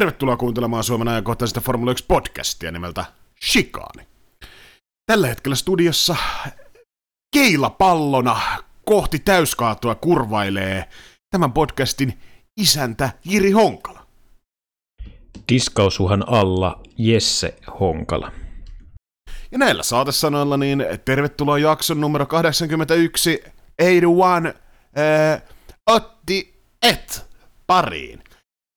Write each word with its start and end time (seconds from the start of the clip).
Tervetuloa 0.00 0.36
kuuntelemaan 0.36 0.84
Suomen 0.84 1.08
ajankohtaisesta 1.08 1.60
Formula 1.60 1.90
1 1.90 2.04
podcastia 2.08 2.70
nimeltä 2.70 3.04
Shikaani. 3.44 4.06
Tällä 5.06 5.26
hetkellä 5.26 5.56
studiossa 5.56 6.16
keilapallona 7.36 8.40
kohti 8.84 9.18
täyskaatua 9.18 9.94
kurvailee 9.94 10.88
tämän 11.30 11.52
podcastin 11.52 12.18
isäntä 12.60 13.10
Jiri 13.24 13.50
Honkala. 13.50 14.06
Diskausuhan 15.52 16.28
alla 16.28 16.80
Jesse 16.98 17.58
Honkala. 17.80 18.32
Ja 19.52 19.58
näillä 19.58 19.82
saatesanoilla 19.82 20.56
niin 20.56 20.84
tervetuloa 21.04 21.58
jakson 21.58 22.00
numero 22.00 22.26
81, 22.26 23.38
81, 23.38 24.74
äh, 24.98 25.42
Otti 25.86 26.62
et 26.82 27.26
pariin. 27.66 28.29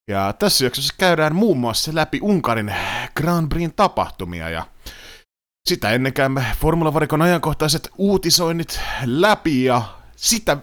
Ja 0.10 0.34
tässä 0.34 0.66
jaksossa 0.66 0.94
käydään 0.98 1.36
muun 1.36 1.58
muassa 1.58 1.92
läpi 1.96 2.20
Unkarin 2.22 2.76
Grand 3.16 3.50
Prixin 3.50 3.74
tapahtumia 3.74 4.50
ja 4.50 4.66
sitä 5.70 5.92
ennen 5.92 6.14
käymme 6.14 6.46
Formula-varikon 6.60 7.22
ajankohtaiset 7.22 7.90
uutisoinnit 7.98 8.80
läpi 9.06 9.64
ja 9.64 9.82
sitä, 10.16 10.58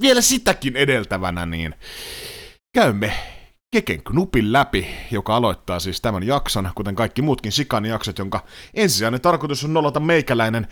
vielä 0.00 0.20
sitäkin 0.20 0.76
edeltävänä 0.76 1.46
niin 1.46 1.74
käymme 2.74 3.12
Keken 3.72 4.02
Knupin 4.02 4.52
läpi, 4.52 4.86
joka 5.10 5.36
aloittaa 5.36 5.80
siis 5.80 6.00
tämän 6.00 6.26
jakson, 6.26 6.70
kuten 6.74 6.94
kaikki 6.94 7.22
muutkin 7.22 7.52
Sikan 7.52 7.86
jaksot, 7.86 8.18
jonka 8.18 8.44
ensisijainen 8.74 9.20
tarkoitus 9.20 9.64
on 9.64 9.72
nollata 9.74 10.00
meikäläinen 10.00 10.66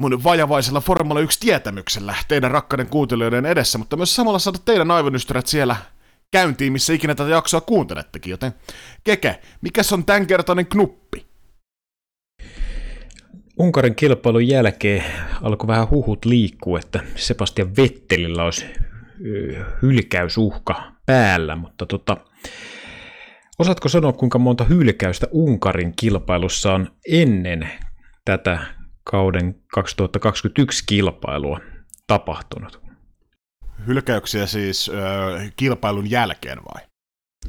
mun 0.00 0.24
vajavaisella 0.24 0.80
Formula 0.80 1.20
1-tietämyksellä 1.20 2.14
teidän 2.28 2.50
rakkaiden 2.50 2.86
kuuntelijoiden 2.86 3.46
edessä, 3.46 3.78
mutta 3.78 3.96
myös 3.96 4.16
samalla 4.16 4.38
saada 4.38 4.58
teidän 4.64 4.90
aivonystyrät 4.90 5.46
siellä 5.46 5.76
käyntiin, 6.32 6.72
missä 6.72 6.92
ikinä 6.92 7.14
tätä 7.14 7.30
jaksoa 7.30 7.60
kuuntelettekin, 7.60 8.30
joten 8.30 8.52
Keke, 9.04 9.40
mikä 9.60 9.82
on 9.92 10.04
tämänkertainen 10.04 10.66
knuppi? 10.66 11.26
Unkarin 13.58 13.94
kilpailun 13.94 14.48
jälkeen 14.48 15.04
alkoi 15.42 15.66
vähän 15.66 15.90
huhut 15.90 16.24
liikkua, 16.24 16.78
että 16.78 17.00
Sebastian 17.16 17.76
Vettelillä 17.76 18.44
olisi 18.44 18.66
hylkäysuhka 19.82 20.92
päällä, 21.06 21.56
mutta 21.56 21.86
tota, 21.86 22.16
osaatko 23.58 23.88
sanoa, 23.88 24.12
kuinka 24.12 24.38
monta 24.38 24.64
hylkäystä 24.64 25.26
Unkarin 25.30 25.92
kilpailussa 25.96 26.72
on 26.72 26.88
ennen 27.08 27.70
tätä 28.24 28.58
kauden 29.04 29.54
2021 29.72 30.84
kilpailua 30.86 31.60
tapahtunut? 32.06 32.89
Hylkäyksiä 33.86 34.46
siis 34.46 34.88
ö, 34.88 34.92
kilpailun 35.56 36.10
jälkeen 36.10 36.58
vai? 36.58 36.82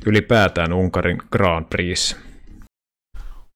Ylipäätään 0.06 0.74
Unkarin 0.74 1.18
Grand 1.32 1.66
Prix. 1.70 2.16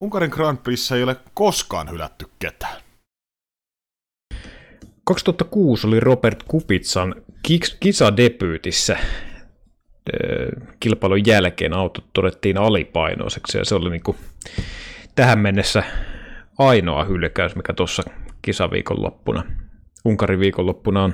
Unkarin 0.02 0.30
Grand 0.30 0.58
Prix 0.58 0.92
ei 0.92 1.04
ole 1.04 1.16
koskaan 1.34 1.92
hylätty 1.92 2.26
ketään. 2.40 2.82
2006 5.04 5.88
oli 5.88 6.00
Robert 6.00 6.44
Kupitsan 6.44 7.16
kisadebyytissä 7.80 8.98
kilpailun 10.80 11.26
jälkeen 11.28 11.74
autot 11.74 12.06
todettiin 12.14 12.58
alipainoiseksi 12.58 13.58
ja 13.58 13.66
se 13.66 13.76
oli 13.76 13.90
niin 13.90 14.04
kuin 14.04 14.18
tähän 15.16 15.40
mennessä 15.40 15.84
ainoa 16.58 17.04
hylkäys, 17.04 17.56
mikä 17.56 17.74
tuossa 17.74 18.04
kisaviikonloppuna, 18.42 19.44
Unkarin 20.06 20.40
viikonloppuna 20.40 21.04
on 21.04 21.14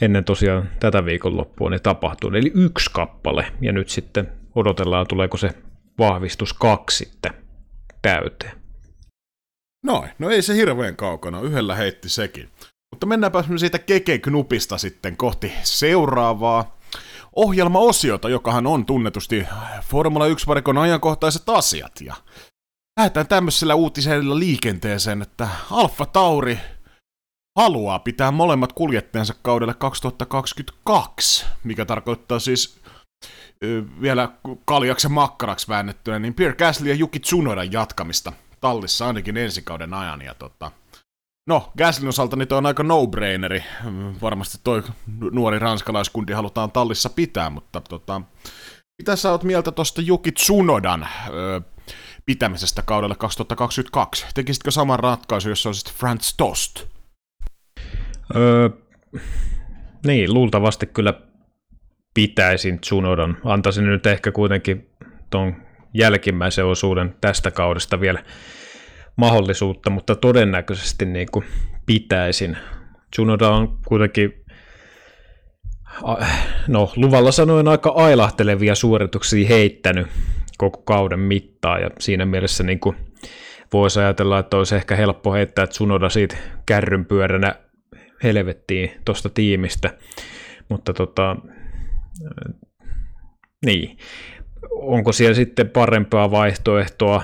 ennen 0.00 0.24
tosiaan 0.24 0.70
tätä 0.80 1.04
viikonloppua 1.04 1.70
ne 1.70 1.78
tapahtuu. 1.78 2.30
Eli 2.30 2.52
yksi 2.54 2.90
kappale, 2.92 3.52
ja 3.60 3.72
nyt 3.72 3.88
sitten 3.88 4.32
odotellaan, 4.54 5.06
tuleeko 5.06 5.36
se 5.36 5.50
vahvistus 5.98 6.52
kaksi 6.52 7.04
sitten 7.04 7.34
täyteen. 8.02 8.52
Noin, 9.84 10.10
no 10.18 10.30
ei 10.30 10.42
se 10.42 10.54
hirveän 10.54 10.96
kaukana, 10.96 11.40
yhdellä 11.40 11.74
heitti 11.74 12.08
sekin. 12.08 12.48
Mutta 12.90 13.06
mennäänpä 13.06 13.44
siitä 13.56 13.78
Keke-knupista 13.78 14.78
sitten 14.78 15.16
kohti 15.16 15.52
seuraavaa 15.62 16.78
ohjelmaosiota, 17.36 18.28
jokahan 18.28 18.66
on 18.66 18.86
tunnetusti 18.86 19.46
Formula 19.82 20.28
1-varikon 20.28 20.78
ajankohtaiset 20.78 21.48
asiat. 21.48 22.00
Ja 22.00 22.14
lähdetään 22.98 23.28
tämmöisellä 23.28 23.74
uutisella 23.74 24.38
liikenteeseen, 24.38 25.22
että 25.22 25.48
Alfa 25.70 26.06
Tauri 26.06 26.58
haluaa 27.56 27.98
pitää 27.98 28.30
molemmat 28.30 28.72
kuljettajansa 28.72 29.34
kaudelle 29.42 29.74
2022, 29.74 31.46
mikä 31.64 31.84
tarkoittaa 31.84 32.38
siis 32.38 32.80
vielä 34.00 34.28
kaljaksi 34.64 35.08
makkaraksi 35.08 35.68
väännettynä, 35.68 36.18
niin 36.18 36.34
Pierre 36.34 36.56
Gasly 36.56 36.88
ja 36.88 36.94
Juki 36.94 37.20
Tsunodan 37.20 37.72
jatkamista 37.72 38.32
tallissa 38.60 39.06
ainakin 39.06 39.36
ensi 39.36 39.62
kauden 39.62 39.94
ajan. 39.94 40.22
Ja 40.22 40.34
tota, 40.34 40.70
no, 41.46 41.72
Gaslyn 41.78 42.08
osalta 42.08 42.36
niin 42.36 42.52
on 42.52 42.66
aika 42.66 42.82
no-braineri. 42.82 43.64
Varmasti 44.22 44.58
toi 44.64 44.82
nuori 45.32 45.58
ranskalaiskundi 45.58 46.32
halutaan 46.32 46.72
tallissa 46.72 47.10
pitää, 47.10 47.50
mutta 47.50 47.80
tota, 47.80 48.20
mitä 48.98 49.16
sä 49.16 49.30
oot 49.30 49.42
mieltä 49.44 49.72
tuosta 49.72 50.00
Juki 50.00 50.32
Tsunodan 50.32 51.08
ö, 51.28 51.60
pitämisestä 52.26 52.82
kaudelle 52.82 53.14
2022? 53.14 54.26
Tekisitkö 54.34 54.70
saman 54.70 55.00
ratkaisun, 55.00 55.50
jos 55.50 55.66
olisit 55.66 55.92
Franz 55.92 56.34
Tost? 56.36 56.93
Öö, 58.36 58.68
niin, 60.06 60.34
luultavasti 60.34 60.86
kyllä 60.86 61.14
pitäisin 62.14 62.80
Tsunodan. 62.80 63.36
Antaisin 63.44 63.84
nyt 63.84 64.06
ehkä 64.06 64.32
kuitenkin 64.32 64.90
tuon 65.30 65.56
jälkimmäisen 65.94 66.64
osuuden 66.66 67.14
tästä 67.20 67.50
kaudesta 67.50 68.00
vielä 68.00 68.24
mahdollisuutta, 69.16 69.90
mutta 69.90 70.14
todennäköisesti 70.14 71.04
niin 71.04 71.28
kuin 71.32 71.44
pitäisin. 71.86 72.56
Tsunoda 73.10 73.48
on 73.48 73.78
kuitenkin 73.86 74.44
no, 76.68 76.92
luvalla 76.96 77.32
sanoen 77.32 77.68
aika 77.68 77.90
ailahtelevia 77.90 78.74
suorituksia 78.74 79.48
heittänyt 79.48 80.06
koko 80.58 80.82
kauden 80.82 81.20
mittaan, 81.20 81.82
ja 81.82 81.90
siinä 81.98 82.24
mielessä 82.24 82.64
niin 82.64 82.80
kuin 82.80 82.96
voisi 83.72 84.00
ajatella, 84.00 84.38
että 84.38 84.56
olisi 84.56 84.76
ehkä 84.76 84.96
helppo 84.96 85.32
heittää 85.32 85.66
Tsunoda 85.66 86.08
siitä 86.08 86.36
kärrynpyöränä 86.66 87.54
helvettiin 88.24 88.90
tuosta 89.04 89.28
tiimistä, 89.28 89.98
mutta 90.68 90.92
tota, 90.94 91.36
niin, 93.66 93.98
onko 94.70 95.12
siellä 95.12 95.34
sitten 95.34 95.70
parempaa 95.70 96.30
vaihtoehtoa? 96.30 97.22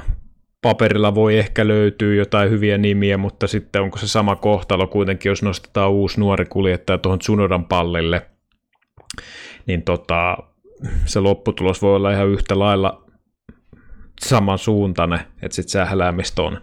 Paperilla 0.62 1.14
voi 1.14 1.38
ehkä 1.38 1.68
löytyä 1.68 2.14
jotain 2.14 2.50
hyviä 2.50 2.78
nimiä, 2.78 3.18
mutta 3.18 3.46
sitten 3.46 3.82
onko 3.82 3.98
se 3.98 4.08
sama 4.08 4.36
kohtalo 4.36 4.86
kuitenkin, 4.86 5.30
jos 5.30 5.42
nostetaan 5.42 5.90
uusi 5.90 6.20
nuori 6.20 6.44
kuljettaja 6.44 6.98
tuohon 6.98 7.18
Tsunodan 7.18 7.64
pallille, 7.64 8.26
niin 9.66 9.82
tota, 9.82 10.38
se 11.04 11.20
lopputulos 11.20 11.82
voi 11.82 11.96
olla 11.96 12.12
ihan 12.12 12.28
yhtä 12.28 12.58
lailla 12.58 13.04
samansuuntainen, 14.20 15.20
että 15.42 15.54
sitten 15.54 15.72
sähläämistä 15.72 16.42
on. 16.42 16.60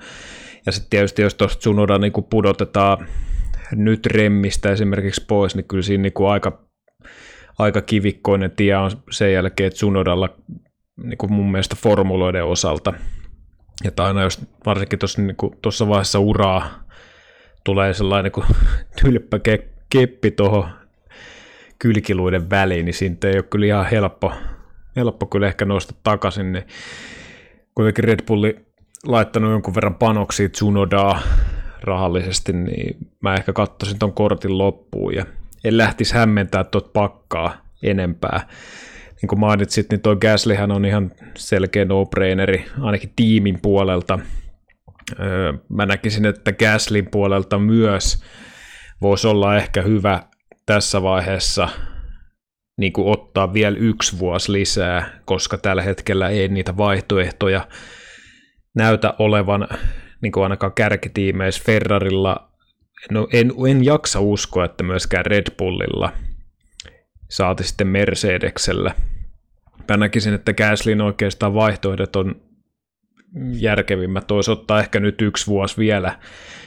Ja 0.66 0.72
sitten 0.72 0.90
tietysti 0.90 1.22
jos 1.22 1.36
tuosta 1.36 1.60
Tsunoda 1.60 1.98
niin 1.98 2.14
pudotetaan 2.30 3.08
nyt 3.72 4.06
remmistä 4.06 4.72
esimerkiksi 4.72 5.26
pois, 5.28 5.56
niin 5.56 5.68
kyllä 5.68 5.84
siinä 5.84 6.02
niin 6.02 6.14
kuin 6.14 6.30
aika, 6.30 6.64
aika 7.60 7.82
kivikkoinen 7.82 8.52
tie 8.52 8.78
on 8.78 8.92
sen 9.12 9.34
jälkeen 9.34 9.72
Tsunodalla 9.72 10.30
niin 11.04 11.18
kuin 11.18 11.34
mun 11.34 11.52
mielestä 11.52 11.76
formuloiden 11.76 12.46
osalta. 12.46 12.94
Ja 13.84 13.92
aina 14.06 14.24
jos 14.24 14.40
varsinkin 14.66 15.00
tuossa, 15.00 15.22
niin 15.22 15.36
vaiheessa 15.88 16.20
uraa 16.20 16.84
tulee 17.64 17.94
sellainen 17.94 18.32
niin 18.36 18.56
tylppä 19.02 19.40
keppi 19.90 20.32
tuohon 20.32 20.70
kylkiluiden 21.80 22.50
väliin, 22.50 22.86
niin 22.86 22.94
siitä 22.94 23.28
ei 23.28 23.36
ole 23.36 23.44
kyllä 23.44 23.66
ihan 23.66 23.86
helppo, 23.86 24.34
helppo 24.96 25.26
kyllä 25.26 25.48
ehkä 25.48 25.66
nousta 25.66 25.94
takaisin, 26.04 26.52
niin 26.52 26.68
kuitenkin 27.76 28.04
Red 28.04 28.20
Bulli 28.26 28.56
laittanut 29.06 29.52
jonkun 29.52 29.76
verran 29.76 29.96
panoksia 29.96 30.50
Tsunodaa 30.50 31.22
rahallisesti, 31.82 32.54
niin 32.54 32.98
mä 33.22 33.36
ehkä 33.36 33.54
katsoisin 33.54 34.00
ton 34.00 34.14
kortin 34.14 34.58
loppuun 34.58 35.16
ja 35.16 35.26
en 35.64 35.78
lähtisi 35.78 36.14
hämmentää 36.14 36.64
tuot 36.64 36.94
pakkaa 36.94 37.62
enempää. 37.84 38.48
Niin 39.22 39.28
kuin 39.28 39.40
mainitsit, 39.40 39.90
niin 39.92 40.02
toi 40.02 40.16
Gaslyhän 40.16 40.72
on 40.72 40.86
ihan 40.86 41.12
selkeä 41.38 41.86
no-braineri, 41.86 42.66
ainakin 42.82 43.14
tiimin 43.16 43.60
puolelta. 43.62 44.20
Öö, 45.20 45.54
mä 45.70 45.86
näkisin, 45.86 46.26
että 46.26 46.52
Gaslin 46.52 47.08
puolelta 47.12 47.60
myös 47.60 48.24
voisi 49.02 49.28
olla 49.28 49.58
ehkä 49.58 49.82
hyvä 49.82 50.24
tässä 50.66 51.02
vaiheessa 51.02 51.70
niin 52.78 52.94
kuin 52.94 53.08
ottaa 53.08 53.54
vielä 53.54 53.78
yksi 53.78 54.20
vuosi 54.20 54.52
lisää, 54.52 55.22
koska 55.26 55.58
tällä 55.58 55.82
hetkellä 55.82 56.30
ei 56.30 56.48
niitä 56.48 56.78
vaihtoehtoja 56.78 57.68
näytä 58.76 59.14
olevan 59.20 59.68
niin 60.22 60.32
kuin 60.32 60.44
ainakaan 60.44 60.74
kärkitiimeissä 60.74 61.64
Ferrarilla, 61.66 62.50
no 63.12 63.28
en, 63.34 63.52
en 63.70 63.86
jaksa 63.86 64.20
uskoa, 64.20 64.66
että 64.66 64.84
myöskään 64.84 65.26
Red 65.26 65.56
Bullilla, 65.58 66.14
saati 67.30 67.64
sitten 67.64 67.88
Mercedeksellä 67.88 68.96
mä 69.90 69.98
näkisin, 69.98 70.34
että 70.34 70.54
Gaslin 70.54 71.02
oikeastaan 71.02 71.54
vaihtoehdot 71.54 72.16
on 72.16 72.36
järkevimmät. 73.52 74.32
Olisi 74.32 74.52
ottaa 74.52 74.80
ehkä 74.80 75.00
nyt 75.00 75.22
yksi 75.22 75.48
vuosi 75.48 75.78
vielä 75.78 76.20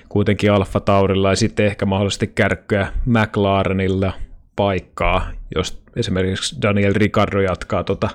kuitenkin 0.08 0.52
Alfa 0.52 0.80
Taurilla 0.80 1.30
ja 1.30 1.36
sitten 1.36 1.66
ehkä 1.66 1.86
mahdollisesti 1.86 2.26
kärkkyä 2.26 2.92
McLarenilla 3.06 4.12
paikkaa, 4.56 5.30
jos 5.54 5.82
esimerkiksi 5.96 6.56
Daniel 6.62 6.92
Ricardo 6.96 7.40
jatkaa 7.40 7.84
tuota 7.84 8.08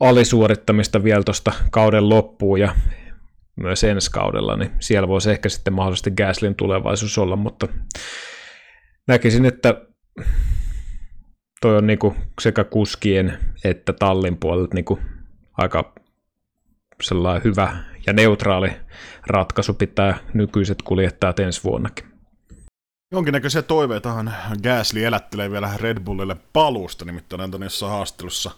alisuorittamista 0.00 1.04
vielä 1.04 1.22
tuosta 1.22 1.52
kauden 1.70 2.08
loppuun 2.08 2.60
ja 2.60 2.74
myös 3.60 3.84
ensi 3.84 4.10
kaudella, 4.10 4.56
niin 4.56 4.70
siellä 4.80 5.08
voisi 5.08 5.30
ehkä 5.30 5.48
sitten 5.48 5.72
mahdollisesti 5.72 6.10
Gaslin 6.10 6.54
tulevaisuus 6.54 7.18
olla, 7.18 7.36
mutta 7.36 7.68
näkisin, 9.08 9.44
että 9.44 9.74
toi 11.60 11.76
on 11.76 11.86
niinku 11.86 12.16
sekä 12.40 12.64
kuskien 12.64 13.38
että 13.64 13.92
tallin 13.92 14.36
puolelta 14.36 14.74
niinku 14.74 14.98
aika 15.58 15.94
sellainen 17.02 17.44
hyvä 17.44 17.76
ja 18.06 18.12
neutraali 18.12 18.72
ratkaisu 19.26 19.74
pitää 19.74 20.18
nykyiset 20.34 20.82
kuljettajat 20.82 21.38
ensi 21.38 21.64
vuonnakin. 21.64 22.04
Jonkinnäköisiä 23.12 23.62
toiveitahan 23.62 24.34
Gasly 24.62 25.04
elättelee 25.04 25.50
vielä 25.50 25.70
Red 25.76 26.00
Bullille 26.00 26.36
paluusta, 26.52 27.04
nimittäin 27.04 27.40
Antoni 27.40 27.66
jossain 27.66 27.92
haastelussa 27.92 28.50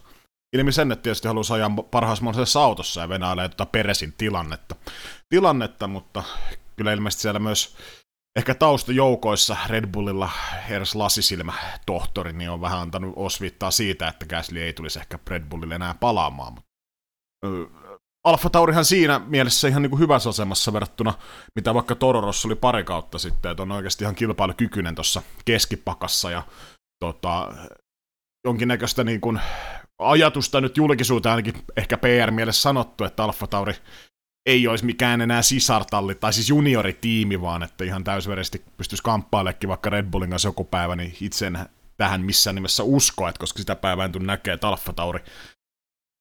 ilmi 0.52 0.72
sen, 0.72 0.92
että 0.92 1.02
tietysti 1.02 1.28
haluaisi 1.28 1.52
ajaa 1.52 1.70
parhaassa 1.90 2.24
mahdollisessa 2.24 2.64
autossa 2.64 3.00
ja 3.00 3.08
venailee 3.08 3.48
tuota 3.48 3.66
Peresin 3.66 4.14
tilannetta. 4.18 4.74
tilannetta, 5.28 5.88
mutta 5.88 6.22
kyllä 6.76 6.92
ilmeisesti 6.92 7.22
siellä 7.22 7.40
myös 7.40 7.76
ehkä 8.36 8.54
taustajoukoissa 8.54 9.56
Red 9.66 9.86
Bullilla 9.86 10.30
eräs 10.68 10.94
lasisilmä 10.94 11.52
tohtori 11.86 12.32
niin 12.32 12.50
on 12.50 12.60
vähän 12.60 12.78
antanut 12.78 13.12
osviittaa 13.16 13.70
siitä, 13.70 14.08
että 14.08 14.26
Gasly 14.26 14.60
ei 14.60 14.72
tulisi 14.72 14.98
ehkä 14.98 15.18
Red 15.26 15.44
Bullille 15.44 15.74
enää 15.74 15.94
palaamaan. 15.94 16.56
Alfa 18.24 18.50
Taurihan 18.50 18.84
siinä 18.84 19.18
mielessä 19.18 19.68
ihan 19.68 19.82
niin 19.82 19.90
kuin 19.90 20.00
hyvässä 20.00 20.30
asemassa 20.30 20.72
verrattuna, 20.72 21.14
mitä 21.54 21.74
vaikka 21.74 21.94
Tororossa 21.94 22.48
oli 22.48 22.54
pari 22.54 22.84
kautta 22.84 23.18
sitten, 23.18 23.50
että 23.50 23.62
on 23.62 23.72
oikeasti 23.72 24.04
ihan 24.04 24.14
kilpailukykyinen 24.14 24.94
tuossa 24.94 25.22
keskipakassa 25.44 26.30
ja 26.30 26.42
tota, 27.00 27.52
jonkinnäköistä 28.46 29.04
niin 29.04 29.20
kuin 29.20 29.40
ajatusta 29.98 30.60
nyt 30.60 30.76
julkisuuteen 30.76 31.30
ainakin 31.30 31.62
ehkä 31.76 31.96
PR-mielessä 31.98 32.62
sanottu, 32.62 33.04
että 33.04 33.24
Alfa 33.24 33.46
Tauri 33.46 33.74
ei 34.46 34.68
olisi 34.68 34.84
mikään 34.84 35.20
enää 35.20 35.42
sisartalli, 35.42 36.14
tai 36.14 36.32
siis 36.32 36.48
junioritiimi, 36.48 37.40
vaan 37.40 37.62
että 37.62 37.84
ihan 37.84 38.04
täysverisesti 38.04 38.64
pystyisi 38.76 39.02
kamppailemaan 39.02 39.68
vaikka 39.68 39.90
Red 39.90 40.06
Bullin 40.10 40.30
kanssa 40.30 40.48
joku 40.48 40.64
päivä, 40.64 40.96
niin 40.96 41.16
itse 41.20 41.46
en 41.46 41.58
tähän 41.96 42.22
missään 42.22 42.54
nimessä 42.54 42.82
usko, 42.82 43.28
että 43.28 43.38
koska 43.38 43.58
sitä 43.58 43.76
päivää 43.76 44.04
en 44.04 44.26
näkee, 44.26 44.54
että 44.54 44.68
Alfa 44.68 44.92
Tauri 44.92 45.20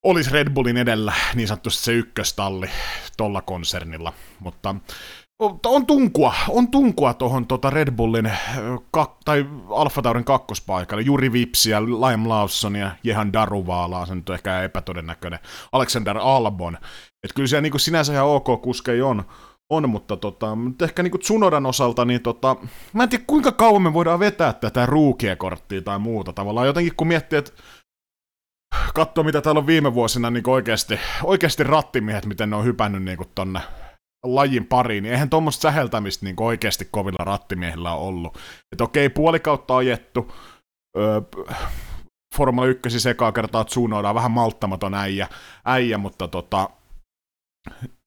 olisi 0.06 0.32
Red 0.32 0.50
Bullin 0.50 0.78
edellä 0.78 1.14
niin 1.36 1.48
sanotusti 1.48 1.84
se 1.84 1.94
ykköstalli 1.94 2.70
tuolla 3.18 3.42
konsernilla, 3.42 4.14
mutta 4.40 4.76
on 5.66 5.86
tunkua, 5.86 6.34
on 6.50 6.68
tunkua 6.68 7.14
tuohon 7.14 7.48
tota 7.48 7.70
Red 7.70 7.92
Bullin 7.92 8.32
kak, 8.92 9.12
tai 9.26 9.46
Alfa 9.70 10.02
Taurin 10.02 10.24
kakkospaikalle. 10.24 11.04
Juri 11.04 11.34
Vipsiä, 11.34 11.82
Liam 11.84 12.30
Lawson 12.30 12.76
ja 12.76 12.92
Jehan 13.04 13.34
Daruvaala, 13.34 14.06
se 14.06 14.16
nyt 14.16 14.30
on 14.30 14.36
ehkä 14.36 14.64
epätodennäköinen, 14.64 15.40
Alexander 15.72 16.18
Albon. 16.18 16.76
Että 17.24 17.36
kyllä 17.36 17.48
siellä 17.48 17.62
niin 17.62 17.72
kuin 17.72 17.82
sinänsä 17.82 18.14
ihan 18.14 18.28
ok 18.28 18.62
kuskei 18.62 19.02
on, 19.02 19.24
on 19.70 19.90
mutta 19.90 20.18
tota, 20.18 20.58
ehkä 20.84 21.04
niin 21.04 21.12
kuin 21.12 21.22
Tsunodan 21.22 21.66
osalta, 21.66 22.06
niin 22.06 22.22
tota, 22.22 22.56
mä 22.94 23.04
en 23.04 23.10
tiedä 23.10 23.24
kuinka 23.28 23.52
kauan 23.52 23.82
me 23.82 23.94
voidaan 23.94 24.20
vetää 24.20 24.54
tätä 24.54 24.86
ruukiekorttia 24.86 25.82
tai 25.82 26.00
muuta. 26.00 26.34
Tavallaan 26.34 26.68
jotenkin 26.68 26.96
kun 26.96 27.08
miettii, 27.08 27.40
että 27.40 27.52
katsoo 28.94 29.24
mitä 29.24 29.42
täällä 29.42 29.60
on 29.60 29.68
viime 29.68 29.94
vuosina 29.94 30.30
niin 30.30 30.50
oikeasti, 30.50 31.00
oikeasti 31.24 31.64
rattimiehet, 31.64 32.26
miten 32.26 32.50
ne 32.50 32.56
on 32.56 32.66
hypännyt 32.66 33.04
niin 33.04 33.18
tonne 33.36 33.60
lajin 34.24 34.66
pariin, 34.66 35.04
niin 35.04 35.14
eihän 35.14 35.30
tuommoista 35.30 35.62
säheltämistä 35.62 36.26
niin 36.26 36.36
oikeasti 36.40 36.88
kovilla 36.92 37.26
rattimiehillä 37.26 37.94
ole 37.94 38.08
ollut. 38.08 38.38
Että 38.72 38.84
okei, 38.84 39.10
puolikautta 39.10 39.78
ajettu, 39.78 40.32
öö, 40.98 41.22
Formula 42.36 42.66
1 42.66 43.00
sekaa 43.00 43.32
kertaa 43.32 43.64
Tsunoda, 43.64 44.14
vähän 44.14 44.32
malttamaton 44.32 44.94
äijä, 44.94 45.28
äijä 45.66 45.98
mutta 45.98 46.28
tota, 46.28 46.70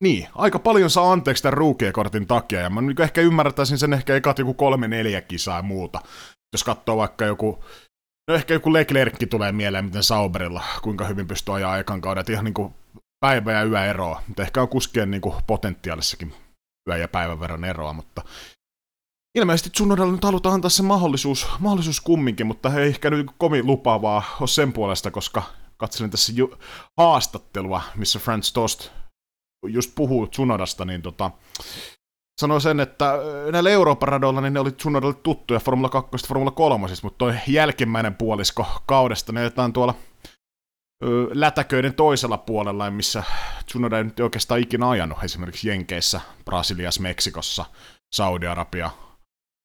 niin, 0.03 0.29
aika 0.35 0.59
paljon 0.59 0.91
saa 0.91 1.13
anteeksi 1.13 1.43
tämän 1.43 1.59
ruukiekortin 1.59 2.27
takia, 2.27 2.61
ja 2.61 2.71
mä 2.71 2.81
niin 2.81 3.03
ehkä 3.03 3.21
ymmärtäisin 3.21 3.79
sen 3.79 3.93
ehkä 3.93 4.17
ekat 4.17 4.39
joku 4.39 4.55
kolme 4.55 4.89
neljä 4.89 5.21
kisaa 5.21 5.57
ja 5.57 5.63
muuta. 5.63 6.01
Jos 6.53 6.65
katsoo 6.65 6.97
vaikka 6.97 7.25
joku, 7.25 7.65
no 8.31 8.35
ehkä 8.35 8.55
joku 8.55 8.73
Leclerc 8.73 9.29
tulee 9.31 9.53
mieleen, 9.53 9.85
miten 9.85 10.03
Sauberilla, 10.03 10.63
kuinka 10.83 11.05
hyvin 11.05 11.29
pystyy 11.29 11.55
ajaa 11.55 11.79
ekan 11.79 12.01
kauden, 12.01 12.25
ihan 12.31 12.45
niin 12.45 12.55
kuin 12.55 12.75
päivä- 13.21 13.53
ja 13.53 13.65
yöeroa, 13.65 14.23
mutta 14.29 14.43
ehkä 14.43 14.63
on 14.63 14.69
kuskien 14.69 15.11
niin 15.11 15.21
kuin 15.21 15.35
potentiaalissakin 15.47 16.35
yö- 16.89 16.97
ja 16.97 17.09
päivän 17.09 17.41
verran 17.41 17.65
eroa, 17.65 17.93
mutta 17.93 18.23
ilmeisesti 19.35 19.71
Tsunodalle 19.71 20.13
nyt 20.13 20.25
halutaan 20.25 20.55
antaa 20.55 20.71
se 20.71 20.83
mahdollisuus, 20.83 21.47
mahdollisuus 21.59 22.01
kumminkin, 22.01 22.47
mutta 22.47 22.71
he 22.71 22.83
ehkä 22.83 23.11
nyt 23.11 23.27
kovin 23.39 23.67
lupaavaa 23.67 24.23
ole 24.41 24.49
sen 24.49 24.73
puolesta, 24.73 25.11
koska 25.11 25.43
katselin 25.77 26.11
tässä 26.11 26.33
ju- 26.37 26.59
haastattelua, 26.97 27.83
missä 27.97 28.19
Franz 28.19 28.53
Tost 28.53 28.91
just 29.67 29.95
puhuu 29.95 30.27
Tsunodasta, 30.27 30.85
niin 30.85 31.03
tota, 31.03 31.31
sanoi 32.41 32.61
sen, 32.61 32.81
että 32.81 33.13
näillä 33.53 33.71
Euroopan 33.71 34.09
radoilla 34.09 34.41
niin 34.41 34.55
ne 34.55 34.61
oli 34.61 34.73
Tsunodalle 34.73 35.15
tuttuja 35.15 35.61
Formula 35.61 35.89
2 35.89 36.29
Formula 36.29 36.51
3, 36.51 36.89
mutta 37.03 37.19
toi 37.19 37.35
jälkimmäinen 37.47 38.15
puolisko 38.15 38.67
kaudesta, 38.87 39.33
ne 39.33 39.43
jätetään 39.43 39.73
tuolla 39.73 39.95
lätäköiden 41.33 41.95
toisella 41.95 42.39
puolella, 42.39 42.91
missä 42.91 43.23
Tsunoda 43.67 43.99
ei 43.99 44.05
nyt 44.05 44.21
oikeastaan 44.21 44.61
ikinä 44.61 44.91
ajanut, 44.91 45.19
esimerkiksi 45.25 45.69
Jenkeissä, 45.69 46.21
Brasiliassa, 46.45 47.03
Meksikossa, 47.03 47.65
Saudi-Arabia, 48.15 48.91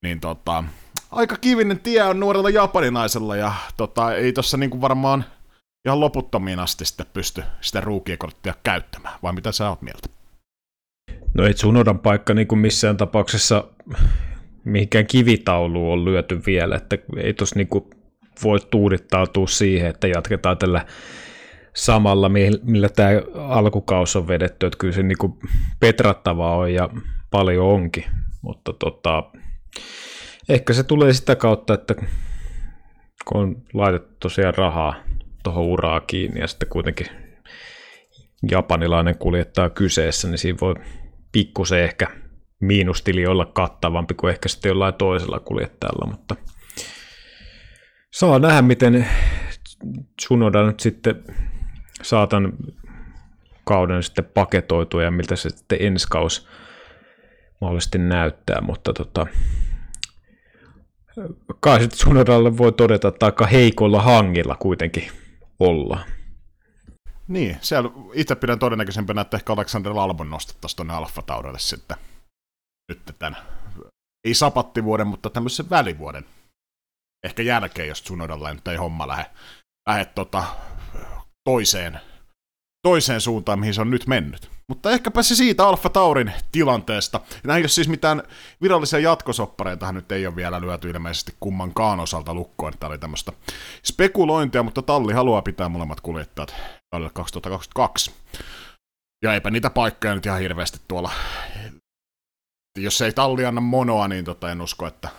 niin 0.04 0.20
tota, 0.20 0.64
aika 1.12 1.36
kivinen 1.36 1.80
tie 1.80 2.04
on 2.04 2.20
nuorella 2.20 2.50
japaninaisella, 2.50 3.36
ja 3.36 3.54
tota, 3.78 4.16
ei 4.16 4.34
tossa 4.34 4.58
niinku 4.58 4.82
varmaan 4.82 5.26
ihan 5.86 6.00
loputtomiin 6.00 6.60
asti 6.60 6.86
sitten 6.86 7.06
pysty 7.14 7.44
sitä 7.62 7.82
ruukiekorttia 7.82 8.54
käyttämään, 8.64 9.20
vai 9.24 9.34
mitä 9.34 9.52
sä 9.52 9.70
oot 9.70 9.82
mieltä? 9.82 10.10
No 11.34 11.46
ei 11.46 11.54
Tsunodan 11.54 12.00
paikka 12.00 12.34
niin 12.34 12.48
kuin 12.48 12.60
missään 12.60 12.98
tapauksessa 12.98 13.64
mihinkään 14.64 15.08
kivitauluun 15.08 15.94
on 15.94 16.06
lyöty 16.06 16.42
vielä, 16.46 16.76
että 16.76 16.98
ei 17.18 17.34
tuossa 17.34 17.56
niin 17.56 17.68
voi 18.44 18.60
tuudittautua 18.60 19.48
siihen, 19.48 19.90
että 19.90 20.08
jatketaan 20.08 20.58
tällä 20.58 20.86
samalla, 21.80 22.30
millä 22.64 22.90
tämä 22.90 23.10
alkukaus 23.36 24.16
on 24.16 24.28
vedetty, 24.28 24.66
että 24.66 24.78
kyllä 24.78 24.94
se 24.94 25.04
niin 25.04 25.18
kuin 25.18 25.34
petrattavaa 25.80 26.56
on 26.56 26.74
ja 26.74 26.90
paljon 27.32 27.66
onkin, 27.66 28.06
mutta 28.42 28.74
tota, 28.74 29.24
ehkä 30.50 30.74
se 30.74 30.84
tulee 30.84 31.14
sitä 31.14 31.36
kautta, 31.36 31.74
että 31.74 31.96
kun 33.26 33.42
on 33.42 33.56
laitettu 33.74 34.16
tosiaan 34.20 34.54
rahaa 34.54 34.96
tuohon 35.44 35.64
uraa 35.64 36.00
kiinni 36.00 36.40
ja 36.40 36.48
sitten 36.48 36.70
kuitenkin 36.70 37.08
japanilainen 38.52 39.18
kuljettaa 39.18 39.70
kyseessä, 39.70 40.28
niin 40.28 40.38
siinä 40.38 40.58
voi 40.62 40.76
pikkusen 41.32 41.84
ehkä 41.84 42.08
miinustili 42.60 43.26
olla 43.26 43.46
kattavampi 43.46 44.14
kuin 44.14 44.32
ehkä 44.32 44.50
sitten 44.50 44.70
jollain 44.70 44.94
toisella 44.94 45.40
kuljettajalla, 45.40 46.12
mutta 46.12 46.36
saa 48.12 48.40
nähdä, 48.40 48.62
miten 48.62 49.08
Tsunoda 50.18 50.66
nyt 50.66 50.80
sitten 50.80 51.24
saatan 52.02 52.54
kauden 53.64 54.04
sitten 54.04 54.26
paketoitua 54.26 55.04
ja 55.04 55.12
miltä 55.12 55.36
se 55.36 55.50
sitten 55.50 55.78
ensi 55.82 56.08
kaus 56.10 56.48
mahdollisesti 57.62 57.98
näyttää, 57.98 58.62
mutta 58.62 58.94
tota, 58.94 59.28
kai 61.60 61.80
sitten 61.80 61.98
Tsunodalle 61.98 62.58
voi 62.58 62.72
todeta, 62.72 63.08
että 63.08 63.26
aika 63.26 63.46
heikolla 63.46 64.02
hangilla 64.02 64.56
kuitenkin 64.56 65.12
ollaan. 65.60 66.04
Niin, 67.28 67.58
siellä 67.62 67.90
itse 68.14 68.36
pidän 68.36 68.60
todennäköisempänä, 68.60 69.22
että 69.22 69.38
ehkä 69.38 69.54
Alexander 69.54 69.92
Albon 69.92 70.30
nostettaisiin 70.30 70.76
tuonne 70.76 70.94
Alfa-taudelle 70.94 71.60
sitten 71.60 71.98
nyt 72.90 73.02
tämän, 73.20 73.38
ei 74.26 74.34
sapattivuoden, 74.34 75.08
mutta 75.08 75.30
tämmöisen 75.30 75.70
välivuoden 75.70 76.26
ehkä 77.24 77.44
jälkeen, 77.44 77.88
jos 77.88 78.02
Tsunodalla 78.02 78.54
nyt 78.54 78.68
ei 78.68 78.78
homma 78.78 79.08
lähde, 79.08 79.26
lähde 79.88 80.06
tota, 80.06 80.44
toiseen, 81.44 82.00
toiseen 82.82 83.22
suuntaan, 83.22 83.60
mihin 83.60 83.74
se 83.74 83.82
on 83.82 83.90
nyt 83.90 84.08
mennyt. 84.08 84.50
Mutta 84.70 84.92
ehkäpä 84.92 85.24
se 85.24 85.36
siitä 85.36 85.68
Alfa 85.68 85.90
Taurin 85.90 86.34
tilanteesta. 86.52 87.22
Näin 87.44 87.64
jos 87.64 87.76
siis 87.76 87.88
mitään 87.88 88.24
virallisia 88.62 89.00
jatkosoppareita 89.00 89.92
nyt 89.92 90.12
ei 90.12 90.28
ole 90.28 90.36
vielä 90.36 90.62
lyöty 90.62 90.90
ilmeisesti 90.90 91.34
kummankaan 91.40 92.00
osalta 92.00 92.34
lukkoon. 92.34 92.74
Tämä 92.80 92.88
oli 92.90 92.98
tämmöistä 92.98 93.32
spekulointia, 93.86 94.64
mutta 94.64 94.82
talli 94.82 95.14
haluaa 95.14 95.42
pitää 95.42 95.70
molemmat 95.70 96.02
kuljettajat 96.02 96.56
kaudelle 96.92 97.12
2022. 97.14 98.12
Ja 99.24 99.34
eipä 99.34 99.52
niitä 99.52 99.70
paikkoja 99.70 100.16
nyt 100.16 100.26
ihan 100.26 100.40
hirveästi 100.40 100.80
tuolla. 100.88 101.12
Jos 102.78 103.02
ei 103.02 103.14
talli 103.14 103.46
anna 103.46 103.62
monoa, 103.62 104.08
niin 104.08 104.26
tota 104.26 104.52
en 104.52 104.62
usko, 104.62 104.88
että 104.88 105.10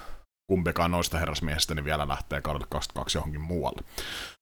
kumpikaan 0.51 0.91
noista 0.91 1.19
herrasmiehistä 1.19 1.75
niin 1.75 1.85
vielä 1.85 2.09
lähtee 2.09 2.41
kaudelle 2.41 2.67
22 2.71 3.19
johonkin 3.19 3.41
muualle. 3.41 3.83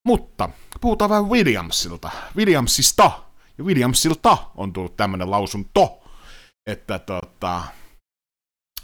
Mutta 0.05 0.49
puhutaan 0.81 1.09
vähän 1.09 1.29
Williamsilta. 1.29 2.09
Williamsista 2.35 3.11
ja 3.57 3.63
Williamsilta 3.63 4.37
on 4.55 4.73
tullut 4.73 4.97
tämmöinen 4.97 5.31
lausunto, 5.31 6.03
että 6.67 6.99
tota, 6.99 7.63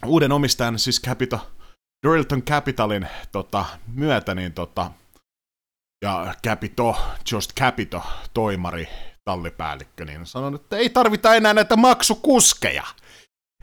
uuden 0.05 0.31
omistajan, 0.31 0.79
siis 0.79 1.01
Capito, 1.01 1.51
Dorilton 2.07 2.43
Capitalin 2.43 3.07
tota, 3.31 3.65
myötä, 3.87 4.35
niin 4.35 4.53
tota, 4.53 4.91
ja 6.03 6.35
Capito, 6.47 6.97
Just 7.31 7.53
Capito, 7.59 8.03
toimari, 8.33 8.87
tallipäällikkö, 9.23 10.05
niin 10.05 10.25
sanon, 10.25 10.55
että 10.55 10.77
ei 10.77 10.89
tarvita 10.89 11.35
enää 11.35 11.53
näitä 11.53 11.75
maksukuskeja. 11.75 12.83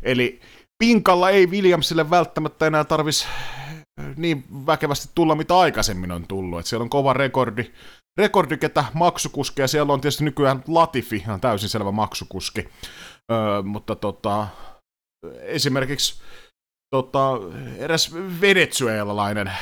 Eli 0.02 0.40
pinkalla 0.82 1.30
ei 1.30 1.46
Williamsille 1.46 2.10
välttämättä 2.10 2.66
enää 2.66 2.84
tarvis 2.84 3.26
niin 4.16 4.44
väkevästi 4.66 5.08
tulla, 5.14 5.34
mitä 5.34 5.58
aikaisemmin 5.58 6.12
on 6.12 6.26
tullut. 6.26 6.60
Et 6.60 6.66
siellä 6.66 6.82
on 6.82 6.90
kova 6.90 7.12
rekordi, 7.12 7.72
rekordi 8.18 8.56
ketä 8.56 8.84
maksukuskeja. 8.94 9.68
Siellä 9.68 9.92
on 9.92 10.00
tietysti 10.00 10.24
nykyään 10.24 10.64
Latifi, 10.68 11.16
ihan 11.16 11.40
täysin 11.40 11.68
selvä 11.68 11.90
maksukuski. 11.90 12.68
Öö, 13.32 13.62
mutta 13.62 13.96
tota, 13.96 14.46
esimerkiksi 15.40 16.22
tota, 16.94 17.30
eräs 17.78 18.14
venezuelalainen 18.40 19.52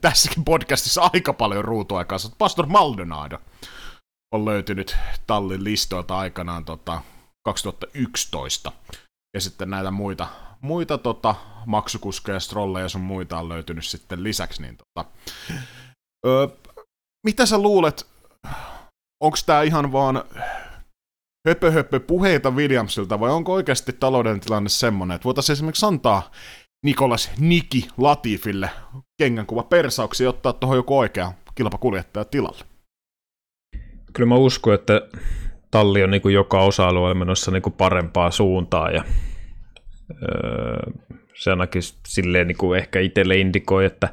tässäkin 0.00 0.44
podcastissa 0.44 1.10
aika 1.12 1.32
paljon 1.32 1.64
ruutuaikaa. 1.64 2.18
Pastor 2.38 2.66
Maldonado 2.66 3.38
on 4.34 4.44
löytynyt 4.44 4.96
tallin 5.26 5.64
listoilta 5.64 6.18
aikanaan 6.18 6.64
tota, 6.64 7.02
2011. 7.44 8.72
Ja 9.36 9.40
sitten 9.40 9.70
näitä 9.70 9.90
muita, 9.90 10.26
muita 10.60 10.98
tota, 10.98 11.34
maksukuskeja, 11.66 12.40
strolleja 12.40 12.84
ja 12.84 12.88
sun 12.88 13.00
muita 13.00 13.38
on 13.38 13.48
löytynyt 13.48 13.84
sitten 13.84 14.22
lisäksi. 14.22 14.62
Niin, 14.62 14.76
tota, 14.76 15.10
öö, 16.26 16.48
mitä 17.26 17.46
sä 17.46 17.58
luulet, 17.58 18.06
onko 19.20 19.36
tämä 19.46 19.62
ihan 19.62 19.92
vaan 19.92 20.24
höpö, 21.48 21.70
höpö 21.70 22.00
puheita 22.00 22.50
Williamsilta 22.50 23.20
vai 23.20 23.30
onko 23.30 23.52
oikeasti 23.52 23.92
talouden 23.92 24.40
tilanne 24.40 24.68
semmoinen, 24.68 25.14
että 25.14 25.24
voitaisiin 25.24 25.54
esimerkiksi 25.54 25.86
antaa 25.86 26.30
Nikolas 26.84 27.30
Niki 27.38 27.88
Latifille 27.98 28.70
kengänkuva 29.18 29.62
persauksi 29.62 30.24
ja 30.24 30.30
ottaa 30.30 30.52
tuohon 30.52 30.76
joku 30.76 30.98
oikea 30.98 31.32
kilpakuljettaja 31.54 32.24
tilalle? 32.24 32.64
Kyllä 34.12 34.28
mä 34.28 34.34
uskon, 34.34 34.74
että 34.74 35.00
talli 35.76 36.02
on 36.02 36.10
niin 36.10 36.22
kuin 36.22 36.34
joka 36.34 36.60
osa-alueella 36.60 37.14
menossa 37.14 37.50
niin 37.50 37.62
kuin 37.62 37.72
parempaa 37.72 38.30
suuntaan 38.30 38.94
ja 38.94 39.04
öö, 40.10 40.92
se 41.34 41.50
ainakin 41.50 41.82
silleen 42.06 42.46
niin 42.46 42.58
kuin 42.58 42.78
ehkä 42.78 43.00
itselle 43.00 43.36
indikoi, 43.36 43.84
että 43.84 44.08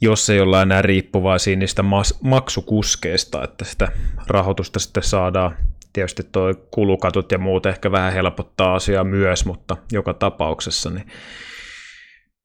jos 0.00 0.30
ei 0.30 0.40
olla 0.40 0.62
enää 0.62 0.82
riippuvaisia 0.82 1.56
niistä 1.56 1.82
mas- 1.82 2.18
maksukuskeista, 2.22 3.44
että 3.44 3.64
sitä 3.64 3.88
rahoitusta 4.26 4.78
sitten 4.78 5.02
saadaan. 5.02 5.56
Tietysti 5.92 6.22
tuo 6.32 6.54
kulukatut 6.70 7.32
ja 7.32 7.38
muut 7.38 7.66
ehkä 7.66 7.90
vähän 7.90 8.12
helpottaa 8.12 8.74
asiaa 8.74 9.04
myös, 9.04 9.46
mutta 9.46 9.76
joka 9.92 10.14
tapauksessa 10.14 10.90
niin 10.90 11.06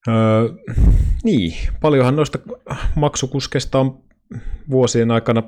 Öö, 0.08 0.50
niin, 1.24 1.54
paljonhan 1.82 2.16
noista 2.16 2.40
maksukuskeista 2.96 3.80
on 3.80 4.04
vuosien 4.70 5.12
aikana 5.12 5.44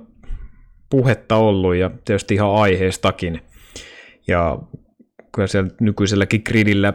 puhetta 0.93 1.35
ollut 1.35 1.75
ja 1.75 1.89
tietysti 2.05 2.33
ihan 2.33 2.55
aiheestakin. 2.55 3.41
Ja 4.27 4.59
kyllä 5.31 5.47
siellä 5.47 5.69
nykyiselläkin 5.79 6.41
gridillä 6.45 6.93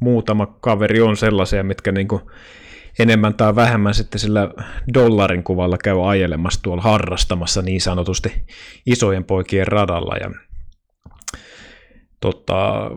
muutama 0.00 0.46
kaveri 0.46 1.00
on 1.00 1.16
sellaisia, 1.16 1.64
mitkä 1.64 1.92
niin 1.92 2.08
kuin 2.08 2.22
enemmän 2.98 3.34
tai 3.34 3.56
vähemmän 3.56 3.94
sitten 3.94 4.20
sillä 4.20 4.50
dollarin 4.94 5.42
kuvalla 5.42 5.78
käy 5.78 6.10
ajelemassa 6.10 6.62
tuolla 6.62 6.82
harrastamassa 6.82 7.62
niin 7.62 7.80
sanotusti 7.80 8.32
isojen 8.86 9.24
poikien 9.24 9.66
radalla. 9.66 10.16
Ja, 10.16 10.30
tota, 12.20 12.90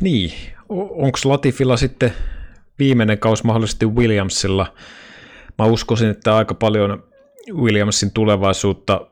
niin, 0.00 0.32
onko 0.68 1.18
Latifilla 1.24 1.76
sitten 1.76 2.12
viimeinen 2.78 3.18
kaus 3.18 3.44
mahdollisesti 3.44 3.86
Williamsilla? 3.86 4.74
Mä 5.58 5.64
uskoisin, 5.64 6.08
että 6.08 6.36
aika 6.36 6.54
paljon 6.54 7.08
Williamsin 7.52 8.10
tulevaisuutta 8.12 9.06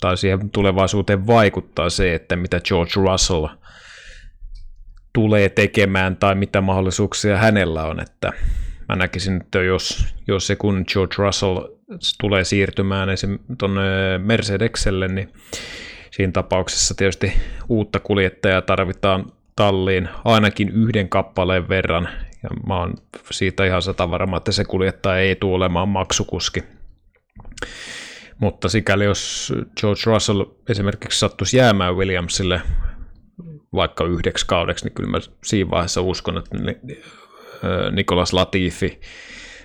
tai 0.00 0.16
siihen 0.16 0.50
tulevaisuuteen 0.50 1.26
vaikuttaa 1.26 1.90
se, 1.90 2.14
että 2.14 2.36
mitä 2.36 2.60
George 2.60 2.92
Russell 2.96 3.46
tulee 5.12 5.48
tekemään 5.48 6.16
tai 6.16 6.34
mitä 6.34 6.60
mahdollisuuksia 6.60 7.36
hänellä 7.36 7.84
on, 7.84 8.00
että 8.00 8.32
mä 8.88 8.96
näkisin, 8.96 9.36
että 9.36 9.62
jos, 9.62 10.14
jos 10.28 10.46
se 10.46 10.56
kun 10.56 10.84
George 10.92 11.14
Russell 11.18 11.60
tulee 12.20 12.44
siirtymään 12.44 13.08
esim. 13.08 13.38
tuonne 13.58 13.82
Mercedekselle, 14.18 15.08
niin 15.08 15.32
siinä 16.10 16.32
tapauksessa 16.32 16.94
tietysti 16.94 17.32
uutta 17.68 18.00
kuljettajaa 18.00 18.62
tarvitaan 18.62 19.32
talliin 19.56 20.08
ainakin 20.24 20.68
yhden 20.68 21.08
kappaleen 21.08 21.68
verran, 21.68 22.08
ja 22.42 22.48
mä 22.66 22.78
oon 22.78 22.94
siitä 23.30 23.64
ihan 23.64 23.82
sata 23.82 24.10
varma, 24.10 24.36
että 24.36 24.52
se 24.52 24.64
kuljettaja 24.64 25.18
ei 25.18 25.36
tule 25.36 25.54
olemaan 25.54 25.88
maksukuski. 25.88 26.62
Mutta 28.38 28.68
sikäli 28.68 29.04
jos 29.04 29.52
George 29.80 30.00
Russell 30.06 30.44
esimerkiksi 30.68 31.18
sattuisi 31.18 31.56
jäämään 31.56 31.96
Williamsille 31.96 32.62
vaikka 33.74 34.04
yhdeksi 34.04 34.46
kaudeksi, 34.46 34.84
niin 34.84 34.94
kyllä 34.94 35.10
mä 35.10 35.18
siinä 35.44 35.70
vaiheessa 35.70 36.00
uskon, 36.00 36.38
että 36.38 36.56
Nikolas 37.92 38.32
Latifi 38.32 39.00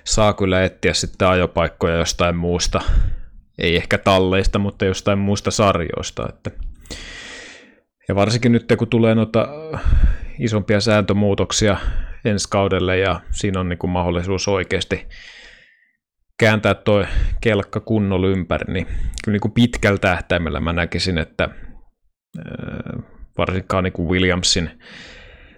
saa 0.04 0.34
kyllä 0.34 0.64
etsiä 0.64 0.94
sitten 0.94 1.28
ajopaikkoja 1.28 1.96
jostain 1.96 2.36
muusta, 2.36 2.82
ei 3.58 3.76
ehkä 3.76 3.98
talleista, 3.98 4.60
mutta 4.60 4.86
jostain 4.86 5.20
muista 5.20 5.52
sarjoista. 5.52 6.30
Että. 6.30 6.52
Ja 8.08 8.16
varsinkin 8.16 8.52
nyt, 8.52 8.66
kun 8.78 8.88
tulee 8.88 9.16
noita 9.16 9.48
isompia 10.40 10.82
sääntömuutoksia 10.82 11.78
ensi 12.26 12.50
kaudelle 12.50 12.98
ja 12.98 13.22
siinä 13.32 13.60
on 13.60 13.70
niin 13.70 13.80
kuin 13.80 13.92
mahdollisuus 13.92 14.48
oikeasti 14.48 15.08
kääntää 16.40 16.74
tuo 16.74 17.06
kelkka 17.42 17.80
kunnolla 17.80 18.28
ympäri, 18.28 18.74
niin 18.74 18.86
kyllä 18.86 19.34
niin 19.34 19.42
kuin 19.42 19.52
pitkällä 19.52 20.00
tähtäimellä 20.00 20.60
mä 20.60 20.74
näkisin, 20.74 21.18
että 21.18 21.50
varsinkaan 23.38 23.84
niin 23.84 23.94
kuin 23.94 24.10
Williamsin 24.10 24.70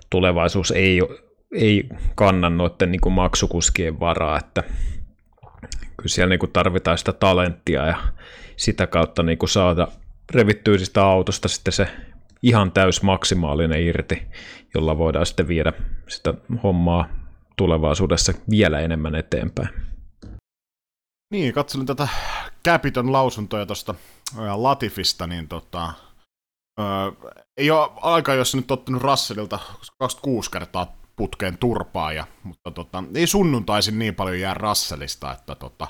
tulevaisuus 0.10 0.72
ei, 0.72 1.02
ei 1.56 1.84
kanna 2.16 2.50
noiden 2.50 2.92
niin 2.92 3.02
kuin 3.02 3.14
maksukuskien 3.14 4.00
varaa, 4.00 4.38
että 4.38 4.64
kyllä 5.98 6.08
siellä 6.08 6.30
niin 6.30 6.40
kuin 6.40 6.52
tarvitaan 6.52 6.98
sitä 6.98 7.14
talenttia 7.14 7.88
ja 7.88 7.98
sitä 8.56 8.88
kautta 8.88 9.24
niin 9.24 9.38
kuin 9.38 9.50
saada 9.50 9.88
revittyä 10.34 10.78
sitä 10.78 11.04
autosta 11.04 11.48
sitten 11.48 11.74
se 11.74 11.88
ihan 12.44 12.72
täys 12.72 13.04
maksimaalinen 13.04 13.84
irti, 13.84 14.22
jolla 14.74 14.98
voidaan 14.98 15.26
sitten 15.26 15.48
viedä 15.48 15.74
sitä 16.10 16.34
hommaa 16.64 17.10
tulevaisuudessa 17.56 18.34
vielä 18.50 18.80
enemmän 18.80 19.16
eteenpäin. 19.16 19.70
Niin, 21.32 21.54
katselin 21.54 21.86
tätä 21.86 22.08
Capiton 22.66 23.12
lausuntoja 23.12 23.66
tuosta 23.66 23.96
Latifista, 24.56 25.28
niin 25.28 25.48
tota, 25.48 25.94
öö, 26.80 26.86
ei 27.58 27.72
ole 27.72 27.92
aika, 28.02 28.34
jos 28.34 28.56
nyt 28.56 28.72
ottanut 28.72 29.02
Russellilta 29.02 29.60
26 30.00 30.52
kertaa 30.52 30.98
putkeen 31.16 31.58
turpaa, 31.58 32.14
ja, 32.14 32.28
mutta 32.44 32.72
tota, 32.72 33.04
ei 33.16 33.28
sunnuntaisin 33.28 34.00
niin 34.00 34.16
paljon 34.16 34.40
jää 34.40 34.54
Russellista, 34.54 35.32
että 35.32 35.56
tota, 35.56 35.88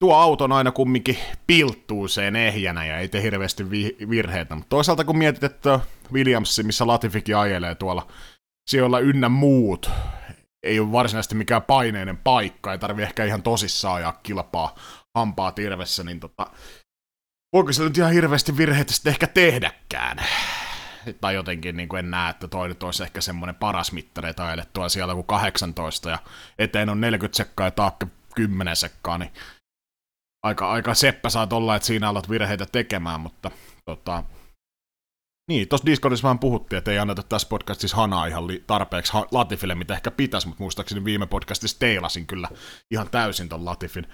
tuo 0.00 0.14
auton 0.14 0.52
aina 0.52 0.72
kumminkin 0.72 1.18
pilttuu 1.46 2.08
sen 2.08 2.36
ehjänä 2.36 2.86
ja 2.86 2.98
ei 2.98 3.08
tee 3.08 3.22
hirveästi 3.22 3.70
vi- 3.70 3.96
virheitä. 4.10 4.54
Mutta 4.54 4.68
toisaalta 4.68 5.04
kun 5.04 5.18
mietit, 5.18 5.44
että 5.44 5.80
Williams, 6.12 6.60
missä 6.64 6.86
Latifikin 6.86 7.36
ajelee 7.36 7.74
tuolla 7.74 8.06
siellä 8.70 8.98
ynnä 8.98 9.28
muut, 9.28 9.90
ei 10.62 10.80
ole 10.80 10.92
varsinaisesti 10.92 11.34
mikään 11.34 11.62
paineinen 11.62 12.16
paikka, 12.16 12.72
ei 12.72 12.78
tarvi 12.78 13.02
ehkä 13.02 13.24
ihan 13.24 13.42
tosissaan 13.42 13.96
ajaa 13.96 14.20
kilpaa 14.22 14.74
hampaa 15.16 15.52
tirvessä, 15.52 16.04
niin 16.04 16.20
tota, 16.20 16.46
voiko 17.52 17.72
se 17.72 17.82
nyt 17.82 17.98
ihan 17.98 18.12
hirveästi 18.12 18.56
virheitä 18.56 18.92
sitten 18.92 19.10
ehkä 19.10 19.26
tehdäkään? 19.26 20.18
Tai 21.20 21.34
jotenkin 21.34 21.76
niin 21.76 21.88
kuin 21.88 21.98
en 21.98 22.10
näe, 22.10 22.30
että 22.30 22.48
toi 22.48 22.68
nyt 22.68 22.82
olisi 22.82 23.02
ehkä 23.02 23.20
semmoinen 23.20 23.54
paras 23.54 23.92
mittari, 23.92 24.30
että 24.30 24.46
ajelettua 24.46 24.88
siellä 24.88 25.14
kuin 25.14 25.26
18 25.26 26.10
ja 26.10 26.18
eteen 26.58 26.88
on 26.88 27.00
40 27.00 27.36
sekkaa 27.36 27.66
ja 27.66 27.70
taakka 27.70 28.06
10 28.34 28.76
sekkaa, 28.76 29.18
niin 29.18 29.30
aika, 30.46 30.70
aika 30.70 30.94
seppä 30.94 31.30
saat 31.30 31.52
olla, 31.52 31.76
että 31.76 31.86
siinä 31.86 32.08
alat 32.08 32.30
virheitä 32.30 32.66
tekemään, 32.72 33.20
mutta 33.20 33.50
tota, 33.84 34.24
niin, 35.50 35.68
tuossa 35.68 35.86
Discordissa 35.86 36.22
vähän 36.22 36.38
puhuttiin, 36.38 36.78
että 36.78 36.90
ei 36.90 36.98
anneta 36.98 37.22
tässä 37.22 37.48
podcastissa 37.48 37.96
hanaa 37.96 38.26
ihan 38.26 38.46
li- 38.46 38.64
tarpeeksi 38.66 39.12
ha- 39.12 39.26
Latifille, 39.30 39.74
mitä 39.74 39.94
ehkä 39.94 40.10
pitäisi, 40.10 40.48
mutta 40.48 40.62
muistaakseni 40.62 41.04
viime 41.04 41.26
podcastissa 41.26 41.78
teilasin 41.78 42.26
kyllä 42.26 42.48
ihan 42.90 43.10
täysin 43.10 43.48
ton 43.48 43.64
Latifin. 43.64 44.06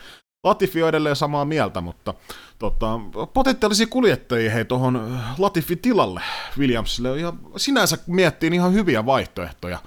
Latifi 0.44 0.82
on 0.82 0.88
edelleen 0.88 1.16
samaa 1.16 1.44
mieltä, 1.44 1.80
mutta 1.80 2.14
tota, 2.58 3.00
potentiaalisia 3.34 3.86
kuljettajia 3.86 4.50
hei 4.50 4.64
tuohon 4.64 5.20
Latifin 5.38 5.78
tilalle 5.78 6.20
Williamsille 6.58 7.20
ja 7.20 7.32
sinänsä 7.56 7.98
miettiin 8.06 8.52
ihan 8.52 8.72
hyviä 8.72 9.06
vaihtoehtoja. 9.06 9.78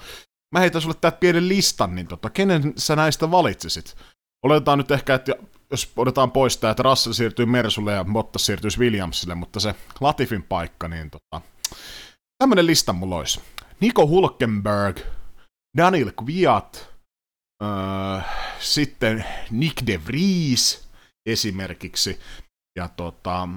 mä 0.52 0.60
heitän 0.60 0.82
sulle 0.82 0.96
täältä 1.02 1.18
pienen 1.18 1.50
listan, 1.50 1.96
niin 1.96 2.08
tota, 2.08 2.30
kenen 2.30 2.74
sä 2.78 2.96
näistä 2.96 3.32
valitsisit? 3.32 3.96
Oletetaan 4.44 4.78
nyt 4.78 4.92
ehkä, 4.92 5.16
että 5.16 5.36
jos 5.72 5.94
otetaan 5.96 6.32
pois 6.32 6.58
tämä, 6.58 6.72
että 6.72 6.84
Russell 6.84 7.14
siirtyy 7.14 7.46
Mersulle 7.46 7.94
ja 7.94 8.06
Bottas 8.06 8.46
siirtyisi 8.46 8.80
Williamsille, 8.80 9.36
mutta 9.36 9.60
se 9.60 9.76
Latifin 10.00 10.44
paikka, 10.44 10.88
niin 10.88 11.12
tota, 11.12 11.42
tämmönen 12.38 12.66
lista 12.66 12.94
mulla 12.94 13.16
olisi. 13.16 13.42
Nico 13.80 14.08
Hulkenberg, 14.08 15.00
Daniel 15.78 16.12
Kviat, 16.12 16.90
öö, 17.64 17.70
sitten 18.60 19.26
Nick 19.52 19.88
de 19.88 20.06
Vries 20.06 20.90
esimerkiksi, 21.26 22.20
ja 22.78 22.88
tota, 22.88 23.48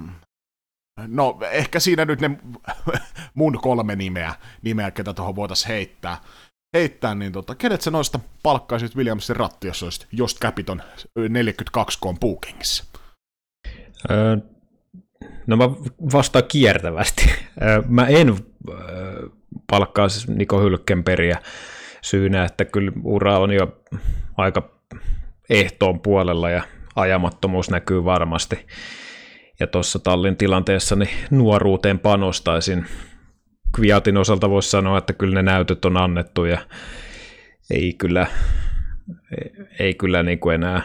no 1.07 1.39
ehkä 1.51 1.79
siinä 1.79 2.05
nyt 2.05 2.21
ne 2.21 2.29
mun 3.33 3.59
kolme 3.61 3.95
nimeä, 3.95 4.35
nimeä 4.61 4.91
ketä 4.91 5.13
tuohon 5.13 5.35
voitaisiin 5.35 5.67
heittää 5.67 6.21
heittää, 6.73 7.15
niin 7.15 7.31
tota, 7.31 7.55
kenet 7.55 7.81
sä 7.81 7.91
noista 7.91 8.19
palkkaisit 8.43 8.95
Williamsin 8.95 9.35
ratti, 9.35 9.67
jos 9.67 9.83
olisit 9.83 10.07
Just 10.11 10.39
Capiton 10.39 10.81
42 11.29 11.99
k 11.99 12.19
bookingissa? 12.19 12.83
No 15.47 15.57
mä 15.57 15.69
vastaan 16.13 16.43
kiertävästi. 16.47 17.31
Mä 17.87 18.07
en 18.07 18.35
palkkaa 19.71 20.09
siis 20.09 20.27
Niko 20.27 20.61
Hylkenperiä 20.61 21.41
syynä, 22.01 22.45
että 22.45 22.65
kyllä 22.65 22.91
ura 23.03 23.39
on 23.39 23.51
jo 23.53 23.81
aika 24.37 24.79
ehtoon 25.49 25.99
puolella 25.99 26.49
ja 26.49 26.63
ajamattomuus 26.95 27.69
näkyy 27.69 28.05
varmasti. 28.05 28.67
Ja 29.59 29.67
tuossa 29.67 29.99
tallin 29.99 30.37
tilanteessa 30.37 30.95
niin 30.95 31.09
nuoruuteen 31.31 31.99
panostaisin 31.99 32.85
Kviatin 33.75 34.17
osalta 34.17 34.49
voisi 34.49 34.69
sanoa, 34.69 34.97
että 34.97 35.13
kyllä 35.13 35.35
ne 35.35 35.51
näytöt 35.51 35.85
on 35.85 35.97
annettu 35.97 36.45
ja 36.45 36.57
ei 37.69 37.93
kyllä, 37.93 38.27
ei, 39.79 39.93
kyllä 39.93 40.23
niin 40.23 40.39
kuin 40.39 40.55
enää, 40.55 40.81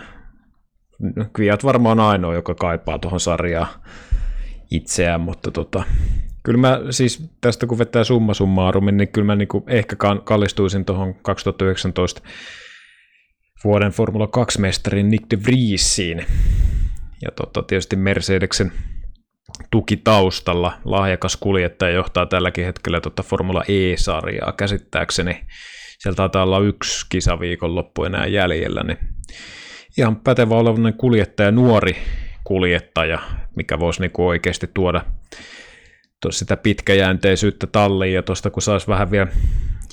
Kviat 1.33 1.65
varmaan 1.65 2.01
ainoa, 2.01 2.35
joka 2.35 2.55
kaipaa 2.55 2.99
tuohon 2.99 3.21
sarjaan 3.21 3.67
itseään, 4.71 5.21
mutta 5.21 5.51
tota, 5.51 5.85
kyllä 6.43 6.59
mä 6.59 6.81
siis 6.91 7.31
tästä 7.41 7.67
kun 7.67 7.79
vetää 7.79 8.05
summa 8.05 8.35
summaarumin, 8.35 8.97
niin 8.97 9.09
kyllä 9.09 9.27
mä 9.27 9.37
niin 9.37 9.49
kuin 9.49 9.65
ehkä 9.67 9.97
kallistuisin 10.25 10.85
tuohon 10.85 11.15
2019 11.15 12.23
vuoden 13.65 13.93
Formula 13.93 14.27
2-mestarin 14.27 15.11
Nick 15.11 15.31
de 15.31 15.39
Vriesiin. 15.43 16.27
Ja 17.23 17.31
tota, 17.37 17.63
tietysti 17.63 17.97
Mercedeksen 17.97 18.73
tuki 19.75 19.97
taustalla. 19.97 20.73
Lahjakas 20.85 21.37
kuljettaja 21.37 21.95
johtaa 21.95 22.27
tälläkin 22.27 22.65
hetkellä 22.65 23.01
tuota 23.01 23.23
Formula 23.23 23.65
E-sarjaa 23.69 24.53
käsittääkseni. 24.53 25.45
Sieltä 25.99 26.17
taitaa 26.17 26.43
olla 26.43 26.59
yksi 26.59 27.07
kisa 27.09 27.39
loppu 27.61 28.05
enää 28.05 28.27
jäljellä, 28.27 28.83
niin 28.83 28.99
ihan 29.99 30.17
pätevä 30.17 30.55
olevainen 30.55 30.95
kuljettaja, 30.95 31.51
nuori 31.51 31.97
kuljettaja, 32.45 33.19
mikä 33.57 33.79
voisi 33.79 34.01
niinku 34.01 34.27
oikeasti 34.27 34.71
tuoda 34.75 35.05
sitä 36.31 36.57
pitkäjänteisyyttä 36.57 37.67
talliin, 37.67 38.15
ja 38.15 38.23
tuosta 38.23 38.51
kun 38.51 38.63
saisi 38.63 38.89
vähän 38.89 39.11
vielä 39.11 39.29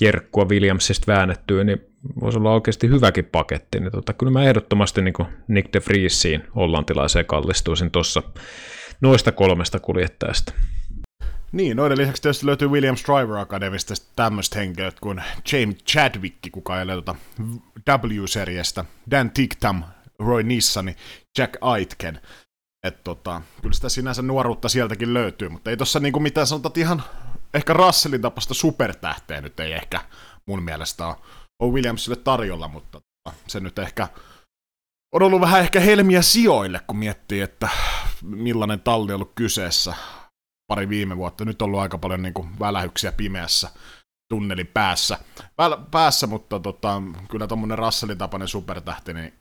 jerkkua 0.00 0.44
Williamsista 0.44 1.12
väännettyä, 1.12 1.64
niin 1.64 1.78
voisi 2.20 2.38
olla 2.38 2.52
oikeasti 2.52 2.88
hyväkin 2.88 3.24
paketti. 3.24 3.80
Niin 3.80 3.92
tota, 3.92 4.12
kyllä 4.12 4.32
mä 4.32 4.44
ehdottomasti 4.44 5.02
niin 5.02 5.14
Nick 5.48 5.72
de 5.72 5.80
Vriesiin 5.88 6.42
hollantilaiseen 6.56 7.26
kallistuisin 7.26 7.90
tuossa 7.90 8.22
noista 9.02 9.32
kolmesta 9.32 9.80
kuljettajasta. 9.80 10.52
Niin, 11.52 11.76
noiden 11.76 11.98
lisäksi 11.98 12.22
tietysti 12.22 12.46
löytyy 12.46 12.68
Williams 12.68 13.04
Driver 13.04 13.36
Academista 13.36 13.94
tämmöistä 14.16 14.58
henkilöt 14.58 15.00
kuin 15.00 15.22
James 15.52 15.76
Chadwick, 15.76 16.36
kuka 16.52 16.80
ei 16.80 16.86
tuota 16.86 17.14
W-seriestä, 17.88 18.84
Dan 19.10 19.30
Ticktam, 19.30 19.84
Roy 20.18 20.42
Nissani, 20.42 20.96
Jack 21.38 21.56
Aitken. 21.60 22.20
että 22.86 23.00
tota, 23.04 23.42
kyllä 23.62 23.74
sitä 23.74 23.88
sinänsä 23.88 24.22
nuoruutta 24.22 24.68
sieltäkin 24.68 25.14
löytyy, 25.14 25.48
mutta 25.48 25.70
ei 25.70 25.76
tossa 25.76 26.00
niinku 26.00 26.20
mitään 26.20 26.46
sanotaan 26.46 26.72
ihan 26.76 27.02
ehkä 27.54 27.72
Russellin 27.72 28.22
tapasta 28.22 28.54
supertähteä 28.54 29.40
nyt 29.40 29.60
ei 29.60 29.72
ehkä 29.72 30.00
mun 30.46 30.62
mielestä 30.62 31.06
ole 31.58 31.72
Williamsille 31.72 32.16
tarjolla, 32.16 32.68
mutta 32.68 33.00
tota, 33.00 33.36
se 33.46 33.60
nyt 33.60 33.78
ehkä 33.78 34.08
on 35.12 35.22
ollut 35.22 35.40
vähän 35.40 35.60
ehkä 35.60 35.80
helmiä 35.80 36.22
sijoille, 36.22 36.80
kun 36.86 36.96
miettii, 36.96 37.40
että 37.40 37.68
millainen 38.22 38.80
talli 38.80 39.12
on 39.12 39.14
ollut 39.14 39.32
kyseessä 39.34 39.94
pari 40.66 40.88
viime 40.88 41.16
vuotta. 41.16 41.44
Nyt 41.44 41.62
on 41.62 41.66
ollut 41.66 41.80
aika 41.80 41.98
paljon 41.98 42.22
niin 42.22 42.34
kuin 42.34 42.58
välähyksiä 42.58 43.12
pimeässä 43.12 43.70
tunnelin 44.32 44.66
päässä, 44.66 45.18
Väl, 45.58 45.76
päässä 45.90 46.26
mutta 46.26 46.60
tota, 46.60 47.02
kyllä 47.30 47.46
tuommoinen 47.46 47.78
Russellin 47.78 48.18
tapainen 48.18 48.48
supertähti, 48.48 49.14
niin 49.14 49.32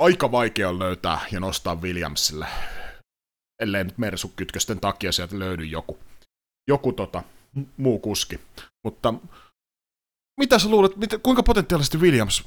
aika 0.00 0.32
vaikea 0.32 0.68
on 0.68 0.78
löytää 0.78 1.20
ja 1.32 1.40
nostaa 1.40 1.74
Williamsille, 1.74 2.46
ellei 3.62 3.84
nyt 3.84 3.98
Mersukytkösten 3.98 4.80
takia 4.80 5.12
sieltä 5.12 5.38
löydy 5.38 5.64
joku, 5.64 5.98
joku 6.68 6.92
tota, 6.92 7.22
muu 7.76 7.98
kuski. 7.98 8.40
Mutta 8.84 9.14
mitä 10.40 10.58
sä 10.58 10.68
luulet, 10.68 10.96
mitä, 10.96 11.18
kuinka 11.18 11.42
potentiaalisesti 11.42 11.98
Williams 11.98 12.44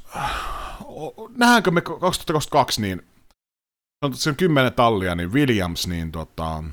nähdäänkö 1.37 1.71
me 1.71 1.81
2022 1.81 2.81
niin, 2.81 3.01
sanotaan, 4.03 4.17
että 4.17 4.29
on 4.29 4.35
kymmenen 4.35 4.73
tallia, 4.73 5.15
niin 5.15 5.33
Williams, 5.33 5.87
niin 5.87 6.11
tota, 6.11 6.63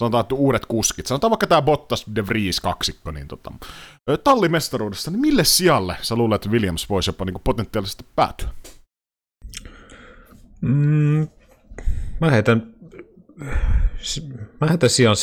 sanotaan, 0.00 0.20
että 0.20 0.34
uudet 0.34 0.66
kuskit, 0.66 1.06
sanotaan 1.06 1.30
vaikka 1.30 1.46
tämä 1.46 1.62
Bottas 1.62 2.04
De 2.14 2.26
Vries 2.26 2.60
kaksikko, 2.60 3.10
niin 3.10 3.28
tota, 3.28 3.52
tallimestaruudessa, 4.24 5.10
niin 5.10 5.20
mille 5.20 5.44
sijalle 5.44 5.96
sä 6.02 6.16
luulet, 6.16 6.34
että 6.34 6.50
Williams 6.50 6.88
voisi 6.88 7.08
jopa 7.08 7.24
niin 7.24 7.36
potentiaalisesti 7.44 8.04
päätyä? 8.16 8.48
Mm, 10.60 11.28
mä 12.20 12.30
heitän, 12.30 12.74
mä 14.60 14.66
heitän 14.68 14.90
sijaan, 14.90 15.16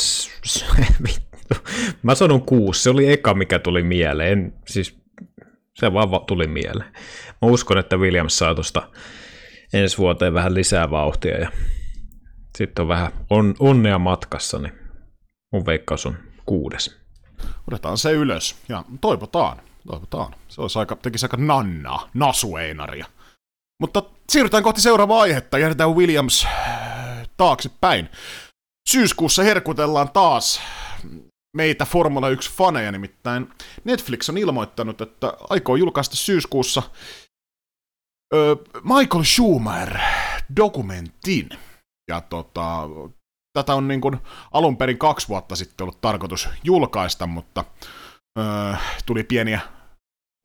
mä 2.02 2.14
sanon 2.14 2.42
kuusi, 2.42 2.82
se 2.82 2.90
oli 2.90 3.12
eka 3.12 3.34
mikä 3.34 3.58
tuli 3.58 3.82
mieleen, 3.82 4.54
siis 4.68 5.01
se 5.74 5.92
vaan 5.92 6.26
tuli 6.26 6.46
mieleen. 6.46 6.92
Mä 7.42 7.48
uskon, 7.48 7.78
että 7.78 7.96
Williams 7.96 8.38
saa 8.38 8.54
tuosta 8.54 8.88
ensi 9.72 9.98
vuoteen 9.98 10.34
vähän 10.34 10.54
lisää 10.54 10.90
vauhtia 10.90 11.40
ja 11.40 11.50
sitten 12.58 12.82
on 12.82 12.88
vähän 12.88 13.12
on, 13.30 13.54
onnea 13.58 13.98
matkassa, 13.98 14.58
niin 14.58 14.72
mun 15.52 15.66
veikkaus 15.66 16.06
on 16.06 16.16
kuudes. 16.46 16.98
Otetaan 17.68 17.98
se 17.98 18.12
ylös 18.12 18.56
ja 18.68 18.84
toivotaan, 19.00 19.60
toivotaan. 19.86 20.34
Se 20.48 20.60
olisi 20.60 20.78
aika, 20.78 20.96
tekisi 20.96 21.26
aika 21.26 21.36
nannaa, 21.36 22.10
nasueinaria. 22.14 23.06
Mutta 23.80 24.02
siirrytään 24.30 24.62
kohti 24.62 24.80
seuraavaa 24.80 25.20
aihetta, 25.20 25.58
jätetään 25.58 25.94
Williams 25.94 26.46
taaksepäin. 27.36 28.08
Syyskuussa 28.88 29.42
herkutellaan 29.42 30.10
taas 30.12 30.60
meitä 31.56 31.84
Formula 31.84 32.30
1-faneja, 32.30 32.92
nimittäin 32.92 33.48
Netflix 33.84 34.28
on 34.28 34.38
ilmoittanut, 34.38 35.00
että 35.00 35.32
aikoo 35.50 35.76
julkaista 35.76 36.16
syyskuussa 36.16 36.82
Michael 38.82 39.24
Schumacher-dokumentin. 39.24 41.58
Ja 42.08 42.20
tota, 42.20 42.88
tätä 43.58 43.74
on 43.74 43.88
niin 43.88 44.00
kuin 44.00 44.18
alun 44.52 44.76
perin 44.76 44.98
kaksi 44.98 45.28
vuotta 45.28 45.56
sitten 45.56 45.84
ollut 45.84 46.00
tarkoitus 46.00 46.48
julkaista, 46.64 47.26
mutta 47.26 47.64
tuli 49.06 49.24
pieniä 49.24 49.60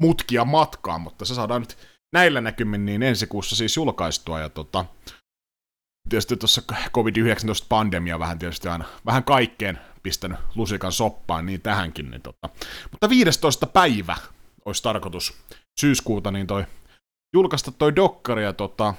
mutkia 0.01 0.45
matkaan, 0.45 1.01
mutta 1.01 1.25
se 1.25 1.35
saadaan 1.35 1.61
nyt 1.61 1.77
näillä 2.13 2.41
näkymin 2.41 2.85
niin 2.85 3.03
ensi 3.03 3.27
kuussa 3.27 3.55
siis 3.55 3.77
julkaistua. 3.77 4.39
Ja 4.39 4.49
tota, 4.49 4.85
tietysti 6.09 6.37
tuossa 6.37 6.61
COVID-19-pandemia 6.95 8.19
vähän 8.19 8.39
tietysti 8.39 8.67
aina 8.67 8.85
vähän 9.05 9.23
kaikkeen 9.23 9.79
pistänyt 10.03 10.39
lusikan 10.55 10.91
soppaan, 10.91 11.45
niin 11.45 11.61
tähänkin. 11.61 12.11
Niin 12.11 12.21
tota. 12.21 12.49
Mutta 12.91 13.09
15. 13.09 13.67
päivä 13.67 14.17
olisi 14.65 14.83
tarkoitus 14.83 15.33
syyskuuta 15.79 16.31
niin 16.31 16.47
toi, 16.47 16.65
julkaista 17.35 17.71
toi 17.71 17.95
dokkari 17.95 18.43
ja 18.43 18.53
tota, 18.53 18.93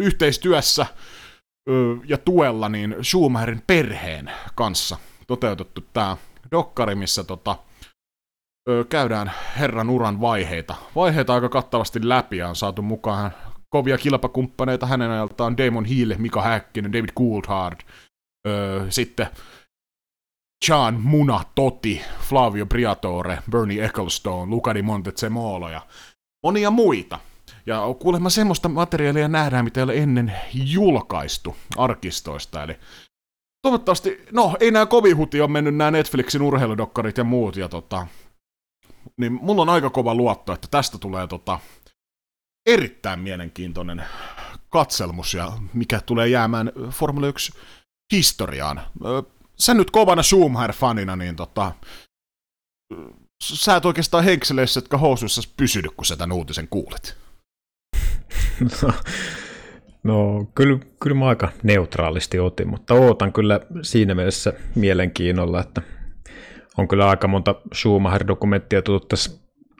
yhteistyössä 0.00 0.86
ja 2.04 2.18
tuella 2.18 2.68
niin 2.68 2.96
Schumacherin 3.02 3.62
perheen 3.66 4.30
kanssa 4.54 4.96
toteutettu 5.26 5.80
tämä 5.92 6.16
dokkari, 6.50 6.94
missä 6.94 7.24
tota, 7.24 7.56
käydään 8.88 9.32
herran 9.58 9.90
uran 9.90 10.20
vaiheita. 10.20 10.74
Vaiheita 10.96 11.34
aika 11.34 11.48
kattavasti 11.48 12.08
läpi 12.08 12.36
ja 12.36 12.48
on 12.48 12.56
saatu 12.56 12.82
mukaan 12.82 13.30
kovia 13.70 13.98
kilpakumppaneita 13.98 14.86
hänen 14.86 15.10
ajaltaan 15.10 15.56
Damon 15.56 15.84
Hill, 15.84 16.14
Mika 16.18 16.42
Häkkinen, 16.42 16.92
David 16.92 17.10
Coulthard, 17.18 17.80
sitten 18.88 19.26
John 20.68 20.94
Muna 21.00 21.44
Totti, 21.54 22.02
Flavio 22.20 22.66
Briatore, 22.66 23.42
Bernie 23.50 23.84
Ecclestone, 23.84 24.50
Luca 24.50 24.74
di 24.74 24.82
Montezemolo 24.82 25.68
ja 25.68 25.86
monia 26.42 26.70
muita. 26.70 27.18
Ja 27.66 27.82
kuulemma 27.98 28.30
semmoista 28.30 28.68
materiaalia 28.68 29.28
nähdään, 29.28 29.64
mitä 29.64 29.80
ei 29.80 29.84
ole 29.84 29.96
ennen 29.96 30.32
julkaistu 30.54 31.56
arkistoista. 31.76 32.62
Eli 32.62 32.76
toivottavasti, 33.62 34.24
no 34.32 34.56
ei 34.60 34.70
nämä 34.70 34.86
kovin 34.86 35.16
huti 35.16 35.40
on 35.40 35.52
mennyt 35.52 35.76
nämä 35.76 35.90
Netflixin 35.90 36.42
urheiludokkarit 36.42 37.18
ja 37.18 37.24
muut. 37.24 37.56
Ja 37.56 37.68
tota, 37.68 38.06
niin 39.16 39.32
mulla 39.32 39.62
on 39.62 39.68
aika 39.68 39.90
kova 39.90 40.14
luotto, 40.14 40.52
että 40.52 40.68
tästä 40.70 40.98
tulee 40.98 41.26
tota, 41.26 41.58
erittäin 42.66 43.20
mielenkiintoinen 43.20 44.04
katselmus 44.68 45.34
ja 45.34 45.52
mikä 45.74 46.00
tulee 46.00 46.28
jäämään 46.28 46.72
Formula 46.90 47.26
1 47.26 47.52
historiaan. 48.12 48.80
Sä 49.60 49.74
nyt 49.74 49.90
kovana 49.90 50.22
Schumacher-fanina, 50.22 51.16
niin 51.16 51.36
tota, 51.36 51.72
sä 53.42 53.76
et 53.76 53.84
oikeastaan 53.84 54.24
henkseleissä, 54.24 54.78
jotka 54.78 54.98
housuissa 54.98 55.42
pysynyt, 55.56 55.92
kun 55.96 56.06
sä 56.06 56.16
tämän 56.16 56.36
uutisen 56.36 56.68
kuulet. 56.68 57.16
No, 58.82 58.92
no 60.02 60.46
kyllä, 60.54 60.78
kyllä 61.02 61.16
mä 61.16 61.26
aika 61.26 61.48
neutraalisti 61.62 62.38
otin, 62.38 62.68
mutta 62.68 62.94
ootan 62.94 63.32
kyllä 63.32 63.60
siinä 63.82 64.14
mielessä 64.14 64.52
mielenkiinnolla, 64.74 65.60
että 65.60 65.82
on 66.78 66.88
kyllä 66.88 67.08
aika 67.08 67.28
monta 67.28 67.54
Schumacher-dokumenttia 67.74 68.82
tullut 68.82 69.08
tässä 69.08 69.30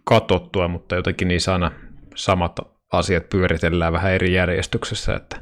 katottua, 0.05 0.69
mutta 0.69 0.95
jotenkin 0.95 1.29
niissä 1.29 1.53
aina 1.53 1.73
samat 2.14 2.53
asiat 2.93 3.29
pyöritellään 3.29 3.93
vähän 3.93 4.12
eri 4.12 4.35
järjestyksessä, 4.35 5.14
että 5.14 5.41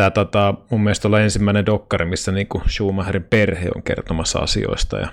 tämä 0.00 0.10
tota, 0.10 0.54
mun 0.70 0.80
mielestä 0.80 1.08
olla 1.08 1.20
ensimmäinen 1.20 1.66
dokkari, 1.66 2.06
missä 2.06 2.32
niinku 2.32 2.62
Schumacherin 2.68 3.24
perhe 3.24 3.68
on 3.76 3.82
kertomassa 3.82 4.38
asioista 4.38 4.98
ja 4.98 5.08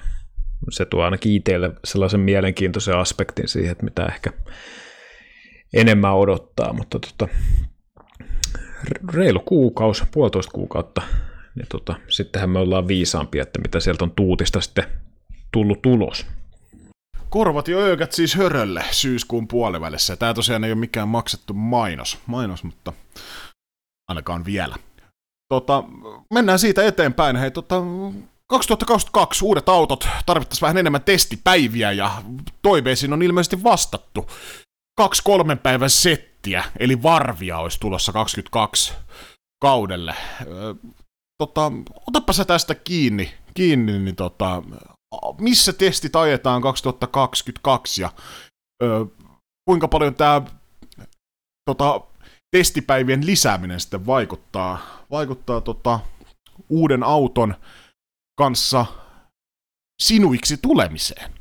se 0.71 0.86
tuo 0.86 1.04
ainakin 1.04 1.34
itselle 1.34 1.71
sellaisen 1.86 2.19
mielenkiintoisen 2.19 2.97
aspektin 2.97 3.47
siihen, 3.47 3.71
että 3.71 3.84
mitä 3.84 4.06
ehkä 4.06 4.30
enemmän 5.73 6.15
odottaa, 6.15 6.73
mutta 6.73 7.00
tota, 7.00 7.28
reilu 9.13 9.39
kuukausi, 9.39 10.04
puolitoista 10.12 10.52
kuukautta, 10.52 11.02
niin 11.56 11.67
tota, 11.69 11.95
sittenhän 12.10 12.50
me 12.50 12.60
ollaan 12.60 12.88
viisaampia, 12.88 13.43
että 13.43 13.62
mitä 13.62 13.80
sieltä 13.80 14.04
on 14.04 14.12
tuutista 14.12 14.62
sitten 14.62 14.86
tullut 15.52 15.82
tulos. 15.82 16.26
Korvat 17.30 17.67
jo 17.67 17.80
öökät 17.80 18.12
siis 18.12 18.36
hörölle 18.36 18.84
syyskuun 18.91 19.47
puolivälissä. 19.47 20.15
Tämä 20.15 20.34
tosiaan 20.34 20.63
ei 20.63 20.71
ole 20.71 20.80
mikään 20.80 21.08
maksettu 21.08 21.54
mainos, 21.54 22.17
mainos 22.28 22.63
mutta 22.63 22.93
ainakaan 24.08 24.46
vielä. 24.46 24.76
Tota, 25.54 25.84
mennään 26.34 26.60
siitä 26.60 26.86
eteenpäin. 26.86 27.36
Hei, 27.36 27.52
tota, 27.52 27.82
2022 28.50 29.46
uudet 29.46 29.70
autot, 29.70 30.08
tarvittaisiin 30.26 30.62
vähän 30.62 30.78
enemmän 30.78 31.04
testipäiviä 31.04 31.91
ja 31.91 32.22
toiveisiin 32.62 33.13
on 33.13 33.24
ilmeisesti 33.24 33.63
vastattu. 33.63 34.30
Kaksi 34.98 35.24
kolmen 35.24 35.60
päivän 35.60 35.89
settiä, 35.89 36.63
eli 36.80 37.04
varvia 37.04 37.58
olisi 37.58 37.80
tulossa 37.80 38.12
22 38.12 38.93
kaudelle. 39.62 40.15
Tota, 41.38 41.72
otapa 42.08 42.34
sä 42.34 42.46
tästä 42.46 42.76
kiinni, 42.76 43.34
kiinni 43.54 44.00
niin 44.00 44.15
tota, 44.15 44.63
missä 45.39 45.74
testit 45.74 46.15
ajetaan 46.15 46.62
2022 46.62 48.02
ja 48.02 48.12
ö, 48.84 49.06
kuinka 49.70 49.88
paljon 49.88 50.15
tämä 50.15 50.41
tota, 51.70 52.02
testipäivien 52.58 53.26
lisääminen 53.26 53.80
sitten 53.80 54.06
vaikuttaa, 54.06 55.04
vaikuttaa 55.12 55.62
tota, 55.62 56.00
uuden 56.70 57.04
auton 57.04 57.56
kanssa 58.38 58.86
sinuiksi 60.02 60.58
tulemiseen? 60.58 61.32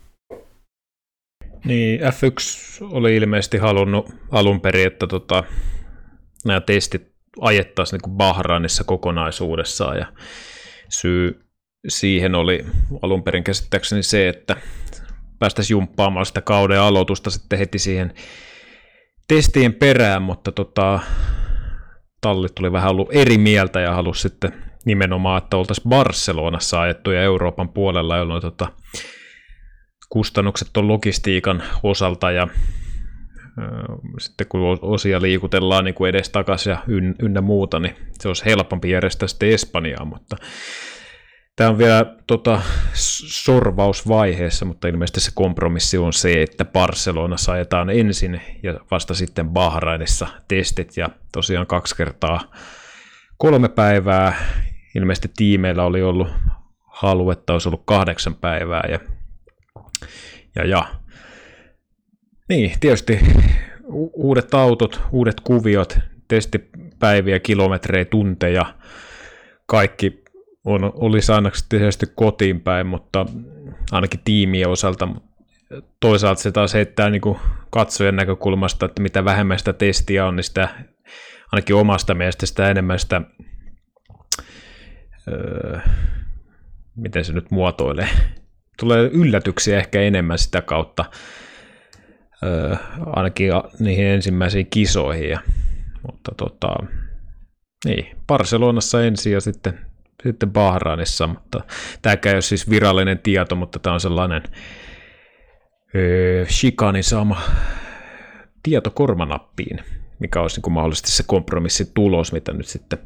Niin, 1.64 2.00
F1 2.00 2.86
oli 2.90 3.16
ilmeisesti 3.16 3.58
halunnut 3.58 4.10
alun 4.30 4.60
perin, 4.60 4.86
että 4.86 5.06
tota, 5.06 5.44
nämä 6.44 6.60
testit 6.60 7.08
ajettaisiin 7.40 8.00
niin 8.04 8.16
Bahrainissa 8.16 8.84
kokonaisuudessaan 8.84 9.98
ja 9.98 10.12
syy 10.88 11.46
siihen 11.88 12.34
oli 12.34 12.66
alun 13.02 13.22
perin 13.22 13.44
käsittääkseni 13.44 14.02
se, 14.02 14.28
että 14.28 14.56
päästäisiin 15.38 15.74
jumppaamaan 15.74 16.26
sitä 16.26 16.40
kauden 16.40 16.80
aloitusta 16.80 17.30
sitten 17.30 17.58
heti 17.58 17.78
siihen 17.78 18.14
testien 19.28 19.74
perään, 19.74 20.22
mutta 20.22 20.52
tota, 20.52 21.00
tallit 22.20 22.54
tuli 22.54 22.72
vähän 22.72 22.90
ollut 22.90 23.08
eri 23.12 23.38
mieltä 23.38 23.80
ja 23.80 23.94
halusi 23.94 24.20
sitten 24.20 24.52
nimenomaan, 24.84 25.42
että 25.42 25.56
oltaisiin 25.56 25.88
Barcelonassa 25.88 26.80
ajettu 26.80 27.10
ja 27.10 27.22
Euroopan 27.22 27.68
puolella, 27.68 28.16
jolloin 28.16 28.42
tota, 28.42 28.68
kustannukset 30.08 30.76
on 30.76 30.88
logistiikan 30.88 31.62
osalta 31.82 32.30
ja 32.30 32.48
sitten 34.18 34.46
kun 34.46 34.78
osia 34.82 35.22
liikutellaan 35.22 35.84
niin 35.84 35.94
kuin 35.94 36.08
edes 36.08 36.30
takaisin 36.30 36.70
ja 36.70 36.82
ynnä 37.22 37.40
muuta, 37.40 37.80
niin 37.80 37.94
se 38.12 38.28
olisi 38.28 38.44
helpompi 38.44 38.90
järjestää 38.90 39.28
sitten 39.28 39.50
Espanjaa, 39.50 40.04
mutta 40.04 40.36
Tämä 41.56 41.70
on 41.70 41.78
vielä 41.78 42.16
tota, 42.26 42.60
sorvausvaiheessa, 42.92 44.64
mutta 44.64 44.88
ilmeisesti 44.88 45.20
se 45.20 45.30
kompromissi 45.34 45.98
on 45.98 46.12
se, 46.12 46.42
että 46.42 46.64
Barcelonassa 46.64 47.52
ajetaan 47.52 47.90
ensin 47.90 48.40
ja 48.62 48.80
vasta 48.90 49.14
sitten 49.14 49.48
Bahrainissa 49.48 50.26
testit 50.48 50.96
ja 50.96 51.08
tosiaan 51.32 51.66
kaksi 51.66 51.96
kertaa 51.96 52.40
kolme 53.36 53.68
päivää. 53.68 54.34
Ilmeisesti 54.94 55.30
tiimeillä 55.36 55.84
oli 55.84 56.02
ollut 56.02 56.28
halu, 56.86 57.30
että 57.30 57.52
olisi 57.52 57.68
ollut 57.68 57.82
kahdeksan 57.86 58.34
päivää 58.34 58.82
ja, 58.90 58.98
ja, 60.54 60.66
ja. 60.66 60.84
Niin, 62.48 62.72
tietysti 62.80 63.18
uudet 64.14 64.54
autot, 64.54 65.00
uudet 65.12 65.40
kuviot, 65.40 65.98
testipäiviä, 66.28 67.40
kilometrejä, 67.40 68.04
tunteja, 68.04 68.74
kaikki 69.66 70.25
on, 70.66 70.92
olisi 70.94 71.32
ainakin 71.32 71.60
tietysti 71.68 72.06
kotiin 72.14 72.60
päin, 72.60 72.86
mutta 72.86 73.26
ainakin 73.92 74.20
tiimien 74.24 74.68
osalta. 74.68 75.08
Toisaalta 76.00 76.42
se 76.42 76.52
taas 76.52 76.74
heittää 76.74 77.10
niin 77.10 77.22
katsojan 77.70 78.16
näkökulmasta, 78.16 78.86
että 78.86 79.02
mitä 79.02 79.24
vähemmän 79.24 79.58
sitä 79.58 79.72
testiä 79.72 80.26
on, 80.26 80.36
niin 80.36 80.44
sitä 80.44 80.68
ainakin 81.52 81.76
omasta 81.76 82.14
mielestä 82.14 82.46
sitä 82.46 82.70
enemmän 82.70 82.98
sitä, 82.98 83.22
öö, 85.28 85.78
miten 86.96 87.24
se 87.24 87.32
nyt 87.32 87.50
muotoilee, 87.50 88.08
tulee 88.78 89.02
yllätyksiä 89.02 89.78
ehkä 89.78 90.00
enemmän 90.00 90.38
sitä 90.38 90.62
kautta, 90.62 91.04
öö, 92.42 92.76
ainakin 93.06 93.50
niihin 93.78 94.06
ensimmäisiin 94.06 94.66
kisoihin. 94.66 95.30
Ja, 95.30 95.40
mutta 96.06 96.32
tota, 96.36 96.68
niin, 97.84 98.16
Barcelonassa 98.26 99.04
ensin 99.04 99.32
ja 99.32 99.40
sitten 99.40 99.78
sitten 100.22 100.52
Bahrainissa, 100.52 101.26
mutta 101.26 101.60
tämäkään 102.02 102.30
ei 102.32 102.36
ole 102.36 102.42
siis 102.42 102.70
virallinen 102.70 103.18
tieto, 103.18 103.56
mutta 103.56 103.78
tämä 103.78 103.94
on 103.94 104.00
sellainen 104.00 104.42
öö, 105.94 106.46
Shikanin 106.48 107.02
tieto 108.62 108.90
kormanappiin, 108.90 109.78
mikä 110.18 110.40
olisi 110.40 110.60
niin 110.60 110.72
mahdollisesti 110.72 111.10
se 111.10 111.24
kompromissitulos, 111.26 112.32
mitä 112.32 112.52
nyt 112.52 112.66
sitten 112.66 112.98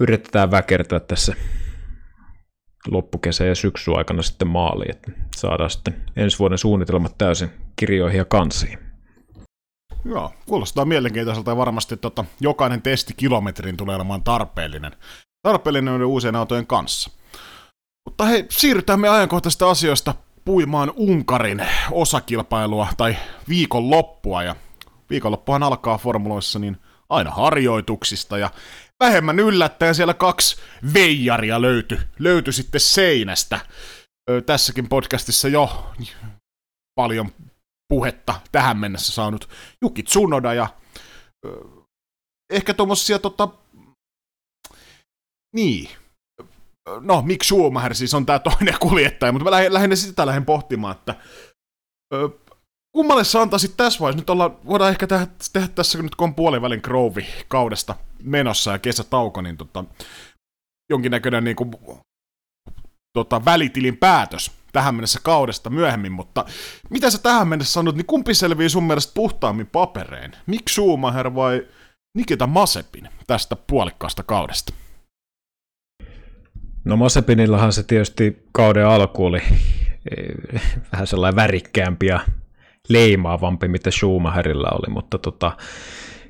yritetään 0.00 0.50
väkertää 0.50 1.00
tässä 1.00 1.34
loppukesä 2.88 3.44
ja 3.44 3.54
syksy 3.54 3.92
aikana 3.94 4.22
sitten 4.22 4.48
maaliin, 4.48 4.90
että 4.90 5.12
saadaan 5.36 5.70
sitten 5.70 5.94
ensi 6.16 6.38
vuoden 6.38 6.58
suunnitelmat 6.58 7.18
täysin 7.18 7.50
kirjoihin 7.76 8.18
ja 8.18 8.24
kansiin. 8.24 8.78
Joo, 10.04 10.32
kuulostaa 10.46 10.84
mielenkiintoiselta 10.84 11.50
ja 11.50 11.56
varmasti 11.56 11.96
tota, 11.96 12.24
jokainen 12.40 12.82
testi 12.82 13.14
kilometrin 13.16 13.76
tulee 13.76 13.96
olemaan 13.96 14.22
tarpeellinen 14.22 14.92
tarpeellinen 15.46 16.04
uusien 16.04 16.36
autojen 16.36 16.66
kanssa. 16.66 17.10
Mutta 18.08 18.24
hei, 18.24 18.46
siirrytään 18.50 19.00
me 19.00 19.08
ajankohtaisista 19.08 19.70
asioista 19.70 20.14
puimaan 20.44 20.92
Unkarin 20.96 21.66
osakilpailua 21.90 22.88
tai 22.96 23.16
viikonloppua. 23.48 24.42
Ja 24.42 24.56
viikonloppuhan 25.10 25.62
alkaa 25.62 25.98
formuloissa 25.98 26.58
niin 26.58 26.76
aina 27.08 27.30
harjoituksista 27.30 28.38
ja 28.38 28.50
vähemmän 29.00 29.38
yllättäen 29.38 29.94
siellä 29.94 30.14
kaksi 30.14 30.56
veijaria 30.94 31.62
löytyi, 31.62 31.98
löytyi 32.18 32.52
sitten 32.52 32.80
seinästä. 32.80 33.60
Ö, 34.30 34.42
tässäkin 34.42 34.88
podcastissa 34.88 35.48
jo 35.48 35.92
paljon 36.94 37.30
puhetta 37.88 38.34
tähän 38.52 38.76
mennessä 38.76 39.12
saanut 39.12 39.48
Juki 39.82 40.02
Tsunoda 40.02 40.54
ja 40.54 40.68
ö, 41.46 41.50
ehkä 42.50 42.74
tuommoisia 42.74 43.18
tota, 43.18 43.48
niin. 45.56 45.88
No, 47.00 47.22
miksi 47.22 47.46
Schumacher 47.46 47.94
siis 47.94 48.14
on 48.14 48.26
tämä 48.26 48.38
toinen 48.38 48.78
kuljettaja, 48.88 49.32
mutta 49.32 49.44
mä 49.44 49.50
lähden, 49.50 49.74
lähden 49.74 49.96
sitä 49.96 50.26
lähden 50.26 50.44
pohtimaan, 50.44 50.96
että 50.96 51.14
ö, 52.14 52.28
kummalle 52.96 53.24
sä 53.24 53.42
antaisit 53.42 53.76
tässä 53.76 54.00
vaiheessa? 54.00 54.20
Nyt 54.20 54.30
ollaan, 54.30 54.56
voidaan 54.66 54.90
ehkä 54.90 55.06
tehdä, 55.06 55.26
tehdä 55.52 55.68
tässä, 55.68 56.02
nyt 56.02 56.14
kun 56.14 56.28
on 56.28 56.34
puolivälin 56.34 56.80
Grove 56.82 57.26
kaudesta 57.48 57.94
menossa 58.22 58.72
ja 58.72 58.78
kesätauko, 58.78 59.42
niin 59.42 59.56
tota, 59.56 59.84
jonkinnäköinen 60.90 61.44
niin 61.44 61.56
kuin, 61.56 61.70
tota, 63.12 63.44
välitilin 63.44 63.96
päätös 63.96 64.50
tähän 64.72 64.94
mennessä 64.94 65.20
kaudesta 65.22 65.70
myöhemmin, 65.70 66.12
mutta 66.12 66.44
mitä 66.90 67.10
sä 67.10 67.18
tähän 67.18 67.48
mennessä 67.48 67.72
sanot, 67.72 67.96
niin 67.96 68.06
kumpi 68.06 68.34
selvii 68.34 68.68
sun 68.68 68.84
mielestä 68.84 69.12
puhtaammin 69.14 69.66
papereen? 69.66 70.36
Miksi 70.46 70.72
Schumacher 70.74 71.34
vai 71.34 71.66
Nikita 72.16 72.46
Masepin 72.46 73.08
tästä 73.26 73.56
puolikkaasta 73.56 74.22
kaudesta? 74.22 74.72
No 76.86 76.96
Masepinillahan 76.96 77.72
se 77.72 77.82
tietysti 77.82 78.42
kauden 78.52 78.86
alku 78.86 79.24
oli 79.24 79.42
eh, 80.16 80.62
vähän 80.92 81.06
sellainen 81.06 81.36
värikkäämpi 81.36 82.06
ja 82.06 82.20
leimaavampi, 82.88 83.68
mitä 83.68 83.90
Schumacherilla 83.90 84.68
oli, 84.68 84.94
mutta 84.94 85.18
tota, 85.18 85.56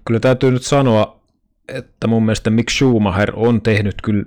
kyllä 0.05 0.21
täytyy 0.21 0.51
nyt 0.51 0.63
sanoa, 0.63 1.21
että 1.69 2.07
mun 2.07 2.25
mielestä 2.25 2.51
Mick 2.51 2.71
Schumacher 2.71 3.33
on 3.35 3.63
tehnyt 3.63 3.95
kyllä 4.03 4.25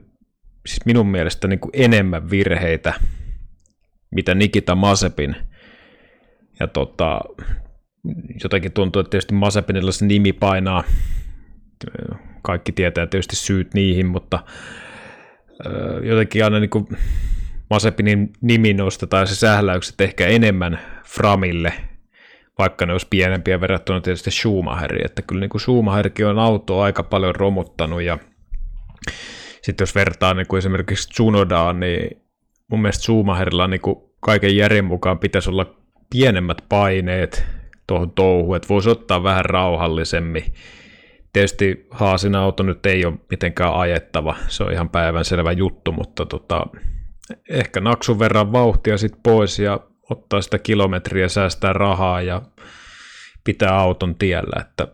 siis 0.65 0.85
minun 0.85 1.07
mielestä 1.07 1.47
niin 1.47 1.59
kuin 1.59 1.71
enemmän 1.73 2.29
virheitä, 2.29 2.93
mitä 4.11 4.35
Nikita 4.35 4.75
Masepin. 4.75 5.35
Ja 6.59 6.67
tota, 6.67 7.21
jotenkin 8.43 8.71
tuntuu, 8.71 8.99
että 8.99 9.09
tietysti 9.09 9.33
Masepinilla 9.33 9.91
se 9.91 10.05
nimi 10.05 10.33
painaa, 10.33 10.83
kaikki 12.41 12.71
tietää 12.71 13.07
tietysti 13.07 13.35
syyt 13.35 13.73
niihin, 13.73 14.05
mutta 14.05 14.43
jotenkin 16.03 16.43
aina 16.43 16.59
niin 16.59 16.69
kuin 16.69 16.87
Masepinin 17.69 18.33
nimi 18.41 18.73
nostetaan 18.73 19.27
se 19.27 19.35
sähläykset 19.35 20.01
ehkä 20.01 20.27
enemmän 20.27 20.79
Framille, 21.05 21.73
vaikka 22.57 22.85
ne 22.85 22.91
olisi 22.91 23.07
pienempiä 23.09 23.61
verrattuna 23.61 24.01
tietysti 24.01 24.31
Schumacheriin, 24.31 25.05
että 25.05 25.21
kyllä 25.21 25.39
niin 25.39 25.59
Schumacherkin 25.59 26.25
on 26.25 26.39
auto 26.39 26.81
aika 26.81 27.03
paljon 27.03 27.35
romuttanut 27.35 28.01
ja 28.01 28.17
sitten 29.61 29.85
jos 29.85 29.95
vertaa 29.95 30.33
niin 30.33 30.47
kuin 30.47 30.57
esimerkiksi 30.57 31.09
Tsunodaan, 31.09 31.79
niin 31.79 32.21
mun 32.67 32.81
mielestä 32.81 33.03
Schumacherilla 33.03 33.67
niin 33.67 33.81
kuin 33.81 33.95
kaiken 34.19 34.57
järjen 34.57 34.85
mukaan 34.85 35.19
pitäisi 35.19 35.49
olla 35.49 35.75
pienemmät 36.09 36.57
paineet 36.69 37.45
tuohon 37.87 38.11
touhuun, 38.11 38.55
että 38.55 38.69
voisi 38.69 38.89
ottaa 38.89 39.23
vähän 39.23 39.45
rauhallisemmin. 39.45 40.43
Tietysti 41.33 41.87
Haasin 41.91 42.35
auto 42.35 42.63
nyt 42.63 42.85
ei 42.85 43.05
ole 43.05 43.17
mitenkään 43.29 43.73
ajettava, 43.73 44.35
se 44.47 44.63
on 44.63 44.71
ihan 44.71 44.89
päivän 44.89 45.25
selvä 45.25 45.51
juttu, 45.51 45.91
mutta 45.91 46.25
tota, 46.25 46.65
ehkä 47.49 47.79
naksun 47.79 48.19
verran 48.19 48.51
vauhtia 48.51 48.97
sitten 48.97 49.21
pois 49.23 49.59
ja 49.59 49.79
ottaa 50.09 50.41
sitä 50.41 50.59
kilometriä, 50.59 51.27
säästää 51.27 51.73
rahaa 51.73 52.21
ja 52.21 52.41
pitää 53.43 53.75
auton 53.75 54.15
tiellä. 54.15 54.61
Että, 54.61 54.87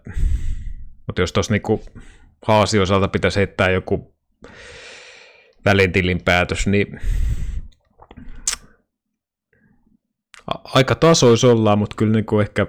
mutta 1.08 1.22
jos 1.22 1.34
tuossa 1.34 1.54
niinku 1.54 1.84
Haasi 2.48 2.80
osalta 2.80 3.08
pitäisi 3.08 3.40
heittää 3.40 3.70
joku 3.70 4.16
välintilin 5.66 6.22
päätös, 6.26 6.68
niin 6.68 7.00
aika 10.64 10.96
tasois 10.96 11.44
ollaan, 11.44 11.80
mutta 11.80 11.96
kyllä 11.96 12.14
niin 12.14 12.26
kuin 12.26 12.42
ehkä 12.42 12.68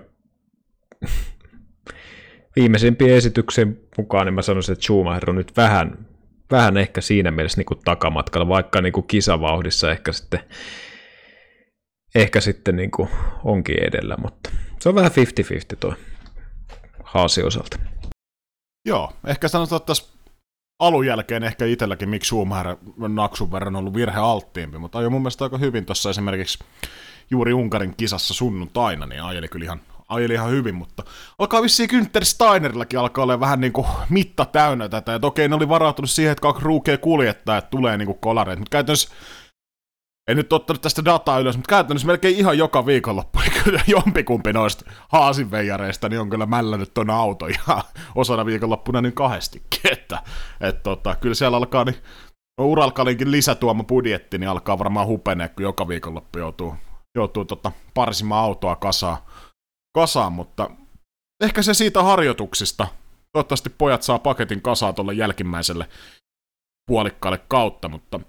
viimeisimpien 2.57 3.17
esityksen 3.17 3.81
mukaan 3.99 4.27
niin 4.27 4.35
mä 4.35 4.43
sanoisin, 4.43 4.73
että 4.73 4.85
Schumacher 4.85 5.31
on 5.31 5.37
nyt 5.37 5.57
vähän, 5.57 6.07
vähän 6.51 6.77
ehkä 6.77 7.01
siinä 7.01 7.31
mielessä 7.31 7.59
niin 7.59 7.67
kuin 7.67 7.81
takamatkalla, 7.85 8.49
vaikka 8.49 8.81
niin 8.81 8.93
kuin 8.93 9.07
kisavauhdissa 9.07 9.91
ehkä 9.91 10.13
sitten, 10.13 10.41
ehkä 12.15 12.41
sitten 12.41 12.77
niin 12.77 12.91
kuin 12.91 13.09
onkin 13.45 13.85
edellä, 13.85 14.17
mutta 14.23 14.51
se 14.81 14.89
on 14.89 14.95
vähän 14.95 15.11
50-50 15.11 15.77
tuo 15.81 15.95
Haasi 17.05 17.43
osalta. 17.43 17.79
Joo, 18.87 19.13
ehkä 19.27 19.49
sanotaan, 19.49 19.77
että 19.77 19.87
tässä 19.87 20.13
alun 20.79 21.07
jälkeen 21.07 21.43
ehkä 21.43 21.65
itselläkin 21.65 22.09
miksi 22.09 22.29
Schumacher 22.29 22.77
naksun 23.09 23.53
verran 23.53 23.77
ollut 23.77 23.95
virhe 23.95 24.21
alttiimpi, 24.21 24.79
mutta 24.79 24.99
ajoi 24.99 25.11
mun 25.11 25.23
mielestä 25.23 25.45
aika 25.45 25.59
hyvin 25.59 25.87
tuossa 25.87 26.11
esimerkiksi 26.11 26.59
juuri 27.31 27.53
Unkarin 27.53 27.95
kisassa 27.97 28.35
sunnuntaina, 28.35 29.07
niin 29.07 29.23
ajeli 29.23 29.49
kyllä 29.49 29.65
ihan, 29.65 29.81
ajeli 30.09 30.35
ihan 30.35 30.51
hyvin, 30.51 30.75
mutta 30.75 31.03
alkaa 31.39 31.63
vissiin 31.63 31.91
Günther 31.91 32.25
Steinerillakin 32.25 32.99
alkaa 32.99 33.23
olla 33.23 33.41
vähän 33.41 33.61
niin 33.61 33.73
kuin 33.73 33.87
mitta 34.09 34.45
täynnä 34.45 34.89
tätä, 34.89 35.13
ja 35.13 35.19
okei 35.23 35.49
ne 35.49 35.55
oli 35.55 35.69
varautunut 35.69 36.11
siihen, 36.11 36.33
että 36.33 36.43
kaksi 36.43 36.65
ruukea 36.65 36.99
kuljettaa, 36.99 37.57
että 37.57 37.71
tulee 37.71 37.97
niin 37.97 38.07
kuin 38.07 38.19
kolareita, 38.19 38.61
mutta 38.61 38.71
käytännössä 38.71 39.15
en 40.31 40.37
nyt 40.37 40.53
ottanut 40.53 40.83
tästä 40.83 41.05
dataa 41.05 41.39
ylös, 41.39 41.57
mutta 41.57 41.69
käytännössä 41.69 42.07
melkein 42.07 42.37
ihan 42.37 42.59
joka 42.59 42.87
viikonloppu, 42.87 43.39
niin 43.39 43.63
kyllä 43.65 43.81
jompikumpi 43.87 44.53
noista 44.53 44.91
haasinveijareista 45.09 46.09
niin 46.09 46.21
on 46.21 46.31
kyllä 46.31 46.47
mällännyt 46.47 46.95
tuon 46.95 47.11
auto 47.11 47.47
ihan 47.47 47.83
osana 48.15 48.47
viikonloppuna 48.47 49.01
niin 49.01 49.13
kahdestikin, 49.13 49.93
että 49.93 50.23
et, 50.61 50.83
tota, 50.83 51.17
kyllä 51.17 51.35
siellä 51.35 51.57
alkaa 51.57 51.85
niin 51.85 51.97
Uralkalinkin 52.61 53.31
lisätuoma 53.31 53.85
budjetti, 53.85 54.39
niin 54.39 54.49
alkaa 54.49 54.79
varmaan 54.79 55.07
hupenee, 55.07 55.49
kun 55.49 55.63
joka 55.63 55.89
viikonloppu 55.89 56.39
joutuu, 56.39 56.75
joutuu 57.15 57.45
tota, 57.45 57.73
parsimaan 57.95 58.45
autoa 58.45 58.77
kasaan, 58.77 59.17
kasaan, 59.97 60.33
mutta 60.33 60.71
ehkä 61.45 61.63
se 61.63 61.75
siitä 61.75 62.03
harjoituksista. 62.03 62.89
Toivottavasti 63.33 63.71
pojat 63.71 64.03
saa 64.03 64.19
paketin 64.19 64.63
kasaan 64.63 64.95
tuolle 64.95 65.15
jälkimmäiselle 65.15 65.89
puolikkaalle 66.91 67.39
kautta, 67.49 67.89
mutta 67.89 68.21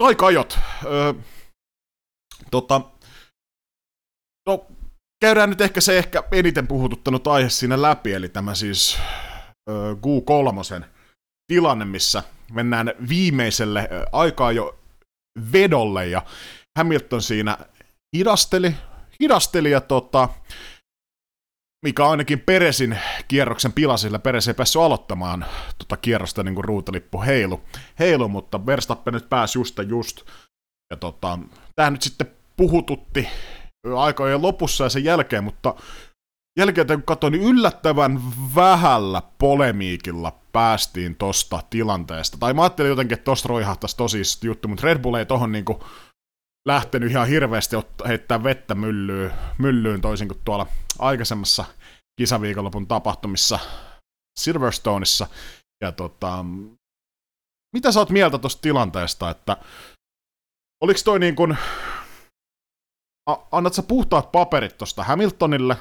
aika 0.00 0.26
ajot. 0.26 0.58
Öö, 0.84 1.14
tota, 2.50 2.80
no, 4.48 4.66
käydään 5.20 5.50
nyt 5.50 5.60
ehkä 5.60 5.80
se 5.80 5.98
ehkä 5.98 6.22
eniten 6.32 6.66
puhututtanut 6.66 7.26
aihe 7.26 7.48
siinä 7.48 7.82
läpi, 7.82 8.12
eli 8.12 8.28
tämä 8.28 8.54
siis 8.54 8.98
öö, 9.70 9.92
Q3 9.94 10.84
tilanne, 11.46 11.84
missä 11.84 12.22
mennään 12.52 12.92
viimeiselle 13.08 13.88
aikaa 14.12 14.52
jo 14.52 14.78
vedolle, 15.52 16.06
ja 16.06 16.22
Hamilton 16.78 17.22
siinä 17.22 17.58
hidasteli, 18.16 18.74
hidasteli 19.20 19.70
ja 19.70 19.80
tota, 19.80 20.28
mikä 21.84 22.06
ainakin 22.06 22.40
Peresin 22.40 22.98
kierroksen 23.28 23.72
pilasilla. 23.72 24.18
Peres 24.18 24.48
ei 24.48 24.54
päässyt 24.54 24.82
aloittamaan 24.82 25.46
tota 25.78 25.96
kierrosta 25.96 26.42
niin 26.42 26.54
kuin 26.54 26.64
ruutalippu 26.64 27.22
heilu, 27.22 27.60
heilu, 27.98 28.28
mutta 28.28 28.66
Verstappen 28.66 29.14
nyt 29.14 29.28
pääsi 29.28 29.58
just 29.58 29.78
just. 29.88 30.22
Ja 30.90 30.96
tota, 30.96 31.38
tämä 31.76 31.90
nyt 31.90 32.02
sitten 32.02 32.30
puhututti 32.56 33.28
aikojen 33.96 34.42
lopussa 34.42 34.84
ja 34.84 34.90
sen 34.90 35.04
jälkeen, 35.04 35.44
mutta 35.44 35.74
jälkeen 36.58 36.86
kun 36.86 37.02
katsoin, 37.02 37.32
niin 37.32 37.44
yllättävän 37.44 38.20
vähällä 38.54 39.22
polemiikilla 39.38 40.38
päästiin 40.52 41.16
tosta 41.16 41.62
tilanteesta. 41.70 42.36
Tai 42.40 42.54
mä 42.54 42.62
ajattelin 42.62 42.88
jotenkin, 42.88 43.18
että 43.18 43.24
tosta 43.24 43.48
roihahtaisi 43.48 43.96
tosi 43.96 44.22
juttu, 44.42 44.68
mutta 44.68 44.86
Red 44.86 44.98
Bull 44.98 45.14
ei 45.14 45.26
tohon 45.26 45.52
niinku 45.52 45.84
lähtenyt 46.68 47.10
ihan 47.10 47.28
hirveästi 47.28 47.76
heittää 48.08 48.44
vettä 48.44 48.74
myllyyn, 48.74 49.32
myllyyn 49.58 50.00
toisin 50.00 50.28
kuin 50.28 50.40
tuolla 50.44 50.66
aikaisemmassa 50.98 51.64
kisaviikonlopun 52.20 52.86
tapahtumissa 52.86 53.58
Silverstoneissa. 54.40 55.26
Ja 55.80 55.92
tota, 55.92 56.44
mitä 57.72 57.92
sä 57.92 58.00
oot 58.00 58.10
mieltä 58.10 58.38
tuosta 58.38 58.62
tilanteesta, 58.62 59.30
että 59.30 59.56
oliko 60.82 61.00
toi 61.04 61.18
niin 61.18 61.36
kuin, 61.36 61.56
annat 63.52 63.74
sä 63.74 63.82
puhtaat 63.82 64.32
paperit 64.32 64.78
tuosta 64.78 65.04
Hamiltonille, 65.04 65.76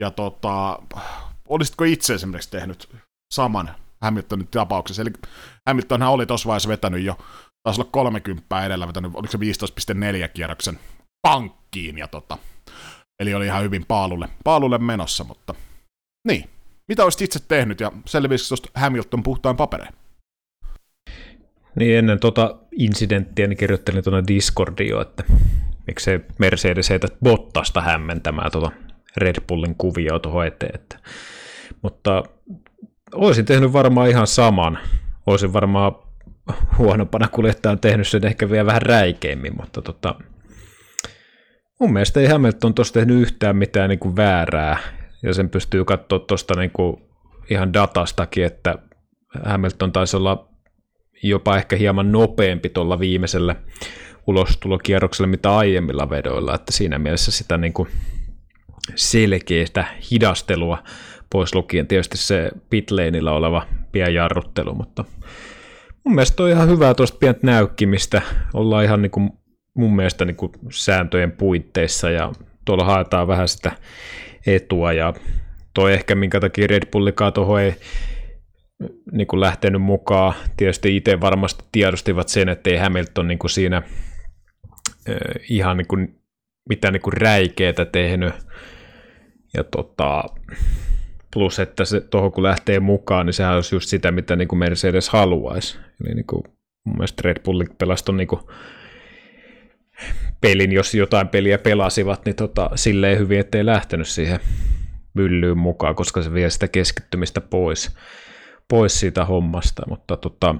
ja 0.00 0.10
tota, 0.10 0.82
olisitko 1.48 1.84
itse 1.84 2.14
esimerkiksi 2.14 2.50
tehnyt 2.50 2.96
saman 3.34 3.74
Hamiltonin 4.00 4.48
tapauksessa, 4.48 5.02
eli 5.02 5.10
Hamiltonhan 5.68 6.12
oli 6.12 6.26
tuossa 6.26 6.46
vaiheessa 6.46 6.68
vetänyt 6.68 7.02
jo 7.02 7.18
taisi 7.62 7.80
olla 7.80 7.90
30 7.92 8.64
edellä 8.66 8.86
vetänyt, 8.86 9.14
oliko 9.14 9.32
se 9.32 9.38
15.4 10.24 10.28
kierroksen 10.28 10.80
pankkiin, 11.22 11.98
ja 11.98 12.08
tota, 12.08 12.38
eli 13.20 13.34
oli 13.34 13.46
ihan 13.46 13.62
hyvin 13.62 13.84
paalulle, 13.88 14.28
paalulle 14.44 14.78
menossa, 14.78 15.24
mutta 15.24 15.54
niin. 16.28 16.50
Mitä 16.88 17.04
olisit 17.04 17.22
itse 17.22 17.38
tehnyt, 17.48 17.80
ja 17.80 17.92
selvisikö 18.06 18.48
tuosta 18.48 18.70
Hamilton 18.74 19.22
puhtaan 19.22 19.56
papereen? 19.56 19.92
Niin 21.74 21.98
ennen 21.98 22.20
tuota 22.20 22.56
incidenttiä 22.78 23.46
niin 23.46 23.56
kirjoittelin 23.56 24.04
tuonne 24.04 24.22
Discordiin 24.28 24.90
jo, 24.90 25.00
että 25.00 25.24
miksei 25.86 26.20
Mercedes 26.38 26.90
heitä 26.90 27.08
Bottasta 27.24 27.80
hämmentämään 27.80 28.50
tuota 28.50 28.70
Red 29.16 29.36
Bullin 29.48 29.74
kuvioa 29.74 30.18
tuohon 30.18 30.46
eteen. 30.46 30.74
Että. 30.74 30.98
Mutta 31.82 32.22
olisin 33.14 33.44
tehnyt 33.44 33.72
varmaan 33.72 34.10
ihan 34.10 34.26
saman. 34.26 34.78
Olisin 35.26 35.52
varmaan 35.52 35.92
huonompana 36.78 37.28
kuljettaja 37.28 37.72
on 37.72 37.78
tehnyt 37.78 38.08
sen 38.08 38.26
ehkä 38.26 38.50
vielä 38.50 38.66
vähän 38.66 38.82
räikeimmin, 38.82 39.56
mutta 39.56 39.82
tota, 39.82 40.14
mun 41.80 41.92
mielestä 41.92 42.20
ei 42.20 42.26
Hamilton 42.26 42.74
tuossa 42.74 42.94
tehnyt 42.94 43.20
yhtään 43.22 43.56
mitään 43.56 43.88
niin 43.88 43.98
kuin 43.98 44.16
väärää, 44.16 44.78
ja 45.22 45.34
sen 45.34 45.48
pystyy 45.48 45.84
katsoa 45.84 46.18
tuosta 46.18 46.54
niin 46.54 46.70
ihan 47.50 47.72
datastakin, 47.72 48.44
että 48.44 48.78
Hamilton 49.44 49.92
taisi 49.92 50.16
olla 50.16 50.48
jopa 51.22 51.56
ehkä 51.56 51.76
hieman 51.76 52.12
nopeampi 52.12 52.68
tuolla 52.68 52.98
viimeisellä 52.98 53.56
ulostulokierroksella 54.26 55.26
mitä 55.28 55.56
aiemmilla 55.56 56.10
vedoilla, 56.10 56.54
että 56.54 56.72
siinä 56.72 56.98
mielessä 56.98 57.32
sitä 57.32 57.56
niin 57.56 57.72
kuin 57.72 57.88
selkeästä 58.94 59.84
hidastelua 60.10 60.82
pois 61.32 61.54
lukien 61.54 61.86
tietysti 61.86 62.18
se 62.18 62.50
pitlaneilla 62.70 63.32
oleva 63.32 63.66
pian 63.92 64.14
jarruttelu, 64.14 64.74
mutta 64.74 65.04
mun 66.04 66.14
mielestä 66.14 66.42
on 66.42 66.50
ihan 66.50 66.68
hyvää 66.68 66.94
tuosta 66.94 67.18
pientä 67.18 67.40
näykkimistä. 67.42 68.22
Ollaan 68.54 68.84
ihan 68.84 69.02
niin 69.02 69.10
kuin 69.10 69.30
mun 69.76 69.96
mielestä 69.96 70.24
niin 70.24 70.36
kuin 70.36 70.52
sääntöjen 70.70 71.32
puitteissa 71.32 72.10
ja 72.10 72.32
tuolla 72.64 72.84
haetaan 72.84 73.28
vähän 73.28 73.48
sitä 73.48 73.72
etua 74.46 74.92
ja 74.92 75.14
toi 75.74 75.92
ehkä 75.92 76.14
minkä 76.14 76.40
takia 76.40 76.66
Red 76.66 76.82
Bullikaan 76.92 77.32
tuohon 77.32 77.60
ei 77.60 77.74
niin 79.12 79.26
kuin 79.26 79.40
lähtenyt 79.40 79.82
mukaan. 79.82 80.34
Tietysti 80.56 80.96
itse 80.96 81.20
varmasti 81.20 81.64
tiedostivat 81.72 82.28
sen, 82.28 82.48
että 82.48 82.70
ei 82.70 82.76
Hamilton 82.76 83.28
niin 83.28 83.38
kuin 83.38 83.50
siinä 83.50 83.76
äh, 83.76 85.14
ihan 85.50 85.76
niin 85.76 85.86
kuin, 85.88 86.20
mitään 86.68 86.92
niin 86.92 87.02
kuin 87.02 87.12
räikeätä 87.12 87.84
tehnyt. 87.84 88.34
ja 89.54 89.64
tota, 89.64 90.24
plus, 91.32 91.58
että 91.58 91.84
se 91.84 92.00
tuohon 92.00 92.32
kun 92.32 92.42
lähtee 92.42 92.80
mukaan, 92.80 93.26
niin 93.26 93.34
sehän 93.34 93.54
olisi 93.54 93.74
just 93.74 93.88
sitä, 93.88 94.12
mitä 94.12 94.36
niin 94.36 94.48
kuin 94.48 94.58
Mercedes 94.58 95.08
haluaisi. 95.08 95.78
Eli 96.04 96.14
niin 96.14 96.26
kuin, 96.26 96.42
mun 96.84 96.96
mielestä 96.96 97.22
Red 97.24 97.42
Bull 97.44 97.64
pelasi 97.78 98.12
niin 98.12 98.28
kuin 98.28 98.40
pelin, 100.40 100.72
jos 100.72 100.94
jotain 100.94 101.28
peliä 101.28 101.58
pelasivat, 101.58 102.24
niin 102.24 102.36
tota, 102.36 102.70
silleen 102.74 103.18
hyvin, 103.18 103.40
ettei 103.40 103.66
lähtenyt 103.66 104.08
siihen 104.08 104.40
myllyyn 105.14 105.58
mukaan, 105.58 105.94
koska 105.94 106.22
se 106.22 106.32
vie 106.32 106.50
sitä 106.50 106.68
keskittymistä 106.68 107.40
pois, 107.40 107.96
pois 108.68 109.00
siitä 109.00 109.24
hommasta, 109.24 109.82
mutta 109.88 110.16
tota, 110.16 110.54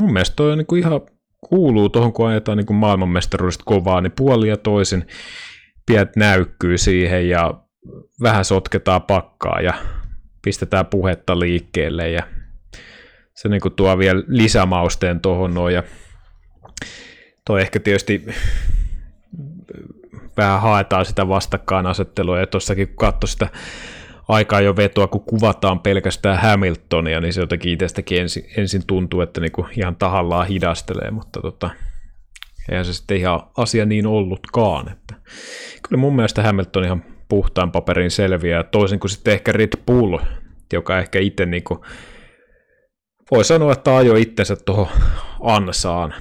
mun 0.00 0.12
mielestä 0.12 0.36
toi 0.36 0.52
on 0.52 0.58
niin 0.58 0.66
kuin 0.66 0.78
ihan 0.78 1.00
kuuluu 1.40 1.88
tuohon, 1.88 2.12
kun 2.12 2.28
ajetaan 2.28 2.58
niin 2.58 2.74
maailmanmestaruudesta 2.74 3.64
kovaa, 3.66 4.00
niin 4.00 4.12
puoli 4.12 4.48
ja 4.48 4.56
toisin 4.56 5.06
piet 5.86 6.16
näykkyy 6.16 6.78
siihen 6.78 7.28
ja 7.28 7.54
vähän 8.22 8.44
sotketaan 8.44 9.02
pakkaa 9.02 9.60
ja 9.60 9.74
pistetään 10.42 10.86
puhetta 10.86 11.38
liikkeelle 11.38 12.10
ja 12.10 12.22
se 13.34 13.48
niin 13.48 13.60
kuin 13.60 13.74
tuo 13.74 13.98
vielä 13.98 14.22
lisämausteen 14.26 15.20
tuohon 15.20 15.54
noin 15.54 15.74
ja 15.74 15.82
toi 17.44 17.60
ehkä 17.60 17.80
tietysti 17.80 18.26
vähän 20.36 20.60
haetaan 20.60 21.04
sitä 21.04 21.28
vastakkainasettelua 21.28 22.40
ja 22.40 22.46
tuossakin 22.46 22.88
kun 22.88 22.96
katsoi 22.96 23.28
sitä 23.28 23.48
aikaa 24.28 24.60
jo 24.60 24.76
vetoa, 24.76 25.06
kun 25.06 25.24
kuvataan 25.24 25.80
pelkästään 25.80 26.38
Hamiltonia, 26.38 27.20
niin 27.20 27.32
se 27.32 27.40
jotenkin 27.40 27.72
itsestäkin 27.72 28.20
ensin, 28.20 28.44
ensin 28.56 28.86
tuntuu, 28.86 29.20
että 29.20 29.40
niinku 29.40 29.66
ihan 29.76 29.96
tahallaan 29.96 30.46
hidastelee, 30.46 31.10
mutta 31.10 31.40
tota, 31.40 31.70
eihän 32.70 32.84
se 32.84 32.92
sitten 32.92 33.16
ihan 33.16 33.40
asia 33.56 33.86
niin 33.86 34.06
ollutkaan. 34.06 34.92
Että 34.92 35.14
kyllä 35.88 36.00
mun 36.00 36.16
mielestä 36.16 36.42
Hamilton 36.42 36.84
ihan 36.84 37.04
puhtaan 37.28 37.72
paperin 37.72 38.10
selviää, 38.10 38.62
toisin 38.62 39.00
kuin 39.00 39.10
sitten 39.10 39.34
ehkä 39.34 39.52
Red 39.52 39.72
Bull, 39.86 40.18
joka 40.72 40.98
ehkä 40.98 41.18
itse 41.18 41.46
niinku, 41.46 41.84
voi 43.30 43.44
sanoa, 43.44 43.72
että 43.72 43.96
ajoi 43.96 44.22
itsensä 44.22 44.56
tuohon 44.56 44.88
ansaan, 45.40 46.14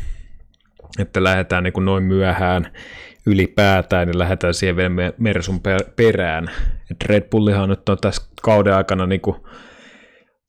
että 1.00 1.24
lähdetään 1.24 1.64
niin 1.64 1.74
noin 1.86 2.04
myöhään 2.04 2.72
ylipäätään, 3.26 4.08
niin 4.08 4.20
lähdetään 4.20 4.54
siihen 4.54 4.76
vielä 4.76 5.14
Mersun 5.18 5.62
perään. 5.96 6.52
Et 6.92 7.04
Red 7.06 7.30
Bullihan 7.30 7.70
nyt 7.70 7.90
on 7.90 7.98
tässä 8.02 8.22
kauden 8.42 8.74
aikana 8.74 9.06
niin 9.06 9.22
kuin 9.22 9.38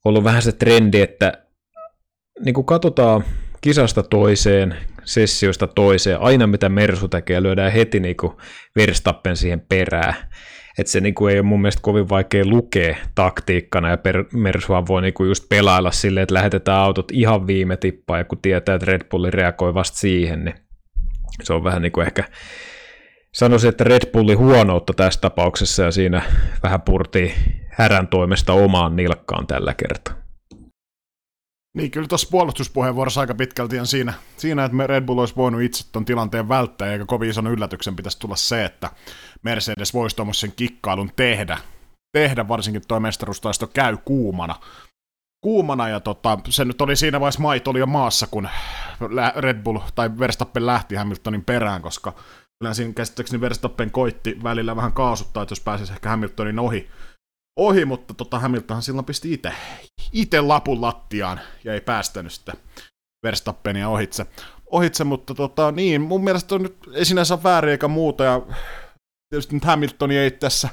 ollut 0.05 0.23
vähän 0.23 0.41
se 0.41 0.51
trendi, 0.51 1.01
että 1.01 1.33
niin 2.45 2.53
kuin 2.53 2.65
katsotaan 2.65 3.23
kisasta 3.61 4.03
toiseen, 4.03 4.75
sessioista 5.03 5.67
toiseen, 5.67 6.19
aina 6.19 6.47
mitä 6.47 6.69
Mersu 6.69 7.07
tekee, 7.07 7.43
lyödään 7.43 7.71
heti 7.71 7.99
niin 7.99 8.17
kuin 8.17 8.33
Verstappen 8.75 9.37
siihen 9.37 9.61
perään. 9.69 10.15
Et 10.77 10.87
se 10.87 10.99
niin 10.99 11.15
kuin 11.15 11.33
ei 11.33 11.39
ole 11.39 11.47
mun 11.47 11.61
mielestä 11.61 11.81
kovin 11.81 12.09
vaikea 12.09 12.45
lukea 12.45 12.95
taktiikkana, 13.15 13.89
ja 13.89 13.97
per, 13.97 14.25
Mersuhan 14.33 14.87
voi 14.87 15.01
niin 15.01 15.13
kuin 15.13 15.27
just 15.27 15.49
pelailla 15.49 15.91
silleen, 15.91 16.23
että 16.23 16.35
lähetetään 16.35 16.79
autot 16.79 17.11
ihan 17.11 17.47
viime 17.47 17.77
tippaan, 17.77 18.19
ja 18.19 18.25
kun 18.25 18.41
tietää, 18.41 18.75
että 18.75 18.91
Red 18.91 19.01
Bulli 19.11 19.31
reagoi 19.31 19.73
vasta 19.73 19.97
siihen, 19.97 20.45
niin 20.45 20.55
se 21.43 21.53
on 21.53 21.63
vähän 21.63 21.81
niin 21.81 21.91
kuin 21.91 22.07
ehkä 22.07 22.23
sanoisin, 23.33 23.69
että 23.69 23.83
Red 23.83 24.11
Bullin 24.11 24.37
huonoutta 24.37 24.93
tässä 24.93 25.21
tapauksessa 25.21 25.83
ja 25.83 25.91
siinä 25.91 26.21
vähän 26.63 26.81
purtii 26.81 27.33
härän 27.69 28.07
toimesta 28.07 28.53
omaan 28.53 28.95
nilkkaan 28.95 29.47
tällä 29.47 29.73
kertaa. 29.73 30.21
Niin, 31.77 31.91
kyllä 31.91 32.07
tuossa 32.07 32.27
puolustuspuheenvuorossa 32.31 33.21
aika 33.21 33.35
pitkälti 33.35 33.79
on 33.79 33.87
siinä, 33.87 34.13
siinä, 34.37 34.65
että 34.65 34.87
Red 34.87 35.05
Bull 35.05 35.19
olisi 35.19 35.35
voinut 35.35 35.61
itse 35.61 35.91
tuon 35.91 36.05
tilanteen 36.05 36.49
välttää, 36.49 36.91
eikä 36.91 37.05
kovin 37.05 37.29
ison 37.29 37.47
yllätyksen 37.47 37.95
pitäisi 37.95 38.19
tulla 38.19 38.35
se, 38.35 38.65
että 38.65 38.89
Mercedes 39.43 39.93
voisi 39.93 40.15
tuommoisen 40.15 40.51
kikkailun 40.55 41.11
tehdä, 41.15 41.57
tehdä 42.11 42.47
varsinkin 42.47 42.81
tuo 42.87 42.99
mestaruustaisto 42.99 43.67
käy 43.67 43.97
kuumana. 44.05 44.55
Kuumana, 45.43 45.89
ja 45.89 45.99
tota, 45.99 46.39
se 46.49 46.65
nyt 46.65 46.81
oli 46.81 46.95
siinä 46.95 47.19
vaiheessa 47.19 47.41
maito 47.41 47.71
oli 47.71 47.79
jo 47.79 47.85
maassa, 47.85 48.27
kun 48.27 48.49
Red 49.35 49.63
Bull 49.63 49.79
tai 49.95 50.19
Verstappen 50.19 50.65
lähti 50.65 50.95
Hamiltonin 50.95 51.45
perään, 51.45 51.81
koska 51.81 52.13
Kyllä 52.61 52.73
siinä 52.73 52.93
käsittääkseni 52.93 53.41
Verstappen 53.41 53.91
koitti 53.91 54.37
välillä 54.43 54.75
vähän 54.75 54.93
kaasuttaa, 54.93 55.43
että 55.43 55.51
jos 55.51 55.59
pääsisi 55.59 55.93
ehkä 55.93 56.09
Hamiltonin 56.09 56.59
ohi, 56.59 56.89
ohi 57.59 57.85
mutta 57.85 58.13
tota 58.13 58.39
Hamiltonhan 58.39 58.83
silloin 58.83 59.05
pisti 59.05 59.33
itse, 59.33 59.53
itse 60.11 60.41
lapun 60.41 60.81
lattiaan 60.81 61.39
ja 61.63 61.73
ei 61.73 61.81
päästänyt 61.81 62.31
sitä 62.31 62.53
Verstappenia 63.23 63.89
ohitse. 63.89 64.25
ohitse 64.71 65.03
mutta 65.03 65.35
tota, 65.35 65.71
niin, 65.71 66.01
mun 66.01 66.23
mielestä 66.23 66.55
on 66.55 66.63
nyt 66.63 66.77
ei 66.93 67.05
sinänsä 67.05 67.43
väärin 67.43 67.71
eikä 67.71 67.87
muuta, 67.87 68.23
ja 68.23 68.41
tietysti 69.31 69.55
nyt 69.55 69.65
Hamiltoni 69.65 70.17
ei 70.17 70.31
tässä 70.31 70.69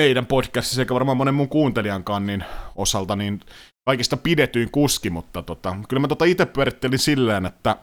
meidän 0.00 0.26
podcastissa, 0.26 0.82
eikä 0.82 0.94
varmaan 0.94 1.16
monen 1.16 1.34
mun 1.34 1.48
kuuntelijankaan 1.48 2.26
niin 2.26 2.44
osalta, 2.76 3.16
niin 3.16 3.40
kaikista 3.86 4.16
pidetyin 4.16 4.70
kuski, 4.70 5.10
mutta 5.10 5.42
tota, 5.42 5.76
kyllä 5.88 6.00
mä 6.00 6.08
tota 6.08 6.24
itse 6.24 6.46
pyörittelin 6.46 6.98
silleen, 6.98 7.46
että 7.46 7.76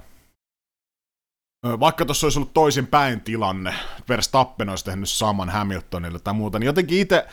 vaikka 1.80 2.06
tuossa 2.06 2.26
olisi 2.26 2.40
ollut 2.40 2.54
toisin 2.54 2.88
päin 2.88 3.22
tilanne, 3.22 3.74
Verstappen 4.10 4.70
olisi 4.70 4.86
tehnyt 4.86 5.10
saman 5.10 5.50
Hamiltonille 5.50 6.20
tai 6.20 6.34
muuta, 6.34 6.60
niin 6.60 6.66
jotenkin 6.66 7.00
itse 7.00 7.28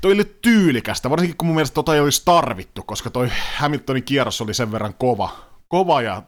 toi 0.00 0.12
oli 0.12 0.36
tyylikästä, 0.42 1.10
varsinkin 1.10 1.36
kun 1.36 1.46
mun 1.46 1.54
mielestä 1.54 1.74
tota 1.74 1.94
ei 1.94 2.00
olisi 2.00 2.22
tarvittu, 2.24 2.82
koska 2.82 3.10
toi 3.10 3.28
Hamiltonin 3.56 4.04
kierros 4.04 4.40
oli 4.40 4.54
sen 4.54 4.72
verran 4.72 4.94
kova, 4.94 5.30
kova 5.68 6.02
ja 6.02 6.22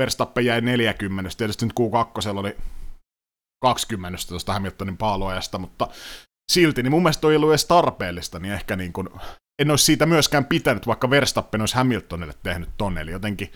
Verstappen 0.00 0.44
jäi 0.44 0.60
40, 0.60 1.30
tietysti 1.36 1.66
nyt 1.66 1.74
Q2 1.80 2.38
oli 2.38 2.56
20 3.60 4.18
tuosta 4.28 4.52
Hamiltonin 4.52 4.96
paaluajasta, 4.96 5.58
mutta 5.58 5.88
silti, 6.52 6.82
niin 6.82 6.90
mun 6.90 7.02
mielestä 7.02 7.20
toi 7.20 7.32
ei 7.32 7.36
ollut 7.36 7.50
edes 7.50 7.64
tarpeellista, 7.64 8.38
niin 8.38 8.54
ehkä 8.54 8.76
niin 8.76 8.92
kuin, 8.92 9.08
en 9.58 9.70
olisi 9.70 9.84
siitä 9.84 10.06
myöskään 10.06 10.44
pitänyt, 10.44 10.86
vaikka 10.86 11.10
Verstappen 11.10 11.60
olisi 11.60 11.74
Hamiltonille 11.74 12.34
tehnyt 12.42 12.70
tonne, 12.76 13.00
eli 13.00 13.10
jotenkin 13.10 13.52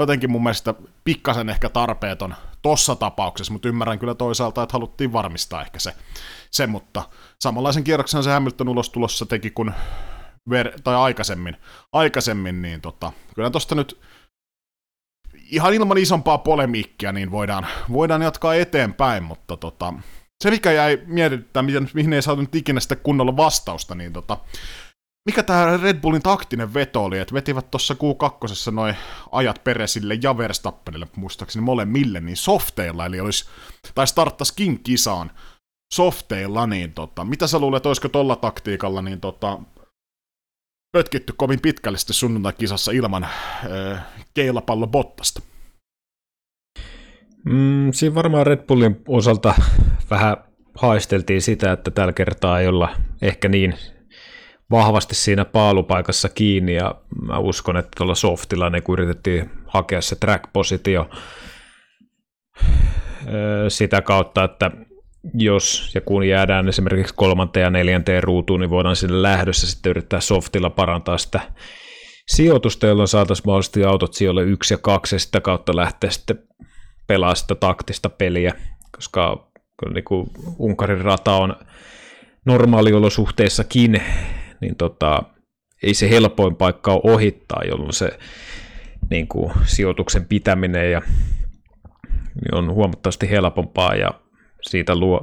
jotenkin 0.00 0.30
mun 0.30 0.42
mielestä 0.42 0.74
pikkasen 1.04 1.48
ehkä 1.48 1.68
tarpeeton 1.68 2.34
tossa 2.62 2.96
tapauksessa, 2.96 3.52
mutta 3.52 3.68
ymmärrän 3.68 3.98
kyllä 3.98 4.14
toisaalta, 4.14 4.62
että 4.62 4.72
haluttiin 4.72 5.12
varmistaa 5.12 5.62
ehkä 5.62 5.78
se, 5.78 5.94
se 6.50 6.66
mutta 6.66 7.02
samanlaisen 7.42 7.84
kierroksen 7.84 8.22
se 8.22 8.30
Hamilton 8.30 8.68
ulostulossa 8.68 9.26
teki 9.26 9.50
kuin 9.50 9.74
ver- 10.50 10.80
tai 10.84 10.94
aikaisemmin, 10.94 11.56
aikaisemmin 11.92 12.62
niin 12.62 12.80
tota, 12.80 13.12
kyllä 13.34 13.50
tosta 13.50 13.74
nyt 13.74 14.00
ihan 15.52 15.74
ilman 15.74 15.98
isompaa 15.98 16.38
polemiikkia 16.38 17.12
niin 17.12 17.30
voidaan, 17.30 17.66
voidaan 17.92 18.22
jatkaa 18.22 18.54
eteenpäin, 18.54 19.22
mutta 19.22 19.56
tota, 19.56 19.94
se 20.44 20.50
mikä 20.50 20.72
jäi 20.72 21.02
mietityttää, 21.06 21.62
mihin 21.94 22.12
ei 22.12 22.22
saatu 22.22 22.40
nyt 22.40 22.54
ikinä 22.54 22.80
sitä 22.80 22.96
kunnolla 22.96 23.36
vastausta, 23.36 23.94
niin 23.94 24.12
tota, 24.12 24.38
mikä 25.26 25.42
tämä 25.42 25.76
Red 25.76 26.00
Bullin 26.00 26.22
taktinen 26.22 26.74
veto 26.74 27.04
oli, 27.04 27.18
että 27.18 27.34
vetivät 27.34 27.70
tuossa 27.70 27.94
Q2 27.94 28.72
noin 28.72 28.96
ajat 29.32 29.64
Peresille 29.64 30.18
ja 30.22 30.38
Verstappenille, 30.38 31.08
muistaakseni 31.16 31.64
molemmille, 31.64 32.20
niin 32.20 32.36
softeilla, 32.36 33.06
eli 33.06 33.20
olisi, 33.20 33.44
tai 33.94 34.06
starttaskin 34.06 34.82
kisaan 34.82 35.30
softeilla, 35.94 36.66
niin 36.66 36.92
tota, 36.92 37.24
mitä 37.24 37.46
sä 37.46 37.58
luulet, 37.58 37.86
olisiko 37.86 38.08
tolla 38.08 38.36
taktiikalla, 38.36 39.02
niin 39.02 39.20
tota, 39.20 39.58
pötkitty 40.92 41.32
kovin 41.36 41.60
pitkälle 41.60 41.98
sitten 41.98 42.14
sunnuntai-kisassa 42.14 42.92
ilman 42.92 43.24
äh, 43.24 44.04
keilapallo 44.34 44.86
Bottasta? 44.86 45.42
Mm, 47.44 47.92
siinä 47.92 48.14
varmaan 48.14 48.46
Red 48.46 48.66
Bullin 48.66 49.02
osalta 49.08 49.54
vähän 50.10 50.36
haisteltiin 50.74 51.42
sitä, 51.42 51.72
että 51.72 51.90
tällä 51.90 52.12
kertaa 52.12 52.60
ei 52.60 52.68
olla 52.68 52.96
ehkä 53.22 53.48
niin 53.48 53.74
vahvasti 54.70 55.14
siinä 55.14 55.44
paalupaikassa 55.44 56.28
kiinni 56.28 56.74
ja 56.74 56.94
mä 57.22 57.38
uskon, 57.38 57.76
että 57.76 57.90
tuolla 57.96 58.14
softilla 58.14 58.70
ne 58.70 58.80
kun 58.80 58.98
yritettiin 58.98 59.50
hakea 59.66 60.00
se 60.00 60.16
track-positio 60.16 61.10
sitä 63.68 64.02
kautta, 64.02 64.44
että 64.44 64.70
jos 65.34 65.90
ja 65.94 66.00
kun 66.00 66.28
jäädään 66.28 66.68
esimerkiksi 66.68 67.14
kolmanteen 67.16 67.64
ja 67.64 67.70
neljänteen 67.70 68.22
ruutuun, 68.22 68.60
niin 68.60 68.70
voidaan 68.70 68.96
sinne 68.96 69.22
lähdössä 69.22 69.66
sitten 69.66 69.90
yrittää 69.90 70.20
softilla 70.20 70.70
parantaa 70.70 71.18
sitä 71.18 71.40
sijoitusta, 72.26 72.86
jolloin 72.86 73.08
saataisiin 73.08 73.46
mahdollisesti 73.46 73.84
autot 73.84 74.14
sijoille 74.14 74.42
yksi 74.42 74.74
ja 74.74 74.78
kaksi 74.78 75.14
ja 75.14 75.18
sitä 75.18 75.40
kautta 75.40 75.76
lähteä 75.76 76.10
sitten 76.10 76.38
pelaa 77.06 77.34
sitä 77.34 77.54
taktista 77.54 78.08
peliä, 78.08 78.54
koska 78.96 79.50
niin 79.94 80.04
kuin 80.04 80.30
Unkarin 80.58 81.00
rata 81.00 81.34
on 81.34 81.56
normaaliolosuhteissakin 82.46 84.02
niin 84.62 84.76
tota, 84.76 85.22
ei 85.82 85.94
se 85.94 86.10
helpoin 86.10 86.56
paikka 86.56 86.92
ole 86.92 87.14
ohittaa, 87.14 87.62
jolloin 87.68 87.92
se 87.92 88.18
niin 89.10 89.28
kuin, 89.28 89.52
sijoituksen 89.64 90.24
pitäminen 90.24 90.90
ja, 90.90 91.02
niin 92.34 92.54
on 92.54 92.72
huomattavasti 92.74 93.30
helpompaa 93.30 93.94
ja 93.94 94.21
siitä 94.62 94.96
luo, 94.96 95.20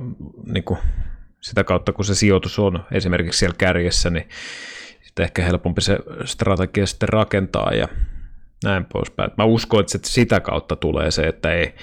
niin 0.53 0.63
kuin, 0.63 0.79
sitä 1.41 1.63
kautta 1.63 1.93
kun 1.93 2.05
se 2.05 2.15
sijoitus 2.15 2.59
on 2.59 2.85
esimerkiksi 2.91 3.39
siellä 3.39 3.55
kärjessä, 3.57 4.09
niin 4.09 4.29
sitten 5.01 5.23
ehkä 5.23 5.43
helpompi 5.43 5.81
se 5.81 5.99
strategia 6.25 6.85
sitten 6.85 7.09
rakentaa 7.09 7.71
ja 7.73 7.87
näin 8.63 8.85
poispäin. 8.85 9.31
Mä 9.37 9.43
uskon, 9.43 9.79
että 9.79 10.09
sitä 10.09 10.39
kautta 10.39 10.75
tulee 10.75 11.11
se, 11.11 11.27
että 11.27 11.53
ei, 11.53 11.75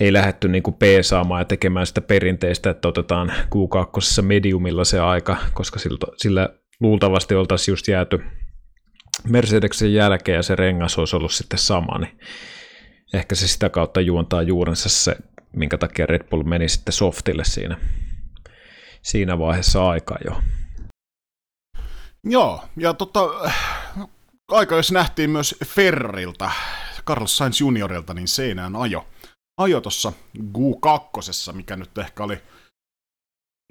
ei 0.00 0.12
lähdetty 0.12 0.48
niin 0.48 0.62
peesaamaan 0.78 1.40
ja 1.40 1.44
tekemään 1.44 1.86
sitä 1.86 2.00
perinteistä, 2.00 2.70
että 2.70 2.88
otetaan 2.88 3.28
Q2 3.28 4.22
mediumilla 4.22 4.84
se 4.84 5.00
aika, 5.00 5.36
koska 5.52 5.78
sillä, 5.78 5.98
sillä 6.16 6.48
luultavasti 6.80 7.34
oltaisiin 7.34 7.72
just 7.72 7.88
jääty 7.88 8.20
Mercedeksen 9.28 9.94
jälkeen 9.94 10.36
ja 10.36 10.42
se 10.42 10.56
rengas 10.56 10.98
olisi 10.98 11.16
ollut 11.16 11.32
sitten 11.32 11.58
sama, 11.58 11.98
niin 11.98 12.18
ehkä 13.14 13.34
se 13.34 13.48
sitä 13.48 13.68
kautta 13.68 14.00
juontaa 14.00 14.42
juurensa 14.42 14.88
se, 14.88 15.16
minkä 15.56 15.78
takia 15.78 16.06
Red 16.06 16.28
Bull 16.28 16.42
meni 16.42 16.68
sitten 16.68 16.92
softille 16.92 17.44
siinä, 17.44 17.76
siinä 19.02 19.38
vaiheessa 19.38 19.88
aikaa 19.88 20.18
jo. 20.24 20.42
Joo, 22.24 22.64
ja 22.76 22.94
tota, 22.94 23.20
aika 24.48 24.76
jos 24.76 24.92
nähtiin 24.92 25.30
myös 25.30 25.54
Ferrarilta, 25.64 26.50
Carlos 27.06 27.36
Sainz 27.36 27.60
juniorilta, 27.60 28.14
niin 28.14 28.28
seinään 28.28 28.76
ajo. 28.76 29.06
Ajo 29.60 29.80
tuossa 29.80 30.12
Q2, 30.38 31.52
mikä 31.52 31.76
nyt 31.76 31.98
ehkä 31.98 32.24
oli, 32.24 32.42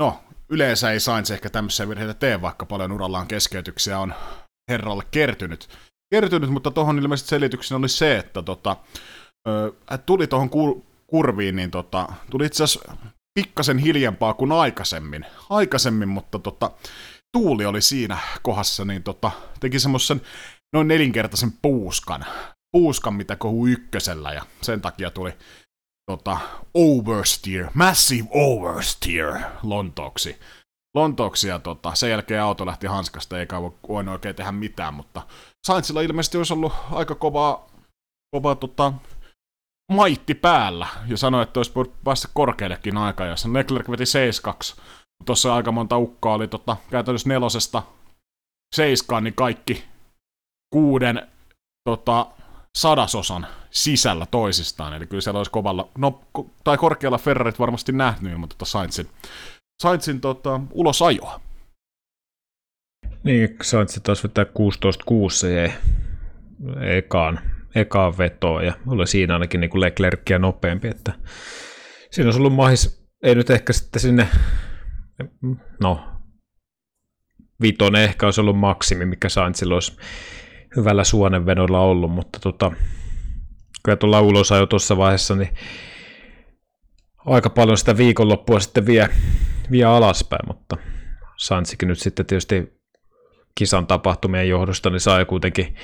no 0.01 0.23
yleensä 0.49 0.91
ei 0.91 0.99
Sainz 0.99 1.32
ehkä 1.32 1.49
tämmöisiä 1.49 1.89
virheitä 1.89 2.13
tee, 2.13 2.41
vaikka 2.41 2.65
paljon 2.65 2.91
urallaan 2.91 3.28
keskeytyksiä 3.28 3.99
on 3.99 4.13
herralle 4.71 5.03
kertynyt. 5.11 5.69
Kertynyt, 6.11 6.49
mutta 6.49 6.71
tuohon 6.71 6.99
ilmeisesti 6.99 7.30
selityksenä 7.30 7.78
oli 7.78 7.89
se, 7.89 8.17
että 8.17 8.41
tota, 8.41 8.75
tuli 10.05 10.28
tuohon 10.28 10.49
kurviin, 11.08 11.55
niin 11.55 11.72
tota, 11.72 12.08
tuli 12.30 12.45
itse 12.45 12.64
asiassa 12.64 12.97
pikkasen 13.39 13.78
hiljempaa 13.78 14.34
kuin 14.34 14.51
aikaisemmin. 14.51 15.26
Aikaisemmin, 15.49 16.10
mutta 16.10 16.39
tota, 16.39 16.72
tuuli 17.34 17.66
oli 17.66 17.82
siinä 17.82 18.18
kohdassa, 18.43 18.86
niin 18.86 19.03
tota, 19.03 19.32
teki 19.60 19.80
semmoisen 19.80 20.22
noin 20.74 20.88
nelinkertaisen 20.88 21.51
puuskan. 21.62 22.26
Puuskan, 22.72 23.14
mitä 23.14 23.36
kohu 23.36 23.68
ykkösellä, 23.68 24.34
ja 24.34 24.45
sen 24.62 24.82
takia 24.82 25.12
tuli 25.12 25.34
tota, 26.12 26.38
oversteer, 26.74 27.68
massive 27.74 28.30
oversteer 28.32 29.39
Lontooksi. 29.64 30.39
Lontooksi 30.95 31.47
ja 31.47 31.60
tota, 31.60 31.95
sen 31.95 32.10
jälkeen 32.10 32.41
auto 32.41 32.66
lähti 32.66 32.88
hanskasta, 32.88 33.39
eikä 33.39 33.62
voinut 33.62 34.14
oikein 34.14 34.36
tehdä 34.36 34.51
mitään, 34.51 34.93
mutta 34.93 35.22
Sainzilla 35.68 36.01
ilmeisesti 36.01 36.38
olisi 36.38 36.53
ollut 36.53 36.74
aika 36.91 37.16
kovaa, 37.16 37.68
kovaa 38.36 38.55
tota, 38.55 38.93
maitti 39.91 40.33
päällä 40.33 40.88
ja 41.07 41.17
sanoi, 41.17 41.43
että 41.43 41.59
olisi 41.59 41.71
voinut 41.75 42.03
päästä 42.03 42.27
korkeallekin 42.33 42.97
aika, 42.97 43.25
ja 43.25 43.35
sen 43.35 43.53
Leclerc 43.53 43.89
veti 43.91 44.03
7-2. 44.77 44.81
Tuossa 45.25 45.55
aika 45.55 45.71
monta 45.71 45.97
ukkaa 45.97 46.33
oli 46.33 46.47
tota, 46.47 46.77
käytännössä 46.89 47.29
nelosesta 47.29 47.83
seiskaan, 48.75 49.23
niin 49.23 49.33
kaikki 49.33 49.83
kuuden 50.73 51.27
tota, 51.89 52.27
sadasosan 52.77 53.47
sisällä 53.71 54.25
toisistaan. 54.31 54.93
Eli 54.93 55.07
kyllä 55.07 55.21
siellä 55.21 55.38
olisi 55.38 55.51
kovalla, 55.51 55.89
no, 55.97 56.21
tai 56.63 56.77
korkealla 56.77 57.17
Ferrarit 57.17 57.59
varmasti 57.59 57.91
nähnyt, 57.91 58.39
mutta 58.39 58.55
tota 58.57 58.69
Sainzin, 58.69 59.09
Sainzin 59.81 60.21
tota, 60.21 60.59
ulos 60.71 61.01
ajoa. 61.01 61.41
Niin, 63.23 63.55
Sainz 63.61 63.99
taas 64.03 64.23
vetää 64.23 64.43
16-6 64.43 64.47
se 65.29 65.73
ekaan, 66.81 67.39
ekaan 67.78 68.17
vetoon, 68.17 68.65
ja 68.65 68.73
oli 68.88 69.07
siinä 69.07 69.34
ainakin 69.34 69.59
niin 69.59 69.69
kuin 69.69 69.82
Leclercia 69.82 70.39
nopeampi, 70.39 70.88
että 70.88 71.13
siinä 72.11 72.28
olisi 72.28 72.39
ollut 72.39 72.55
mahis, 72.55 73.07
ei 73.23 73.36
nyt 73.36 73.49
ehkä 73.49 73.73
sitten 73.73 73.99
sinne, 73.99 74.28
no, 75.84 76.03
vitonen 77.61 78.03
ehkä 78.03 78.28
olisi 78.28 78.41
ollut 78.41 78.59
maksimi, 78.59 79.05
mikä 79.05 79.30
Sainzilla 79.30 79.73
olisi 79.73 79.97
hyvällä 80.75 81.03
suonenvedolla 81.03 81.80
ollut, 81.80 82.11
mutta 82.11 82.39
tota, 82.39 82.71
kyllä 83.84 83.95
tuolla 83.95 84.21
ulos 84.21 84.49
jo 84.49 84.65
tuossa 84.65 84.97
vaiheessa, 84.97 85.36
niin 85.36 85.49
aika 87.25 87.49
paljon 87.49 87.78
sitä 87.78 87.97
viikonloppua 87.97 88.59
sitten 88.59 88.86
vie, 88.86 89.09
vie 89.71 89.84
alaspäin, 89.84 90.47
mutta 90.47 90.78
Sansikin 91.38 91.88
nyt 91.88 91.99
sitten 91.99 92.25
tietysti 92.25 92.78
kisan 93.55 93.88
tapahtumien 93.88 94.49
johdosta, 94.49 94.89
niin 94.89 94.99
sai 94.99 95.25
kuitenkin 95.25 95.75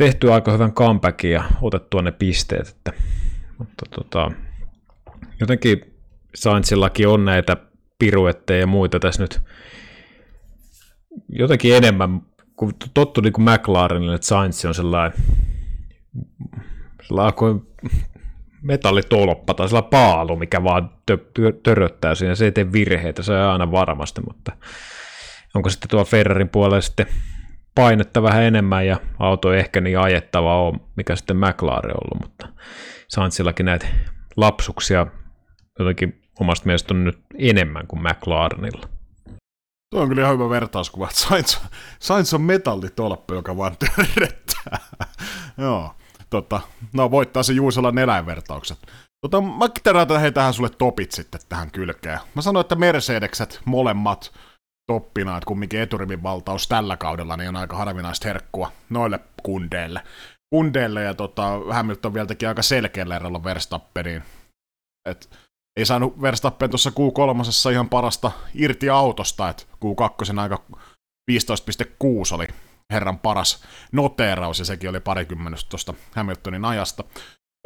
tehty 0.00 0.32
aika 0.32 0.52
hyvän 0.52 0.72
comebackin 0.72 1.30
ja 1.30 1.44
otettua 1.62 2.02
ne 2.02 2.12
pisteet, 2.12 2.68
että, 2.68 2.92
mutta 3.58 3.86
tota, 3.90 4.30
jotenkin 5.40 5.94
Sainzillakin 6.34 7.08
on 7.08 7.24
näitä 7.24 7.56
piruetteja 7.98 8.60
ja 8.60 8.66
muita 8.66 9.00
tässä 9.00 9.22
nyt 9.22 9.40
jotenkin 11.28 11.76
enemmän 11.76 12.22
kun 12.56 12.72
tottu 12.94 13.20
niin 13.20 13.32
kuin 13.32 13.50
McLarenille, 13.50 14.14
että 14.14 14.26
Sainz 14.26 14.64
on 14.64 14.74
sellainen, 14.74 15.18
sellainen 17.08 17.62
metallitolppa 18.62 19.54
tai 19.54 19.68
sellainen 19.68 19.90
paalu, 19.90 20.36
mikä 20.36 20.64
vaan 20.64 20.90
tö- 21.12 21.60
töröttää 21.62 22.14
siinä, 22.14 22.34
se 22.34 22.44
ei 22.44 22.52
tee 22.52 22.72
virheitä, 22.72 23.22
se 23.22 23.32
on 23.32 23.52
aina 23.52 23.70
varmasti, 23.70 24.20
mutta 24.20 24.52
onko 25.54 25.70
sitten 25.70 25.90
tuo 25.90 26.04
Ferrarin 26.04 26.48
puolella 26.48 26.80
sitten 26.80 27.06
painetta 27.74 28.22
vähän 28.22 28.42
enemmän 28.42 28.86
ja 28.86 28.96
auto 29.18 29.52
ei 29.52 29.60
ehkä 29.60 29.80
niin 29.80 29.98
ajettava 29.98 30.62
on, 30.62 30.80
mikä 30.96 31.16
sitten 31.16 31.36
McLaren 31.36 31.90
on 31.90 32.00
ollut, 32.04 32.22
mutta 32.22 32.48
Sainzillakin 33.08 33.66
näitä 33.66 33.86
lapsuksia 34.36 35.06
jotenkin 35.78 36.22
omasta 36.40 36.66
mielestä 36.66 36.94
on 36.94 37.04
nyt 37.04 37.18
enemmän 37.38 37.86
kuin 37.86 38.02
McLarenilla. 38.02 38.88
Tuo 39.94 40.02
on 40.02 40.08
kyllä 40.08 40.22
ihan 40.22 40.34
hyvä 40.34 40.50
vertauskuva, 40.50 41.04
että 41.06 41.20
Sainz, 41.20 41.58
Sainz 41.98 42.34
on 42.34 42.42
metallitolppa, 42.42 43.34
joka 43.34 43.56
vaan 43.56 43.76
törrettää. 43.76 44.78
Joo, 45.58 45.94
tota, 46.30 46.60
no 46.92 47.10
voittaa 47.10 47.42
se 47.42 47.52
Juusolan 47.52 47.98
eläinvertaukset. 47.98 48.78
Tota, 49.20 49.40
mä 49.40 49.68
terätän 49.82 50.20
hei 50.20 50.32
tähän 50.32 50.54
sulle 50.54 50.70
topit 50.78 51.12
sitten 51.12 51.40
tähän 51.48 51.70
kylkeen. 51.70 52.18
Mä 52.34 52.42
sanoin, 52.42 52.64
että 52.64 52.74
Mercedekset 52.74 53.60
molemmat 53.64 54.32
toppina, 54.90 55.36
että 55.36 55.46
kumminkin 55.46 55.80
eturivin 55.80 56.22
valtaus 56.22 56.68
tällä 56.68 56.96
kaudella 56.96 57.36
niin 57.36 57.48
on 57.48 57.56
aika 57.56 57.76
harvinaista 57.76 58.28
herkkua 58.28 58.72
noille 58.88 59.20
kundeille. 59.42 60.02
Kundeille 60.54 61.02
ja 61.02 61.14
tota, 61.14 61.60
Hamilton 61.70 62.14
vielä 62.14 62.26
teki 62.26 62.46
aika 62.46 62.62
selkeällä 62.62 63.16
erolla 63.16 63.44
Verstappeniin. 63.44 64.22
Et 65.08 65.30
ei 65.76 65.86
saanut 65.86 66.22
Verstappen 66.22 66.70
tuossa 66.70 66.90
Q3 66.90 67.72
ihan 67.72 67.88
parasta 67.88 68.32
irti 68.54 68.90
autosta, 68.90 69.48
että 69.48 69.62
Q2 69.62 70.38
aika 70.40 70.62
15.6 71.30 72.34
oli 72.34 72.46
herran 72.92 73.18
paras 73.18 73.64
noteeraus, 73.92 74.58
ja 74.58 74.64
sekin 74.64 74.90
oli 74.90 75.00
parikymmentä 75.00 75.58
tuosta 75.68 75.94
Hamiltonin 76.14 76.64
ajasta. 76.64 77.04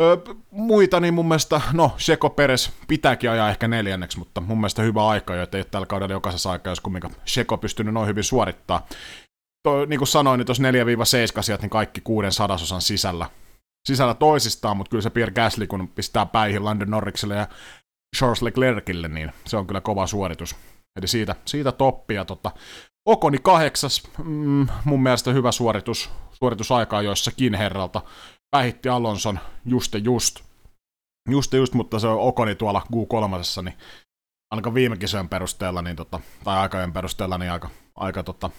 Öö, 0.01 0.17
muita, 0.51 1.01
niin 1.01 1.15
mun 1.15 1.29
mielestä, 1.29 1.61
no, 1.73 1.93
Seko 1.97 2.31
Peres 2.31 2.73
pitääkin 2.89 3.31
ajaa 3.31 3.51
ehkä 3.51 3.69
neljänneksi, 3.69 4.19
mutta 4.19 4.41
mun 4.41 4.59
mielestä 4.59 4.83
hyvä 4.83 5.09
aika 5.09 5.35
jo, 5.35 5.43
että 5.43 5.57
ei 5.57 5.61
ole 5.61 5.69
tällä 5.71 5.87
kaudella 5.87 6.13
jokaisessa 6.13 6.51
aikaa, 6.51 6.71
jos 6.71 6.81
kumminkaan 6.81 7.15
Seko 7.25 7.59
pystynyt 7.59 7.95
noin 7.95 8.09
hyvin 8.09 8.25
suorittaa. 8.25 8.87
To, 9.63 9.85
niin 9.85 9.99
kuin 9.99 10.09
sanoin, 10.09 10.39
niin 10.39 10.47
tuossa 10.47 10.63
4-7 11.39 11.43
sieltä, 11.43 11.63
niin 11.63 11.71
kaikki 11.71 12.01
kuuden 12.01 12.33
sadasosan 12.33 12.83
sisällä, 12.83 13.31
sisällä 13.89 14.15
toisistaan, 14.15 14.77
mutta 14.77 14.91
kyllä 14.91 15.03
se 15.03 15.11
Pierre 15.11 15.35
Gasly, 15.35 15.67
kun 15.67 15.89
pistää 15.89 16.27
päihin 16.27 16.65
London 16.65 16.91
Norrikselle 16.91 17.35
ja 17.35 17.49
Charles 18.17 18.43
Leclercille, 18.43 19.09
niin 19.09 19.33
se 19.47 19.57
on 19.57 19.67
kyllä 19.67 19.81
kova 19.81 20.07
suoritus. 20.07 20.57
Eli 20.99 21.09
siitä, 21.09 21.37
siitä 21.45 21.73
toppia. 21.73 22.25
Tota, 22.25 22.51
Okoni 23.07 23.39
kahdeksas, 23.39 24.03
mm, 24.25 24.67
mun 24.85 25.03
mielestä 25.03 25.33
hyvä 25.33 25.53
suoritus, 25.53 26.11
suoritusaikaa 26.33 27.03
joissakin 27.03 27.55
herralta. 27.55 28.03
Päihitti 28.55 28.89
Alonson 28.89 29.39
just 29.65 29.95
just. 30.05 30.41
Just 31.31 31.53
just, 31.53 31.75
mutta 31.75 31.99
se 31.99 32.07
on 32.07 32.21
Okoni 32.21 32.55
tuolla 32.55 32.83
Q3, 32.93 33.63
niin 33.63 33.75
ainakaan 34.51 34.75
viime 34.75 34.97
kisojen 34.97 35.29
perusteella, 35.29 35.83
niin 35.83 35.97
tota, 35.97 36.21
tai 36.45 36.57
aikojen 36.57 36.93
perusteella, 36.93 37.39
niin 37.39 37.53
aika, 37.53 37.71
aika 37.97 38.23
tota, 38.23 38.51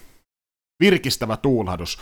virkistävä 0.80 1.38
tuulahdus. 1.38 2.00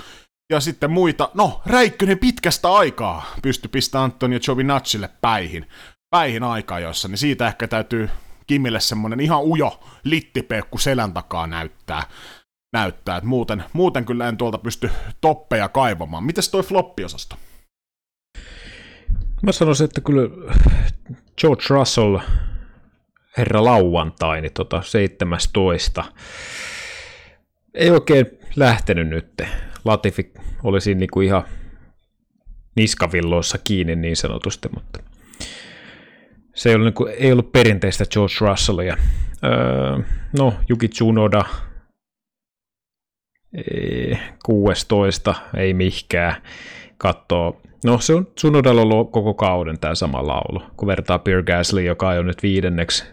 Ja 0.51 0.59
sitten 0.59 0.91
muita, 0.91 1.29
no 1.33 1.61
Räikkönen 1.65 2.19
pitkästä 2.19 2.73
aikaa 2.73 3.25
pystyi 3.41 3.69
pistämään 3.69 4.03
Antonio 4.11 4.39
Giovinacille 4.39 5.09
päihin 5.21 5.67
päihin 6.09 6.43
jossa, 6.81 7.07
niin 7.07 7.17
siitä 7.17 7.47
ehkä 7.47 7.67
täytyy 7.67 8.09
Kimille 8.47 8.79
semmonen 8.79 9.19
ihan 9.19 9.43
ujo 9.43 9.83
littipeukku 10.03 10.77
selän 10.77 11.13
takaa 11.13 11.47
näyttää. 11.47 12.03
näyttää. 12.73 13.17
Et 13.17 13.23
muuten, 13.23 13.63
muuten 13.73 14.05
kyllä 14.05 14.27
en 14.27 14.37
tuolta 14.37 14.57
pysty 14.57 14.91
toppeja 15.21 15.69
kaivamaan. 15.69 16.23
Mites 16.23 16.49
toi 16.49 16.63
floppiosasto? 16.63 17.35
Mä 19.43 19.51
sanoisin, 19.51 19.85
että 19.85 20.01
kyllä 20.01 20.21
George 21.41 21.63
Russell, 21.69 22.17
herra 23.37 23.63
lauantai, 23.63 24.41
niin 24.41 24.53
tota 24.53 24.81
17. 24.81 26.03
Ei 27.73 27.89
oikein 27.89 28.25
lähtenyt 28.55 29.07
nyt. 29.07 29.41
Latifi 29.85 30.33
oli 30.63 30.81
siinä 30.81 30.99
niinku 30.99 31.21
ihan 31.21 31.43
niskavilloissa 32.75 33.57
kiinni 33.57 33.95
niin 33.95 34.15
sanotusti, 34.15 34.69
mutta 34.73 34.99
se 36.55 36.69
ei 36.69 36.75
ollut, 36.75 36.85
niin 36.85 36.93
kuin, 36.93 37.13
ei 37.17 37.31
ollut 37.31 37.51
perinteistä 37.51 38.05
George 38.05 38.35
Russellia. 38.41 38.97
Öö, 39.43 40.03
no, 40.39 40.53
Yuki 40.69 40.87
Tsunoda, 40.87 41.45
16, 44.45 45.35
ei 45.57 45.73
mihkään, 45.73 46.35
katsoo 46.97 47.61
No 47.83 47.97
se 47.99 48.13
on 48.13 48.27
Sunodalla 48.39 48.81
ollut 48.81 49.11
koko 49.11 49.33
kauden 49.33 49.79
tämä 49.79 49.95
sama 49.95 50.27
laulu. 50.27 50.63
Kun 50.77 50.87
vertaa 50.87 51.19
Pierre 51.19 51.43
Gasly, 51.43 51.81
joka 51.81 52.09
on 52.09 52.27
nyt 52.27 52.43
viidenneksi, 52.43 53.05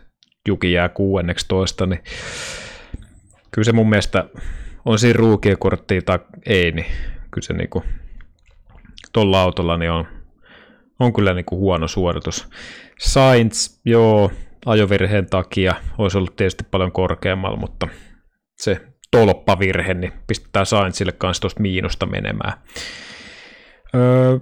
Juki 0.49 0.73
jää 0.73 0.89
kuudenneksi 0.89 1.47
toista, 1.49 1.87
niin 1.87 2.03
kyllä 3.51 3.65
se 3.65 3.73
mun 3.73 3.89
mielestä 3.89 4.25
on 4.85 4.99
siinä 4.99 5.17
ruukien 5.17 5.59
korttia 5.59 6.03
tai 6.03 6.19
ei, 6.47 6.73
niin 6.73 6.87
kyllä 7.31 7.47
se 7.47 7.53
niinku 7.53 7.85
tuolla 9.13 9.43
autolla 9.43 9.77
niin 9.77 9.91
on, 9.91 10.07
on 11.01 11.13
kyllä 11.13 11.35
niinku 11.35 11.59
huono 11.59 11.89
suoritus. 11.89 12.49
Sainz, 13.01 13.81
joo, 13.85 14.31
ajovirheen 14.67 15.27
takia 15.27 15.75
olisi 15.99 16.19
ollut 16.19 16.37
tietysti 16.37 16.65
paljon 16.71 16.93
korkeammalla, 16.93 17.57
mutta 17.57 17.89
se 18.57 18.81
tolppavirhe, 19.11 19.95
niin 19.95 20.13
pistetään 20.27 20.67
Sainzille 20.67 21.13
kanssa 21.13 21.41
tuosta 21.41 21.63
miinusta 21.63 22.07
menemään. 22.07 22.53
Öö, 23.95 24.39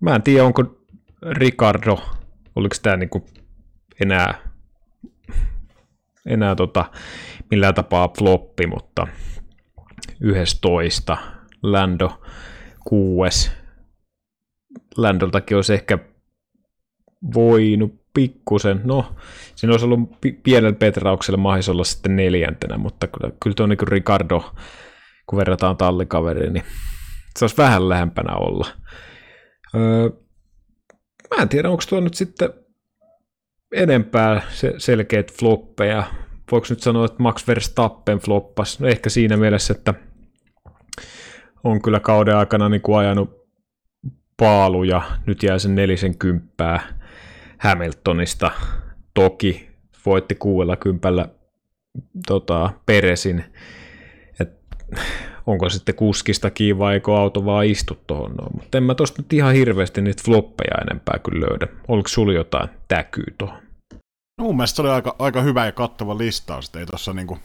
mä 0.00 0.14
en 0.14 0.22
tiedä, 0.22 0.44
onko 0.44 0.64
Ricardo, 1.30 1.98
oliko 2.56 2.76
tämä 2.82 2.96
niinku 2.96 3.26
enää, 4.00 4.34
enää 6.26 6.54
tota, 6.54 6.84
millään 7.50 7.74
tapaa 7.74 8.08
floppi, 8.18 8.66
mutta 8.66 9.06
11, 10.20 11.16
Lando 11.62 12.22
6. 12.84 13.50
Landoltakin 14.96 15.56
olisi 15.56 15.74
ehkä 15.74 15.98
voinut 17.34 18.00
pikkusen, 18.14 18.80
no 18.84 19.14
siinä 19.54 19.72
olisi 19.72 19.86
ollut 19.86 20.10
pienellä 20.42 20.72
petrauksella 20.72 21.38
mahis 21.38 21.68
olla 21.68 21.84
sitten 21.84 22.16
neljäntenä, 22.16 22.78
mutta 22.78 23.06
kyllä, 23.06 23.32
kyllä 23.42 23.54
tuo 23.54 23.66
niin 23.66 23.88
Ricardo, 23.88 24.54
kun 25.26 25.36
verrataan 25.36 25.76
tallikaveriin, 25.76 26.52
niin 26.52 26.64
se 27.38 27.44
olisi 27.44 27.56
vähän 27.56 27.88
lähempänä 27.88 28.36
olla. 28.36 28.66
Öö, 29.74 30.10
mä 31.36 31.42
en 31.42 31.48
tiedä, 31.48 31.70
onko 31.70 31.82
tuo 31.88 32.00
nyt 32.00 32.14
sitten 32.14 32.50
enempää 33.72 34.42
se, 34.50 34.74
selkeät 34.78 35.32
floppeja. 35.32 36.04
Voiko 36.52 36.66
nyt 36.70 36.80
sanoa, 36.80 37.04
että 37.04 37.22
Max 37.22 37.48
Verstappen 37.48 38.18
floppas? 38.18 38.80
No 38.80 38.88
ehkä 38.88 39.10
siinä 39.10 39.36
mielessä, 39.36 39.74
että 39.76 39.94
on 41.64 41.82
kyllä 41.82 42.00
kauden 42.00 42.36
aikana 42.36 42.68
niin 42.68 42.82
kuin 42.82 42.98
ajanut 42.98 43.38
paaluja, 44.36 45.02
nyt 45.26 45.42
jää 45.42 45.58
sen 45.58 45.74
nelisen 45.74 46.18
kymppää 46.18 46.80
Hamiltonista. 47.58 48.50
Toki 49.14 49.68
voitti 50.06 50.34
kuudella 50.34 50.76
kympällä 50.76 51.28
tota, 52.26 52.70
Peresin. 52.86 53.44
Et, 54.40 54.48
onko 55.48 55.68
sitten 55.68 55.94
kuskista 55.94 56.50
kiinni 56.50 56.78
vai 56.78 56.94
eikö 56.94 57.16
auto 57.16 57.44
vaan 57.44 57.66
istu 57.66 57.98
tuohon 58.06 58.34
noin. 58.34 58.50
Mutta 58.54 58.78
en 58.78 58.84
mä 58.84 58.94
tosta 58.94 59.22
nyt 59.22 59.32
ihan 59.32 59.54
hirveästi 59.54 60.00
niitä 60.00 60.22
floppeja 60.24 60.82
enempää 60.82 61.18
kyllä 61.24 61.46
löydä. 61.46 61.68
Oliko 61.88 62.08
sulla 62.08 62.32
jotain 62.32 62.68
täkyy 62.88 63.34
tuohon? 63.38 63.58
No 64.38 64.44
mun 64.44 64.56
mielestä 64.56 64.76
se 64.76 64.82
oli 64.82 64.90
aika, 64.90 65.16
aika 65.18 65.42
hyvä 65.42 65.66
ja 65.66 65.72
kattava 65.72 66.18
listaus. 66.18 66.76
Ei 66.76 66.86
tuossa 66.86 67.12
niinku 67.12 67.38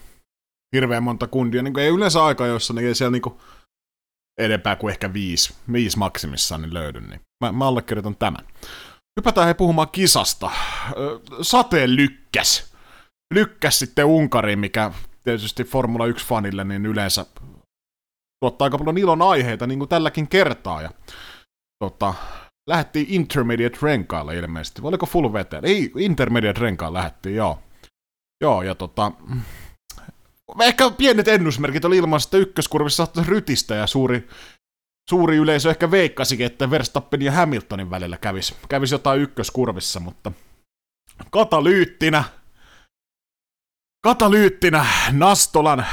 hirveän 0.75 1.03
monta 1.03 1.27
kundia. 1.27 1.63
Niinku 1.63 1.79
ei 1.79 1.87
yleensä 1.87 2.23
aika, 2.23 2.45
jossa 2.45 2.73
ei 2.81 2.95
siellä 2.95 3.11
niinku 3.11 3.41
enempää 4.39 4.75
kuin 4.75 4.91
ehkä 4.91 5.13
viisi, 5.13 5.53
viisi 5.73 5.97
maksimissaan 5.97 6.61
niin 6.61 6.73
löydy. 6.73 7.01
Niin 7.01 7.21
mä, 7.43 7.51
mä 7.51 7.67
allekirjoitan 7.67 8.15
tämän. 8.15 8.45
Hypätään 9.19 9.47
he 9.47 9.53
puhumaan 9.53 9.89
kisasta. 9.89 10.51
Sateen 11.41 11.95
lykkäs. 11.95 12.73
Lykkäs 13.33 13.79
sitten 13.79 14.05
Unkariin, 14.05 14.59
mikä 14.59 14.91
tietysti 15.23 15.63
Formula 15.63 16.07
1-fanille 16.07 16.63
niin 16.63 16.85
yleensä 16.85 17.25
tuottaa 18.43 18.65
aika 18.65 18.77
paljon 18.77 18.97
ilon 18.97 19.21
aiheita, 19.21 19.67
niin 19.67 19.79
kuin 19.79 19.89
tälläkin 19.89 20.27
kertaa. 20.27 20.81
Ja, 20.81 20.89
tota, 21.79 22.13
lähettiin 22.69 23.05
intermediate 23.09 23.77
renkaalle 23.81 24.35
ilmeisesti. 24.35 24.81
Oliko 24.83 25.05
full 25.05 25.33
veteen? 25.33 25.65
Ei, 25.65 25.91
intermediate 25.97 26.59
renkaan 26.59 26.93
lähettiin, 26.93 27.35
joo. 27.35 27.59
Joo, 28.41 28.61
ja 28.61 28.75
tota... 28.75 29.11
Ehkä 30.61 30.89
pienet 30.89 31.27
ennusmerkit 31.27 31.85
oli 31.85 31.97
ilman, 31.97 32.19
että 32.25 32.37
ykköskurvissa 32.37 32.97
saattaisi 32.97 33.29
rytistä 33.29 33.75
ja 33.75 33.87
suuri 33.87 34.27
suuri 35.09 35.35
yleisö 35.35 35.69
ehkä 35.69 35.91
veikkasikin, 35.91 36.45
että 36.45 36.69
Verstappen 36.69 37.21
ja 37.21 37.31
Hamiltonin 37.31 37.89
välillä 37.89 38.17
kävisi, 38.17 38.55
kävisi 38.69 38.95
jotain 38.95 39.21
ykköskurvissa, 39.21 39.99
mutta 39.99 40.31
katalyyttinä, 41.31 42.23
katalyyttinä 44.03 44.85
Nastolan 45.11 45.85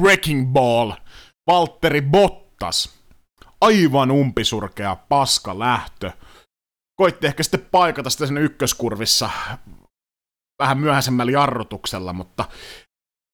Wrecking 0.00 0.52
Ball, 0.52 0.92
Valtteri 1.46 2.02
Bottas, 2.02 2.98
aivan 3.60 4.10
umpisurkea 4.10 4.96
paska 4.96 5.58
lähtö. 5.58 6.10
Koitti 6.96 7.26
ehkä 7.26 7.42
sitten 7.42 7.66
paikata 7.70 8.10
sitä 8.10 8.26
sen 8.26 8.38
ykköskurvissa 8.38 9.30
vähän 10.62 10.78
myöhäisemmällä 10.78 11.32
jarrutuksella, 11.32 12.12
mutta 12.12 12.44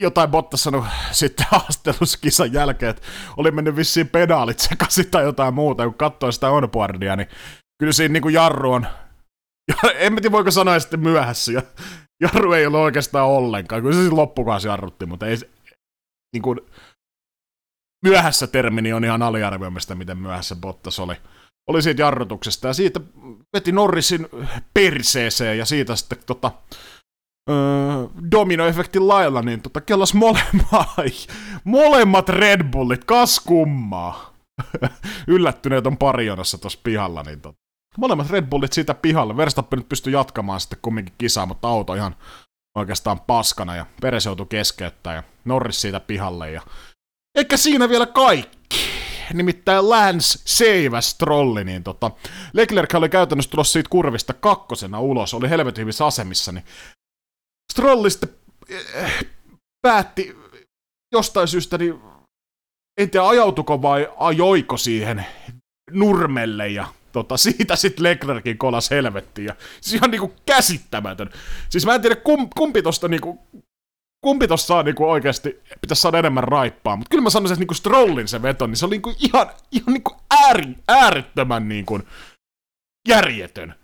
jotain 0.03 0.31
Bottas 0.31 0.63
sanoi 0.63 0.83
sitten 1.13 1.47
haasteluskisan 1.53 2.53
jälkeen, 2.53 2.91
että 2.91 3.03
oli 3.37 3.51
mennyt 3.51 3.77
vissiin 3.77 4.09
pedaalit 4.09 4.59
sekaisin 4.59 5.11
tai 5.11 5.23
jotain 5.23 5.55
muuta, 5.55 5.85
kun 5.85 5.95
katsoi 5.95 6.33
sitä 6.33 6.51
onboardia, 6.51 7.17
niin 7.17 7.29
kyllä 7.79 7.93
siinä 7.93 8.13
niin 8.13 8.23
kuin 8.23 8.35
jarru 8.35 8.73
on, 8.73 8.87
en 9.95 10.17
tiedä 10.17 10.33
voiko 10.33 10.51
sanoa 10.51 10.79
sitten 10.79 11.01
myöhässä, 11.01 11.53
ja 11.53 11.63
jarru 12.21 12.53
ei 12.53 12.67
ole 12.67 12.79
oikeastaan 12.79 13.27
ollenkaan, 13.27 13.83
kyllä 13.83 13.95
se 13.95 14.01
siis 14.01 14.13
loppukausi 14.13 14.69
jarrutti, 14.69 15.07
mutta 15.07 15.27
ei 15.27 15.37
niin 16.33 16.43
kuin, 16.43 16.61
myöhässä 18.05 18.47
termini 18.47 18.93
on 18.93 19.05
ihan 19.05 19.23
aliarvioimista, 19.23 19.95
miten 19.95 20.19
myöhässä 20.19 20.57
Bottas 20.57 20.99
oli, 20.99 21.15
oli 21.69 21.83
siitä 21.83 22.03
jarrutuksesta, 22.03 22.69
ja 22.69 22.75
siitä 22.75 23.01
veti 23.53 23.73
Norrisin 23.73 24.29
perseeseen, 24.75 25.59
ja 25.59 25.65
siitä 25.65 25.97
sitten 25.97 26.19
tota, 26.27 26.53
öö, 27.51 27.57
dominoefektin 28.31 29.09
lailla, 29.09 29.43
niin 29.43 29.63
tota, 29.63 29.81
kellas 29.81 30.15
molemmat, 30.15 30.89
molemmat 31.65 32.29
Red 32.29 32.65
Bullit, 32.71 33.05
kas 33.05 33.41
kummaa. 33.41 34.35
Yllättyneet 35.27 35.87
on 35.87 35.97
parionassa 35.97 36.59
tuossa 36.59 36.81
pihalla, 36.83 37.23
niin 37.23 37.41
tota, 37.41 37.59
molemmat 37.99 38.31
Red 38.31 38.47
Bullit 38.47 38.73
siitä 38.73 38.95
pihalla. 38.95 39.37
Verstappen 39.37 39.79
nyt 39.79 39.89
pystyi 39.89 40.13
jatkamaan 40.13 40.61
sitten 40.61 40.79
kumminkin 40.83 41.15
kisaa, 41.19 41.47
mutta 41.47 41.69
auto 41.69 41.95
ihan 41.95 42.17
oikeastaan 42.75 43.21
paskana 43.21 43.77
ja 43.77 43.87
Peres 44.01 44.27
joutui 44.27 44.47
keskeyttää 44.47 45.15
ja 45.15 45.23
Norris 45.45 45.81
siitä 45.81 46.01
pihalle. 46.01 46.51
Ja... 46.51 46.63
Eikä 47.35 47.57
siinä 47.57 47.89
vielä 47.89 48.07
kaikki. 48.07 48.61
Nimittäin 49.35 49.91
Lance 49.91 50.39
seiväs 50.45 51.15
trolli, 51.15 51.65
niin 51.65 51.85
tota, 51.85 52.11
Leclerc 52.53 52.95
oli 52.95 53.09
käytännössä 53.09 53.51
tulossa 53.51 53.73
siitä 53.73 53.91
kurvista 53.91 54.33
kakkosena 54.33 55.01
ulos, 55.01 55.35
oli 55.35 55.51
helvetin 55.51 55.83
hyvissä 55.83 56.07
asemissa, 56.07 56.53
niin 56.53 56.65
Strolli 57.73 58.11
sitten 58.11 58.29
eh, 58.95 59.27
päätti 59.83 60.37
jostain 61.13 61.49
syystä, 61.49 61.79
niin 61.79 62.01
en 63.01 63.11
tiedä 63.11 63.29
ajautuko 63.29 63.83
vai 63.83 64.13
ajoiko 64.17 64.77
siihen 64.77 65.27
nurmelle 65.91 66.69
ja 66.69 66.87
tota, 67.13 67.37
siitä 67.37 67.77
sitten 67.77 68.03
Leclerkin 68.03 68.59
kolas 68.59 68.91
helvettiin. 68.91 69.47
Ja, 69.47 69.55
siis 69.81 69.95
ihan 69.95 70.11
niinku 70.11 70.35
käsittämätön. 70.47 71.31
Siis 71.69 71.87
mä 71.87 71.95
en 71.95 72.03
tiedä 72.03 72.17
kum, 72.17 72.49
kumpi 72.57 72.83
tosta 72.83 73.09
niinku, 73.09 73.39
kumpi 74.25 74.49
tossa 74.49 74.67
saa 74.67 74.83
niinku 74.83 75.11
oikeasti, 75.11 75.61
pitäisi 75.81 76.03
saada 76.03 76.19
enemmän 76.19 76.45
raippaa, 76.45 76.97
mutta 76.97 77.11
kyllä 77.11 77.23
mä 77.23 77.31
sanoisin, 77.31 77.53
että 77.53 77.61
niinku 77.61 77.75
Strollin 77.75 78.29
se 78.29 78.43
veto, 78.43 78.67
niin 78.67 78.77
se 78.77 78.87
oli 78.87 78.95
niinku 78.95 79.15
ihan, 79.19 79.51
ihan 79.73 79.93
niinku 79.93 80.17
ääri, 80.31 80.75
äärettömän 80.89 81.69
niinku 81.69 82.01
järjetön 83.09 83.75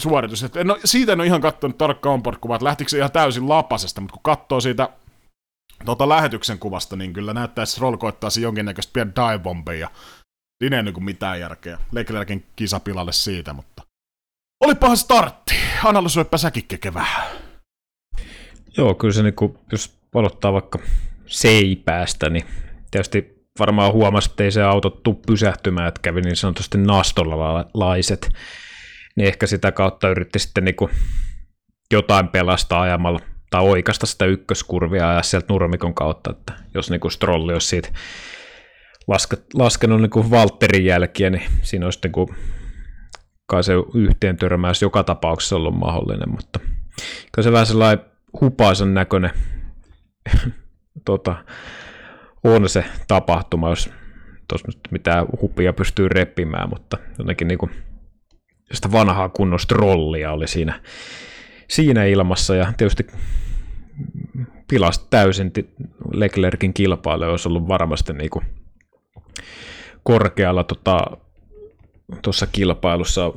suoritus. 0.00 0.42
Et 0.42 0.54
no, 0.64 0.78
siitä 0.84 1.12
en 1.12 1.20
ole 1.20 1.26
ihan 1.26 1.40
katsonut 1.40 1.78
tarkka 1.78 2.10
onboard 2.10 2.36
että 2.54 2.64
lähtikö 2.64 2.90
se 2.90 2.98
ihan 2.98 3.12
täysin 3.12 3.48
lapasesta, 3.48 4.00
mutta 4.00 4.12
kun 4.12 4.22
katsoo 4.22 4.60
siitä 4.60 4.88
tota 5.84 6.08
lähetyksen 6.08 6.58
kuvasta, 6.58 6.96
niin 6.96 7.12
kyllä 7.12 7.32
näyttää, 7.32 7.62
että 7.62 7.72
Stroll 7.72 7.96
koittaisi 7.96 8.42
jonkinnäköistä 8.42 8.92
pian 8.92 9.12
dive 9.14 9.76
ja 9.76 9.90
siinä 10.62 10.76
ei 10.76 10.82
niin 10.82 11.04
mitään 11.04 11.40
järkeä. 11.40 11.78
Leclerkin 11.92 12.46
kisapilalle 12.56 13.12
siitä, 13.12 13.52
mutta 13.52 13.82
olipahan 14.60 14.96
startti. 14.96 15.54
Analysoipa 15.84 16.38
säkin 16.38 16.64
vähän. 16.94 17.26
Joo, 18.76 18.94
kyllä 18.94 19.14
se 19.14 19.22
niin 19.22 19.34
kuin, 19.34 19.58
jos 19.72 19.98
aloittaa 20.14 20.52
vaikka 20.52 20.78
seipäästä, 21.26 22.30
niin 22.30 22.44
tietysti 22.90 23.46
varmaan 23.58 23.92
huomasi, 23.92 24.30
että 24.30 24.44
ei 24.44 24.52
se 24.52 24.62
auto 24.62 24.90
tuu 24.90 25.14
pysähtymään, 25.26 25.88
että 25.88 26.00
kävi 26.02 26.20
niin 26.20 26.36
sanotusti 26.36 26.78
nastolalaiset 26.78 28.30
niin 29.16 29.28
ehkä 29.28 29.46
sitä 29.46 29.72
kautta 29.72 30.08
yritti 30.08 30.38
sitten 30.38 30.64
niin 30.64 30.76
jotain 31.92 32.28
pelastaa 32.28 32.80
ajamalla 32.80 33.20
tai 33.50 33.62
oikasta 33.62 34.06
sitä 34.06 34.24
ykköskurvia 34.24 35.12
ja 35.12 35.22
sieltä 35.22 35.46
nurmikon 35.48 35.94
kautta, 35.94 36.30
että 36.30 36.52
jos 36.74 36.90
niin 36.90 37.10
Strolli 37.10 37.52
olisi 37.52 37.68
siitä 37.68 37.88
laske, 39.08 39.36
laskenut 39.54 40.00
niin 40.00 40.10
kuin 40.10 40.30
Valtterin 40.30 40.84
jälkiä, 40.84 41.30
niin 41.30 41.42
siinä 41.62 41.86
olisi 41.86 41.98
niin 42.02 42.12
kuin, 42.12 42.28
kai 43.46 43.64
se 43.64 43.72
yhteen 43.94 44.36
törmäys 44.36 44.82
joka 44.82 45.04
tapauksessa 45.04 45.56
ollut 45.56 45.78
mahdollinen, 45.78 46.30
mutta 46.30 46.60
kyllä 47.32 47.44
se 47.44 47.52
vähän 47.52 47.66
sellainen 47.66 48.04
hupaisan 48.40 48.94
näköinen 48.94 49.30
tota, 51.04 51.36
on 52.44 52.68
se 52.68 52.84
tapahtuma, 53.08 53.68
jos 53.68 53.90
tuossa 54.48 54.78
mitään 54.90 55.26
hupia 55.40 55.72
pystyy 55.72 56.08
reppimään, 56.08 56.68
mutta 56.68 56.98
jotenkin 57.18 57.48
niin 57.48 57.58
kuin 57.58 57.70
sitä 58.72 58.92
vanhaa 58.92 59.28
kunnon 59.28 59.60
strollia 59.60 60.32
oli 60.32 60.48
siinä, 60.48 60.80
siinä 61.68 62.04
ilmassa. 62.04 62.54
Ja 62.54 62.72
tietysti 62.76 63.06
pilasi 64.68 65.00
täysin 65.10 65.52
Leclerkin 66.12 66.74
kilpailu, 66.74 67.24
olisi 67.24 67.48
ollut 67.48 67.68
varmasti 67.68 68.12
niin 68.12 68.30
kuin 68.30 68.44
korkealla 70.02 70.64
tota, 70.64 71.06
tuossa 72.22 72.46
kilpailussa 72.46 73.32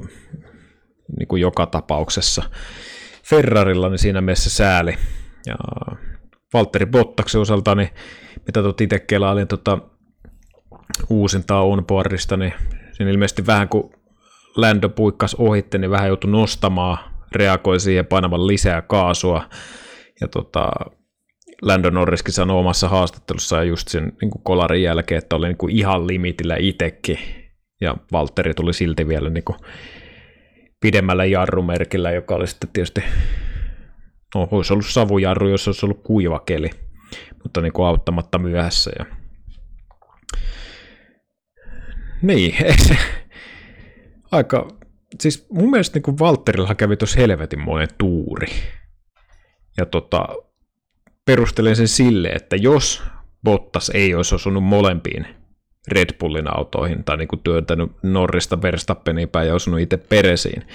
niin 1.17 1.27
kuin 1.27 1.41
joka 1.41 1.65
tapauksessa. 1.65 2.43
Ferrarilla 3.23 3.89
niin 3.89 3.99
siinä 3.99 4.21
mielessä 4.21 4.49
sääli. 4.49 4.97
Ja 5.45 5.55
Valtteri 6.53 6.85
Bottaksen 6.85 7.41
osalta, 7.41 7.75
niin 7.75 7.89
mitä 8.47 8.61
tuot 8.61 8.81
itse 8.81 8.99
kelailin 8.99 9.47
tota, 9.47 9.77
uusintaa 11.09 11.63
onboardista, 11.63 12.37
niin 12.37 12.53
siinä 12.91 13.11
ilmeisesti 13.11 13.45
vähän 13.45 13.69
kun 13.69 13.91
Lando 14.55 14.89
puikkas 14.89 15.35
ohitte, 15.35 15.77
niin 15.77 15.91
vähän 15.91 16.07
joutui 16.07 16.31
nostamaan, 16.31 16.97
reagoi 17.35 17.79
siihen 17.79 18.05
painamaan 18.05 18.47
lisää 18.47 18.81
kaasua. 18.81 19.49
Ja 20.21 20.27
tota, 20.27 20.71
Lando 21.61 21.89
Norriskin 21.89 22.33
sanoi 22.33 22.59
omassa 22.59 22.89
haastattelussa 22.89 23.63
just 23.63 23.87
sen 23.87 24.13
niin 24.21 24.31
kuin 24.31 24.43
kolarin 24.43 24.83
jälkeen, 24.83 25.17
että 25.17 25.35
oli 25.35 25.47
niin 25.47 25.57
kuin 25.57 25.75
ihan 25.75 26.07
limitillä 26.07 26.55
itsekin. 26.59 27.19
Ja 27.81 27.97
Valtteri 28.11 28.53
tuli 28.53 28.73
silti 28.73 29.07
vielä 29.07 29.29
niin 29.29 29.43
kuin 29.43 29.57
pidemmällä 30.81 31.25
jarrumerkillä, 31.25 32.11
joka 32.11 32.35
oli 32.35 32.47
sitten 32.47 32.69
tietysti, 32.73 33.03
no 34.35 34.47
olisi 34.51 34.73
ollut 34.73 34.85
savujarru, 34.85 35.49
jos 35.49 35.67
olisi 35.67 35.85
ollut 35.85 36.03
kuiva 36.03 36.39
keli, 36.39 36.69
mutta 37.43 37.61
niin 37.61 37.73
kuin 37.73 37.87
auttamatta 37.87 38.39
myöhässä. 38.39 38.91
Ja... 38.99 39.05
Niin, 42.21 42.55
se, 42.87 42.97
aika, 44.31 44.67
siis 45.19 45.47
mun 45.51 45.71
mielestä 45.71 45.95
niin 45.95 46.03
kuin 46.03 46.19
Valtterilla 46.19 46.75
kävi 46.75 46.97
tuossa 46.97 47.19
helvetin 47.19 47.59
monen 47.59 47.87
tuuri. 47.97 48.47
Ja 49.77 49.85
tota, 49.85 50.27
perustelen 51.25 51.75
sen 51.75 51.87
sille, 51.87 52.27
että 52.27 52.55
jos 52.55 53.03
Bottas 53.43 53.91
ei 53.93 54.15
olisi 54.15 54.35
osunut 54.35 54.63
molempiin 54.63 55.27
Red 55.87 56.17
Bullin 56.19 56.57
autoihin 56.57 57.03
tai 57.03 57.17
niin 57.17 57.27
kuin 57.27 57.39
työntänyt 57.43 57.91
Norrista 58.03 58.61
Verstappeniin 58.61 59.29
päin 59.29 59.47
ja 59.47 59.55
osunut 59.55 59.79
itse 59.79 59.97
Peresiin, 59.97 60.67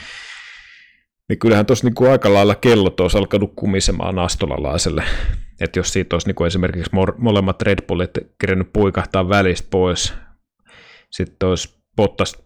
niin 1.29 1.39
kyllähän 1.39 1.67
tuossa 1.67 1.89
niin 1.89 2.11
aika 2.11 2.35
lailla 2.35 2.55
kellot 2.55 3.01
olisi 3.01 3.19
alkanut 3.19 3.53
kumisemaan 3.57 4.19
astolalaiselle. 4.19 5.05
Että 5.61 5.79
jos 5.79 5.93
siitä 5.93 6.15
olisi 6.17 6.27
niin 6.27 6.35
kuin 6.35 6.47
esimerkiksi 6.47 6.91
molemmat 7.19 7.63
Red 7.63 7.79
Bullit 7.87 8.11
kirjannut 8.41 8.73
puikahtaa 8.73 9.29
välistä 9.29 9.69
pois, 9.71 10.15
sitten 11.11 11.49
olisi 11.49 11.81
Bottas 11.97 12.43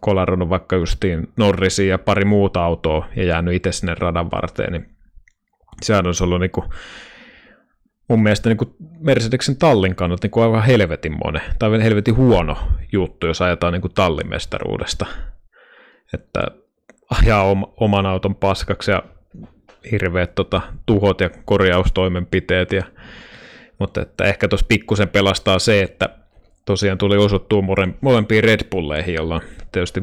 kolarunut 0.00 0.48
vaikka 0.48 0.76
justiin 0.76 1.28
Norrisiin 1.36 1.88
ja 1.88 1.98
pari 1.98 2.24
muuta 2.24 2.64
autoa 2.64 3.08
ja 3.16 3.24
jäänyt 3.24 3.54
itse 3.54 3.72
sinne 3.72 3.94
radan 3.94 4.30
varteen, 4.30 4.72
niin 4.72 4.96
sehän 5.82 6.06
olisi 6.06 6.24
ollut 6.24 6.40
niin 6.40 6.50
kuin 6.50 6.66
mun 8.08 8.22
mielestä 8.22 8.48
niin 8.48 8.56
kuin 8.56 8.76
tallin 9.58 9.94
kannalta 9.94 10.24
niin 10.24 10.30
kuin 10.30 10.44
aivan 10.44 10.64
helvetin 10.64 11.16
monen, 11.24 11.42
tai 11.58 11.82
helvetin 11.82 12.16
huono 12.16 12.58
juttu, 12.92 13.26
jos 13.26 13.42
ajetaan 13.42 13.72
niin 13.72 13.80
kuin 13.80 13.94
tallimestaruudesta. 13.94 15.06
Että 16.14 16.40
ajaa 17.20 17.44
oman 17.76 18.06
auton 18.06 18.34
paskaksi 18.34 18.90
ja 18.90 19.02
hirveät 19.92 20.34
tota, 20.34 20.60
tuhot 20.86 21.20
ja 21.20 21.30
korjaustoimenpiteet. 21.44 22.72
Ja, 22.72 22.82
mutta 23.78 24.02
että 24.02 24.24
ehkä 24.24 24.48
tuossa 24.48 24.66
pikkusen 24.68 25.08
pelastaa 25.08 25.58
se, 25.58 25.82
että 25.82 26.08
tosiaan 26.64 26.98
tuli 26.98 27.16
osuttua 27.16 27.62
molempiin 28.00 28.44
Red 28.44 28.60
Bulleihin, 28.70 29.14
jolloin 29.14 29.42
tietysti 29.72 30.02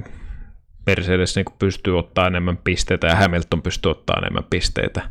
Mercedes 0.85 1.35
niin 1.35 1.45
pystyy 1.59 1.99
ottaa 1.99 2.27
enemmän 2.27 2.57
pisteitä 2.57 3.07
ja 3.07 3.15
Hamilton 3.15 3.61
pystyy 3.61 3.91
ottaa 3.91 4.17
enemmän 4.17 4.43
pisteitä 4.49 5.01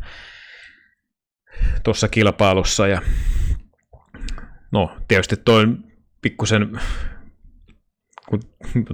tuossa 1.83 2.09
kilpailussa. 2.09 2.87
Ja 2.87 3.03
no, 4.73 4.97
tietysti 5.09 5.37
toi 5.37 5.67
pikkusen 6.23 6.81
kun 8.29 8.41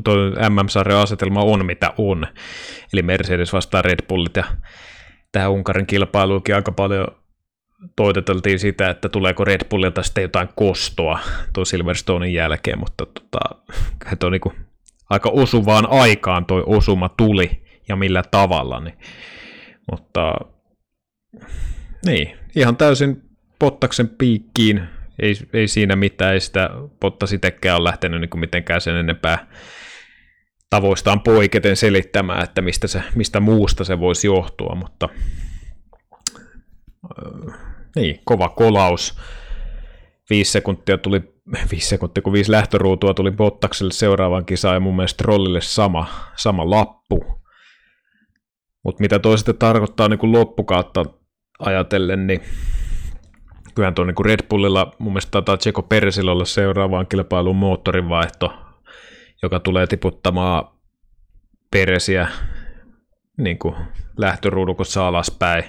tuo 0.04 0.14
MM-sarjan 0.48 1.00
asetelma 1.00 1.40
on 1.40 1.66
mitä 1.66 1.92
on, 1.98 2.26
eli 2.92 3.02
Mercedes 3.02 3.52
vastaa 3.52 3.82
Red 3.82 4.06
Bullit 4.08 4.36
ja 4.36 4.44
tähän 5.32 5.50
Unkarin 5.50 5.86
kilpailuukin 5.86 6.54
aika 6.54 6.72
paljon 6.72 7.06
toiteteltiin 7.96 8.58
sitä, 8.58 8.90
että 8.90 9.08
tuleeko 9.08 9.44
Red 9.44 9.60
Bullilta 9.70 10.02
sitten 10.02 10.22
jotain 10.22 10.48
kostoa 10.56 11.18
tuon 11.52 11.66
Silverstonein 11.66 12.34
jälkeen, 12.34 12.78
mutta 12.78 13.06
tota, 13.06 13.38
tuo 14.18 14.30
niinku 14.30 14.52
aika 15.10 15.30
osuvaan 15.30 15.90
aikaan 15.90 16.46
toi 16.46 16.62
osuma 16.66 17.08
tuli 17.08 17.64
ja 17.88 17.96
millä 17.96 18.22
tavalla, 18.30 18.80
niin, 18.80 18.98
mutta 19.90 20.34
niin, 22.06 22.36
ihan 22.56 22.76
täysin 22.76 23.22
Pottaksen 23.58 24.08
piikkiin, 24.08 24.82
ei, 25.22 25.34
ei 25.52 25.68
siinä 25.68 25.96
mitään, 25.96 26.34
ei 26.34 26.40
sitä 26.40 26.70
Pottas 27.00 27.32
itsekään 27.32 27.76
ole 27.76 27.84
lähtenyt 27.84 28.20
niin 28.20 28.30
kuin 28.30 28.40
mitenkään 28.40 28.80
sen 28.80 28.96
enempää 28.96 29.46
tavoistaan 30.70 31.20
poiketen 31.20 31.76
selittämään, 31.76 32.44
että 32.44 32.62
mistä, 32.62 32.86
se, 32.86 33.02
mistä 33.14 33.40
muusta 33.40 33.84
se 33.84 34.00
voisi 34.00 34.26
johtua, 34.26 34.74
mutta 34.74 35.08
äh, 37.04 37.58
niin, 37.96 38.20
kova 38.24 38.48
kolaus. 38.48 39.18
Viisi 40.30 40.50
sekuntia 40.50 40.98
tuli, 40.98 41.20
viisi 41.70 41.88
sekuntia, 41.88 42.22
kun 42.22 42.32
viisi 42.32 42.50
lähtöruutua 42.50 43.14
tuli 43.14 43.30
Bottakselle 43.30 43.92
seuraavan 43.92 44.44
kisaan 44.44 44.74
ja 44.74 44.80
mun 44.80 44.96
mielestä 44.96 45.18
Trollille 45.24 45.60
sama, 45.60 46.06
sama 46.36 46.70
lappu. 46.70 47.24
Mutta 48.84 49.00
mitä 49.00 49.18
toisaalta 49.18 49.54
tarkoittaa 49.54 50.08
niin 50.08 50.32
loppukautta 50.32 51.04
ajatellen, 51.58 52.26
niin 52.26 52.40
kyllähän 53.74 53.94
tuo 53.94 54.04
niin 54.04 54.24
Red 54.24 54.46
Bullilla 54.48 54.92
mun 54.98 55.12
mielestä 55.12 55.30
taitaa 55.30 55.56
Tseko 55.56 55.82
Persillä 55.82 56.32
olla 56.32 56.44
seuraavaan 56.44 57.06
kilpailuun 57.06 57.56
moottorinvaihto, 57.56 58.52
joka 59.42 59.60
tulee 59.60 59.86
tiputtamaan 59.86 60.64
Peresiä 61.70 62.28
niin 63.38 63.58
kuin 63.58 63.74
lähtöruudukossa 64.16 65.08
alaspäin. 65.08 65.64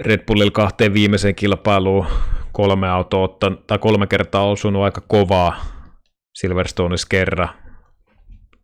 Red 0.00 0.24
Bullilla 0.26 0.50
kahteen 0.50 0.94
viimeiseen 0.94 1.34
kilpailuun 1.34 2.06
kolme 2.52 2.88
autoa 2.88 3.24
ottanut, 3.24 3.66
tai 3.66 3.78
kolme 3.78 4.06
kertaa 4.06 4.50
osunut 4.50 4.82
aika 4.82 5.00
kovaa 5.00 5.64
Silverstoneissa 6.34 7.06
kerran. 7.10 7.48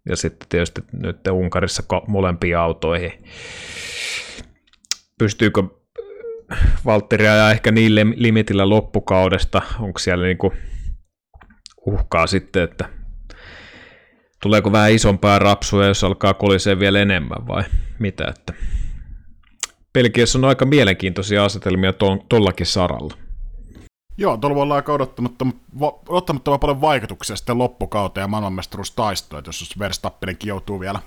Ja 0.08 0.16
sitten 0.16 0.48
tietysti 0.48 0.80
nyt 0.92 1.26
Unkarissa 1.26 1.82
molempiin 2.06 2.58
autoihin 2.58 3.12
pystyykö 5.18 5.62
Valtteri 6.84 7.28
ajaa 7.28 7.50
ehkä 7.50 7.72
niin 7.72 7.94
limitillä 7.94 8.68
loppukaudesta, 8.68 9.62
onko 9.80 9.98
siellä 9.98 10.26
niinku 10.26 10.52
uhkaa 11.86 12.26
sitten, 12.26 12.62
että 12.62 12.88
tuleeko 14.42 14.72
vähän 14.72 14.92
isompaa 14.92 15.38
rapsua, 15.38 15.86
jos 15.86 16.04
alkaa 16.04 16.34
kolisee 16.34 16.78
vielä 16.78 16.98
enemmän 16.98 17.46
vai 17.46 17.64
mitä, 17.98 18.24
että 18.36 18.52
Pelkiässä 19.92 20.38
on 20.38 20.44
aika 20.44 20.64
mielenkiintoisia 20.64 21.44
asetelmia 21.44 21.92
tuollakin 22.28 22.66
saralla. 22.66 23.14
Joo, 24.18 24.36
tuolla 24.36 24.54
voi 24.54 24.62
olla 24.62 24.74
aika 24.74 24.92
odottamatta, 24.92 25.46
odottamatta 26.08 26.58
paljon 26.58 26.80
vaikutuksia 26.80 27.36
sitten 27.36 27.58
loppukauteen 27.58 28.22
ja 28.22 28.28
maailmanmestaruustaistoon, 28.28 29.42
jos 29.46 29.78
Verstappenenkin 29.78 30.48
joutuu 30.48 30.80
vielä 30.80 30.98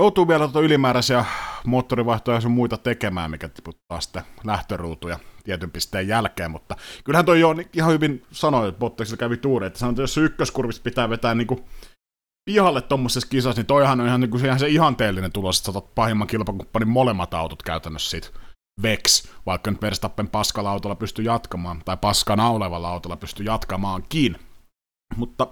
joutuu 0.00 0.28
vielä 0.28 0.44
tuota 0.44 0.60
ylimääräisiä 0.60 1.24
moottorivaihtoja 1.66 2.36
ja 2.36 2.40
sun 2.40 2.50
muita 2.50 2.76
tekemään, 2.76 3.30
mikä 3.30 3.48
tiputtaa 3.48 4.00
sitten 4.00 4.22
lähtöruutuja 4.44 5.18
tietyn 5.44 5.70
pisteen 5.70 6.08
jälkeen, 6.08 6.50
mutta 6.50 6.76
kyllähän 7.04 7.24
toi 7.24 7.40
jo 7.40 7.54
ihan 7.72 7.92
hyvin 7.92 8.22
sanoi, 8.32 8.68
että 8.68 8.78
Bottasilla 8.78 9.16
kävi 9.16 9.36
tuuri, 9.36 9.66
että 9.66 9.78
sanoi, 9.78 9.92
että 9.92 10.02
jos 10.02 10.16
ykköskurvista 10.16 10.82
pitää 10.82 11.10
vetää 11.10 11.34
niin 11.34 11.46
kuin 11.46 11.64
pihalle 12.44 12.80
tuommoisessa 12.80 13.28
kisassa, 13.28 13.60
niin 13.60 13.66
toihan 13.66 14.00
on 14.00 14.06
ihan, 14.06 14.20
niin 14.20 14.44
ihan 14.44 14.58
se 14.58 14.68
ihanteellinen 14.68 15.32
tulos, 15.32 15.58
että 15.58 15.72
saatat 15.72 15.94
pahimman 15.94 16.28
kilpakumppanin 16.28 16.88
molemmat 16.88 17.34
autot 17.34 17.62
käytännössä 17.62 18.10
siitä 18.10 18.28
Vex, 18.82 19.28
vaikka 19.46 19.70
nyt 19.70 19.82
Verstappen 19.82 20.28
paskalla 20.28 20.70
autolla 20.70 20.96
pystyy 20.96 21.24
jatkamaan, 21.24 21.82
tai 21.84 21.96
paskana 21.96 22.50
olevalla 22.50 22.88
autolla 22.88 23.16
pystyy 23.16 23.46
jatkamaankin. 23.46 24.36
Mutta 25.16 25.46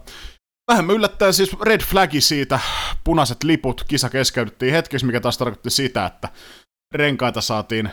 Vähän 0.69 0.91
yllättäen 0.91 1.35
siis 1.35 1.61
red 1.61 1.81
flagi 1.81 2.21
siitä, 2.21 2.61
punaiset 3.05 3.45
liput, 3.45 3.85
kisa 3.89 4.11
keskeydyttiin 4.11 4.73
hetkessä, 4.73 5.07
mikä 5.07 5.21
taas 5.21 5.39
tarkoitti 5.39 5.71
sitä, 5.71 6.07
että 6.07 6.29
renkaita 6.95 7.41
saatiin 7.41 7.91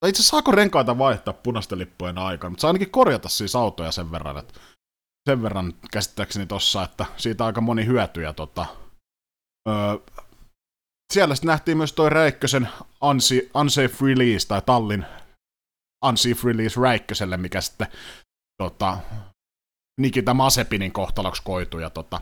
tai 0.00 0.10
itse 0.10 0.22
saako 0.22 0.52
renkaita 0.52 0.98
vaihtaa 0.98 1.34
punaisten 1.34 1.78
lippujen 1.78 2.18
aikana, 2.18 2.50
mutta 2.50 2.60
saa 2.60 2.68
ainakin 2.68 2.90
korjata 2.90 3.28
siis 3.28 3.56
autoja 3.56 3.92
sen 3.92 4.12
verran, 4.12 4.38
että 4.38 4.60
sen 5.28 5.42
verran 5.42 5.74
käsittääkseni 5.92 6.46
tossa, 6.46 6.82
että 6.82 7.06
siitä 7.16 7.44
aika 7.46 7.60
moni 7.60 7.86
hyötyjä. 7.86 8.32
Tota, 8.32 8.66
öö, 9.68 9.74
siellä 11.12 11.34
sitten 11.34 11.46
nähtiin 11.48 11.76
myös 11.76 11.92
toi 11.92 12.10
Räikkösen 12.10 12.68
unsafe 13.54 14.06
release, 14.06 14.48
tai 14.48 14.62
Tallin 14.62 15.06
unsafe 16.04 16.40
release 16.44 16.80
Räikköselle, 16.80 17.36
mikä 17.36 17.60
sitten 17.60 17.86
tota, 18.62 18.98
Nikita 19.98 20.34
Masepinin 20.34 20.92
kohtaloksi 20.92 21.42
koitu 21.44 21.78
ja 21.78 21.90
tota, 21.90 22.20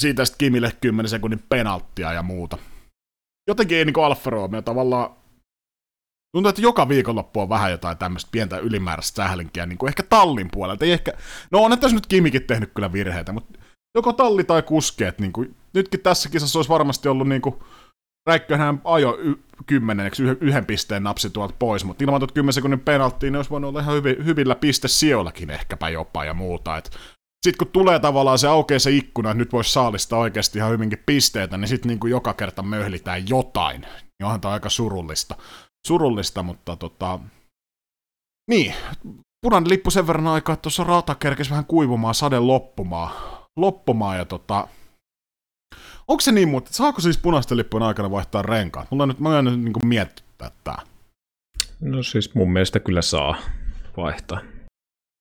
siitä 0.00 0.24
sitten 0.24 0.38
Kimille 0.38 0.72
10 0.80 1.08
sekunnin 1.08 1.44
penalttia 1.48 2.12
ja 2.12 2.22
muuta. 2.22 2.58
Jotenkin 3.48 3.78
ei 3.78 3.84
niin 3.84 4.04
Alfa 4.04 4.30
Romeo 4.30 4.62
tavallaan 4.62 5.10
Tuntuu, 6.36 6.48
että 6.48 6.62
joka 6.62 6.88
viikonloppu 6.88 7.40
on 7.40 7.48
vähän 7.48 7.70
jotain 7.70 7.98
tämmöistä 7.98 8.28
pientä 8.32 8.58
ylimääräistä 8.58 9.16
sählinkiä, 9.16 9.66
niin 9.66 9.78
kuin 9.78 9.88
ehkä 9.88 10.02
tallin 10.02 10.48
puolelta. 10.52 10.84
Ei 10.84 10.92
ehkä, 10.92 11.12
no 11.50 11.62
on 11.62 11.80
tässä 11.80 11.94
nyt 11.94 12.06
Kimikin 12.06 12.46
tehnyt 12.46 12.70
kyllä 12.74 12.92
virheitä, 12.92 13.32
mutta 13.32 13.58
joko 13.94 14.12
talli 14.12 14.44
tai 14.44 14.62
kuskeet, 14.62 15.18
niin 15.18 15.32
kuin, 15.32 15.56
nytkin 15.74 16.00
tässä 16.00 16.28
kisassa 16.28 16.58
olisi 16.58 16.68
varmasti 16.68 17.08
ollut 17.08 17.28
niin 17.28 17.42
kuin, 17.42 17.54
Räikköhän 18.26 18.80
ajo 18.84 19.18
y- 19.18 19.42
kymmeneksi 19.66 20.22
yhden 20.22 20.66
pisteen 20.66 21.02
napsi 21.02 21.30
tuolta 21.30 21.54
pois, 21.58 21.84
mutta 21.84 22.04
ilman 22.04 22.20
tuota 22.20 22.34
10 22.34 22.52
sekunnin 22.52 22.80
penalttiin, 22.80 23.32
niin 23.32 23.38
olisi 23.38 23.50
voinut 23.50 23.68
olla 23.68 23.80
ihan 23.80 23.94
hyvin, 23.94 24.24
hyvillä 24.24 24.54
pistesijoillakin 24.54 25.50
ehkäpä 25.50 25.88
jopa 25.88 26.24
ja 26.24 26.34
muuta. 26.34 26.82
sitten 27.46 27.58
kun 27.58 27.72
tulee 27.72 27.98
tavallaan 27.98 28.38
se 28.38 28.48
aukeaa 28.48 28.78
se 28.78 28.90
ikkuna, 28.90 29.30
että 29.30 29.38
nyt 29.38 29.52
voisi 29.52 29.72
saalista 29.72 30.16
oikeasti 30.16 30.58
ihan 30.58 30.70
hyvinkin 30.70 31.02
pisteitä, 31.06 31.56
niin 31.56 31.68
sitten 31.68 31.88
niin 31.88 32.10
joka 32.10 32.34
kerta 32.34 32.62
möhlitään 32.62 33.28
jotain. 33.28 33.80
Niin 33.80 34.24
onhan 34.24 34.40
tämä 34.40 34.54
aika 34.54 34.68
surullista. 34.68 35.36
Surullista, 35.86 36.42
mutta 36.42 36.76
tota... 36.76 37.18
Niin, 38.50 38.74
punainen 39.46 39.70
lippu 39.70 39.90
sen 39.90 40.06
verran 40.06 40.26
aikaa, 40.26 40.52
että 40.52 40.62
tuossa 40.62 40.84
rata 40.84 41.14
kerkesi 41.14 41.50
vähän 41.50 41.64
kuivumaan, 41.64 42.14
sade 42.14 42.38
loppumaan. 42.38 43.10
Loppumaan 43.56 44.18
ja 44.18 44.24
tota... 44.24 44.68
Onko 46.08 46.20
se 46.20 46.32
niin, 46.32 46.48
mutta 46.48 46.72
saako 46.72 47.00
siis 47.00 47.18
punaisten 47.18 47.58
lippujen 47.58 47.82
aikana 47.82 48.10
vaihtaa 48.10 48.42
renkaat? 48.42 48.90
Mulla 48.90 49.02
on 49.02 49.08
nyt, 49.08 49.20
mä 49.20 49.38
en 49.38 49.44
nyt 49.44 49.60
niin 49.60 49.86
miettiä 49.86 50.50
tää. 50.64 50.82
No 51.80 52.02
siis 52.02 52.34
mun 52.34 52.52
mielestä 52.52 52.80
kyllä 52.80 53.02
saa 53.02 53.36
vaihtaa. 53.96 54.40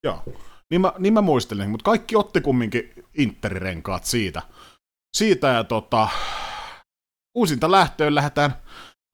Joo, 0.04 0.24
niin 0.72 0.82
mä, 0.82 0.94
niin 1.00 1.14
mä 1.14 1.22
muistelin, 1.22 1.70
mutta 1.70 1.84
kaikki 1.84 2.16
otti 2.16 2.42
kumminkin 2.42 2.94
Interirenkaat 3.14 4.06
siitä. 4.06 4.42
Siitä 5.18 5.48
ja 5.48 5.64
tota, 5.64 6.08
uusinta 7.36 7.72
lähtöön 7.72 8.16
lähdetään 8.16 8.54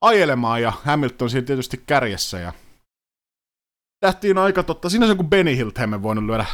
ajelemaan 0.00 0.62
ja 0.62 0.72
Hamilton 0.84 1.30
siinä 1.30 1.46
tietysti 1.46 1.82
kärjessä 1.86 2.38
ja 2.38 2.52
tähtiin 4.00 4.38
aika 4.38 4.62
totta, 4.62 4.90
siinä 4.90 5.06
se 5.06 5.14
kun 5.14 5.30
Benny 5.30 5.56
Hiltheimen 5.56 6.02
voinut 6.02 6.24
lyödä 6.24 6.46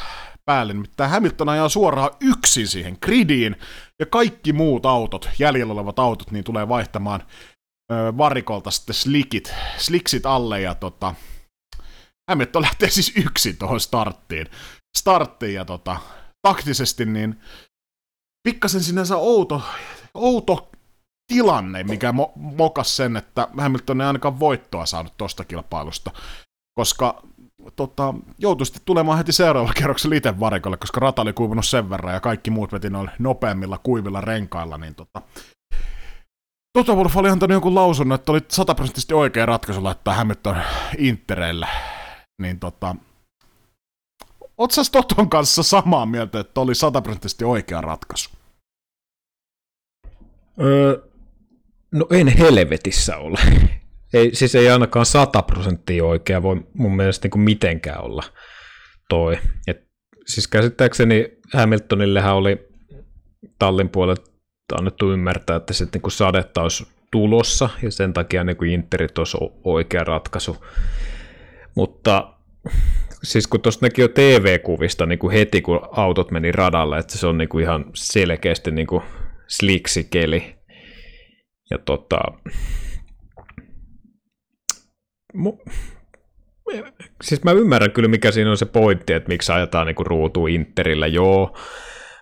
päälle, 0.45 0.72
nimittäin 0.72 1.11
Hamilton 1.11 1.49
ajaa 1.49 1.68
suoraan 1.68 2.11
yksin 2.20 2.68
siihen 2.68 2.99
gridiin, 3.03 3.57
ja 4.01 4.07
kaikki 4.07 4.53
muut 4.53 4.86
autot, 4.86 5.30
jäljellä 5.38 5.72
olevat 5.72 5.99
autot, 5.99 6.30
niin 6.30 6.45
tulee 6.45 6.68
vaihtamaan 6.68 7.22
ö, 7.92 8.12
varikolta 8.18 8.70
sitten 8.70 8.95
slikit, 8.95 9.55
sliksit 9.78 10.26
alle, 10.26 10.61
ja 10.61 10.74
tota, 10.74 11.14
Hamilton 12.30 12.62
lähtee 12.62 12.90
siis 12.90 13.12
yksin 13.16 13.57
tuohon 13.57 13.80
starttiin, 13.80 14.47
starttiin, 14.97 15.55
ja 15.55 15.64
tota, 15.64 15.97
taktisesti 16.49 17.05
niin 17.05 17.40
pikkasen 18.49 18.82
sinänsä 18.82 19.16
outo, 19.16 19.62
outo 20.14 20.70
tilanne, 21.32 21.84
mikä 21.84 22.11
mo- 22.11 22.32
mokas 22.34 22.97
sen, 22.97 23.16
että 23.16 23.49
Hamilton 23.59 24.01
ei 24.01 24.07
ainakaan 24.07 24.40
voittoa 24.40 24.86
saanut 24.86 25.16
tuosta 25.16 25.45
kilpailusta, 25.45 26.11
koska 26.78 27.22
tota, 27.77 28.15
joutui 28.39 28.67
sitten 28.67 28.83
tulemaan 28.85 29.19
heti 29.19 29.33
seuraavalla 29.33 29.75
kerroksella 29.75 30.17
itse 30.17 30.41
varikolle, 30.41 30.77
koska 30.77 31.01
rata 31.01 31.23
oli 31.23 31.33
kuivunut 31.33 31.67
sen 31.67 31.91
verran 31.91 32.15
ja 32.15 32.21
kaikki 32.21 32.51
muut 32.51 32.73
veti 32.73 32.91
noilla 32.91 33.11
nopeammilla 33.19 33.79
kuivilla 33.79 34.21
renkailla, 34.21 34.79
niin 34.79 34.95
tota, 34.95 35.23
Toto 36.79 36.97
Wolff 36.97 37.17
oli 37.17 37.29
antanut 37.29 37.53
jonkun 37.53 37.75
lausunnon, 37.75 38.15
että 38.15 38.33
oli 38.33 38.41
sataprosenttisesti 38.49 39.15
oikea 39.15 39.47
ratkaisu 39.47 39.85
laittaa 39.85 40.15
Hamilton 40.15 40.57
Intereille. 40.99 41.69
Niin 42.43 42.59
tota, 42.59 42.97
Otsas 44.59 44.91
Toton 44.91 45.31
kanssa 45.31 45.62
samaa 45.62 46.07
mieltä, 46.07 46.41
että 46.41 46.61
oli 46.61 46.75
sataprosenttisesti 46.75 47.45
oikea 47.45 47.81
ratkaisu? 47.81 48.31
Öö, 50.61 51.09
no 51.93 52.07
en 52.11 52.29
helvetissä 52.29 53.17
ole 53.17 53.39
ei, 54.15 54.35
siis 54.35 54.55
ei 54.55 54.71
ainakaan 54.71 55.07
100 55.07 55.43
prosenttia 55.43 56.05
oikea 56.05 56.43
voi 56.43 56.67
mun 56.75 56.97
mielestä 56.97 57.25
niin 57.25 57.31
kuin 57.31 57.43
mitenkään 57.43 58.05
olla 58.05 58.23
toi. 59.09 59.39
Et, 59.67 59.85
siis 60.27 60.49
käsittääkseni 60.49 61.29
Hamiltonillehän 61.53 62.35
oli 62.35 62.69
tallin 63.59 63.89
puolelta 63.89 64.31
annettu 64.79 65.12
ymmärtää, 65.12 65.57
että 65.57 65.73
sitten 65.73 66.01
niin 66.03 66.12
sadetta 66.12 66.62
olisi 66.62 66.87
tulossa 67.11 67.69
ja 67.83 67.91
sen 67.91 68.12
takia 68.12 68.45
niin 68.45 68.57
kuin 68.57 68.71
Interit 68.71 69.19
olisi 69.19 69.37
oikea 69.65 70.05
ratkaisu. 70.05 70.57
Mutta 71.75 72.35
siis 73.23 73.47
kun 73.47 73.61
tuosta 73.61 73.87
näki 73.87 74.01
jo 74.01 74.09
TV-kuvista 74.09 75.07
niin 75.07 75.19
kuin 75.19 75.33
heti, 75.33 75.62
kun 75.62 75.81
autot 75.93 76.31
meni 76.31 76.53
radalle, 76.53 76.99
että 76.99 77.19
se 77.19 77.27
on 77.27 77.39
niin 77.39 77.49
kuin 77.49 77.65
ihan 77.65 77.85
selkeästi 77.95 78.71
niin 78.71 78.87
kuin 78.87 79.03
sliksikeli. 79.47 80.55
Ja 81.71 81.79
tota, 81.79 82.19
Mu- 85.37 85.72
siis 87.22 87.45
mä 87.45 87.53
ymmärrän 87.53 87.91
kyllä, 87.91 88.09
mikä 88.09 88.30
siinä 88.30 88.51
on 88.51 88.57
se 88.57 88.66
pointti, 88.66 89.12
että 89.12 89.28
miksi 89.28 89.53
ajetaan 89.53 89.87
niinku 89.87 90.05
ruutu 90.05 90.47
Interillä, 90.47 91.07
joo, 91.07 91.57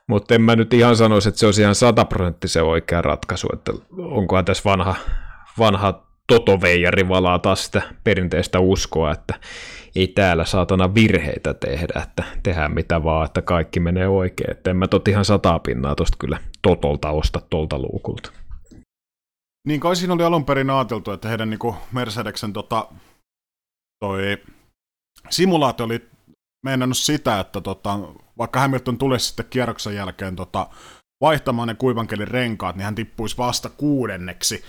mutta 0.07 0.35
en 0.35 0.43
mä 0.43 0.57
nyt 0.57 0.75
ihan 0.75 0.97
sanoisi, 0.97 1.29
että 1.29 1.39
se 1.39 1.47
olisi 1.47 1.63
ihan 1.63 1.75
sataprosenttisen 1.75 2.65
oikea 2.65 3.03
ratkaisu, 3.03 3.49
että 3.53 3.73
onkohan 3.99 4.45
tässä 4.45 4.63
vanha, 4.65 4.95
vanha 5.59 6.07
totoveijari 6.27 7.09
valaa 7.09 7.39
taas 7.39 7.65
sitä 7.65 7.83
perinteistä 8.05 8.61
uskoa, 8.61 9.13
että 9.13 9.35
ei 9.97 10.09
täällä 10.09 10.45
saatana 10.45 10.95
virheitä 10.95 11.55
tehdä, 11.55 12.03
että 12.03 12.25
tehdään 12.43 12.75
mitä 12.75 13.05
vaan, 13.05 13.25
että 13.25 13.43
kaikki 13.43 13.81
menee 13.81 14.09
oikein. 14.09 14.51
Että 14.51 14.71
en 14.71 14.77
mä 14.77 14.89
tot 14.89 15.09
ihan 15.09 15.25
sataa 15.25 15.59
pinnaa 15.59 15.95
tosta 15.95 16.17
kyllä 16.19 16.39
totolta 16.63 17.11
osta 17.11 17.41
tolta 17.51 17.79
luukulta. 17.79 18.33
Niin 19.69 19.81
kai 19.81 19.97
siinä 19.97 20.15
oli 20.15 20.25
alun 20.25 20.45
perin 20.45 20.71
ajateltu, 20.71 21.11
että 21.11 21.29
heidän 21.29 21.51
niin 21.51 21.75
Mercedeksen 21.93 22.53
tota, 22.53 22.89
toi 24.05 24.39
simulaatio 25.31 25.87
oli 25.87 26.11
meinannut 26.67 26.97
sitä, 26.97 27.41
että 27.41 27.61
tota, 27.61 27.99
vaikka 28.39 28.61
Hamilton 28.61 28.99
tulisi 28.99 29.27
sitten 29.27 29.47
kierroksen 29.51 29.95
jälkeen 29.95 30.37
tota, 30.37 30.67
vaihtamaan 31.21 31.69
ne 31.69 31.75
kuivankelin 31.75 32.29
renkaat, 32.29 32.77
niin 32.77 32.85
hän 32.85 32.95
tippuisi 32.95 33.39
vasta 33.39 33.71
kuudenneksi, 33.71 34.65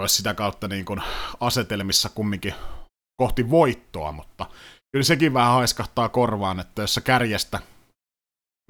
olisi 0.00 0.16
sitä 0.16 0.34
kautta 0.34 0.68
niin 0.68 0.84
kuin 0.84 1.02
asetelmissa 1.40 2.08
kumminkin 2.08 2.54
kohti 3.16 3.50
voittoa, 3.50 4.12
mutta 4.12 4.46
kyllä 4.92 5.04
sekin 5.04 5.34
vähän 5.34 5.52
haiskahtaa 5.52 6.08
korvaan, 6.08 6.60
että 6.60 6.82
jos 6.82 6.94
sä 6.94 7.00
kärjestä 7.00 7.60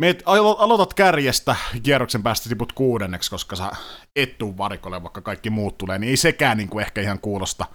Meet, 0.01 0.23
aloitat 0.27 0.95
kärjestä, 0.95 1.57
kierroksen 1.83 2.23
päästä 2.23 2.49
tiput 2.49 2.73
kuudenneksi, 2.73 3.31
koska 3.31 3.57
sä 3.57 3.71
et 4.17 4.39
tuu 4.39 4.59
varikolle, 4.59 5.03
vaikka 5.03 5.21
kaikki 5.21 5.51
muut 5.51 5.79
tulee, 5.79 5.99
niin 5.99 6.11
ei 6.11 6.17
sekään 6.17 6.57
niin 6.57 6.69
kuin 6.69 6.85
ehkä 6.85 7.01
ihan 7.01 7.19
kuulosta, 7.19 7.67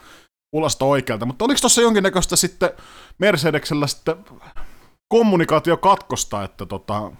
kuulosta 0.55 0.85
oikealta. 0.85 1.25
Mutta 1.25 1.45
oliko 1.45 1.59
tuossa 1.61 1.81
jonkinnäköistä 1.81 2.35
sitten 2.35 2.69
Mercedeksellä 3.17 3.87
sitten 3.87 4.15
kommunikaatio 5.13 5.77
katkosta, 5.77 6.43
että 6.43 6.65
tota, 6.65 7.11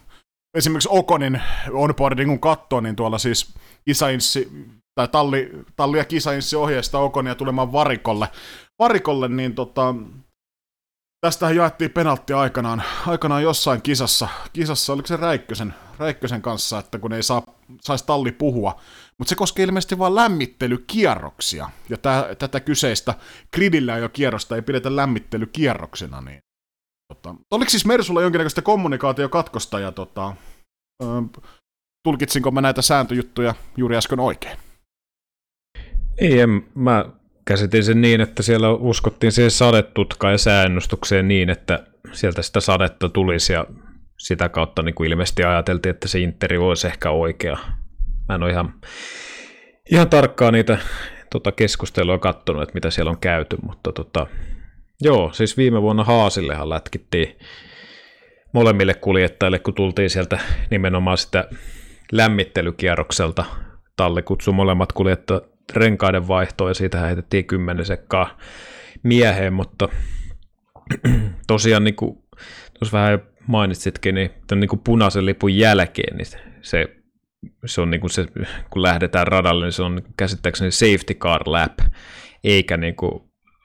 esimerkiksi 0.57 0.89
Okonin 0.91 1.41
onboarding 1.71 2.29
kun 2.29 2.39
katsoo, 2.39 2.81
niin 2.81 2.95
tuolla 2.95 3.17
siis 3.17 3.53
kisainssi, 3.85 4.51
tai 4.95 5.07
talli, 5.07 5.51
talli 5.75 5.97
ja 5.97 6.05
kisainssi 6.05 6.55
ohjeista 6.55 6.99
Okonia 6.99 7.35
tulemaan 7.35 7.71
varikolle, 7.71 8.27
varikolle 8.79 9.27
niin 9.27 9.55
tota, 9.55 9.95
Tästähän 11.25 11.55
jaettiin 11.55 11.91
penaltti 11.91 12.33
aikanaan, 12.33 12.83
aikanaan 13.07 13.43
jossain 13.43 13.81
kisassa, 13.81 14.27
kisassa 14.53 14.93
oliko 14.93 15.07
se 15.07 15.17
Räikkösen, 15.17 15.73
Räikkösen 15.99 16.41
kanssa, 16.41 16.79
että 16.79 16.99
kun 16.99 17.13
ei 17.13 17.23
saa, 17.23 17.43
saisi 17.81 18.05
talli 18.05 18.31
puhua, 18.31 18.81
mutta 19.17 19.29
se 19.29 19.35
koskee 19.35 19.65
ilmeisesti 19.65 19.99
vain 19.99 20.15
lämmittelykierroksia, 20.15 21.69
ja 21.89 21.97
tää, 21.97 22.35
tätä 22.35 22.59
kyseistä 22.59 23.13
gridillä 23.53 23.97
jo 23.97 24.09
kierrosta 24.09 24.55
ei 24.55 24.61
pidetä 24.61 24.95
lämmittelykierroksena, 24.95 26.21
niin 26.21 26.39
tota, 27.13 27.35
oliko 27.51 27.69
siis 27.69 27.85
Mersulla 27.85 28.21
jonkinnäköistä 28.21 28.61
kommunikaatiokatkosta, 28.61 29.79
ja 29.79 29.91
tota, 29.91 30.35
ö, 31.03 31.05
tulkitsinko 32.03 32.51
mä 32.51 32.61
näitä 32.61 32.81
sääntöjuttuja 32.81 33.55
juuri 33.77 33.97
äsken 33.97 34.19
oikein? 34.19 34.57
Ei, 36.17 36.39
en, 36.39 36.67
mä 36.75 37.05
käsitin 37.45 37.83
sen 37.83 38.01
niin, 38.01 38.21
että 38.21 38.43
siellä 38.43 38.71
uskottiin 38.71 39.31
siihen 39.31 39.51
sadetutkaan 39.51 40.33
ja 40.33 40.37
säännöstukseen 40.37 41.27
niin, 41.27 41.49
että 41.49 41.83
sieltä 42.11 42.41
sitä 42.41 42.59
sadetta 42.59 43.09
tulisi 43.09 43.53
ja 43.53 43.65
sitä 44.17 44.49
kautta 44.49 44.81
niin 44.81 44.95
kuin 44.95 45.09
ilmeisesti 45.09 45.43
ajateltiin, 45.43 45.89
että 45.95 46.07
se 46.07 46.19
Interi 46.19 46.57
olisi 46.57 46.87
ehkä 46.87 47.09
oikea. 47.09 47.57
Mä 48.29 48.35
en 48.35 48.43
ole 48.43 48.51
ihan, 48.51 48.73
ihan 49.91 50.09
tarkkaan 50.09 50.53
niitä 50.53 50.77
tota, 51.31 51.51
keskustelua 51.51 52.17
katsonut, 52.17 52.63
että 52.63 52.73
mitä 52.73 52.89
siellä 52.89 53.11
on 53.11 53.19
käyty, 53.19 53.57
mutta 53.61 53.91
tota, 53.91 54.27
joo, 55.01 55.31
siis 55.33 55.57
viime 55.57 55.81
vuonna 55.81 56.03
Haasillehan 56.03 56.69
lätkittiin 56.69 57.37
molemmille 58.53 58.93
kuljettajille, 58.93 59.59
kun 59.59 59.73
tultiin 59.73 60.09
sieltä 60.09 60.39
nimenomaan 60.69 61.17
sitä 61.17 61.49
lämmittelykierrokselta. 62.11 63.45
Talli 63.95 64.21
kutsui 64.21 64.53
molemmat 64.53 64.91
kuljettajat 64.91 65.50
renkaiden 65.75 66.27
vaihtoa 66.27 66.69
ja 66.69 66.73
siitä 66.73 66.99
heitettiin 66.99 67.45
kymmenen 67.45 67.85
sekkaa 67.85 68.37
mieheen, 69.03 69.53
mutta 69.53 69.89
tosiaan 71.47 71.83
niin 71.83 71.95
kuin, 71.95 72.17
tuossa 72.79 72.97
vähän 72.97 73.19
mainitsitkin, 73.47 74.15
niin 74.15 74.29
tämän 74.47 74.59
niin 74.59 74.69
kuin 74.69 74.81
punaisen 74.83 75.25
lipun 75.25 75.57
jälkeen, 75.57 76.17
niin 76.17 76.27
se, 76.61 76.95
se 77.65 77.81
on 77.81 77.89
niin 77.89 78.01
kuin 78.01 78.11
se, 78.11 78.25
kun 78.69 78.81
lähdetään 78.81 79.27
radalle, 79.27 79.65
niin 79.65 79.71
se 79.71 79.83
on 79.83 80.01
käsittääkseni 80.17 80.71
safety 80.71 81.13
car 81.13 81.41
lap, 81.45 81.79
eikä 82.43 82.77
niin 82.77 82.95
kuin 82.95 83.21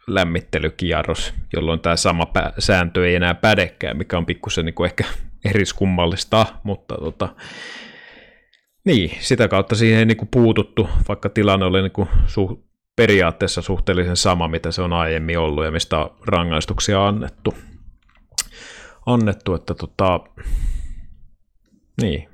lämmittelykierros, 0.07 1.35
jolloin 1.57 1.81
tämä 1.81 1.97
sama 1.97 2.25
pä- 2.39 2.53
sääntö 2.59 3.09
ei 3.09 3.15
enää 3.15 3.35
pädekään, 3.35 3.97
mikä 3.97 4.19
on 4.19 4.27
pikkusen 4.27 4.65
niin 4.65 4.75
kuin 4.75 4.87
ehkä 4.87 5.05
eriskummallista, 5.45 6.47
mutta 6.63 6.95
tota, 6.95 7.29
niin, 8.87 9.11
sitä 9.21 9.49
kautta 9.49 9.75
siihen 9.75 9.99
ei 9.99 10.07
niin 10.07 10.17
kuin 10.17 10.29
puututtu, 10.29 10.89
vaikka 11.09 11.29
tilanne 11.29 11.67
oli 11.67 11.83
niin 11.83 11.93
kuin 11.93 12.09
su- 12.09 12.63
periaatteessa 12.97 13.63
suhteellisen 13.63 14.17
sama, 14.17 14.49
mitä 14.49 14.73
se 14.73 14.83
on 14.83 14.93
aiemmin 14.93 15.39
ollut 15.39 15.65
ja 15.65 15.71
mistä 15.71 15.99
on 15.99 16.17
rangaistuksia 16.27 17.09
annettu. 17.09 17.55
annettu 19.07 19.55
että 19.55 19.75
tota, 19.75 20.21
niin, 22.03 22.29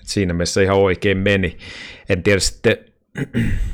Et 0.00 0.06
siinä 0.06 0.34
mielessä 0.34 0.62
ihan 0.62 0.76
oikein 0.76 1.18
meni. 1.18 1.58
En 2.08 2.22
tiedä 2.22 2.40
sitten, 2.40 2.76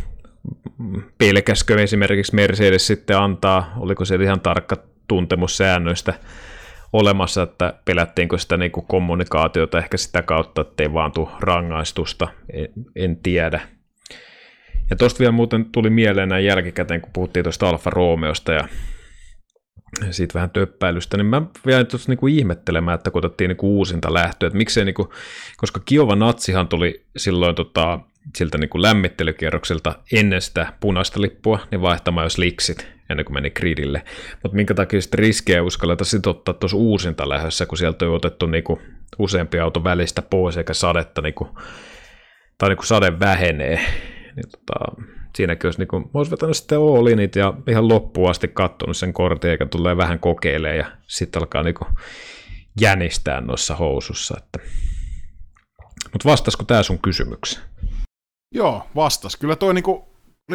pelkäskö 1.19 1.83
esimerkiksi 1.83 2.35
Mercedes 2.35 2.87
sitten 2.87 3.19
antaa, 3.19 3.75
oliko 3.77 4.05
se 4.05 4.15
ihan 4.15 4.41
tarkka 4.41 4.77
tuntemus 5.09 5.57
säännöistä 5.57 6.15
olemassa, 6.93 7.43
että 7.43 7.75
pelättiinkö 7.85 8.39
sitä 8.39 8.57
niin 8.57 8.71
kuin 8.71 8.87
kommunikaatiota 8.87 9.79
ehkä 9.79 9.97
sitä 9.97 10.23
kautta, 10.23 10.61
että 10.61 10.83
ei 10.83 10.93
vaan 10.93 11.13
tule 11.13 11.29
rangaistusta, 11.41 12.29
en, 12.53 12.69
en 12.97 13.17
tiedä. 13.17 13.61
Ja 14.91 14.97
tuosta 14.97 15.19
vielä 15.19 15.33
muuten 15.33 15.65
tuli 15.65 15.91
mieleen 15.91 16.29
näin 16.29 16.45
jälkikäteen, 16.45 17.01
kun 17.01 17.13
puhuttiin 17.13 17.43
tuosta 17.43 17.69
Alfa 17.69 17.91
Romeosta 17.91 18.53
ja 18.53 18.69
siitä 20.11 20.35
vähän 20.35 20.51
töppäilystä, 20.51 21.17
niin 21.17 21.27
mä 21.27 21.43
vielä 21.67 21.85
tuossa 21.85 22.11
niinku 22.11 22.27
ihmettelemään, 22.27 22.95
että 22.95 23.11
kun 23.11 23.25
otettiin 23.25 23.49
niinku 23.49 23.79
uusinta 23.79 24.15
lähtöä, 24.15 24.47
että 24.47 24.57
miksei 24.57 24.85
niinku, 24.85 25.13
koska 25.57 25.81
Kiova 25.85 26.17
Natsihan 26.17 26.69
tuli 26.69 27.07
silloin 27.17 27.55
tota, 27.55 28.01
siltä 28.37 28.59
niinku 28.59 28.83
lämmittelykierrokselta 28.83 29.95
ennen 30.13 30.43
sitä 30.43 30.73
punaista 30.81 31.21
lippua, 31.21 31.59
niin 31.71 31.83
vaihtamaan 31.83 32.25
jos 32.25 32.39
liksit 32.39 33.00
ennen 33.11 33.25
kuin 33.25 33.35
meni 33.35 33.51
gridille. 33.51 34.03
Mutta 34.43 34.57
minkä 34.57 34.75
takia 34.75 35.01
sitten 35.01 35.19
riskejä 35.19 35.63
uskalleta 35.63 36.05
sitten 36.05 36.31
ottaa 36.31 36.55
tuossa 36.55 36.77
uusinta 36.77 37.29
lähdössä, 37.29 37.67
kun 37.67 37.79
sieltä 37.79 38.05
on 38.05 38.15
otettu 38.15 38.47
niinku 38.47 38.79
useampi 39.19 39.61
auto 39.61 39.85
välistä 39.85 40.23
pois 40.23 40.57
eikä 40.57 40.75
sadetta, 40.75 41.23
niinku, 41.23 41.49
tai 42.59 42.69
niinku 42.69 42.85
sade 42.87 43.21
vähenee. 43.21 43.77
Niin 44.37 44.51
tota, 44.51 45.03
siinäkin 45.37 45.67
olisi, 45.67 45.79
niinku, 45.79 46.11
olisi 46.15 46.31
vetänyt 46.31 46.57
sitten 46.57 46.79
all 46.79 47.07
ja 47.37 47.55
ihan 47.69 47.89
loppuun 47.89 48.31
asti 48.31 48.49
katsonut 48.49 48.97
sen 48.97 49.13
kortin, 49.13 49.51
eikä 49.51 49.67
tulee 49.67 49.97
vähän 49.97 50.19
kokeilemaan 50.19 50.79
ja 50.79 50.87
sitten 51.07 51.43
alkaa 51.43 51.63
niinku 51.63 51.87
jänistää 52.81 53.41
noissa 53.41 53.77
housussa. 53.77 54.35
Että. 54.39 54.59
Mutta 56.13 56.29
vastasko 56.29 56.65
tämä 56.65 56.83
sun 56.83 56.99
kysymykseen? 56.99 57.65
Joo, 58.55 58.87
vastas. 58.97 59.37
Kyllä 59.37 59.57
toi 59.57 59.75
niinku, 59.75 60.09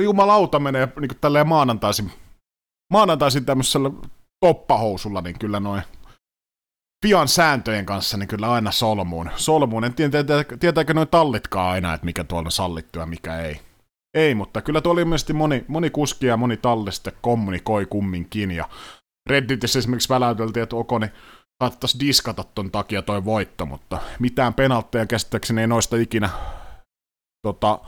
jumalauta 0.04 0.60
menee 0.60 0.88
niinku 1.00 1.16
tälleen 1.22 1.48
maanantaisin, 1.48 2.12
maanantaisin 2.94 3.46
tämmöisellä 3.46 3.92
toppahousulla, 4.40 5.22
niin 5.22 5.40
kyllä 5.40 5.60
noin 5.60 5.82
pian 7.06 7.28
sääntöjen 7.28 7.86
kanssa, 7.86 8.18
niin 8.18 8.28
kyllä 8.28 8.52
aina 8.52 8.72
solmuun. 8.72 9.30
Solmuun. 9.36 9.84
En 9.84 9.94
tiedä, 9.94 10.18
tietääkö 10.60 10.94
noin 10.94 11.08
tallitkaan 11.08 11.72
aina, 11.72 11.94
että 11.94 12.06
mikä 12.06 12.24
tuolla 12.24 12.48
on 12.48 12.52
sallittu 12.52 13.00
ja 13.00 13.06
mikä 13.06 13.38
ei. 13.40 13.62
Ei, 14.14 14.36
mutta 14.36 14.62
kyllä 14.62 14.82
tuo 14.82 14.94
oli 14.94 15.02
ilmeisesti 15.02 15.34
moni, 15.34 15.66
moni 15.68 15.90
kuski 15.90 16.26
ja 16.26 16.38
moni 16.38 16.58
talli 16.58 16.92
sitten 16.92 17.14
kommunikoi 17.22 17.86
kumminkin. 17.86 18.52
Ja 18.52 18.70
Redditissä 19.30 19.80
esimerkiksi 19.80 20.10
väläyteltiin, 20.10 20.64
että 20.64 20.76
Okoni 20.76 21.08
saattaisi 21.64 22.00
diskata 22.00 22.44
ton 22.44 22.72
takia 22.72 23.02
toi 23.02 23.26
voitto, 23.26 23.66
mutta 23.66 24.00
mitään 24.20 24.54
penaltteja 24.54 25.06
käsittääkseni 25.06 25.62
ei 25.62 25.68
noista 25.68 25.96
ikinä 25.98 26.30
tota, 27.42 27.80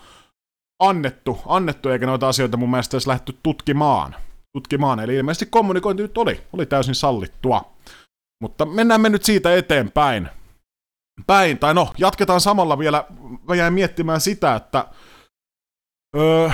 annettu, 0.80 1.42
annettu, 1.46 1.90
eikä 1.90 2.06
noita 2.06 2.28
asioita 2.28 2.58
mun 2.58 2.70
mielestä 2.70 2.98
edes 2.98 3.08
lähdetty 3.08 3.38
tutkimaan. 3.44 4.16
Tutkimaan. 4.58 5.00
Eli 5.00 5.16
ilmeisesti 5.16 5.46
kommunikointi 5.46 6.04
nyt 6.04 6.18
oli, 6.18 6.42
oli 6.54 6.66
täysin 6.66 6.96
sallittua. 6.96 7.74
Mutta 8.42 8.66
mennään 8.66 9.02
me 9.02 9.10
nyt 9.10 9.24
siitä 9.24 9.56
eteenpäin. 9.56 10.30
Päin, 11.28 11.58
tai 11.58 11.74
no, 11.74 11.94
jatketaan 11.98 12.42
samalla 12.42 12.80
vielä, 12.80 13.06
mä 13.48 13.56
jäin 13.56 13.74
miettimään 13.74 14.22
sitä, 14.22 14.56
että 14.56 14.86
öö, 16.18 16.50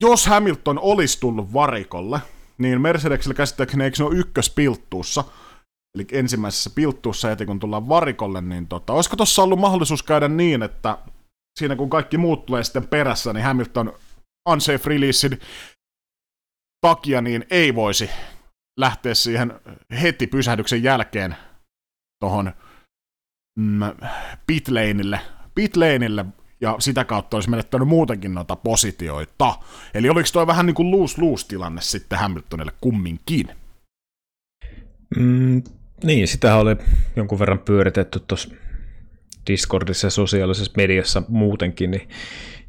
jos 0.00 0.26
Hamilton 0.26 0.78
olisi 0.78 1.20
tullut 1.20 1.52
varikolle, 1.52 2.20
niin 2.58 2.80
Mercedesillä 2.80 3.34
käsittääkseni 3.34 3.84
eikö 3.84 3.96
se 3.96 4.04
ole 4.04 4.16
ykköspilttuussa, 4.16 5.24
eli 5.94 6.06
ensimmäisessä 6.12 6.70
pilttuussa 6.74 7.28
heti 7.28 7.46
kun 7.46 7.60
tullaan 7.60 7.88
varikolle, 7.88 8.40
niin 8.40 8.66
tota, 8.66 8.92
olisiko 8.92 9.16
tuossa 9.16 9.42
ollut 9.42 9.58
mahdollisuus 9.58 10.02
käydä 10.02 10.28
niin, 10.28 10.62
että 10.62 10.98
siinä 11.58 11.76
kun 11.76 11.90
kaikki 11.90 12.18
muut 12.18 12.46
tulee 12.46 12.64
sitten 12.64 12.88
perässä, 12.88 13.32
niin 13.32 13.44
Hamilton 13.44 13.92
unsafe 14.48 14.90
releasein 14.90 15.40
takia 16.80 17.20
niin 17.20 17.44
ei 17.50 17.74
voisi 17.74 18.10
lähteä 18.80 19.14
siihen 19.14 19.52
heti 20.02 20.26
pysähdyksen 20.26 20.82
jälkeen 20.82 21.36
tuohon 22.20 22.52
mm, 23.58 23.80
pitlaneille, 24.46 25.20
pitlaneille 25.54 26.26
ja 26.60 26.76
sitä 26.78 27.04
kautta 27.04 27.36
olisi 27.36 27.50
menettänyt 27.50 27.88
muutenkin 27.88 28.34
noita 28.34 28.56
positioita. 28.56 29.54
Eli 29.94 30.08
oliko 30.08 30.28
toi 30.32 30.46
vähän 30.46 30.66
niin 30.66 30.74
kuin 30.74 30.90
lose-lose 30.90 31.46
tilanne 31.48 31.80
sitten 31.80 32.18
Hamiltonille 32.18 32.72
kumminkin? 32.80 33.48
Mm, 35.16 35.62
niin, 36.04 36.28
sitä 36.28 36.56
oli 36.56 36.76
jonkun 37.16 37.38
verran 37.38 37.58
pyöritetty 37.58 38.20
tuossa 38.20 38.48
Discordissa 39.46 40.06
ja 40.06 40.10
sosiaalisessa 40.10 40.72
mediassa 40.76 41.22
muutenkin, 41.28 41.90
niin 41.90 42.08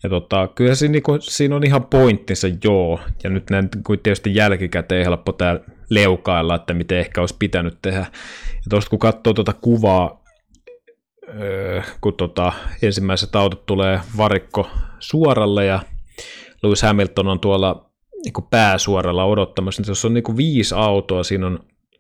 tota, 0.10 0.48
kyllä 0.56 0.76
siinä, 0.76 0.92
niin 0.92 1.04
kuin, 1.04 1.22
siinä 1.22 1.56
on 1.56 1.64
ihan 1.64 1.84
pointtinsa, 1.84 2.48
joo, 2.64 3.00
ja 3.24 3.30
nyt 3.30 3.50
näin 3.50 3.70
kuin 3.86 4.00
tietysti 4.00 4.36
jälkikäteen 4.36 5.06
helppo 5.06 5.32
täällä 5.32 5.62
leukailla, 5.90 6.56
että 6.56 6.74
miten 6.74 6.98
ehkä 6.98 7.22
olisi 7.22 7.36
pitänyt 7.40 7.78
tehdä. 7.82 8.06
Ja 8.56 8.70
tuosta 8.70 8.90
kun 8.90 9.00
katsoo 9.00 9.34
tuota 9.34 9.54
kuvaa, 9.54 10.24
öö, 11.40 11.82
kun 12.02 12.14
tota, 12.14 12.54
ensimmäiset 12.82 13.36
autot 13.36 13.66
tulee 13.66 14.00
varikko 14.18 14.70
suoralle 15.00 15.66
ja 15.66 15.80
Lewis 16.64 16.82
Hamilton 16.82 17.28
on 17.28 17.40
tuolla 17.40 17.90
niin 18.24 18.34
kuin 18.34 18.46
pääsuoralla 18.50 19.26
odottamassa, 19.26 19.82
niin 19.82 19.90
jos 19.90 20.06
on 20.06 20.14
niin 20.14 20.24
kuin 20.24 20.38
viisi 20.38 20.76
autoa, 20.76 21.24
siinä 21.24 21.48
on 21.48 21.60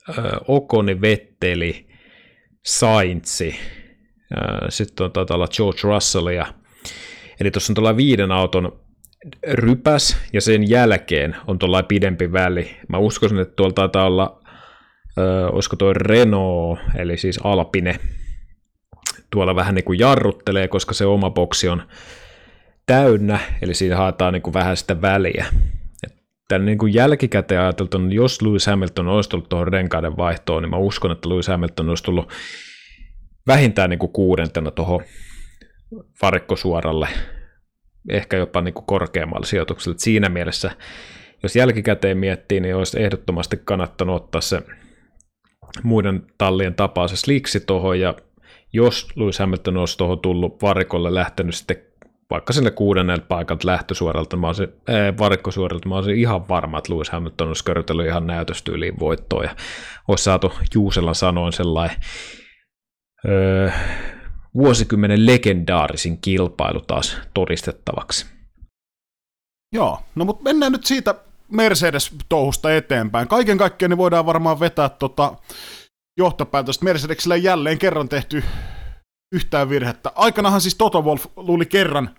öö, 0.10 0.32
Okoni, 0.48 1.02
Vetteli, 1.02 1.88
Saintsi, 2.66 3.56
öö, 4.38 4.70
sitten 4.70 5.04
on 5.06 5.12
taitaa 5.12 5.36
olla 5.36 5.48
George 5.48 5.80
Russell 5.84 6.28
ja 6.28 6.54
Eli 7.42 7.52
tuossa 7.52 7.72
on 7.72 7.76
tuolla 7.76 7.98
viiden 7.98 8.32
auton 8.32 8.80
rypäs, 9.54 10.18
ja 10.34 10.42
sen 10.42 10.70
jälkeen 10.70 11.36
on 11.48 11.60
tuolla 11.60 11.84
pidempi 11.84 12.32
väli. 12.32 12.78
Mä 12.90 12.98
uskoisin, 12.98 13.40
että 13.40 13.56
tuolla 13.56 13.74
taitaa 13.74 14.06
olla, 14.06 14.42
ö, 15.18 15.48
olisiko 15.48 15.76
tuo 15.76 15.94
Renault, 15.94 16.80
eli 16.96 17.18
siis 17.18 17.40
Alpine, 17.44 18.00
tuolla 19.30 19.56
vähän 19.56 19.76
niin 19.76 19.86
kuin 19.86 20.00
jarruttelee, 20.00 20.68
koska 20.68 20.94
se 20.94 21.06
oma 21.06 21.30
boksi 21.30 21.70
on 21.70 21.84
täynnä, 22.86 23.40
eli 23.62 23.74
siinä 23.74 23.98
haetaan 23.98 24.34
niin 24.34 24.44
kuin 24.44 24.54
vähän 24.54 24.78
sitä 24.78 25.02
väliä. 25.02 25.46
Tämän 26.48 26.66
niin 26.66 26.78
kuin 26.78 26.94
jälkikäteen 26.94 27.62
ajateltu, 27.62 27.98
että 27.98 28.16
jos 28.16 28.42
Lewis 28.42 28.68
Hamilton 28.68 29.08
olisi 29.08 29.30
tullut 29.30 29.50
tuohon 29.50 29.68
renkaiden 29.68 30.18
vaihtoon, 30.18 30.64
niin 30.64 30.70
mä 30.70 30.78
uskon, 30.78 31.12
että 31.12 31.30
Lewis 31.30 31.48
Hamilton 31.48 31.90
olisi 31.90 32.04
tullut 32.04 32.30
vähintään 33.48 33.90
niin 33.90 34.00
kuin 34.00 34.14
kuudentena 34.14 34.72
tuohon 34.72 35.02
varikkosuoralle, 36.22 37.08
ehkä 38.10 38.38
jopa 38.38 38.62
niin 38.62 38.74
kuin 38.74 38.86
korkeammalle 38.86 39.46
sijoitukselle. 39.46 39.98
Siinä 40.00 40.30
mielessä, 40.30 40.72
jos 41.44 41.56
jälkikäteen 41.56 42.18
miettii, 42.18 42.60
niin 42.60 42.76
olisi 42.76 43.02
ehdottomasti 43.02 43.58
kannattanut 43.66 44.16
ottaa 44.16 44.42
se 44.42 44.62
muiden 45.84 46.24
tallien 46.38 46.76
tapaa 46.76 47.08
se 47.08 47.16
sliksi 47.16 47.60
tuohon, 47.60 48.00
ja 48.00 48.16
jos 48.74 49.08
Lewis 49.16 49.40
Hamilton 49.40 49.78
olisi 49.78 49.98
tuohon 49.98 50.20
tullut 50.20 50.62
varikolle 50.62 51.14
lähtenyt 51.14 51.56
sitten 51.56 51.78
vaikka 52.30 52.54
sinne 52.54 52.72
kuudennelta 52.72 53.26
paikalta 53.28 53.68
lähtösuoralta, 53.68 54.38
mä 54.38 54.48
olisin, 54.48 54.68
ää, 54.88 55.18
varikkosuoralta, 55.18 55.90
mä 55.90 55.96
olisin 55.96 56.16
ihan 56.16 56.48
varma, 56.50 56.78
että 56.78 56.94
Lewis 56.94 57.10
Hamilton 57.10 57.48
olisi 57.48 57.64
körtellyt 57.64 58.08
ihan 58.08 58.28
näytöstyyliin 58.28 59.00
voittoon, 59.00 59.44
ja 59.44 59.56
olisi 60.08 60.24
saatu 60.24 60.54
Juusella 60.76 61.14
sanoin 61.14 61.54
sellainen 61.54 61.98
öö, 63.28 63.70
vuosikymmenen 64.56 65.26
legendaarisin 65.26 66.18
kilpailu 66.22 66.82
taas 66.82 67.18
todistettavaksi. 67.34 68.26
Joo, 69.76 70.00
no 70.16 70.26
mutta 70.26 70.44
mennään 70.44 70.72
nyt 70.72 70.86
siitä 70.86 71.16
Mercedes-touhusta 71.52 72.72
eteenpäin. 72.72 73.28
Kaiken 73.28 73.58
kaikkiaan 73.58 73.90
niin 73.90 73.98
voidaan 73.98 74.26
varmaan 74.26 74.60
vetää 74.60 74.90
tota 74.90 75.36
johtopäätöstä. 76.18 76.86
Mercedesillä 76.86 77.36
jälleen 77.36 77.78
kerran 77.78 78.10
tehty 78.10 78.44
yhtään 79.32 79.70
virhettä. 79.70 80.12
Aikanahan 80.16 80.62
siis 80.62 80.76
Toto 80.76 81.02
Wolf 81.02 81.26
luuli 81.36 81.66
kerran 81.66 82.16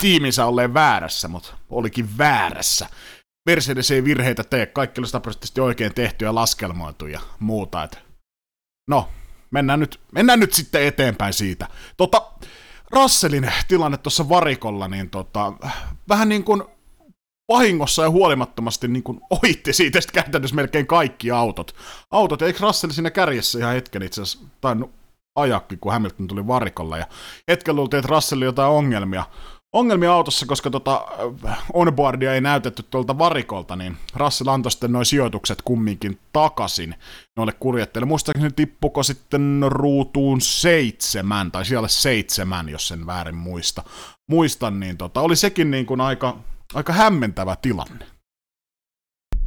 tiiminsä 0.00 0.46
olleen 0.46 0.74
väärässä, 0.74 1.28
mutta 1.28 1.56
olikin 1.70 2.18
väärässä. 2.18 2.88
Mercedes 3.46 3.90
ei 3.90 4.04
virheitä 4.04 4.44
tee, 4.44 4.66
kaikki 4.66 5.00
oli 5.00 5.60
oikein 5.60 5.94
tehty 5.94 6.24
ja 6.24 6.34
laskelmoitu 6.34 7.06
ja 7.06 7.20
muuta. 7.38 7.84
Et 7.84 7.98
no, 8.88 9.08
mennään 9.50 9.80
nyt, 9.80 10.00
mennään 10.12 10.40
nyt 10.40 10.52
sitten 10.52 10.82
eteenpäin 10.82 11.32
siitä. 11.32 11.68
Tota, 11.96 12.22
Russellin 12.90 13.52
tilanne 13.68 13.98
tuossa 13.98 14.28
varikolla, 14.28 14.88
niin 14.88 15.10
tota, 15.10 15.52
vähän 16.08 16.28
niin 16.28 16.44
kuin 16.44 16.62
vahingossa 17.48 18.02
ja 18.02 18.10
huolimattomasti 18.10 18.88
niin 18.88 19.02
kuin 19.02 19.20
ohitti 19.30 19.72
siitä 19.72 20.00
sitten 20.00 20.22
käytännössä 20.22 20.56
melkein 20.56 20.86
kaikki 20.86 21.30
autot. 21.30 21.74
Autot, 22.10 22.42
eikö 22.42 22.58
Russell 22.60 22.92
siinä 22.92 23.10
kärjessä 23.10 23.58
ihan 23.58 23.74
hetken 23.74 24.02
itse 24.02 24.22
asiassa 24.22 24.48
tainnut 24.60 24.90
ajakki, 25.36 25.76
kun 25.76 25.92
Hamilton 25.92 26.26
tuli 26.26 26.46
varikolla, 26.46 26.98
ja 26.98 27.06
hetken 27.48 27.76
luultiin, 27.76 27.98
että 27.98 28.14
Russell 28.14 28.42
jotain 28.42 28.70
ongelmia, 28.70 29.24
ongelmia 29.78 30.12
autossa, 30.12 30.46
koska 30.46 30.70
tota 30.70 31.06
onboardia 31.72 32.34
ei 32.34 32.40
näytetty 32.40 32.82
tuolta 32.82 33.18
varikolta, 33.18 33.76
niin 33.76 33.96
Russell 34.16 34.48
antoi 34.48 34.72
sitten 34.72 34.92
noin 34.92 35.06
sijoitukset 35.06 35.62
kumminkin 35.62 36.18
takaisin 36.32 36.94
noille 37.36 37.52
kuljettajille. 37.52 38.06
Muistaakseni 38.06 38.50
tippuko 38.56 39.02
sitten 39.02 39.60
ruutuun 39.66 40.40
seitsemän, 40.40 41.50
tai 41.50 41.64
siellä 41.64 41.88
seitsemän, 41.88 42.68
jos 42.68 42.88
sen 42.88 43.06
väärin 43.06 43.36
muista. 43.36 43.82
Muistan, 44.30 44.80
niin 44.80 44.96
tota, 44.96 45.20
oli 45.20 45.36
sekin 45.36 45.70
niin 45.70 45.86
kuin 45.86 46.00
aika, 46.00 46.36
aika 46.74 46.92
hämmentävä 46.92 47.56
tilanne. 47.62 48.06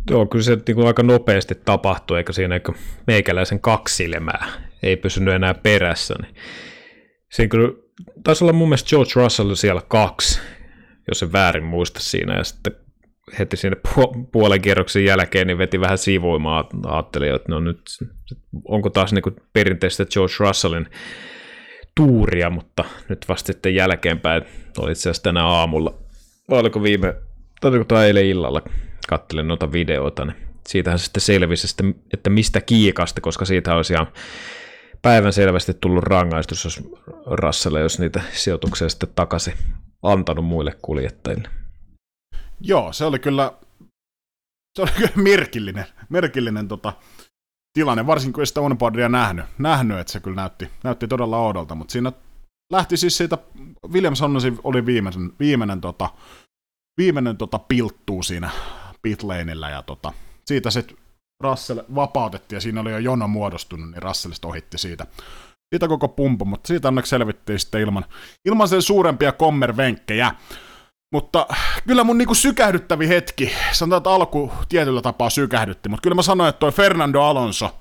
Joo, 0.09 0.25
kyllä 0.25 0.43
se 0.43 0.57
niin 0.67 0.75
kuin 0.75 0.87
aika 0.87 1.03
nopeasti 1.03 1.55
tapahtui, 1.55 2.17
eikä 2.17 2.33
siinä 2.33 2.55
eikä 2.55 2.73
meikäläisen 3.07 3.59
kaksi 3.59 3.95
silmää 3.95 4.47
ei 4.83 4.97
pysynyt 4.97 5.33
enää 5.33 5.53
perässä. 5.53 6.15
Niin. 6.21 6.35
Siinä 7.31 7.49
kyllä 7.49 7.73
taisi 8.23 8.43
olla 8.43 8.53
mun 8.53 8.69
mielestä 8.69 8.89
George 8.89 9.11
Russell 9.15 9.55
siellä 9.55 9.81
kaksi, 9.87 10.39
jos 11.07 11.19
se 11.19 11.31
väärin 11.31 11.63
muista 11.63 11.99
siinä, 11.99 12.37
ja 12.37 12.43
sitten 12.43 12.73
heti 13.39 13.57
sinne 13.57 13.77
puolen 14.31 14.61
kierroksen 14.61 15.05
jälkeen 15.05 15.47
niin 15.47 15.57
veti 15.57 15.79
vähän 15.79 15.97
sivuimaan, 15.97 16.65
ajattelin, 16.85 17.35
että 17.35 17.51
no 17.51 17.59
nyt, 17.59 17.81
onko 18.65 18.89
taas 18.89 19.13
niin 19.13 19.35
perinteistä 19.53 20.05
George 20.05 20.33
Russellin 20.39 20.87
tuuria, 21.95 22.49
mutta 22.49 22.83
nyt 23.09 23.25
vasta 23.29 23.47
sitten 23.47 23.75
jälkeenpäin, 23.75 24.43
oli 24.77 24.91
itse 24.91 25.01
asiassa 25.01 25.23
tänä 25.23 25.45
aamulla, 25.45 25.97
oliko 26.47 26.83
viime, 26.83 27.15
tai 27.61 27.71
tämä 27.87 28.05
eilen 28.05 28.25
illalla, 28.25 28.61
kattelin 29.09 29.47
noita 29.47 29.71
videoita, 29.71 30.25
niin 30.25 30.37
siitähän 30.67 30.99
sitten 30.99 31.21
selvisi, 31.21 31.75
että 32.13 32.29
mistä 32.29 32.61
kiikasta, 32.61 33.21
koska 33.21 33.45
siitä 33.45 33.75
olisi 33.75 33.93
ihan 33.93 34.07
päivän 35.01 35.33
selvästi 35.33 35.73
tullut 35.73 36.03
rangaistus, 36.03 36.63
jos 36.63 36.83
Russell 37.25 37.75
jos 37.75 37.99
niitä 37.99 38.21
sijoituksia 38.33 38.89
sitten 38.89 39.09
takaisin 39.15 39.53
antanut 40.03 40.45
muille 40.45 40.77
kuljettajille. 40.81 41.49
Joo, 42.61 42.93
se 42.93 43.05
oli 43.05 43.19
kyllä, 43.19 43.53
se 44.75 44.81
oli 44.81 44.91
kyllä 44.91 45.11
merkillinen, 45.15 45.85
merkillinen 46.09 46.67
tota, 46.67 46.93
tilanne, 47.73 48.07
varsinkin 48.07 48.33
kun 48.33 48.41
ei 48.41 48.47
sitä 48.47 48.61
onboardia 48.61 49.09
nähnyt, 49.09 49.45
nähnyt, 49.57 49.99
että 49.99 50.13
se 50.13 50.19
kyllä 50.19 50.35
näytti, 50.35 50.69
näytti 50.83 51.07
todella 51.07 51.37
oudolta, 51.37 51.75
mutta 51.75 51.91
siinä 51.91 52.11
lähti 52.73 52.97
siis 52.97 53.17
siitä, 53.17 53.37
Williams 53.91 54.21
Honnesi 54.21 54.53
oli 54.63 54.85
viimeinen, 54.85 55.33
viimeinen, 55.39 55.81
tota, 55.81 56.09
viimeinen 56.97 57.37
tota, 57.37 57.59
pilttuu 57.59 58.23
siinä 58.23 58.49
pitlaneillä 59.01 59.69
ja 59.69 59.83
tota, 59.83 60.13
siitä 60.45 60.71
sitten 60.71 60.97
Russell 61.41 61.81
vapautettiin 61.95 62.57
ja 62.57 62.61
siinä 62.61 62.81
oli 62.81 62.91
jo 62.91 62.97
jono 62.97 63.27
muodostunut, 63.27 63.91
niin 63.91 64.03
Russellista 64.03 64.47
ohitti 64.47 64.77
siitä, 64.77 65.07
siitä 65.73 65.87
koko 65.87 66.07
pumpu, 66.07 66.45
mutta 66.45 66.67
siitä 66.67 66.87
onneksi 66.87 67.09
selvittiin 67.09 67.59
sitten 67.59 67.81
ilman, 67.81 68.05
ilman 68.45 68.67
sen 68.67 68.81
suurempia 68.81 69.31
kommervenkkejä. 69.31 70.35
Mutta 71.13 71.47
kyllä 71.87 72.03
mun 72.03 72.17
niinku 72.17 72.35
sykähdyttävi 72.35 73.07
hetki, 73.07 73.51
sanotaan, 73.71 73.97
että 73.97 74.09
alku 74.09 74.51
tietyllä 74.69 75.01
tapaa 75.01 75.29
sykähdytti, 75.29 75.89
mutta 75.89 76.03
kyllä 76.03 76.15
mä 76.15 76.21
sanoin, 76.21 76.49
että 76.49 76.59
toi 76.59 76.71
Fernando 76.71 77.21
Alonso 77.21 77.79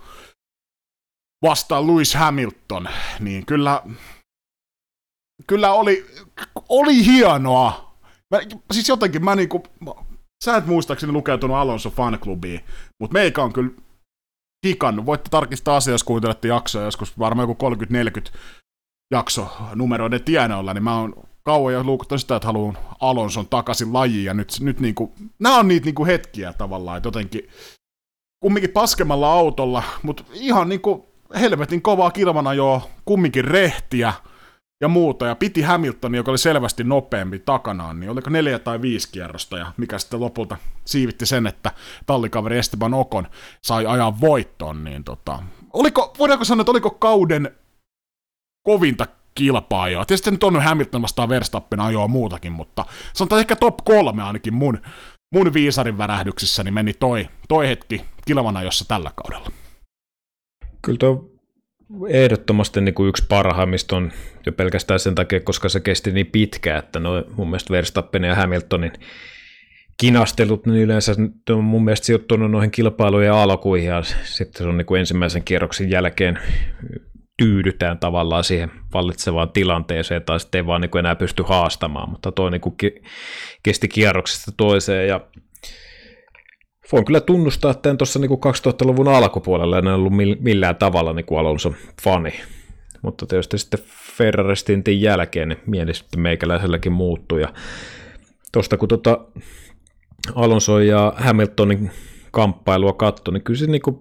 vastaan 1.42 1.86
Lewis 1.86 2.14
Hamilton, 2.14 2.88
niin 3.20 3.46
kyllä, 3.46 3.82
kyllä 5.46 5.72
oli, 5.72 6.06
oli 6.68 7.06
hienoa. 7.06 7.94
Mä, 8.30 8.38
siis 8.72 8.88
jotenkin 8.88 9.24
mä 9.24 9.36
niinku, 9.36 9.62
Sä 10.44 10.56
et 10.56 10.66
muistaakseni 10.66 11.12
lukeutunut 11.12 11.56
Alonso 11.56 11.90
fanklubiin, 11.90 12.60
mutta 13.00 13.14
meikä 13.14 13.42
on 13.42 13.52
kyllä 13.52 13.70
kikannut. 14.66 15.06
Voitte 15.06 15.30
tarkistaa 15.30 15.76
asiaa, 15.76 15.94
jos 15.94 16.04
kuuntelette 16.04 16.48
jaksoa 16.48 16.82
joskus 16.82 17.18
varmaan 17.18 17.48
joku 17.48 17.74
30-40 18.30 18.38
jakso 19.12 19.48
numeroiden 19.74 20.24
tienoilla, 20.24 20.74
niin 20.74 20.84
mä 20.84 20.98
oon 20.98 21.14
kauan 21.42 21.74
jo 21.74 21.84
luukuttanut 21.84 22.20
sitä, 22.20 22.36
että 22.36 22.46
haluan 22.46 22.78
Alonson 23.00 23.48
takaisin 23.48 23.92
lajiin, 23.92 24.24
ja 24.24 24.34
nyt, 24.34 24.56
nyt 24.60 24.80
niinku, 24.80 25.12
nämä 25.38 25.58
on 25.58 25.68
niitä 25.68 25.84
niinku 25.84 26.06
hetkiä 26.06 26.52
tavallaan, 26.52 26.96
että 26.96 27.06
jotenkin 27.06 27.48
kumminkin 28.42 28.70
paskemalla 28.70 29.32
autolla, 29.32 29.82
mutta 30.02 30.24
ihan 30.32 30.68
niinku 30.68 31.08
helvetin 31.40 31.82
kovaa 31.82 32.10
kilvana 32.10 32.54
jo 32.54 32.90
kumminkin 33.04 33.44
rehtiä, 33.44 34.12
ja 34.80 34.88
muuta, 34.88 35.26
ja 35.26 35.34
piti 35.34 35.62
Hamilton, 35.62 36.14
joka 36.14 36.30
oli 36.30 36.38
selvästi 36.38 36.84
nopeampi 36.84 37.38
takanaan, 37.38 38.00
niin 38.00 38.10
oliko 38.10 38.30
neljä 38.30 38.58
tai 38.58 38.82
viisi 38.82 39.08
kierrosta, 39.12 39.58
ja 39.58 39.72
mikä 39.76 39.98
sitten 39.98 40.20
lopulta 40.20 40.56
siivitti 40.84 41.26
sen, 41.26 41.46
että 41.46 41.70
tallikaveri 42.06 42.58
Esteban 42.58 42.94
Okon 42.94 43.26
sai 43.62 43.86
ajaa 43.86 44.20
voittoon, 44.20 44.84
niin 44.84 45.04
tota, 45.04 45.42
oliko, 45.72 46.14
voidaanko 46.18 46.44
sanoa, 46.44 46.62
että 46.62 46.70
oliko 46.70 46.90
kauden 46.90 47.56
kovinta 48.62 49.06
kilpaa 49.34 49.88
jo. 49.88 50.04
Tietysti 50.04 50.30
nyt 50.30 50.44
on 50.44 50.62
Hamilton 50.62 51.02
vastaan 51.02 51.28
Verstappen 51.28 51.80
ajoa 51.80 52.08
muutakin, 52.08 52.52
mutta 52.52 52.84
sanotaan 53.12 53.40
ehkä 53.40 53.56
top 53.56 53.76
kolme 53.84 54.22
ainakin 54.22 54.54
mun, 54.54 54.78
mun 55.34 55.54
viisarin 55.54 55.98
värähdyksissä, 55.98 56.64
niin 56.64 56.74
meni 56.74 56.92
toi, 56.92 57.28
toi 57.48 57.68
hetki 57.68 58.04
kilvana 58.26 58.62
jossa 58.62 58.84
tällä 58.88 59.10
kaudella. 59.16 59.50
Kyllä 60.82 60.98
tuo 60.98 61.29
ehdottomasti 62.08 62.80
niin 62.80 62.94
kuin 62.94 63.08
yksi 63.08 63.24
parhaimmista 63.28 63.96
on 63.96 64.12
jo 64.46 64.52
pelkästään 64.52 65.00
sen 65.00 65.14
takia, 65.14 65.40
koska 65.40 65.68
se 65.68 65.80
kesti 65.80 66.12
niin 66.12 66.26
pitkään, 66.26 66.78
että 66.78 67.00
no, 67.00 67.24
mun 67.36 67.50
mielestä 67.50 67.72
Verstappen 67.72 68.24
ja 68.24 68.34
Hamiltonin 68.34 68.92
kinastelut, 70.00 70.66
niin 70.66 70.82
yleensä 70.82 71.14
on 71.50 71.64
mun 71.64 71.84
mielestä 71.84 72.06
sijoittunut 72.06 72.50
noihin 72.50 72.70
kilpailujen 72.70 73.32
alkuihin 73.32 73.88
ja 73.88 74.02
sitten 74.24 74.62
se 74.62 74.68
on 74.68 74.76
niin 74.76 74.86
kuin 74.86 74.98
ensimmäisen 74.98 75.44
kierroksen 75.44 75.90
jälkeen 75.90 76.38
tyydytään 77.36 77.98
tavallaan 77.98 78.44
siihen 78.44 78.70
vallitsevaan 78.94 79.50
tilanteeseen 79.50 80.22
tai 80.22 80.40
sitten 80.40 80.58
ei 80.58 80.66
vaan 80.66 80.80
niin 80.80 80.90
kuin 80.90 80.98
enää 80.98 81.14
pysty 81.14 81.42
haastamaan, 81.46 82.10
mutta 82.10 82.32
toi 82.32 82.50
niin 82.50 82.60
kuin 82.60 82.76
kesti 83.62 83.88
kierroksesta 83.88 84.52
toiseen 84.56 85.08
ja 85.08 85.20
voin 86.92 87.04
kyllä 87.04 87.20
tunnustaa, 87.20 87.70
että 87.70 87.90
en 87.90 87.96
tuossa 87.96 88.18
niin 88.18 88.30
2000-luvun 88.30 89.08
alkupuolella 89.08 89.78
en 89.78 89.86
ollut 89.86 90.12
millään 90.40 90.76
tavalla 90.76 91.12
niin 91.12 91.38
Alonso 91.38 91.74
fani. 92.02 92.32
Mutta 93.02 93.26
tietysti 93.26 93.58
sitten 93.58 93.80
Ferraristintin 94.16 95.02
jälkeen 95.02 95.48
niin 95.48 95.60
mieli 95.66 95.94
sitten 95.94 96.20
meikäläiselläkin 96.20 96.92
muuttui. 96.92 97.40
Ja 97.40 97.48
tuosta 98.52 98.76
kun 98.76 98.88
tota 98.88 99.26
Alonso 100.34 100.78
ja 100.80 101.12
Hamiltonin 101.16 101.90
kamppailua 102.30 102.92
katsoi, 102.92 103.34
niin 103.34 103.42
kyllä 103.42 103.58
se 103.58 103.66
niin 103.66 103.82
kuin 103.82 103.96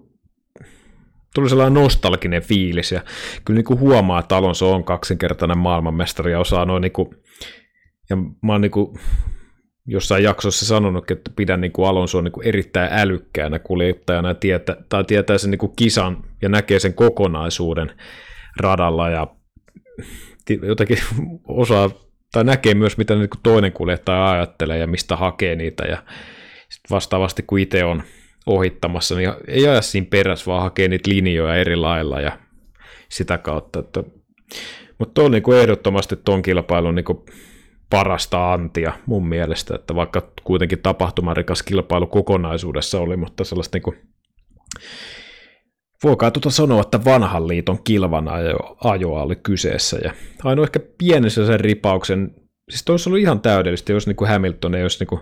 tuli 1.34 1.48
sellainen 1.48 1.82
nostalginen 1.82 2.42
fiilis 2.42 2.92
ja 2.92 3.00
kyllä 3.44 3.56
niin 3.56 3.64
kuin 3.64 3.80
huomaa, 3.80 4.20
että 4.20 4.36
Alonso 4.36 4.74
on 4.74 4.84
kaksinkertainen 4.84 5.58
maailmanmestari 5.58 6.32
ja 6.32 6.40
osaa 6.40 6.64
noin 6.64 6.80
niin 6.80 6.92
kuin, 6.92 7.08
ja 8.10 8.16
mä 8.16 8.52
oon 8.52 8.60
niin 8.60 8.70
kuin 8.70 9.00
jossain 9.86 10.24
jaksossa 10.24 10.66
sanonut, 10.66 11.10
että 11.10 11.30
pidän 11.36 11.60
niin 11.60 11.72
kuin 11.72 11.88
Alonsoa 11.88 12.22
niin 12.22 12.32
kuin 12.32 12.46
erittäin 12.46 12.92
älykkäänä 12.92 13.58
kuljettajana 13.58 14.28
ja 14.28 14.34
tietää, 14.34 14.76
tai 14.88 15.04
tietää 15.04 15.38
sen 15.38 15.50
niin 15.50 15.58
kuin 15.58 15.72
kisan 15.76 16.24
ja 16.42 16.48
näkee 16.48 16.78
sen 16.78 16.94
kokonaisuuden 16.94 17.92
radalla 18.60 19.10
ja 19.10 19.26
jotenkin 20.62 20.98
osaa 21.48 21.90
tai 22.32 22.44
näkee 22.44 22.74
myös, 22.74 22.98
mitä 22.98 23.14
niin 23.14 23.30
kuin 23.30 23.40
toinen 23.42 23.72
kuljettaja 23.72 24.30
ajattelee 24.30 24.78
ja 24.78 24.86
mistä 24.86 25.16
hakee 25.16 25.56
niitä 25.56 25.84
ja 25.84 26.02
sit 26.68 26.90
vastaavasti 26.90 27.42
kun 27.46 27.58
itse 27.58 27.84
on 27.84 28.02
ohittamassa, 28.46 29.14
niin 29.14 29.32
ei 29.48 29.68
aja 29.68 29.82
siinä 29.82 30.06
perässä, 30.10 30.46
vaan 30.46 30.62
hakee 30.62 30.88
niitä 30.88 31.10
linjoja 31.10 31.56
eri 31.56 31.76
lailla 31.76 32.20
ja 32.20 32.38
sitä 33.08 33.38
kautta. 33.38 33.78
Että, 33.78 34.04
mutta 34.98 35.22
on 35.22 35.30
niin 35.30 35.42
kuin 35.42 35.58
ehdottomasti 35.58 36.16
tuon 36.24 36.42
kilpailun 36.42 36.94
niin 36.94 37.04
kuin 37.04 37.18
parasta 37.90 38.52
antia 38.52 38.92
mun 39.06 39.28
mielestä, 39.28 39.74
että 39.74 39.94
vaikka 39.94 40.32
kuitenkin 40.44 40.78
tapahtumarikas 40.82 41.62
kilpailu 41.62 42.06
kokonaisuudessa 42.06 42.98
oli, 42.98 43.16
mutta 43.16 43.44
sellaista 43.44 43.76
niin 43.76 43.82
kuin, 43.82 43.96
voikaa 46.04 46.30
tuota 46.30 46.50
sanoa, 46.50 46.80
että 46.80 47.04
vanhan 47.04 47.48
liiton 47.48 47.82
kilvan 47.84 48.28
ajo, 48.28 48.76
ajoa 48.84 49.22
oli 49.22 49.36
kyseessä, 49.36 49.98
ja 50.04 50.12
ainoa 50.44 50.64
ehkä 50.64 50.80
pienessä 50.98 51.46
sen 51.46 51.60
ripauksen, 51.60 52.34
siis 52.70 52.84
olisi 52.88 53.08
ollut 53.08 53.20
ihan 53.20 53.40
täydellistä, 53.40 53.92
jos 53.92 54.06
niin 54.06 54.16
kuin 54.16 54.30
Hamilton 54.30 54.74
ei 54.74 54.82
olisi 54.82 54.98
niin 55.00 55.08
kuin, 55.08 55.20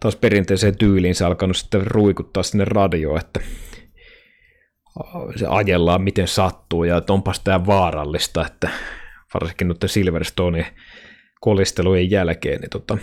taas 0.00 0.16
perinteiseen 0.16 0.78
tyyliin 0.78 1.14
alkanut 1.26 1.56
sitten 1.56 1.86
ruikuttaa 1.86 2.42
sinne 2.42 2.64
radio, 2.64 3.16
että 3.16 3.40
se 5.36 5.46
ajellaan 5.48 6.02
miten 6.02 6.28
sattuu, 6.28 6.84
ja 6.84 6.96
että 6.96 7.12
onpas 7.12 7.40
tämä 7.40 7.66
vaarallista, 7.66 8.46
että 8.46 8.70
varsinkin 9.34 9.68
nyt 9.68 9.84
Silverstone 9.86 10.74
kolistelujen 11.40 12.10
jälkeen, 12.10 12.60
niin 12.60 12.70
tota, 12.70 12.98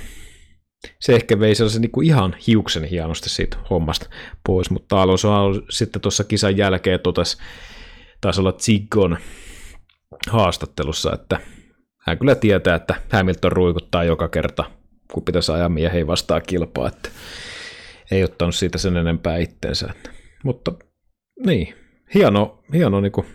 se 1.00 1.16
ehkä 1.16 1.40
vei 1.40 1.56
sellaisen 1.56 1.82
niin 1.82 1.92
kuin 1.92 2.08
ihan 2.08 2.36
hiuksen 2.48 2.84
hienosti 2.84 3.30
siitä 3.30 3.58
hommasta 3.70 4.10
pois, 4.46 4.70
mutta 4.70 5.02
Alonso 5.02 5.30
sitten 5.70 6.02
tuossa 6.02 6.24
kisan 6.24 6.58
jälkeen 6.58 7.00
totesi, 7.00 7.38
taisi 8.22 8.42
olla 8.42 8.52
Zigon 8.52 9.18
haastattelussa, 10.30 11.14
että 11.14 11.40
hän 12.06 12.18
kyllä 12.18 12.36
tietää, 12.36 12.76
että 12.76 12.96
Hamilton 13.12 13.52
ruikuttaa 13.52 14.04
joka 14.04 14.28
kerta, 14.28 14.64
kun 15.14 15.24
pitäisi 15.24 15.52
ajaa 15.52 15.70
miehen 15.70 16.08
vastaan 16.08 16.42
kilpaa, 16.48 16.88
että 16.88 17.10
ei 18.12 18.24
ottanut 18.24 18.56
siitä 18.56 18.78
sen 18.78 18.98
enempää 18.98 19.38
itteensä. 19.38 19.94
Mutta 20.44 20.72
niin, 21.46 21.76
hieno, 22.14 22.64
hieno 22.74 23.02
niin 23.02 23.12
kuin 23.12 23.28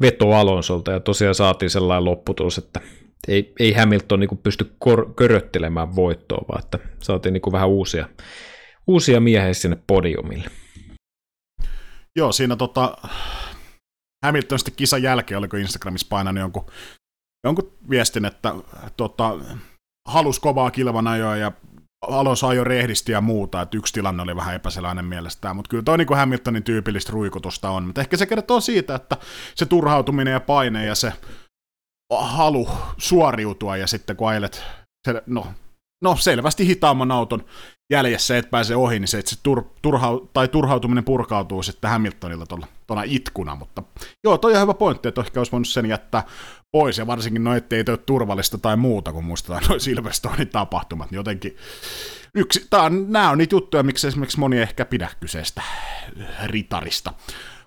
veto 0.00 0.32
Alonsolta 0.32 0.92
ja 0.92 1.00
tosiaan 1.00 1.34
saatiin 1.34 1.70
sellainen 1.70 2.04
lopputulos, 2.04 2.58
että 2.58 2.80
ei, 3.28 3.52
ei 3.60 3.72
Hamilton 3.72 4.20
niin 4.20 4.38
pysty 4.42 4.76
kor- 4.78 5.14
köröttelemään 5.14 5.96
voittoa, 5.96 6.44
vaan 6.48 6.64
että 6.64 6.78
saatiin 7.02 7.32
niin 7.32 7.52
vähän 7.52 7.68
uusia, 7.68 8.08
uusia 8.86 9.20
miehiä 9.20 9.54
sinne 9.54 9.78
podiumille. 9.86 10.50
Joo, 12.16 12.32
siinä 12.32 12.56
tota, 12.56 12.96
Hamilton 14.24 14.58
sitten 14.58 14.74
kisan 14.74 15.02
jälkeen, 15.02 15.38
oliko 15.38 15.56
Instagramissa 15.56 16.06
painanut 16.10 16.40
jonkun, 16.40 16.66
jonkun 17.44 17.72
viestin, 17.90 18.24
että 18.24 18.54
tota, 18.96 19.38
halus 20.08 20.40
kovaa 20.40 20.70
kilvanajoa 20.70 21.36
ja 21.36 21.52
Alonso 22.06 22.46
ajoi 22.46 22.64
rehdisti 22.64 23.12
ja 23.12 23.20
muuta, 23.20 23.62
että 23.62 23.76
yksi 23.76 23.92
tilanne 23.92 24.22
oli 24.22 24.36
vähän 24.36 24.54
epäseläinen 24.54 25.04
mielestään, 25.04 25.56
mutta 25.56 25.68
kyllä 25.68 25.82
toi 25.82 25.98
niin 25.98 26.06
kuin 26.06 26.18
Hamiltonin 26.18 26.62
tyypillistä 26.62 27.12
ruikutusta 27.12 27.70
on, 27.70 27.84
mutta 27.84 28.00
ehkä 28.00 28.16
se 28.16 28.26
kertoo 28.26 28.60
siitä, 28.60 28.94
että 28.94 29.16
se 29.54 29.66
turhautuminen 29.66 30.32
ja 30.32 30.40
paine 30.40 30.86
ja 30.86 30.94
se 30.94 31.12
halu 32.10 32.68
suoriutua 32.98 33.76
ja 33.76 33.86
sitten 33.86 34.16
kun 34.16 34.28
ajelet 34.28 34.62
se, 35.04 35.22
no, 35.26 35.46
no 36.02 36.16
selvästi 36.16 36.66
hitaamman 36.66 37.10
auton 37.10 37.44
jäljessä 37.90 38.38
et 38.38 38.50
pääse 38.50 38.76
ohi, 38.76 39.00
niin 39.00 39.08
se, 39.08 39.18
että 39.18 39.30
se 39.30 39.36
tur, 39.42 39.64
turha, 39.82 40.10
tai 40.32 40.48
turhautuminen 40.48 41.04
purkautuu 41.04 41.62
sitten 41.62 41.90
Hamiltonilla 41.90 42.46
tuolla 42.46 43.02
itkuna, 43.04 43.54
mutta 43.54 43.82
joo, 44.24 44.38
toi 44.38 44.54
on 44.54 44.62
hyvä 44.62 44.74
pointti, 44.74 45.08
että 45.08 45.20
ehkä 45.20 45.40
olisi 45.40 45.52
voinut 45.52 45.68
sen 45.68 45.86
jättää 45.86 46.22
pois, 46.72 46.98
ja 46.98 47.06
varsinkin 47.06 47.44
no, 47.44 47.54
ettei 47.54 47.84
ole 47.88 47.96
turvallista 47.96 48.58
tai 48.58 48.76
muuta, 48.76 49.12
kun 49.12 49.24
muistetaan 49.24 49.62
noin 49.68 49.80
Silverstonein 49.80 50.48
tapahtumat, 50.48 51.10
niin 51.10 51.16
jotenkin 51.16 51.56
yksi, 52.34 52.66
tää 52.70 52.82
on, 52.82 53.12
nämä 53.12 53.30
on 53.30 53.38
niitä 53.38 53.54
juttuja, 53.54 53.82
miksi 53.82 54.06
esimerkiksi 54.06 54.40
moni 54.40 54.58
ehkä 54.58 54.84
pidä 54.84 55.08
kyseistä 55.20 55.62
ritarista 56.44 57.12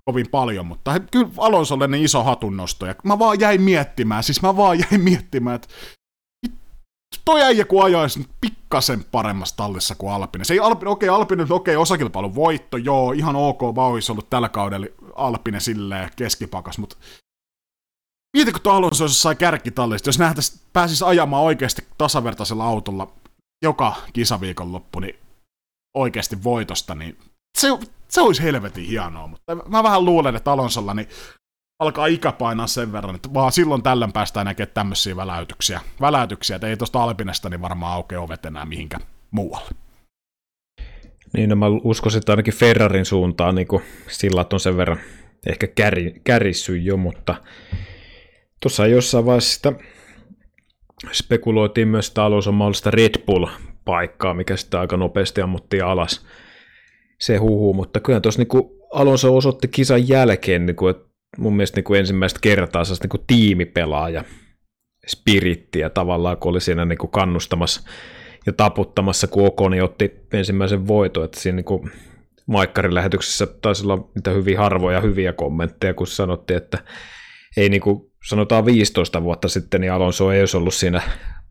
kovin 0.06 0.30
paljon, 0.30 0.66
mutta 0.66 1.00
kyllä 1.00 1.30
Alonsolle 1.38 1.88
niin 1.88 2.06
iso 2.06 2.24
hatunnosto, 2.24 2.86
ja 2.86 2.96
mä 3.04 3.20
vaan 3.20 3.40
jäin 3.40 3.62
miettimään, 3.62 4.24
siis 4.24 4.42
mä 4.42 4.58
vaan 4.58 4.80
jäin 4.80 5.02
miettimään, 5.02 5.56
että 5.56 5.68
toi 7.26 7.42
äijä 7.42 7.66
kun 7.66 7.84
ajaisi 7.84 8.28
pikkasen 8.42 9.04
paremmassa 9.12 9.58
tallissa 9.58 9.96
kuin 9.96 10.14
Alpine. 10.14 10.44
Se 10.44 10.54
ei 10.54 10.60
Alpine, 10.60 10.90
okei, 10.92 11.10
okay, 11.10 11.20
Alpine, 11.20 11.44
okei, 11.44 11.76
okay, 11.76 11.82
osakilpailun 11.82 12.36
voitto, 12.36 12.78
joo, 12.78 13.12
ihan 13.12 13.36
ok, 13.36 13.62
vaan 13.76 13.92
olisi 13.92 14.12
ollut 14.12 14.30
tällä 14.30 14.50
kaudella 14.50 14.88
Alpine 15.16 15.60
silleen 15.60 16.10
keskipakas, 16.16 16.78
mutta 16.78 16.96
Mieti, 18.38 18.52
kun 18.52 18.62
tuo 18.62 18.74
Alonso 18.74 19.08
sai 19.08 19.36
kärkitallista, 19.36 20.10
jos 20.10 20.20
nähtäisi, 20.20 20.62
pääsisi 20.74 21.06
ajamaan 21.06 21.44
oikeasti 21.44 21.88
tasavertaisella 21.98 22.66
autolla 22.66 23.14
joka 23.64 23.96
kisaviikonloppu, 24.14 25.00
niin 25.00 25.16
oikeasti 25.96 26.44
voitosta, 26.44 26.96
niin 26.96 27.18
se, 27.58 27.68
se 28.08 28.22
olisi 28.22 28.44
helvetin 28.44 28.86
hienoa, 28.86 29.28
mutta 29.28 29.56
mä 29.56 29.84
vähän 29.84 30.06
luulen, 30.06 30.36
että 30.36 30.52
Alonsolla 30.52 30.94
niin 30.94 31.08
alkaa 31.80 32.06
ikä 32.06 32.32
painaa 32.32 32.68
sen 32.68 32.92
verran, 32.92 33.16
että 33.16 33.34
vaan 33.34 33.52
silloin 33.52 33.84
tällöin 33.84 34.14
päästään 34.14 34.46
näkemään 34.46 34.74
tämmöisiä 34.74 35.16
väläytyksiä, 35.16 35.82
väläytyksiä 36.02 36.56
että 36.56 36.68
ei 36.68 36.78
tuosta 36.78 37.04
Alpinesta 37.04 37.50
niin 37.50 37.62
varmaan 37.62 37.94
aukea 37.94 38.22
ovet 38.22 38.46
enää 38.46 38.66
mihinkä 38.66 39.00
muualle. 39.32 39.70
Niin, 41.34 41.50
no 41.50 41.56
mä 41.56 41.66
uskoisin, 41.68 42.18
että 42.18 42.32
ainakin 42.32 42.54
Ferrarin 42.54 43.06
suuntaan 43.06 43.56
niin 43.56 43.68
sillä 44.08 44.46
on 44.54 44.60
sen 44.60 44.78
verran 44.78 45.00
ehkä 45.48 45.68
käri, 45.68 46.22
kärissy 46.24 46.78
jo, 46.78 46.98
mutta 46.98 47.36
tuossa 48.60 48.88
jossain 48.88 49.26
vaiheessa 49.26 49.54
sitä 49.54 49.74
spekuloitiin 51.12 51.88
myös, 51.88 52.08
että 52.08 52.24
Alonso 52.24 52.52
mahdollista 52.52 52.92
Red 52.92 53.16
Bull-paikkaa, 53.26 54.34
mikä 54.34 54.58
sitten 54.58 54.80
aika 54.80 54.98
nopeasti 54.98 55.42
ammuttiin 55.42 55.86
alas 55.86 56.26
se 57.26 57.38
huhu, 57.38 57.74
mutta 57.74 58.00
kyllä 58.00 58.20
tuossa 58.20 58.42
niin 58.42 58.72
Alonso 58.94 59.38
osoitti 59.38 59.68
kisan 59.68 60.08
jälkeen, 60.08 60.66
niin 60.66 60.76
kuin, 60.76 60.92
että 60.92 61.10
mun 61.38 61.56
mielestä 61.56 61.78
niin 61.78 61.84
kuin 61.84 62.00
ensimmäistä 62.00 62.40
kertaa 62.42 62.84
niin 63.02 63.10
kuin 63.10 63.24
tiimipelaaja 63.28 64.24
spirittiä 65.08 65.90
tavallaan, 65.90 66.38
kun 66.38 66.50
oli 66.50 66.62
siinä 66.62 66.86
niin 66.86 66.98
kuin 66.98 67.12
kannustamassa 67.12 67.82
ja 68.46 68.54
taputtamassa, 68.54 69.28
kun 69.28 69.48
Okoni 69.48 69.82
otti 69.82 70.12
ensimmäisen 70.34 70.88
voiton, 70.88 71.26
että 71.26 71.40
siinä 71.40 71.56
niin 71.56 71.66
kuin 71.66 71.92
Maikkarin 72.48 72.94
lähetyksessä 72.94 73.48
taisi 73.48 73.84
olla 73.84 74.10
niitä 74.16 74.32
hyvin 74.32 74.58
harvoja 74.58 75.02
hyviä 75.02 75.34
kommentteja, 75.34 75.94
kun 75.94 76.08
sanottiin, 76.08 76.58
että 76.58 76.78
ei 77.58 77.70
niin 77.70 77.82
kuin 77.82 78.12
sanotaan 78.28 78.66
15 78.66 79.24
vuotta 79.24 79.48
sitten, 79.48 79.82
niin 79.82 79.92
Alonso 79.92 80.32
ei 80.32 80.40
olisi 80.40 80.58
ollut 80.58 80.74
siinä 80.74 81.02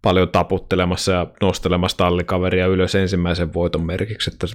paljon 0.03 0.29
taputtelemassa 0.29 1.13
ja 1.13 1.27
nostelemassa 1.41 1.97
tallikaveria 1.97 2.67
ylös 2.67 2.95
ensimmäisen 2.95 3.55
voiton 3.55 3.87
merkiksi, 3.87 4.31
että 4.33 4.47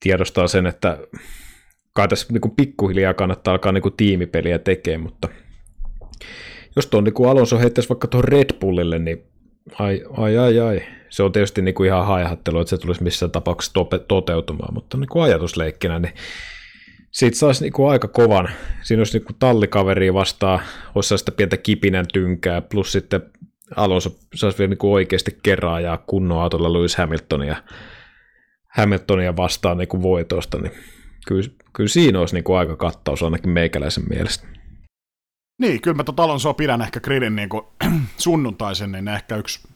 tiedostaa 0.00 0.48
sen, 0.48 0.66
että 0.66 0.98
kai 1.92 2.08
tässä 2.08 2.32
niin 2.32 2.40
kuin 2.40 2.56
pikkuhiljaa 2.56 3.14
kannattaa 3.14 3.52
alkaa 3.52 3.72
niin 3.72 3.82
kuin 3.82 3.96
tiimipeliä 3.96 4.58
tekemään, 4.58 5.00
mutta 5.00 5.28
jos 6.76 6.86
tuon 6.86 7.04
niin 7.04 7.28
Alonso 7.30 7.58
heittäisi 7.58 7.88
vaikka 7.88 8.08
tuohon 8.08 8.28
Red 8.28 8.58
Bullille, 8.60 8.98
niin 8.98 9.24
ai, 9.78 10.02
ai, 10.16 10.38
ai, 10.38 10.60
ai. 10.60 10.82
Se 11.08 11.22
on 11.22 11.32
tietysti 11.32 11.62
niin 11.62 11.74
kuin 11.74 11.86
ihan 11.86 12.06
haihattelu, 12.06 12.60
että 12.60 12.70
se 12.70 12.78
tulisi 12.78 13.02
missään 13.02 13.32
tapauksessa 13.32 13.72
tope, 13.72 13.98
toteutumaan, 13.98 14.74
mutta 14.74 14.96
niin 14.96 15.08
kuin 15.08 15.22
ajatusleikkinä, 15.22 15.98
niin 15.98 16.14
siitä 17.10 17.36
saisi 17.36 17.62
niin 17.62 17.72
kuin 17.72 17.90
aika 17.90 18.08
kovan. 18.08 18.48
Siinä 18.82 19.00
olisi 19.00 19.18
niin 19.18 19.26
kuin 19.26 19.36
tallikaveri 19.38 20.14
vastaan, 20.14 20.60
olisi 20.94 21.18
sitä 21.18 21.32
pientä 21.32 21.56
kipinän 21.56 22.06
tynkää, 22.12 22.60
plus 22.60 22.92
sitten 22.92 23.22
Alonso 23.76 24.10
saisi 24.34 24.58
vielä 24.58 24.70
niin 24.70 24.78
kuin 24.78 24.92
oikeasti 24.92 25.38
kerran 25.42 25.82
ja 25.82 25.98
kunnon 26.06 26.42
autolla 26.42 26.72
Lewis 26.72 26.96
Hamiltonia, 26.96 27.56
Hamiltonia 28.76 29.36
vastaan 29.36 29.78
niin 29.78 29.88
kuin 29.88 30.02
voitosta, 30.02 30.58
niin 30.58 30.72
kyllä, 31.26 31.50
kyllä 31.72 31.88
siinä 31.88 32.20
olisi 32.20 32.34
niin 32.34 32.44
kuin 32.44 32.58
aika 32.58 32.76
kattaus 32.76 33.22
ainakin 33.22 33.50
meikäläisen 33.50 34.04
mielestä. 34.08 34.46
Niin, 35.62 35.80
kyllä 35.82 35.96
mä 35.96 36.04
tuota 36.04 36.22
Alonsoa 36.22 36.54
pidän 36.54 36.82
ehkä 36.82 37.00
gridin 37.00 37.36
niin 37.36 37.48
kuin, 37.48 37.62
sunnuntaisen, 38.16 38.92
niin 38.92 39.08
ehkä 39.08 39.36
yksi, 39.36 39.68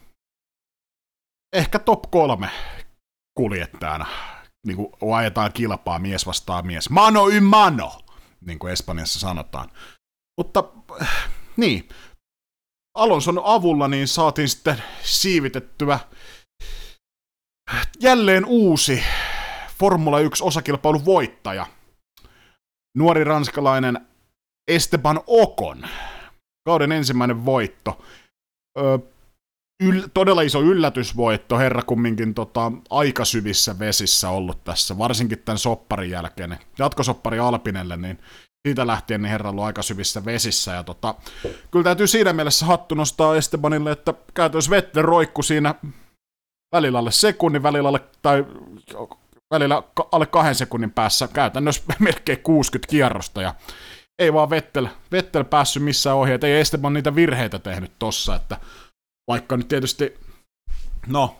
ehkä 1.52 1.78
top 1.78 2.02
kolme 2.10 2.50
kuljettajana, 3.38 4.06
niin 4.66 4.76
kuin 4.76 4.92
ajetaan 5.16 5.52
kilpaa 5.52 5.98
mies 5.98 6.26
vastaan 6.26 6.66
mies. 6.66 6.90
Mano 6.90 7.28
y 7.28 7.40
mano, 7.40 8.00
niin 8.46 8.58
kuin 8.58 8.72
Espanjassa 8.72 9.20
sanotaan. 9.20 9.70
Mutta 10.40 10.64
niin, 11.56 11.88
Alonson 12.94 13.40
avulla 13.44 13.88
niin 13.88 14.08
saatiin 14.08 14.48
sitten 14.48 14.82
siivitettyä 15.02 15.98
jälleen 18.00 18.44
uusi 18.44 19.02
Formula 19.78 20.20
1 20.20 20.44
osakilpailun 20.44 21.04
voittaja. 21.04 21.66
Nuori 22.96 23.24
ranskalainen 23.24 24.00
Esteban 24.68 25.20
Okon. 25.26 25.84
Kauden 26.64 26.92
ensimmäinen 26.92 27.44
voitto. 27.44 28.04
Ö, 28.78 28.98
yl, 29.82 30.02
todella 30.14 30.42
iso 30.42 30.62
yllätysvoitto, 30.62 31.58
herra 31.58 31.82
kumminkin 31.82 32.34
tota, 32.34 32.72
aika 32.90 33.24
syvissä 33.24 33.78
vesissä 33.78 34.28
ollut 34.28 34.64
tässä, 34.64 34.98
varsinkin 34.98 35.38
tämän 35.38 35.58
sopparin 35.58 36.10
jälkeen. 36.10 36.58
Jatkosoppari 36.78 37.38
Alpinelle, 37.38 37.96
niin 37.96 38.18
siitä 38.68 38.86
lähtien 38.86 39.22
niin 39.22 39.30
herra 39.30 39.50
ollut 39.50 39.64
aika 39.64 39.82
syvissä 39.82 40.24
vesissä. 40.24 40.72
Ja 40.72 40.84
tota, 40.84 41.14
kyllä 41.70 41.84
täytyy 41.84 42.06
siinä 42.06 42.32
mielessä 42.32 42.66
hattu 42.66 42.94
nostaa 42.94 43.36
Estebanille, 43.36 43.92
että 43.92 44.14
käytös 44.34 44.70
Vettel 44.70 45.02
roikku 45.02 45.42
siinä 45.42 45.74
välillä 46.72 46.98
alle 46.98 47.12
sekunnin, 47.12 47.62
välillä 47.62 47.88
alle, 47.88 48.00
tai 48.22 48.44
välillä 49.50 49.82
alle 50.12 50.26
kahden 50.26 50.54
sekunnin 50.54 50.90
päässä 50.90 51.28
käytännössä 51.28 51.82
melkein 51.98 52.42
60 52.42 52.90
kierrosta. 52.90 53.42
Ja 53.42 53.54
ei 54.18 54.32
vaan 54.32 54.50
Vettel, 54.50 54.88
Vettel 55.12 55.44
päässyt 55.44 55.82
missään 55.82 56.16
ohi, 56.16 56.30
ei 56.42 56.60
Esteban 56.60 56.92
niitä 56.92 57.14
virheitä 57.14 57.58
tehnyt 57.58 57.92
tossa, 57.98 58.34
että 58.34 58.56
vaikka 59.28 59.56
nyt 59.56 59.68
tietysti, 59.68 60.14
no, 61.06 61.36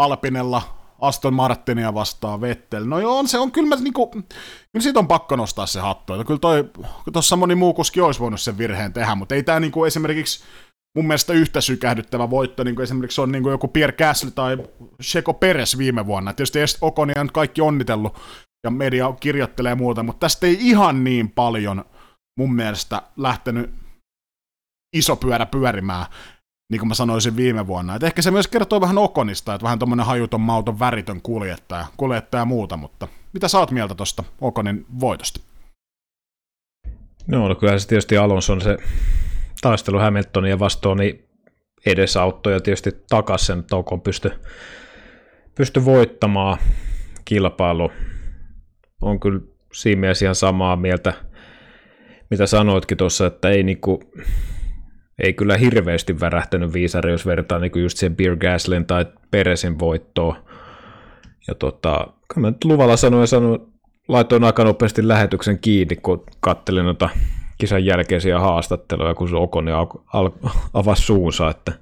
Alpinella 0.00 0.62
Aston 1.00 1.34
Martinia 1.34 1.94
vastaan 1.94 2.40
Vettel. 2.40 2.84
No 2.84 2.98
joo, 2.98 3.18
on 3.18 3.28
se 3.28 3.38
on 3.38 3.52
kyllä 3.52 3.68
mä 3.68 3.76
niinku, 3.76 4.06
kyllä 4.06 4.82
siitä 4.82 4.98
on 4.98 5.08
pakko 5.08 5.36
nostaa 5.36 5.66
se 5.66 5.80
hattu. 5.80 6.12
Että 6.12 6.24
kyllä 6.24 6.40
toi, 6.40 6.70
tuossa 7.12 7.36
moni 7.36 7.54
muu 7.54 7.74
kuski 7.74 8.00
olisi 8.00 8.20
voinut 8.20 8.40
sen 8.40 8.58
virheen 8.58 8.92
tehdä, 8.92 9.14
mutta 9.14 9.34
ei 9.34 9.42
tämä 9.42 9.60
niinku 9.60 9.84
esimerkiksi 9.84 10.44
mun 10.96 11.06
mielestä 11.06 11.32
yhtä 11.32 11.60
sykähdyttävä 11.60 12.30
voitto, 12.30 12.64
niin 12.64 12.74
kuin 12.74 12.82
esimerkiksi 12.82 13.20
on 13.20 13.32
niin 13.32 13.42
kuin 13.42 13.50
joku 13.50 13.68
Pierre 13.68 13.96
Gasly 13.96 14.30
tai 14.30 14.58
Checo 15.02 15.34
Perez 15.34 15.78
viime 15.78 16.06
vuonna. 16.06 16.32
Tietysti 16.32 16.58
Okonia 16.80 17.20
on 17.20 17.32
kaikki 17.32 17.60
onnitellut 17.60 18.18
ja 18.64 18.70
media 18.70 19.12
kirjoittelee 19.20 19.74
muuta, 19.74 20.02
mutta 20.02 20.20
tästä 20.20 20.46
ei 20.46 20.56
ihan 20.60 21.04
niin 21.04 21.30
paljon 21.30 21.84
mun 22.38 22.54
mielestä 22.54 23.02
lähtenyt 23.16 23.70
iso 24.96 25.16
pyörä 25.16 25.46
pyörimään, 25.46 26.06
niin 26.72 26.78
kuin 26.78 26.88
mä 26.88 26.94
sanoisin 26.94 27.36
viime 27.36 27.66
vuonna. 27.66 27.94
Et 27.94 28.02
ehkä 28.02 28.22
se 28.22 28.30
myös 28.30 28.48
kertoo 28.48 28.80
vähän 28.80 28.98
Okonista, 28.98 29.54
että 29.54 29.64
vähän 29.64 29.78
tommonen 29.78 30.06
hajuton 30.06 30.40
mauton 30.40 30.78
väritön 30.78 31.20
kuljettaja, 31.22 31.86
kuljettaja 31.96 32.40
ja 32.40 32.44
muuta, 32.44 32.76
mutta 32.76 33.08
mitä 33.32 33.48
sä 33.48 33.58
oot 33.58 33.70
mieltä 33.70 33.94
tuosta 33.94 34.24
Okonin 34.40 34.86
voitosta? 35.00 35.40
No, 37.26 37.48
no 37.48 37.54
kyllähän 37.54 37.80
se 37.80 37.88
tietysti 37.88 38.16
Alonson 38.16 38.60
se 38.60 38.76
taistelu 39.64 39.98
Hamiltonia 39.98 40.58
vastaan 40.58 40.96
niin 40.96 41.28
edesauttoi 41.86 42.52
ja 42.52 42.60
tietysti 42.60 42.90
takas 43.08 43.46
sen 43.46 43.64
pysty, 44.02 44.30
pysty 45.54 45.84
voittamaan 45.84 46.58
kilpailu. 47.24 47.90
On 49.02 49.20
kyllä 49.20 49.40
siinä 49.72 50.00
mielessä 50.00 50.24
ihan 50.24 50.34
samaa 50.34 50.76
mieltä, 50.76 51.12
mitä 52.30 52.46
sanoitkin 52.46 52.96
tuossa, 52.96 53.26
että 53.26 53.48
ei, 53.48 53.62
niinku, 53.62 54.02
ei 55.22 55.32
kyllä 55.32 55.56
hirveästi 55.56 56.20
värähtänyt 56.20 56.72
viisari, 56.72 57.10
jos 57.10 57.26
vertaa 57.26 57.58
niinku 57.58 57.78
just 57.78 57.98
sen 57.98 58.16
Beer 58.16 58.36
Gaslin 58.36 58.86
tai 58.86 59.06
Peresin 59.30 59.78
voittoon. 59.78 60.36
Ja 61.48 61.54
tota, 61.54 62.06
kyllä 62.34 62.46
mä 62.46 62.50
nyt 62.50 62.64
luvalla 62.64 62.96
sanoin, 62.96 63.28
sanoin 63.28 63.60
laitoin 64.08 64.44
aika 64.44 64.64
nopeasti 64.64 65.08
lähetyksen 65.08 65.58
kiinni, 65.58 65.96
kun 65.96 66.24
kattelin 66.40 66.84
noita 66.84 67.08
kisan 67.58 67.84
jälkeisiä 67.84 68.40
haastatteluja, 68.40 69.14
kun 69.14 69.28
se 69.28 69.36
Okoni 69.36 69.72
al- 69.72 70.30
avasi 70.74 71.02
suunsa, 71.02 71.50
että 71.50 71.72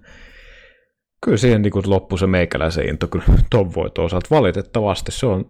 kyllä 1.24 1.36
siihen 1.36 1.62
niin 1.62 1.73
loppui 1.86 2.19
se 2.19 2.27
meikäläisen 2.27 2.89
into 2.89 3.07
kyllä 3.07 3.24
ton 3.51 3.74
voiton 3.74 4.05
osalta. 4.05 4.27
Valitettavasti 4.31 5.12
se 5.12 5.27
on, 5.27 5.44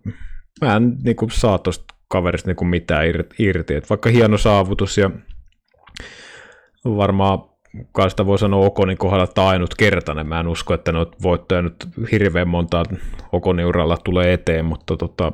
mä 0.61 0.77
en 0.77 0.97
niin 1.05 1.17
kuin, 1.17 1.31
saa 1.31 1.59
tuosta 1.59 1.95
kaverista 2.09 2.49
niin 2.49 2.57
kuin 2.57 2.69
mitään 2.69 3.07
irti, 3.39 3.75
että 3.75 3.89
vaikka 3.89 4.11
hieno 4.11 4.39
saavutus 4.39 4.99
ja 4.99 5.11
varmaan 6.85 7.39
kai 7.93 8.09
voi 8.27 8.39
sanoa 8.39 8.67
Okonin 8.67 8.99
kohdalla, 8.99 9.25
että 9.25 9.47
ainutkertainen. 9.47 10.27
Mä 10.27 10.41
en 10.41 10.49
usko, 10.49 10.75
että 10.75 10.93
noita 10.93 11.17
voittoja 11.23 11.63
nyt 11.63 11.89
hirveän 12.13 12.49
monta 12.49 12.83
Okonin 13.33 13.67
uralla 13.67 13.97
tulee 14.05 14.33
eteen, 14.33 14.65
mutta 14.65 14.97
tota, 14.97 15.33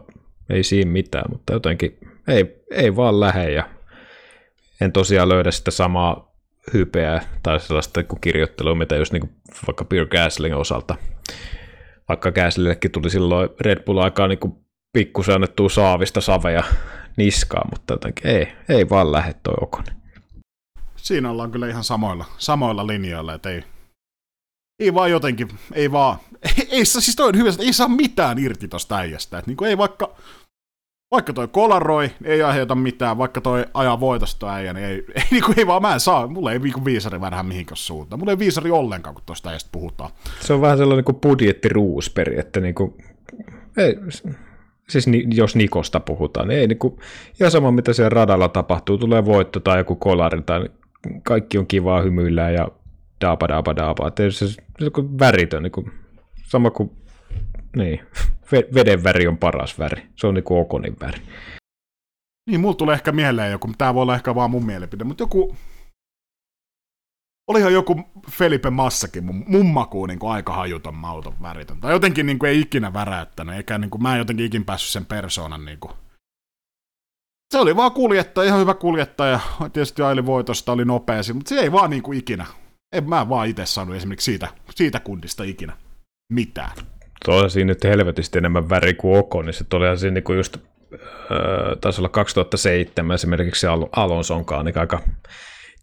ei 0.51 0.62
siinä 0.62 0.90
mitään, 0.90 1.24
mutta 1.31 1.52
jotenkin 1.52 1.98
ei, 2.28 2.65
ei 2.70 2.97
vaan 2.97 3.20
lähde 3.20 3.52
ja 3.52 3.77
en 4.80 4.92
tosiaan 4.92 5.28
löydä 5.28 5.50
sitä 5.50 5.70
samaa 5.70 6.34
hypeä 6.74 7.22
tai 7.42 7.60
sellaista 7.60 8.05
kuin 8.05 8.20
kirjoittelua, 8.20 8.74
mitä 8.74 8.96
just 8.96 9.12
niin 9.12 9.20
kuin 9.20 9.32
vaikka 9.66 9.84
Pure 9.84 10.06
Gasling 10.06 10.56
osalta. 10.56 10.96
Vaikka 12.09 12.32
Gaslillekin 12.32 12.90
tuli 12.90 13.10
silloin 13.10 13.48
Red 13.60 13.82
Bull 13.84 13.98
aikaa 13.98 14.28
niin 14.28 14.38
pikkusen 14.92 15.34
annettua 15.34 15.68
saavista 15.68 16.20
saveja 16.20 16.64
niskaa, 17.16 17.68
mutta 17.70 17.94
jotenkin 17.94 18.26
ei, 18.26 18.52
ei 18.68 18.88
vaan 18.90 19.12
lähde 19.12 19.34
toi 19.42 19.55
Okoni. 19.60 19.88
Siinä 20.96 21.30
ollaan 21.30 21.50
kyllä 21.50 21.68
ihan 21.68 21.84
samoilla, 21.84 22.24
samoilla 22.38 22.86
linjoilla, 22.86 23.34
että 23.34 23.50
ei, 23.50 23.64
ei 24.78 24.94
vaan 24.94 25.10
jotenkin, 25.10 25.48
ei 25.72 25.92
vaan, 25.92 26.16
ei, 26.59 26.68
ei 26.70 26.84
siis 26.84 27.16
toi 27.16 27.28
on 27.28 27.36
hyvä, 27.36 27.50
että 27.50 27.62
ei 27.62 27.72
saa 27.72 27.88
mitään 27.88 28.38
irti 28.38 28.68
tosta 28.68 28.96
äijästä, 28.96 29.38
että 29.38 29.50
niin 29.50 29.56
kuin 29.56 29.68
ei 29.68 29.78
vaikka, 29.78 30.16
vaikka 31.10 31.32
toi 31.32 31.48
kolaroi, 31.48 32.10
ei 32.24 32.43
aiheuta 32.43 32.74
mitään, 32.74 33.18
vaikka 33.18 33.40
toi 33.40 33.64
ajaa 33.74 34.01
voitosta 34.01 34.55
äijä, 34.55 34.72
niin 34.72 34.86
ei, 34.86 35.05
ei, 35.14 35.22
niin 35.30 35.44
kuin, 35.44 35.59
ei 35.59 35.66
vaan 35.66 35.82
mä 35.82 35.94
en 35.94 36.01
saa, 36.01 36.26
mulle 36.26 36.52
ei 36.52 36.59
niin 36.59 36.85
viisari 36.85 37.20
vähän 37.20 37.47
mihinkään 37.47 37.76
suuntaan. 37.76 38.20
Mulle 38.20 38.32
ei 38.32 38.39
viisari 38.39 38.70
ollenkaan, 38.70 39.14
kun 39.14 39.22
tuosta 39.26 39.48
äijästä 39.48 39.68
puhutaan. 39.72 40.10
Se 40.40 40.52
on 40.52 40.60
vähän 40.60 40.78
sellainen 40.78 41.05
kuin 41.05 41.20
budjettiruusperi, 41.20 42.39
että 42.39 42.60
niin 42.60 42.74
kuin, 42.74 42.94
ei, 43.76 43.97
siis 44.89 45.06
ni, 45.06 45.24
jos 45.35 45.56
Nikosta 45.56 46.01
puhutaan, 46.01 46.48
niin 46.48 46.60
ei 46.60 46.66
niin 46.66 46.78
kuin, 46.78 46.98
ihan 47.40 47.51
sama 47.51 47.70
mitä 47.70 47.93
siellä 47.93 48.09
radalla 48.09 48.48
tapahtuu, 48.48 48.98
tulee 48.98 49.24
voitto 49.24 49.60
tai 49.60 49.78
joku 49.78 49.97
kolari 49.97 50.43
tai 50.43 50.68
kaikki 51.22 51.59
on 51.59 51.66
kivaa 51.66 52.02
hymyillä 52.02 52.51
ja 52.51 52.68
daapa 53.20 53.48
daapa 53.48 53.76
daapa, 53.76 54.09
että 54.09 54.30
se, 54.30 54.48
se, 54.48 54.62
se 54.78 54.90
väritön, 55.20 55.62
niin 55.62 55.72
kuin, 55.72 55.93
sama 56.44 56.70
kuin 56.70 56.90
niin, 57.76 58.01
veden 58.52 59.04
väri 59.04 59.26
on 59.28 59.38
paras 59.38 59.78
väri. 59.78 60.06
Se 60.16 60.26
on 60.26 60.34
niinku 60.34 60.58
Okonin 60.58 60.96
väri. 61.00 61.22
Niin, 62.50 62.60
mulla 62.60 62.74
tulee 62.74 62.94
ehkä 62.94 63.12
mieleen 63.12 63.52
joku, 63.52 63.72
tämä 63.78 63.94
voi 63.94 64.02
olla 64.02 64.14
ehkä 64.14 64.34
vaan 64.34 64.50
mun 64.50 64.66
mielipide, 64.66 65.04
mutta 65.04 65.22
joku, 65.22 65.56
olihan 67.48 67.72
joku 67.72 68.02
Felipe 68.30 68.70
Massakin 68.70 69.24
mun, 69.24 69.44
mun 69.46 69.66
makuun 69.66 70.08
niin 70.08 70.18
kuin 70.18 70.32
aika 70.32 70.52
hajuton 70.52 70.94
mauton 70.94 71.42
väritön. 71.42 71.80
Tai 71.80 71.92
jotenkin 71.92 72.26
niin 72.26 72.38
kuin 72.38 72.50
ei 72.50 72.60
ikinä 72.60 72.92
väräyttänyt, 72.92 73.56
eikä 73.56 73.78
niin 73.78 73.90
kuin, 73.90 74.02
mä 74.02 74.12
en 74.14 74.18
jotenkin 74.18 74.46
ikin 74.46 74.64
päässyt 74.64 74.92
sen 74.92 75.06
persoonan 75.06 75.64
niin 75.64 75.80
kuin. 75.80 75.92
Se 77.52 77.58
oli 77.58 77.76
vaan 77.76 77.92
kuljettaja, 77.92 78.46
ihan 78.46 78.60
hyvä 78.60 78.74
kuljettaja. 78.74 79.40
Tietysti 79.72 80.02
aili 80.02 80.26
voitosta, 80.26 80.72
oli 80.72 80.84
nopeasi, 80.84 81.32
mutta 81.32 81.48
se 81.48 81.60
ei 81.60 81.72
vaan 81.72 81.90
niin 81.90 82.02
kuin 82.02 82.18
ikinä. 82.18 82.46
En 82.92 83.08
mä 83.08 83.28
vaan 83.28 83.48
itse 83.48 83.66
saanut 83.66 83.96
esimerkiksi 83.96 84.24
siitä, 84.24 84.48
siitä 84.74 85.00
kundista 85.00 85.44
ikinä 85.44 85.76
mitään 86.32 86.76
tuolla 87.24 87.49
siinä 87.49 87.69
nyt 87.69 87.85
helvetisti 87.85 88.39
enemmän 88.39 88.69
väri 88.69 88.95
kuin 88.95 89.19
Oko, 89.19 89.43
niin 89.43 89.55
se 89.55 89.65
oli 89.74 89.99
siinä 89.99 90.15
niin 90.15 90.36
just, 90.36 90.57
äh, 90.57 91.01
taisi 91.81 92.01
olla 92.01 92.09
2007 92.09 93.15
esimerkiksi 93.15 93.66
Al- 93.66 93.89
Alonsonkaan, 93.97 94.65
niin 94.65 94.78
aika 94.78 95.01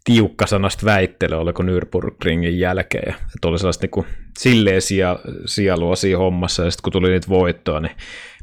tiukka 0.04 0.46
sanasta 0.46 0.86
väittely, 0.86 1.34
oliko 1.34 1.62
Nürburgringin 1.62 2.58
jälkeen. 2.58 3.08
Että 3.08 3.48
oli 3.48 3.58
sellaista 3.58 3.84
niin 3.84 3.90
kuin, 3.90 4.06
silleen 4.38 4.82
sija, 4.82 5.18
sielua 5.46 5.96
siinä 5.96 6.18
hommassa, 6.18 6.64
ja 6.64 6.70
sitten 6.70 6.82
kun 6.82 6.92
tuli 6.92 7.10
niitä 7.10 7.28
voittoa, 7.28 7.80
niin 7.80 7.96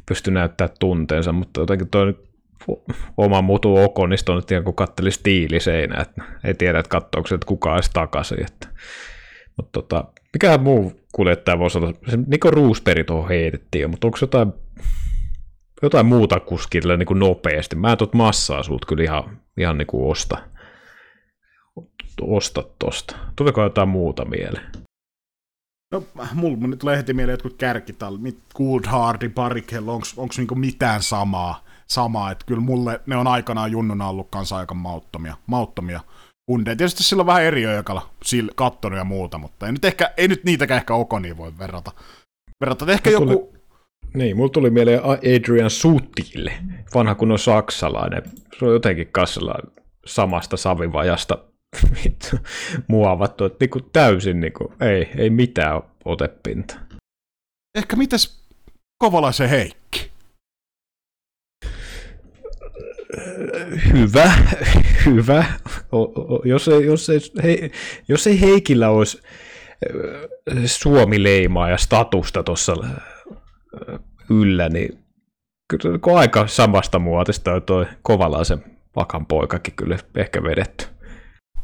pystyi 0.06 0.32
näyttämään 0.32 0.76
tunteensa, 0.80 1.32
mutta 1.32 1.60
jotenkin 1.60 1.88
toi 1.88 2.14
oma 3.16 3.42
mutu 3.42 3.76
Okonista 3.76 4.32
on 4.32 4.38
nyt 4.38 4.50
ihan 4.50 4.64
kuin 4.64 4.76
katteli 4.76 5.10
stiiliseinä, 5.10 6.00
että 6.02 6.22
ei 6.44 6.54
tiedä, 6.54 6.78
että 6.78 6.90
katsoako 6.90 7.28
se, 7.28 7.34
että 7.34 7.46
kukaan 7.46 7.76
edes 7.76 7.90
takaisin. 7.90 8.40
Että, 8.40 8.68
mutta 9.56 9.80
tota, 9.80 10.04
mikä 10.34 10.58
muu 10.58 10.92
kuljettaja 11.12 11.58
voisi 11.58 11.78
olla? 11.78 11.92
Se 12.10 12.18
Niko 12.26 12.50
Roosberg 12.50 13.06
tuohon 13.06 13.28
heitettiin, 13.28 13.90
mutta 13.90 14.06
onko 14.06 14.18
jotain, 14.20 14.52
jotain 15.82 16.06
muuta 16.06 16.40
kuskille 16.40 16.96
niin 16.96 17.06
kuin 17.06 17.18
nopeasti? 17.18 17.76
Mä 17.76 17.92
en 17.92 17.98
tuot 17.98 18.14
massaa 18.14 18.62
sulta 18.62 18.86
kyllä 18.86 19.02
ihan, 19.02 19.40
ihan 19.58 19.78
niin 19.78 19.86
kuin 19.86 20.10
osta. 20.10 20.38
Osta 22.20 22.62
tosta. 22.78 23.16
Tuleeko 23.36 23.62
jotain 23.62 23.88
muuta 23.88 24.24
mieleen? 24.24 24.66
No, 25.92 26.02
mulla 26.34 26.66
nyt 26.66 26.78
tulee 26.78 26.96
heti 26.96 27.14
mieleen 27.14 27.32
jotkut 27.32 27.56
kärkitallit, 27.58 28.38
Coulthard, 28.56 29.28
Barrichello, 29.28 29.94
onko 29.94 30.34
niinku 30.36 30.54
mitään 30.54 31.02
samaa? 31.02 31.64
samaa, 31.86 32.30
että 32.30 32.46
kyllä 32.46 32.60
mulle 32.60 33.00
ne 33.06 33.16
on 33.16 33.26
aikanaan 33.26 33.72
junnuna 33.72 34.08
ollut 34.08 34.28
kanssa 34.30 34.56
aika 34.56 34.74
mauttomia, 34.74 35.36
mauttomia 35.46 36.00
kundeja. 36.46 36.76
Tietysti 36.76 37.02
sillä 37.02 37.20
on 37.20 37.26
vähän 37.26 37.42
eri 37.42 37.66
öjökalla, 37.66 38.10
sillä 38.24 38.52
kattonut 38.56 38.98
ja 38.98 39.04
muuta, 39.04 39.38
mutta 39.38 39.66
ei 39.66 39.72
nyt, 39.72 39.84
ehkä, 39.84 40.10
ei 40.16 40.28
nyt 40.28 40.44
niitäkään 40.44 40.78
ehkä 40.78 40.94
Okoniin 40.94 41.36
voi 41.36 41.52
verrata. 41.58 41.92
verrata. 42.60 42.92
Ehkä 42.92 43.10
mulla 43.10 43.32
joku... 43.32 43.46
Tuli, 43.46 43.60
niin, 44.14 44.36
mulla 44.36 44.52
tuli 44.52 44.70
mieleen 44.70 45.00
Adrian 45.04 45.70
Sutil, 45.70 46.48
vanha 46.94 47.14
kunnon 47.14 47.38
saksalainen. 47.38 48.22
Se 48.58 48.64
on 48.64 48.72
jotenkin 48.72 49.08
kassalla 49.12 49.54
samasta 50.06 50.56
savivajasta 50.56 51.38
muovattu, 52.88 53.44
että 53.44 53.56
niinku 53.60 53.80
täysin 53.80 54.40
niinku, 54.40 54.72
ei, 54.80 55.10
ei 55.16 55.30
mitään 55.30 55.82
otepinta. 56.04 56.74
Ehkä 57.78 57.96
mitäs 57.96 58.44
Kovalaisen 58.98 59.48
Heikki? 59.48 60.13
Hyvä, 63.92 64.32
hyvä. 65.06 65.44
O, 65.92 66.02
o, 66.02 66.42
jos, 66.44 66.68
ei, 66.68 66.84
jos, 66.86 67.10
ei, 67.10 67.20
he, 67.42 67.70
jos 68.08 68.26
ei 68.26 68.40
Heikillä 68.40 68.90
olisi 68.90 69.22
Suomi-leimaa 70.66 71.70
ja 71.70 71.76
statusta 71.76 72.42
tuossa 72.42 72.76
yllä, 74.30 74.68
niin 74.68 74.98
kyllä 75.68 76.18
aika 76.18 76.46
samasta 76.46 76.98
muotista 76.98 77.52
on 77.52 77.62
toi 77.62 77.86
Kovalaisen 78.02 78.64
vakan 78.96 79.26
poikakin 79.26 79.74
kyllä 79.76 79.98
ehkä 80.16 80.42
vedetty. 80.42 80.86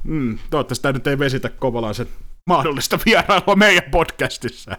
Mm, 0.05 0.39
toivottavasti 0.51 0.83
tämä 0.83 0.93
nyt 0.93 1.07
ei 1.07 1.19
vesitä 1.19 1.49
Kovalaisen 1.49 2.07
mahdollista 2.47 2.99
vierailua 3.07 3.57
meidän 3.57 3.91
podcastissa. 3.91 4.77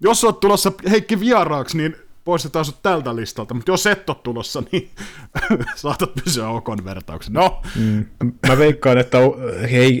Jos 0.00 0.24
olet 0.24 0.40
tulossa 0.40 0.72
Heikki 0.90 1.20
vieraaksi, 1.20 1.76
niin 1.76 1.96
poistetaan 2.28 2.64
sut 2.64 2.82
tältä 2.82 3.16
listalta, 3.16 3.54
mutta 3.54 3.70
jos 3.70 3.86
et 3.86 4.10
ole 4.10 4.16
tulossa, 4.22 4.62
niin 4.72 4.90
saatat 5.76 6.10
pysyä 6.24 6.48
Okon 6.48 6.84
vertauksen. 6.84 7.32
No. 7.32 7.62
Mm. 7.76 8.04
Mä 8.48 8.58
veikkaan, 8.58 8.98
että 8.98 9.18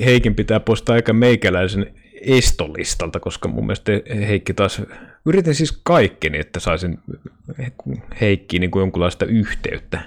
Heikin 0.04 0.34
pitää 0.34 0.60
poistaa 0.60 0.94
aika 0.94 1.12
meikäläisen 1.12 1.94
estolistalta, 2.20 3.20
koska 3.20 3.48
mun 3.48 3.66
mielestä 3.66 3.92
Heikki 4.28 4.54
taas, 4.54 4.82
yritin 5.26 5.54
siis 5.54 5.80
kaikki 5.82 6.30
niin, 6.30 6.40
että 6.40 6.60
saisin 6.60 6.98
Heikkiin 8.20 8.60
niin 8.60 8.70
kuin 8.70 8.80
jonkunlaista 8.80 9.24
yhteyttä 9.24 10.00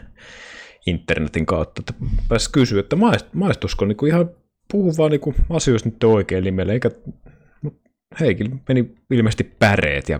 internetin 0.86 1.46
kautta, 1.46 1.82
että 1.82 1.94
pääsi 2.28 2.52
kysyä, 2.52 2.80
että 2.80 2.98
maistusko 3.34 3.86
niin 3.86 3.98
kuin 3.98 4.10
ihan 4.10 4.30
puhuu 4.72 4.98
vaan 4.98 5.12
niin 5.12 5.22
kuin 5.22 5.36
asioista 5.50 5.90
nyt 5.90 6.04
oikein 6.04 6.44
nimellä, 6.44 6.74
eikä 6.74 6.92
Heikki 8.20 8.44
meni 8.68 8.96
ilmeisesti 9.12 9.44
päreet 9.44 10.10
ja 10.10 10.20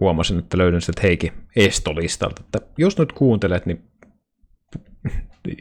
huomasin, 0.00 0.38
että 0.38 0.58
löydän 0.58 0.80
sieltä 0.80 1.00
Heikki 1.02 1.32
Estolistalta, 1.56 2.42
että 2.44 2.60
jos 2.78 2.98
nyt 2.98 3.12
kuuntelet, 3.12 3.66
niin 3.66 3.90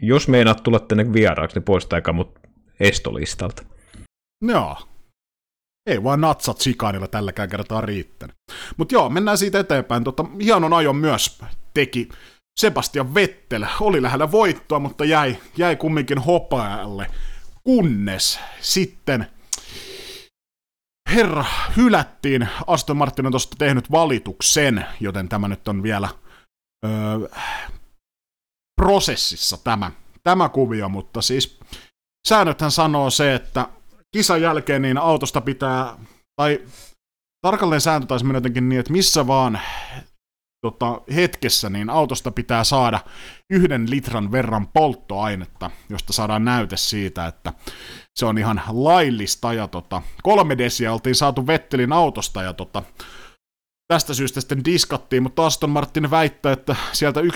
jos 0.02 0.28
meinaat 0.28 0.64
tulla 0.64 0.80
tänne 0.80 1.14
vieraaksi, 1.14 1.56
niin 1.56 1.64
poistaikaa 1.64 2.14
mut 2.14 2.40
Estolistalta. 2.80 3.64
Joo. 4.42 4.78
Ei 5.86 6.04
vaan 6.04 6.22
natsat 6.22 6.58
sikaanilla 6.58 7.08
tälläkään 7.08 7.50
kertaa 7.50 7.82
riittänyt. 7.82 8.36
Mutta 8.78 8.96
joo, 8.96 9.10
mennään 9.10 9.38
siitä 9.38 9.60
eteenpäin. 9.60 10.04
Tota, 10.04 10.26
hienon 10.42 10.74
ajon 10.74 10.96
myös 10.96 11.42
teki, 11.74 12.10
Sebastian 12.60 13.14
Vettel 13.14 13.66
oli 13.82 14.02
lähellä 14.02 14.32
voittoa, 14.32 14.80
mutta 14.80 15.06
jäi, 15.06 15.38
jäi 15.58 15.76
kumminkin 15.76 16.18
hopealle, 16.18 17.08
kunnes 17.64 18.40
sitten 18.62 19.28
herra 21.10 21.46
hylättiin. 21.78 22.50
Aston 22.68 22.98
Martin 22.98 23.26
on 23.26 23.32
tuosta 23.32 23.56
tehnyt 23.60 23.92
valituksen, 23.92 24.86
joten 25.00 25.30
tämä 25.30 25.48
nyt 25.48 25.68
on 25.68 25.84
vielä 25.84 26.10
öö, 26.86 27.30
prosessissa 28.82 29.58
tämä, 29.64 29.92
tämä 30.24 30.50
kuvio, 30.50 30.90
mutta 30.90 31.22
siis 31.22 31.60
säännöthän 32.28 32.72
sanoo 32.72 33.10
se, 33.10 33.36
että 33.36 33.68
kisan 34.12 34.42
jälkeen 34.42 34.82
niin 34.82 34.98
autosta 34.98 35.42
pitää, 35.42 35.98
tai 36.42 36.60
tarkalleen 37.42 37.82
sääntö 37.82 38.08
taisi 38.08 38.26
mennä 38.26 38.38
jotenkin 38.38 38.70
niin, 38.70 38.80
että 38.80 38.92
missä 38.92 39.28
vaan 39.28 39.60
tota, 40.62 41.02
hetkessä 41.16 41.70
niin 41.70 41.90
autosta 41.90 42.32
pitää 42.32 42.64
saada 42.64 43.00
yhden 43.50 43.90
litran 43.90 44.32
verran 44.32 44.68
polttoainetta, 44.68 45.72
josta 45.90 46.14
saadaan 46.14 46.46
näyte 46.46 46.78
siitä, 46.78 47.28
että 47.28 47.54
se 48.20 48.26
on 48.26 48.38
ihan 48.38 48.62
laillista. 48.70 49.54
Ja 49.54 49.68
tota, 49.68 50.02
kolme 50.24 50.58
desiä 50.58 50.94
oltiin 50.94 51.16
saatu 51.16 51.48
Vettelin 51.48 51.94
autosta 51.94 52.44
ja 52.44 52.54
tota, 52.54 52.84
tästä 53.88 54.14
syystä 54.14 54.42
sitten 54.42 54.66
diskattiin, 54.66 55.24
mutta 55.24 55.46
Aston 55.46 55.70
Martin 55.70 56.12
väittää, 56.12 56.54
että 56.54 56.76
sieltä 56.92 57.22
1,7 57.22 57.28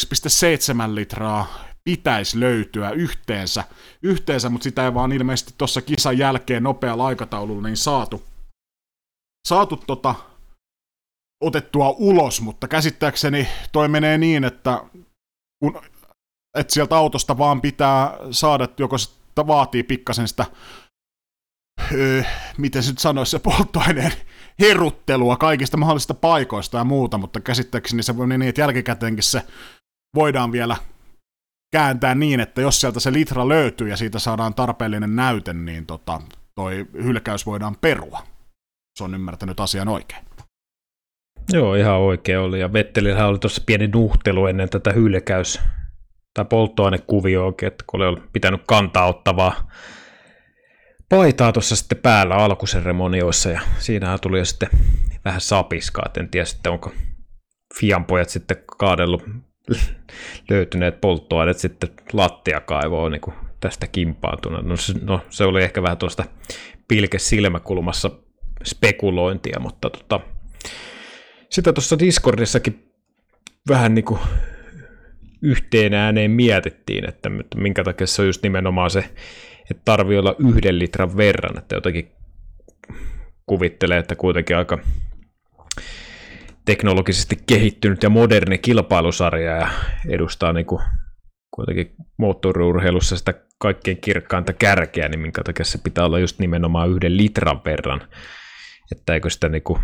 litraa 0.96 1.48
pitäisi 1.84 2.40
löytyä 2.40 2.90
yhteensä, 2.92 3.64
yhteensä 4.04 4.50
mutta 4.50 4.64
sitä 4.64 4.86
ei 4.86 4.94
vaan 4.94 5.12
ilmeisesti 5.12 5.54
tuossa 5.58 5.82
kisan 5.82 6.18
jälkeen 6.18 6.64
nopealla 6.64 7.06
aikataululla 7.06 7.68
niin 7.68 7.78
saatu, 7.78 8.24
saatu 9.48 9.78
tota, 9.78 10.16
otettua 11.44 11.96
ulos, 11.98 12.42
mutta 12.42 12.68
käsittääkseni 12.68 13.48
toi 13.72 13.88
menee 13.88 14.18
niin, 14.18 14.44
että 14.44 14.84
kun, 15.60 15.82
että 16.58 16.74
sieltä 16.74 16.98
autosta 16.98 17.38
vaan 17.38 17.62
pitää 17.62 18.18
saada, 18.32 18.68
joko 18.78 18.96
vaatii 19.48 19.84
pikkasen 19.84 20.28
sitä, 20.28 20.46
öö, 21.94 22.24
miten 22.58 22.84
se 22.84 22.92
nyt 22.92 23.00
sanoisi, 23.00 23.32
se 23.32 23.40
polttoaineen 23.40 24.12
heruttelua 24.60 25.38
kaikista 25.38 25.78
mahdollisista 25.78 26.14
paikoista 26.14 26.78
ja 26.78 26.84
muuta, 26.84 27.18
mutta 27.18 27.40
käsittääkseni 27.40 28.04
se 28.04 28.18
voi 28.18 28.28
niin, 28.28 28.42
että 28.42 28.62
jälkikäteenkin 28.62 29.24
se 29.24 29.42
voidaan 30.16 30.52
vielä 30.52 30.78
kääntää 31.74 32.16
niin, 32.16 32.40
että 32.40 32.62
jos 32.62 32.82
sieltä 32.82 33.00
se 33.00 33.14
litra 33.14 33.48
löytyy 33.48 33.90
ja 33.90 33.98
siitä 33.98 34.20
saadaan 34.20 34.54
tarpeellinen 34.54 35.16
näyte, 35.16 35.54
niin 35.54 35.86
tota, 35.86 36.22
toi 36.56 36.88
hylkäys 36.94 37.46
voidaan 37.46 37.76
perua. 37.82 38.24
Se 38.98 39.04
on 39.04 39.14
ymmärtänyt 39.14 39.60
asian 39.60 39.88
oikein. 39.88 40.26
Joo, 41.52 41.76
ihan 41.76 41.96
oikein 41.96 42.40
oli. 42.40 42.60
Ja 42.60 42.74
Vettelillä 42.74 43.28
oli 43.28 43.40
tuossa 43.40 43.64
pieni 43.66 43.88
nuhtelu 43.88 44.48
ennen 44.48 44.70
tätä 44.70 44.92
hylkäys- 44.92 45.62
tai 46.34 46.46
polttoainekuvio 46.46 47.46
oikein, 47.46 47.72
että 47.72 47.84
kun 47.88 48.02
oli 48.02 48.22
pitänyt 48.34 48.62
kantaa 48.68 49.08
ottavaa 49.08 49.72
paitaa 51.10 51.52
tuossa 51.52 51.76
sitten 51.76 51.98
päällä 51.98 52.36
alkuseremonioissa 52.36 53.50
ja 53.50 53.62
siinähän 53.78 54.20
tuli 54.22 54.38
jo 54.38 54.46
sitten 54.46 54.70
vähän 55.26 55.42
sapiskaa, 55.42 56.06
en 56.20 56.30
tiedä 56.30 56.46
sitten 56.46 56.72
onko 56.72 56.92
Fianpojat 57.80 58.30
sitten 58.30 58.58
kaadellut 58.78 59.24
löytyneet 60.50 61.02
polttoaineet 61.02 61.58
sitten 61.58 61.90
lattiakaivoon 62.14 63.12
niin 63.12 63.22
kuin 63.22 63.36
tästä 63.60 63.88
kimpaantuna. 63.88 64.62
No 64.62 64.78
se, 64.78 64.94
no 65.02 65.22
se 65.30 65.44
oli 65.44 65.64
ehkä 65.64 65.82
vähän 65.82 65.98
tuosta 65.98 66.26
pilke 66.88 67.20
silmäkulmassa 67.20 68.12
spekulointia, 68.66 69.60
mutta 69.60 69.90
tota, 69.90 70.20
sitä 71.50 71.74
tuossa 71.74 72.00
Discordissakin 72.00 72.92
vähän 73.70 73.96
niin 73.96 74.06
kuin 74.06 74.20
yhteen 75.44 75.94
ääneen 75.94 76.32
mietittiin, 76.32 77.10
että 77.10 77.30
minkä 77.56 77.84
takia 77.84 78.08
se 78.08 78.22
on 78.22 78.28
just 78.28 78.44
nimenomaan 78.44 78.90
se, 78.90 79.00
että 79.72 79.82
tarvii 79.86 80.18
olla 80.18 80.36
yhden 80.40 80.80
litran 80.80 81.18
verran, 81.18 81.58
että 81.58 81.76
jotenkin 81.76 82.12
kuvittelee, 83.46 83.98
että 83.98 84.16
kuitenkin 84.16 84.58
aika 84.58 84.80
teknologisesti 86.66 87.38
kehittynyt 87.46 88.04
ja 88.04 88.10
moderni 88.10 88.58
kilpailusarja 88.58 89.56
ja 89.56 89.68
edustaa 90.10 90.54
niin 90.54 90.66
kuin 90.66 90.82
kuitenkin 91.52 91.96
moottoriurheilussa 92.18 93.18
sitä 93.18 93.34
kaikkein 93.58 93.98
kirkkainta 93.98 94.54
kärkeä, 94.54 95.08
niin 95.08 95.20
minkä 95.20 95.44
takia 95.44 95.66
se 95.66 95.78
pitää 95.84 96.06
olla 96.06 96.20
just 96.20 96.40
nimenomaan 96.40 96.90
yhden 96.90 97.18
litran 97.18 97.62
verran, 97.66 98.08
että 98.92 99.14
eikö 99.14 99.30
sitä 99.30 99.50
niin 99.50 99.64
kuin 99.64 99.80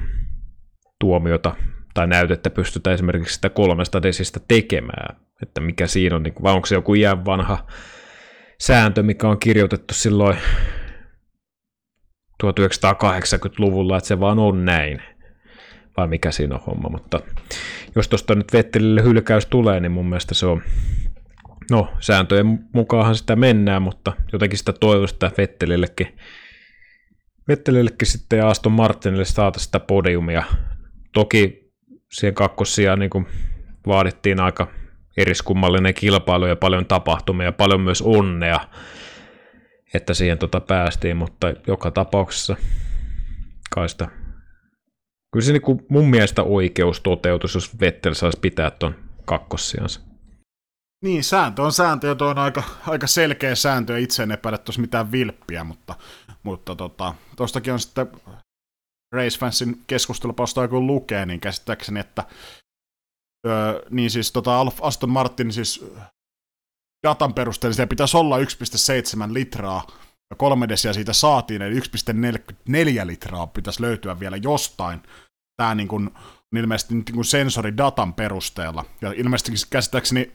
tuomiota 0.99 1.56
tai 1.94 2.07
näytettä 2.07 2.49
pystytä 2.49 2.94
esimerkiksi 2.94 3.36
sitä 3.36 3.49
kolmesta 3.49 4.03
desistä 4.03 4.40
tekemään, 4.48 5.29
että 5.44 5.61
mikä 5.61 5.88
siinä 5.88 6.16
on, 6.16 6.24
niin 6.24 6.34
vai 6.44 6.53
onko 6.53 6.66
se 6.66 6.76
joku 6.76 6.94
iän 6.94 7.26
vanha 7.26 7.68
sääntö, 8.61 9.03
mikä 9.03 9.28
on 9.28 9.40
kirjoitettu 9.40 9.94
silloin 9.94 10.38
1980-luvulla, 12.44 13.98
että 13.98 14.07
se 14.07 14.20
vaan 14.20 14.40
on 14.40 14.66
näin, 14.66 15.02
vai 15.98 16.07
mikä 16.07 16.32
siinä 16.32 16.56
on 16.56 16.61
homma, 16.68 16.90
mutta 16.90 17.20
jos 17.95 18.07
tuosta 18.07 18.36
nyt 18.36 18.53
Vettelille 18.53 19.03
hylkäys 19.03 19.45
tulee, 19.45 19.80
niin 19.80 19.91
mun 19.91 20.10
mielestä 20.10 20.34
se 20.34 20.45
on, 20.45 20.61
no 21.72 21.94
sääntöjen 21.99 22.60
mukaanhan 22.74 23.16
sitä 23.16 23.36
mennään, 23.36 23.82
mutta 23.82 24.14
jotenkin 24.34 24.60
sitä 24.60 24.74
toivoisi, 24.74 25.16
että 25.16 25.32
Vettelillekin 25.38 26.18
Vettelillekin 27.49 28.07
sitten 28.07 28.40
ja 28.40 28.49
Aston 28.49 28.72
Martinille 28.72 29.26
saata 29.26 29.60
sitä 29.60 29.80
podiumia. 29.80 30.44
Toki 31.14 31.72
siihen 32.11 32.34
kakkossiaan 32.34 32.99
niin 32.99 33.28
vaadittiin 33.88 34.40
aika 34.40 34.68
eriskummallinen 35.22 35.94
kilpailu 35.94 36.46
ja 36.46 36.56
paljon 36.56 36.86
tapahtumia 36.86 37.46
ja 37.46 37.52
paljon 37.52 37.82
myös 37.82 38.02
onnea, 38.02 38.60
että 39.94 40.14
siihen 40.14 40.38
tota 40.38 40.60
päästiin, 40.60 41.18
mutta 41.18 41.48
joka 41.68 41.91
tapauksessa 41.91 42.56
kai 43.76 43.90
sitä 43.90 44.08
Kyllä 45.32 45.46
se 45.46 45.52
niin 45.52 45.86
mun 45.90 46.10
mielestä 46.10 46.44
oikeus 46.44 47.02
toteutus, 47.02 47.56
jos 47.56 47.80
Vettel 47.80 48.14
saisi 48.14 48.40
pitää 48.40 48.72
tuon 48.72 48.96
kakkossiansa. 49.26 50.02
Niin, 51.04 51.24
sääntö 51.24 51.62
on 51.62 51.72
sääntö, 51.72 52.08
ja 52.08 52.16
on 52.20 52.38
aika, 52.38 52.64
aika 52.88 53.08
selkeä 53.08 53.56
sääntö, 53.56 53.94
ja 53.94 54.00
itse 54.00 54.24
en 54.24 54.32
epäile 54.32 54.58
tuossa 54.58 54.82
mitään 54.82 55.12
vilppiä, 55.12 55.64
mutta, 55.64 55.96
mutta 56.44 56.76
tota, 56.76 57.14
on 57.72 57.80
sitten 57.80 58.08
Racefansin 59.12 59.82
keskustelupalstoja 59.88 60.68
kun 60.68 60.88
lukee, 60.88 61.26
niin 61.26 61.40
käsittääkseni, 61.40 62.00
että 62.00 62.24
öö, 63.48 63.82
niin 63.90 64.11
siis 64.11 64.32
tota 64.32 64.66
Aston 64.82 65.10
Martin 65.10 65.53
siis 65.53 65.86
datan 67.07 67.34
perusteella 67.34 67.74
siellä 67.74 67.88
pitäisi 67.90 68.18
olla 68.18 68.38
1,7 68.38 68.44
litraa, 69.34 69.88
ja 70.30 70.36
kolme 70.36 70.70
desiä 70.70 70.94
siitä 70.94 71.14
saatiin, 71.14 71.61
eli 71.61 71.80
1,44 71.80 73.07
litraa 73.07 73.48
pitäisi 73.48 73.82
löytyä 73.82 74.20
vielä 74.20 74.38
jostain. 74.38 75.03
Tämä 75.57 75.76
niin 75.76 75.88
kuin, 75.88 76.10
ilmeisesti 76.56 76.94
niin 76.94 77.06
kuin 77.14 77.26
sensoridatan 77.26 78.14
perusteella. 78.14 78.86
Ja 79.02 79.14
ilmeisesti 79.16 79.52
käsittääkseni 79.70 80.32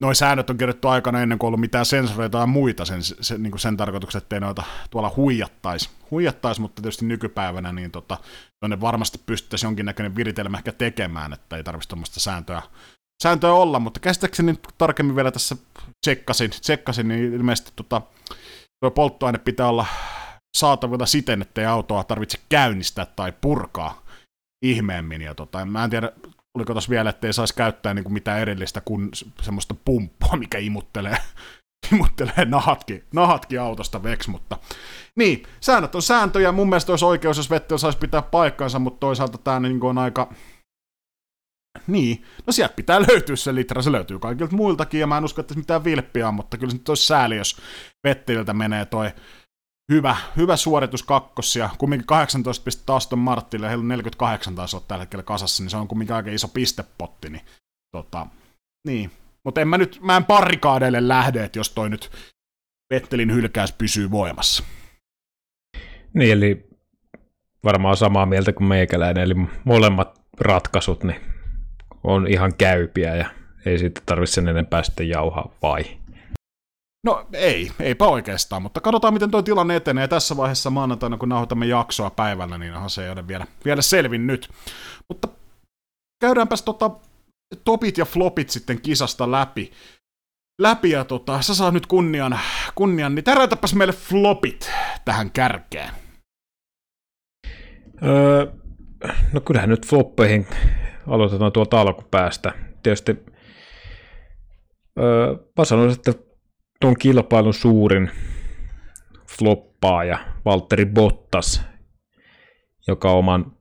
Noin 0.00 0.14
säännöt 0.16 0.50
on 0.50 0.58
kirjoittu 0.58 0.88
aikana 0.88 1.22
ennen 1.22 1.38
kuin 1.38 1.48
ollut 1.48 1.60
mitään 1.60 1.86
sensoreita 1.86 2.38
ja 2.38 2.46
muita 2.46 2.84
sen, 2.84 3.02
sen, 3.02 3.42
niin 3.42 3.58
sen 3.58 3.76
tarkoituksen, 3.76 4.18
ettei 4.22 4.40
noita 4.40 4.62
tuolla 4.90 5.12
huijattaisi, 5.16 5.90
huijattais, 6.10 6.60
mutta 6.60 6.82
tietysti 6.82 7.04
nykypäivänä 7.04 7.72
niin 7.72 7.90
tota, 7.90 8.18
ne 8.68 8.80
varmasti 8.80 9.20
pystyttäisiin 9.26 9.68
jonkinnäköinen 9.68 10.16
viritelmä 10.16 10.56
ehkä 10.56 10.72
tekemään, 10.72 11.32
että 11.32 11.56
ei 11.56 11.64
tarvitsisi 11.64 11.88
tuommoista 11.88 12.20
sääntöä, 12.20 12.62
sääntöä 13.22 13.52
olla, 13.52 13.78
mutta 13.78 14.00
käsittääkseni 14.00 14.58
tarkemmin 14.78 15.16
vielä 15.16 15.30
tässä 15.30 15.56
tsekkasin, 16.06 16.50
tsekkasin 16.50 17.08
niin 17.08 17.34
ilmeisesti 17.34 17.72
tota, 17.76 18.02
tuo 18.80 18.90
polttoaine 18.90 19.38
pitää 19.38 19.68
olla 19.68 19.86
saatavilla 20.56 21.06
siten, 21.06 21.42
ettei 21.42 21.66
autoa 21.66 22.04
tarvitse 22.04 22.38
käynnistää 22.48 23.06
tai 23.06 23.32
purkaa 23.40 24.02
ihmeemmin. 24.64 25.22
Ja 25.22 25.34
tota, 25.34 25.64
mä 25.64 25.84
en 25.84 25.90
tiedä, 25.90 26.12
oliko 26.54 26.74
tuossa 26.74 26.90
vielä, 26.90 27.10
että 27.10 27.26
ei 27.26 27.32
saisi 27.32 27.54
käyttää 27.54 27.94
niin 27.94 28.04
kuin 28.04 28.12
mitään 28.12 28.40
erillistä 28.40 28.80
kuin 28.80 29.08
semmoista 29.42 29.74
pumppua, 29.84 30.36
mikä 30.36 30.58
imuttelee, 30.58 31.16
imuttelee 31.92 32.44
nahatkin, 32.44 33.04
nahatkin 33.14 33.60
autosta 33.60 34.02
veks, 34.02 34.28
mutta 34.28 34.58
niin, 35.16 35.42
säännöt 35.60 35.94
on 35.94 36.02
sääntöjä, 36.02 36.52
mun 36.52 36.68
mielestä 36.68 36.92
olisi 36.92 37.04
oikeus, 37.04 37.36
jos 37.36 37.50
Vettel 37.50 37.78
saisi 37.78 37.98
pitää 37.98 38.22
paikkansa, 38.22 38.78
mutta 38.78 39.00
toisaalta 39.00 39.38
tämä 39.38 39.60
niin 39.60 39.84
on 39.84 39.98
aika, 39.98 40.32
niin, 41.86 42.24
no 42.46 42.52
sieltä 42.52 42.74
pitää 42.74 43.00
löytyä 43.00 43.36
se 43.36 43.54
litra, 43.54 43.82
se 43.82 43.92
löytyy 43.92 44.18
kaikilta 44.18 44.56
muiltakin, 44.56 45.00
ja 45.00 45.06
mä 45.06 45.18
en 45.18 45.24
usko, 45.24 45.40
että 45.40 45.54
mitään 45.54 45.84
vilppiä 45.84 46.28
on, 46.28 46.34
mutta 46.34 46.58
kyllä 46.58 46.70
se 46.70 46.76
nyt 46.76 46.88
olisi 46.88 47.06
sääli, 47.06 47.36
jos 47.36 47.56
Vetteliltä 48.04 48.52
menee 48.52 48.84
toi 48.84 49.10
hyvä, 49.90 50.16
hyvä 50.36 50.56
suoritus 50.56 51.02
kakkosia, 51.02 51.70
kumminkin 51.78 52.06
18 52.06 52.64
pistettä 52.64 52.94
Aston 52.94 53.18
Martille, 53.18 53.68
heillä 53.68 53.82
on 53.82 53.88
48 53.88 54.54
taas 54.54 54.74
olla 54.74 54.84
tällä 54.88 55.02
hetkellä 55.02 55.22
kasassa, 55.22 55.62
niin 55.62 55.70
se 55.70 55.76
on 55.76 55.88
kumminkin 55.88 56.16
aika 56.16 56.30
iso 56.30 56.48
pistepotti, 56.48 57.30
niin, 57.30 57.42
tota, 57.92 58.26
niin. 58.86 59.10
Mutta 59.44 59.60
en 59.60 59.68
mä 59.68 59.78
nyt, 59.78 59.98
mä 60.02 60.16
en 60.16 60.24
parikaadeille 60.24 61.08
lähde, 61.08 61.44
että 61.44 61.58
jos 61.58 61.70
toi 61.70 61.90
nyt 61.90 62.10
Vettelin 62.90 63.32
hylkäys 63.34 63.72
pysyy 63.72 64.10
voimassa. 64.10 64.64
Niin, 66.14 66.32
eli 66.32 66.68
varmaan 67.64 67.96
samaa 67.96 68.26
mieltä 68.26 68.52
kuin 68.52 68.68
meikäläinen, 68.68 69.24
eli 69.24 69.34
molemmat 69.64 70.20
ratkaisut 70.40 71.04
niin 71.04 71.20
on 72.04 72.26
ihan 72.26 72.54
käypiä 72.54 73.16
ja 73.16 73.30
ei 73.66 73.78
siitä 73.78 74.00
tarvitse 74.06 74.32
sen 74.32 74.48
enempää 74.48 74.82
sitten 74.82 75.08
jauhaa, 75.08 75.54
vai? 75.62 75.84
No 77.04 77.26
ei, 77.32 77.70
eipä 77.80 78.06
oikeastaan, 78.06 78.62
mutta 78.62 78.80
katsotaan 78.80 79.14
miten 79.14 79.30
tuo 79.30 79.42
tilanne 79.42 79.76
etenee. 79.76 80.08
Tässä 80.08 80.36
vaiheessa 80.36 80.70
maanantaina, 80.70 81.16
kun 81.16 81.28
nauhoitamme 81.28 81.66
jaksoa 81.66 82.10
päivällä, 82.10 82.58
niin 82.58 82.74
se 82.86 83.04
ei 83.04 83.10
ole 83.10 83.28
vielä, 83.28 83.46
vielä 83.64 83.82
selvinnyt. 83.82 84.48
Mutta 85.08 85.28
käydäänpäs 86.20 86.62
tota, 86.62 86.90
topit 87.64 87.98
ja 87.98 88.04
flopit 88.04 88.50
sitten 88.50 88.80
kisasta 88.80 89.30
läpi. 89.30 89.72
Läpi 90.60 90.90
ja 90.90 91.04
tota, 91.04 91.42
sä 91.42 91.54
saa 91.54 91.70
nyt 91.70 91.86
kunnian, 91.86 92.38
kunnian 92.74 93.14
niin 93.14 93.24
täräytäpäs 93.24 93.74
meille 93.74 93.92
flopit 93.92 94.70
tähän 95.04 95.30
kärkeen. 95.30 95.90
Öö, 98.02 98.46
no 99.32 99.40
kyllähän 99.40 99.70
nyt 99.70 99.86
floppeihin 99.86 100.46
aloitetaan 101.06 101.52
tuolta 101.52 101.80
alkupäästä. 101.80 102.52
Tietysti 102.82 103.16
öö, 104.98 105.36
mä 105.58 105.64
sanoisin, 105.64 105.98
että 105.98 106.29
tuon 106.80 106.96
kilpailun 106.98 107.54
suurin 107.54 108.10
floppaaja, 109.38 110.18
Valtteri 110.44 110.86
Bottas, 110.86 111.62
joka 112.86 113.12
oman, 113.12 113.52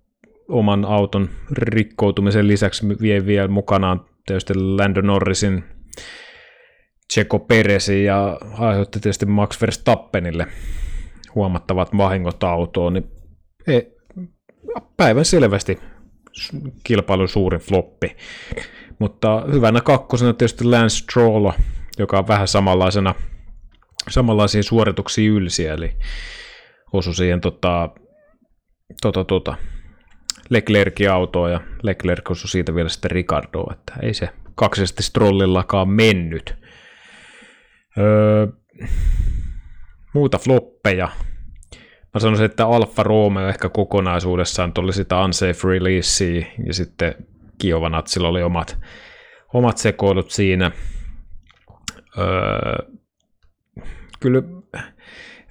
oman 0.48 0.86
auton 0.86 1.30
rikkoutumisen 1.52 2.48
lisäksi 2.48 2.88
vie 3.02 3.26
vielä 3.26 3.48
mukanaan 3.48 4.06
tietysti 4.26 4.54
Lando 4.56 5.02
Norrisin, 5.02 5.64
Checo 7.14 7.40
Peresin 7.40 8.06
ja 8.06 8.38
aiheutti 8.58 9.00
tietysti 9.00 9.26
Max 9.26 9.62
Verstappenille 9.62 10.48
huomattavat 11.36 11.98
vahingot 11.98 12.44
autoon, 12.44 12.94
niin 12.94 13.12
ei, 13.68 13.98
päivän 14.98 15.26
selvästi 15.26 15.80
kilpailun 16.84 17.30
suurin 17.30 17.60
floppi. 17.60 18.16
Mutta 19.00 19.44
hyvänä 19.52 19.82
kakkosena 19.82 20.34
tietysti 20.34 20.64
Lance 20.64 20.96
Stroll, 20.96 21.52
joka 22.00 22.20
on 22.20 22.28
vähän 22.28 22.48
samanlaisena, 22.48 23.16
samanlaisiin 24.10 24.64
suorituksiin 24.64 25.32
ylsiä, 25.32 25.74
eli 25.74 25.98
osui 26.94 27.16
siihen 27.16 27.42
tota, 27.42 27.90
tota, 29.02 29.24
tota, 29.24 29.56
Leclerkin 30.50 31.12
autoa 31.12 31.50
ja 31.50 31.62
Leclerc 31.84 32.32
osui 32.32 32.50
siitä 32.50 32.76
vielä 32.76 32.90
sitten 32.90 33.12
Ricardoa, 33.12 33.74
että 33.74 33.94
ei 34.02 34.14
se 34.14 34.30
kaksisesti 34.56 35.04
Strollillakaan 35.04 35.90
mennyt. 35.90 36.56
Öö, 37.98 38.48
muuta 40.14 40.38
floppeja. 40.38 41.10
Mä 42.14 42.20
sanoisin, 42.20 42.46
että 42.46 42.68
Alfa 42.68 43.04
Romeo 43.04 43.48
ehkä 43.48 43.70
kokonaisuudessaan 43.70 44.74
tuli 44.74 44.94
sitä 44.94 45.22
unsafe 45.24 45.68
releasea 45.68 46.46
ja 46.66 46.74
sitten 46.74 47.16
Kiovanatsilla 47.58 48.28
oli 48.28 48.44
omat, 48.44 48.78
omat 49.54 49.78
sekoilut 49.78 50.32
siinä. 50.32 50.72
Öö, 52.20 52.98
kyllä 54.20 54.42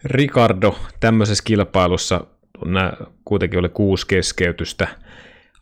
Ricardo 0.04 0.78
tämmöisessä 1.00 1.44
kilpailussa, 1.46 2.26
nämä 2.64 2.92
kuitenkin 3.24 3.58
oli 3.58 3.68
kuusi 3.68 4.06
keskeytystä, 4.06 4.88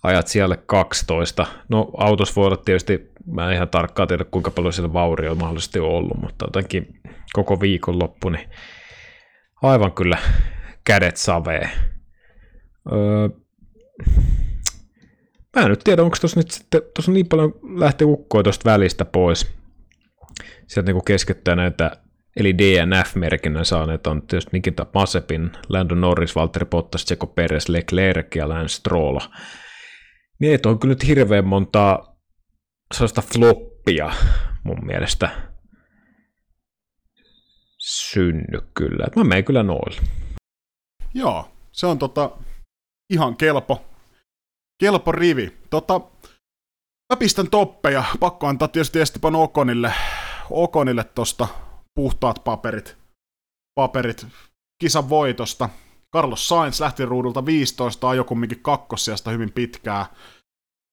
ajat 0.03 0.27
siellä 0.27 0.57
12. 0.57 1.47
No 1.69 1.91
autos 1.97 2.37
voi 2.37 2.47
olla 2.47 2.57
tietysti, 2.57 3.11
mä 3.27 3.49
en 3.49 3.55
ihan 3.55 3.69
tarkkaan 3.69 4.09
tiedä 4.09 4.25
kuinka 4.25 4.51
paljon 4.51 4.73
siellä 4.73 4.93
vaurio 4.93 5.31
on 5.31 5.39
mahdollisesti 5.39 5.79
ollut, 5.79 6.21
mutta 6.21 6.45
jotenkin 6.45 7.01
koko 7.33 7.61
viikon 7.61 7.99
loppu, 7.99 8.29
niin 8.29 8.49
aivan 9.63 9.93
kyllä 9.93 10.19
kädet 10.85 11.17
savee. 11.17 11.71
Öö, 12.93 13.29
mä 15.57 15.63
en 15.63 15.69
nyt 15.69 15.81
tiedä, 15.85 16.03
onko 16.03 16.17
tuossa 16.21 16.41
nyt 16.41 16.51
sitten, 16.51 16.83
tuossa 16.95 17.13
niin 17.13 17.29
paljon 17.29 17.55
lähtee 17.79 18.07
ukkoa 18.07 18.43
tuosta 18.43 18.71
välistä 18.71 19.05
pois, 19.05 19.57
sieltä 20.67 20.93
niin 20.93 21.05
keskittää 21.05 21.57
näitä, 21.57 21.91
eli 22.37 22.59
DNF-merkinnän 22.59 23.65
saaneet 23.65 24.07
on 24.07 24.23
tietysti 24.27 24.51
Nikita 24.53 24.87
Masepin, 24.95 25.51
Lando 25.69 25.95
Norris, 25.95 26.37
Valtteri 26.37 26.67
Bottas, 26.67 27.05
Checo 27.05 27.27
Perez, 27.27 27.69
Leclerc 27.69 28.37
ja 28.37 28.49
Lance 28.49 28.75
Stroll. 28.75 29.19
Niin 30.41 30.53
ei 30.53 30.59
on 30.67 30.79
kyllä 30.79 30.93
nyt 30.93 31.07
hirveän 31.07 31.47
montaa 31.47 32.17
sellaista 32.95 33.23
floppia 33.23 34.11
mun 34.65 34.87
mielestä 34.87 35.31
synny 37.79 38.59
kyllä. 38.75 39.07
mä 39.17 39.25
menen 39.25 39.45
kyllä 39.45 39.63
noille. 39.63 40.01
Joo, 41.15 41.51
se 41.73 41.87
on 41.87 41.99
tota 41.99 42.31
ihan 43.11 43.37
kelpo, 43.37 43.85
kelpo 44.79 45.13
rivi. 45.13 45.57
Tota, 45.71 46.01
mä 47.13 47.17
pistän 47.19 47.51
toppeja. 47.51 48.05
Pakko 48.21 48.47
antaa 48.47 48.69
tietysti 48.69 49.01
Esteban 49.01 49.35
Okonille 49.35 49.93
Okonille 50.51 51.05
tosta 51.05 51.49
puhtaat 51.95 52.45
paperit, 52.45 52.97
paperit 53.75 54.27
kisan 54.81 55.09
voitosta. 55.09 55.69
Carlos 56.15 56.49
Sainz 56.49 56.81
lähti 56.81 57.05
ruudulta 57.05 57.47
15, 57.47 58.09
ajoi 58.09 58.25
kumminkin 58.25 58.63
kakkossiasta 58.63 59.31
hyvin 59.31 59.53
pitkää. 59.53 60.07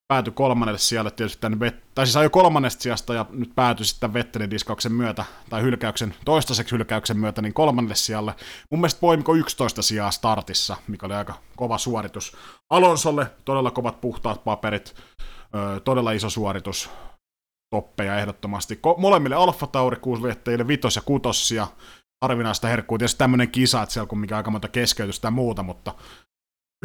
Päätyi 0.07 0.34
kolmannelle 0.34 0.80
sijalle 0.80 1.11
tietysti 1.11 1.41
tänne 1.41 1.69
vet- 1.69 1.81
tai 1.95 2.05
siis 2.05 2.17
ajoi 2.17 2.30
kolmannesta 2.30 2.81
sijasta 2.81 3.13
ja 3.13 3.25
nyt 3.30 3.55
päätyi 3.55 3.85
sitten 3.85 4.13
Vettelin 4.13 4.51
diskauksen 4.51 4.91
myötä, 4.91 5.25
tai 5.49 5.61
hylkäyksen, 5.61 6.15
toistaiseksi 6.25 6.71
hylkäyksen 6.71 7.17
myötä, 7.17 7.41
niin 7.41 7.53
kolmannelle 7.53 7.95
sijalle. 7.95 8.35
Mun 8.69 8.80
mielestä 8.80 8.99
poimiko 8.99 9.35
11 9.35 9.81
sijaa 9.81 10.11
startissa, 10.11 10.77
mikä 10.88 11.05
oli 11.05 11.13
aika 11.13 11.34
kova 11.55 11.77
suoritus. 11.77 12.38
Alonsolle 12.69 13.27
todella 13.45 13.71
kovat 13.71 14.01
puhtaat 14.01 14.43
paperit, 14.43 14.95
öö, 15.55 15.80
todella 15.80 16.11
iso 16.11 16.30
suoritus 16.30 16.89
toppeja 17.74 18.20
ehdottomasti. 18.20 18.76
Ko- 18.76 19.00
molemmille 19.00 19.36
Alfa 19.36 19.68
Tauri 19.68 19.98
kuusviettäjille 19.98 20.68
vitos 20.68 20.95
ja 20.95 21.02
kutossia. 21.02 21.68
Harvinaista 22.24 22.68
herkkuu. 22.68 22.98
Tietysti 22.98 23.18
tämmöinen 23.18 23.52
kisa, 23.52 23.82
että 23.82 23.94
siellä 23.94 24.08
on 24.12 24.18
mikä 24.18 24.38
aika 24.38 24.52
monta 24.52 24.68
keskeytystä 24.68 25.28
ja 25.28 25.32
muuta, 25.32 25.64
mutta 25.64 25.94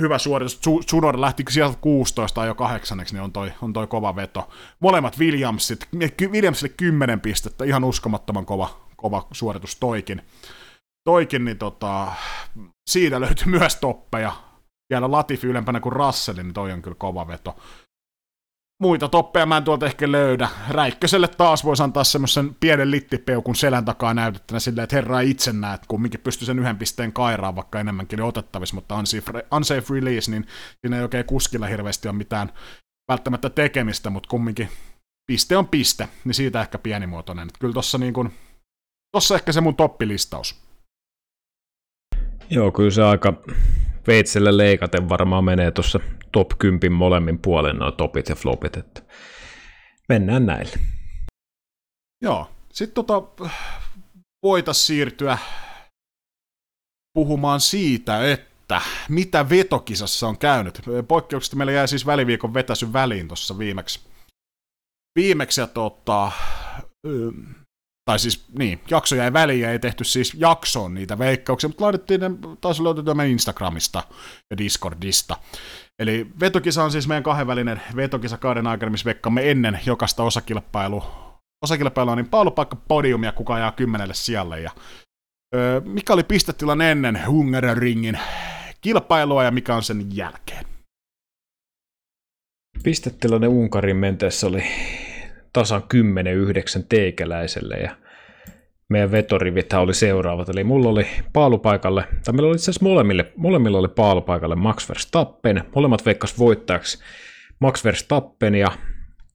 hyvä 0.01 0.19
suoritus. 0.19 0.61
Tsunoda 0.87 1.21
lähti 1.21 1.45
sieltä 1.51 1.79
16 1.81 2.47
jo 2.47 2.55
kahdeksanneksi, 2.55 3.15
niin 3.15 3.23
on 3.23 3.33
toi, 3.33 3.53
on 3.63 3.73
toi 3.73 3.87
kova 3.87 4.17
veto. 4.17 4.49
Molemmat 4.81 5.19
Williamsit, 5.19 5.89
Williamsille 6.31 6.75
10 6.77 7.21
pistettä, 7.21 7.65
ihan 7.65 7.85
uskomattoman 7.85 8.47
kova, 8.47 8.81
kova 8.97 9.27
suoritus 9.33 9.77
toikin. 9.77 10.23
Toikin, 11.05 11.45
niin 11.45 11.59
tota, 11.59 12.13
siitä 12.91 13.21
löytyi 13.21 13.47
myös 13.47 13.77
toppeja. 13.77 14.33
Vielä 14.91 15.11
Latifi 15.11 15.47
ylempänä 15.47 15.81
kuin 15.81 15.93
Russell, 15.93 16.37
niin 16.37 16.55
toi 16.55 16.73
on 16.73 16.83
kyllä 16.83 16.97
kova 16.99 17.27
veto 17.27 17.57
muita 18.79 19.09
toppeja 19.09 19.47
mä 19.47 19.57
en 19.57 19.65
tuolta 19.65 19.87
ehkä 19.87 20.13
löydä. 20.13 20.49
Räikköselle 20.69 21.29
taas 21.29 21.65
voisi 21.65 21.83
antaa 21.83 22.05
semmoisen 22.05 22.57
pienen 22.61 22.91
littipeukun 22.91 23.57
selän 23.57 23.85
takaa 23.85 24.15
näytettynä 24.15 24.61
silleen, 24.61 24.83
että 24.83 24.97
herra 24.97 25.21
itse 25.21 25.53
näet, 25.53 25.75
että 25.75 25.89
kumminkin 25.89 26.21
pystyy 26.21 26.47
sen 26.47 26.59
yhden 26.59 26.79
pisteen 26.79 27.13
kairaan, 27.13 27.57
vaikka 27.57 27.81
enemmänkin 27.81 28.23
otettavissa, 28.23 28.75
mutta 28.75 28.97
unsafe, 28.97 29.47
unsafe 29.53 29.95
release, 29.95 30.31
niin 30.31 30.47
siinä 30.81 30.97
ei 30.97 31.03
oikein 31.03 31.25
kuskilla 31.25 31.67
hirveästi 31.67 32.09
ole 32.09 32.17
mitään 32.17 32.53
välttämättä 33.11 33.51
tekemistä, 33.51 34.11
mutta 34.11 34.29
kumminkin 34.29 34.69
piste 35.27 35.57
on 35.57 35.69
piste, 35.69 36.09
niin 36.25 36.35
siitä 36.35 36.61
ehkä 36.61 36.79
pienimuotoinen. 36.79 37.49
Kyllä 37.61 37.75
tossa, 37.75 37.99
niin 37.99 38.15
kun, 38.15 38.31
tossa 39.13 39.35
ehkä 39.35 39.53
se 39.53 39.61
mun 39.61 39.77
toppilistaus. 39.77 40.61
Joo, 42.51 42.73
kyllä 42.73 42.91
se 42.91 43.03
aika 43.03 43.35
veitselle 44.07 44.57
leikaten 44.57 45.09
varmaan 45.09 45.45
menee 45.45 45.71
tuossa 45.71 46.01
top 46.33 46.49
10 46.59 46.93
molemmin 46.93 47.39
puolen 47.39 47.77
nuo 47.77 47.91
topit 47.91 48.29
ja 48.29 48.35
flopit, 48.35 48.77
että 48.77 49.03
mennään 50.09 50.47
näille. 50.47 50.77
Joo, 52.23 52.51
sitten 52.73 52.95
tota, 52.95 53.23
voitaisiin 54.43 54.87
siirtyä 54.87 55.39
puhumaan 57.15 57.61
siitä, 57.61 58.33
että 58.33 58.81
mitä 59.09 59.49
vetokisassa 59.49 60.29
on 60.29 60.39
käynyt. 60.39 60.83
Poikkeuksesta 61.09 61.57
meillä 61.57 61.73
jäi 61.73 61.89
siis 61.89 62.07
väliviikon 62.07 62.55
vetäsy 62.55 62.93
väliin 62.93 63.29
tuossa 63.29 63.59
viimeksi. 63.59 64.01
Viimeksi 65.19 65.61
ja 65.61 65.67
tota, 65.67 66.33
tai 68.05 68.19
siis 68.19 68.45
niin, 68.59 68.81
jakso 68.91 69.17
jäi 69.17 69.33
väliin 69.33 69.61
ja 69.61 69.73
ei 69.73 69.79
tehty 69.79 70.05
siis 70.05 70.35
jaksoon 70.35 70.95
niitä 70.95 71.19
veikkauksia, 71.19 71.69
mutta 71.69 71.85
laitettiin 71.85 72.21
ne, 72.21 72.31
taas 72.61 72.81
löytyy 72.81 73.05
Instagramista 73.31 74.03
ja 74.51 74.59
Discordista. 74.59 75.37
Eli 75.99 76.27
vetokisa 76.41 76.85
on 76.85 76.91
siis 76.91 77.09
meidän 77.09 77.23
kahdenvälinen 77.23 77.83
vetokisa 77.97 78.39
kauden 78.39 78.67
aikana, 78.67 78.91
missä 78.91 79.05
veikkamme 79.05 79.51
ennen 79.51 79.81
jokaista 79.87 80.23
osakilpailua, 80.23 81.39
osakilpailua 81.65 82.17
niin 82.17 82.29
pallopakka 82.29 82.77
podiumia, 82.77 83.33
kuka 83.33 83.55
ajaa 83.55 83.73
kymmenelle 83.73 84.15
sijalle. 84.15 84.61
Ja, 84.61 84.71
öö, 85.55 85.81
mikä 85.81 86.13
oli 86.13 86.23
pistetilanne 86.23 86.91
ennen 86.91 87.27
Hungaroringin 87.27 88.19
kilpailua 88.81 89.45
ja 89.45 89.51
mikä 89.51 89.75
on 89.75 89.83
sen 89.83 90.17
jälkeen? 90.17 90.65
Pistetilanne 92.83 93.49
Unkarin 93.49 93.97
menteessä 93.97 94.47
oli 94.47 94.63
tasan 95.53 95.83
10-9 95.83 95.85
teikäläiselle 96.89 97.77
ja 97.77 97.97
meidän 98.89 99.11
vetorivit 99.11 99.73
oli 99.73 99.95
seuraavat. 99.95 100.49
Eli 100.49 100.65
mulla 100.65 100.89
oli 100.89 101.07
paalupaikalle, 101.33 102.05
tai 102.25 102.35
meillä 102.35 102.49
oli 102.49 102.55
itse 102.55 102.71
asiassa 102.71 102.85
molemmille, 102.85 103.33
molemmilla 103.37 103.79
oli 103.79 103.89
paalupaikalle 103.89 104.57
Max 104.57 104.89
Verstappen. 104.89 105.65
Molemmat 105.75 106.07
veikkas 106.07 106.39
voittajaksi 106.39 106.99
Max 107.61 107.85
Verstappen 107.85 108.55
ja 108.55 108.73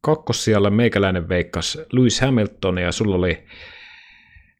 kakkossijalle 0.02 0.70
meikäläinen 0.70 1.30
veikkas 1.30 1.78
Lewis 1.92 2.22
Hamilton 2.22 2.78
ja 2.78 2.92
sulla 2.92 3.16
oli 3.16 3.44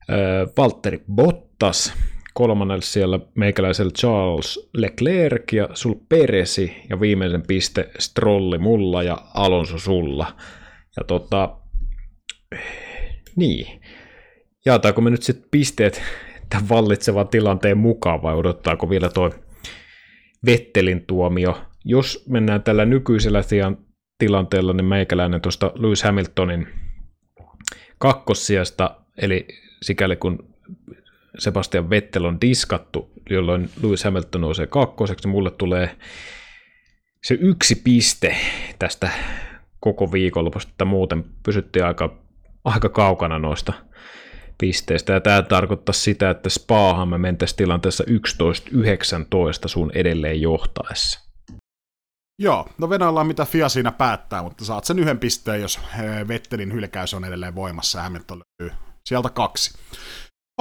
äh, 0.10 0.18
Valtteri 0.58 1.04
Bottas, 1.14 1.94
kolmannella 2.34 2.82
siellä 2.82 3.20
meikäläisellä 3.36 3.92
Charles 3.92 4.70
Leclerc 4.74 5.54
ja 5.54 5.70
sul 5.74 5.96
Peresi 6.10 6.76
ja 6.90 7.00
viimeisen 7.00 7.44
piste 7.48 7.90
Strolli 8.00 8.58
mulla 8.58 9.04
ja 9.04 9.18
Alonso 9.34 9.78
sulla. 9.78 10.36
Ja 10.98 11.04
tota, 11.04 11.58
niin, 13.36 13.82
jaetaanko 14.66 15.02
me 15.02 15.10
nyt 15.10 15.24
sitten 15.24 15.50
pisteet 15.52 16.02
tämän 16.50 16.70
vallitsevan 16.70 17.28
tilanteen 17.28 17.78
mukaan 17.78 18.22
vai 18.22 18.36
odottaako 18.36 18.90
vielä 18.90 19.10
tuo 19.10 19.32
Vettelin 20.46 21.06
tuomio? 21.06 21.62
Jos 21.86 22.26
mennään 22.30 22.64
tällä 22.64 22.86
nykyisellä 22.86 23.42
tilanteella, 24.18 24.74
niin 24.74 24.86
meikäläinen 24.86 25.42
tuosta 25.42 25.72
Lewis 25.76 26.04
Hamiltonin 26.04 26.68
kakkossijasta, 27.98 28.96
eli 29.18 29.48
sikäli 29.82 30.16
kun 30.16 30.54
Sebastian 31.40 31.90
Vettel 31.90 32.26
on 32.26 32.42
diskattu, 32.42 33.12
jolloin 33.30 33.70
Lewis 33.84 34.04
Hamilton 34.04 34.42
nousee 34.42 34.68
kakkoseksi, 34.68 35.28
mulle 35.28 35.52
tulee 35.52 35.96
se 37.24 37.38
yksi 37.42 37.76
piste 37.76 38.36
tästä 38.80 39.10
koko 39.80 40.12
viikonlopusta, 40.12 40.72
että 40.72 40.86
muuten 40.86 41.24
pysyttiin 41.46 41.86
aika, 41.86 42.18
aika 42.64 42.90
kaukana 42.90 43.40
noista 43.40 43.74
pisteistä. 44.58 45.14
Ja 45.14 45.20
tämä 45.22 45.42
tarkoittaa 45.42 45.94
sitä, 45.94 46.30
että 46.30 46.50
Spaahan 46.50 47.08
me 47.08 47.18
mentäisiin 47.18 47.58
tilanteessa 47.58 48.04
11-19 48.04 48.08
sun 49.66 49.92
edelleen 49.96 50.42
johtaessa. 50.42 51.20
Joo, 52.42 52.70
no 52.78 52.90
venäjällä 52.90 53.24
mitä 53.24 53.46
FIA 53.46 53.70
siinä 53.70 53.92
päättää, 53.92 54.44
mutta 54.44 54.66
saat 54.66 54.86
sen 54.86 55.00
yhden 55.00 55.20
pisteen, 55.20 55.62
jos 55.62 55.80
eh, 56.00 56.28
Vettelin 56.28 56.74
hylkäys 56.74 57.14
on 57.14 57.26
edelleen 57.26 57.56
voimassa 57.56 58.00
ja 58.00 58.04
Hamilton 58.04 58.42
löytyy 58.62 58.78
sieltä 59.10 59.30
kaksi. 59.30 59.78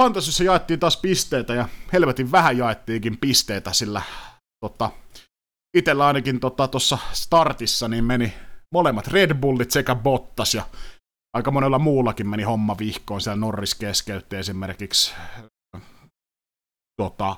Fantasyssä 0.01 0.43
jaettiin 0.43 0.79
taas 0.79 0.97
pisteitä 0.97 1.53
ja 1.53 1.67
helvetin 1.93 2.31
vähän 2.31 2.57
jaettiinkin 2.57 3.17
pisteitä, 3.17 3.73
sillä 3.73 4.01
tota, 4.65 4.91
itsellä 5.77 6.07
ainakin 6.07 6.39
tuossa 6.39 6.97
tota, 6.97 7.13
startissa 7.13 7.87
niin 7.87 8.05
meni 8.05 8.33
molemmat 8.73 9.07
Red 9.07 9.33
Bullit 9.33 9.71
sekä 9.71 9.95
Bottas 9.95 10.53
ja 10.53 10.65
aika 11.33 11.51
monella 11.51 11.79
muullakin 11.79 12.27
meni 12.27 12.43
homma 12.43 12.77
vihkoon. 12.77 13.21
Siellä 13.21 13.39
Norris 13.39 13.75
keskeytti 13.75 14.35
esimerkiksi 14.35 15.13
tota, 17.01 17.35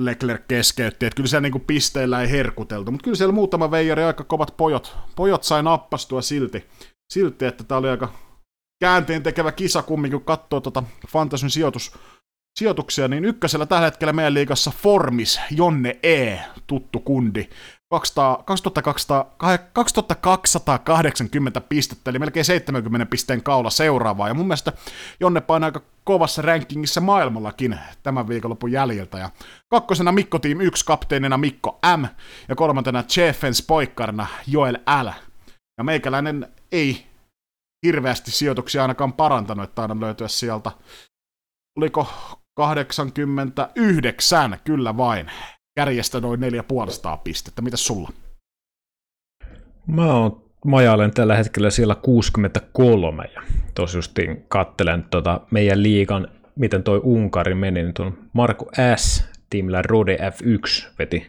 Leclerc 0.00 0.42
keskeytti, 0.48 1.06
että 1.06 1.16
kyllä 1.16 1.28
siellä 1.28 1.42
niinku 1.42 1.58
pisteillä 1.58 2.22
ei 2.22 2.30
herkuteltu, 2.30 2.90
mutta 2.90 3.04
kyllä 3.04 3.16
siellä 3.16 3.32
muutama 3.34 3.70
veijari 3.70 4.02
aika 4.02 4.24
kovat 4.24 4.54
pojot, 4.56 4.96
pojot 5.16 5.44
sai 5.44 5.62
nappastua 5.62 6.22
silti, 6.22 6.64
silti 7.12 7.44
että 7.44 7.64
tämä 7.64 7.78
oli 7.78 7.88
aika 7.88 8.12
käänteen 8.80 9.22
tekevä 9.22 9.52
kisa 9.52 9.82
kumminkin, 9.82 10.18
kun 10.18 10.26
katsoo 10.26 10.60
tuota 10.60 10.82
Fantasyn 11.08 11.50
sijoitus, 11.50 11.98
sijoituksia, 12.58 13.08
niin 13.08 13.24
ykkösellä 13.24 13.66
tällä 13.66 13.84
hetkellä 13.84 14.12
meidän 14.12 14.34
liigassa 14.34 14.70
Formis, 14.70 15.40
Jonne 15.50 15.98
E, 16.02 16.38
tuttu 16.66 17.00
kundi, 17.00 17.48
200, 17.90 18.42
2200, 18.46 19.24
2280 19.72 21.60
pistettä, 21.60 22.10
eli 22.10 22.18
melkein 22.18 22.44
70 22.44 23.06
pisteen 23.06 23.42
kaula 23.42 23.70
seuraavaa, 23.70 24.28
ja 24.28 24.34
mun 24.34 24.46
mielestä 24.46 24.72
Jonne 25.20 25.40
painaa 25.40 25.66
aika 25.66 25.80
kovassa 26.04 26.42
rankingissa 26.42 27.00
maailmallakin 27.00 27.78
tämän 28.02 28.28
viikonlopun 28.28 28.72
jäljiltä, 28.72 29.18
ja 29.18 29.30
kakkosena 29.68 30.12
Mikko 30.12 30.38
Team 30.38 30.60
1, 30.60 30.84
kapteenina 30.84 31.38
Mikko 31.38 31.78
M, 31.96 32.04
ja 32.48 32.56
kolmantena 32.56 33.04
Jeffens 33.16 33.62
poikkarina 33.62 34.26
Joel 34.46 34.78
L. 35.02 35.08
Ja 35.78 35.84
meikäläinen 35.84 36.48
ei 36.72 37.06
hirveästi 37.86 38.30
sijoituksia 38.30 38.82
ainakaan 38.82 39.12
parantanut, 39.12 39.68
että 39.68 39.82
aina 39.82 40.00
löytyä 40.00 40.28
sieltä, 40.28 40.72
oliko 41.78 42.08
89, 42.56 44.58
kyllä 44.64 44.96
vain, 44.96 45.30
kärjestä 45.78 46.20
noin 46.20 46.40
4,5 46.40 46.46
pistettä. 47.24 47.62
Mitäs 47.62 47.86
sulla? 47.86 48.10
Mä 49.86 50.14
oon 50.14 50.42
majailen 50.64 51.10
tällä 51.10 51.36
hetkellä 51.36 51.70
siellä 51.70 51.94
63 51.94 53.24
ja 53.34 53.42
tuossa 53.74 53.98
justiin 53.98 54.44
kattelen 54.48 55.04
tota 55.10 55.40
meidän 55.50 55.82
liigan, 55.82 56.28
miten 56.56 56.82
toi 56.82 57.00
Unkari 57.04 57.54
meni, 57.54 57.82
niin 57.82 57.94
tuon 57.94 58.18
Marko 58.32 58.70
S. 58.96 59.24
tiimillä 59.50 59.82
Rode 59.82 60.16
F1 60.16 60.88
veti 60.98 61.26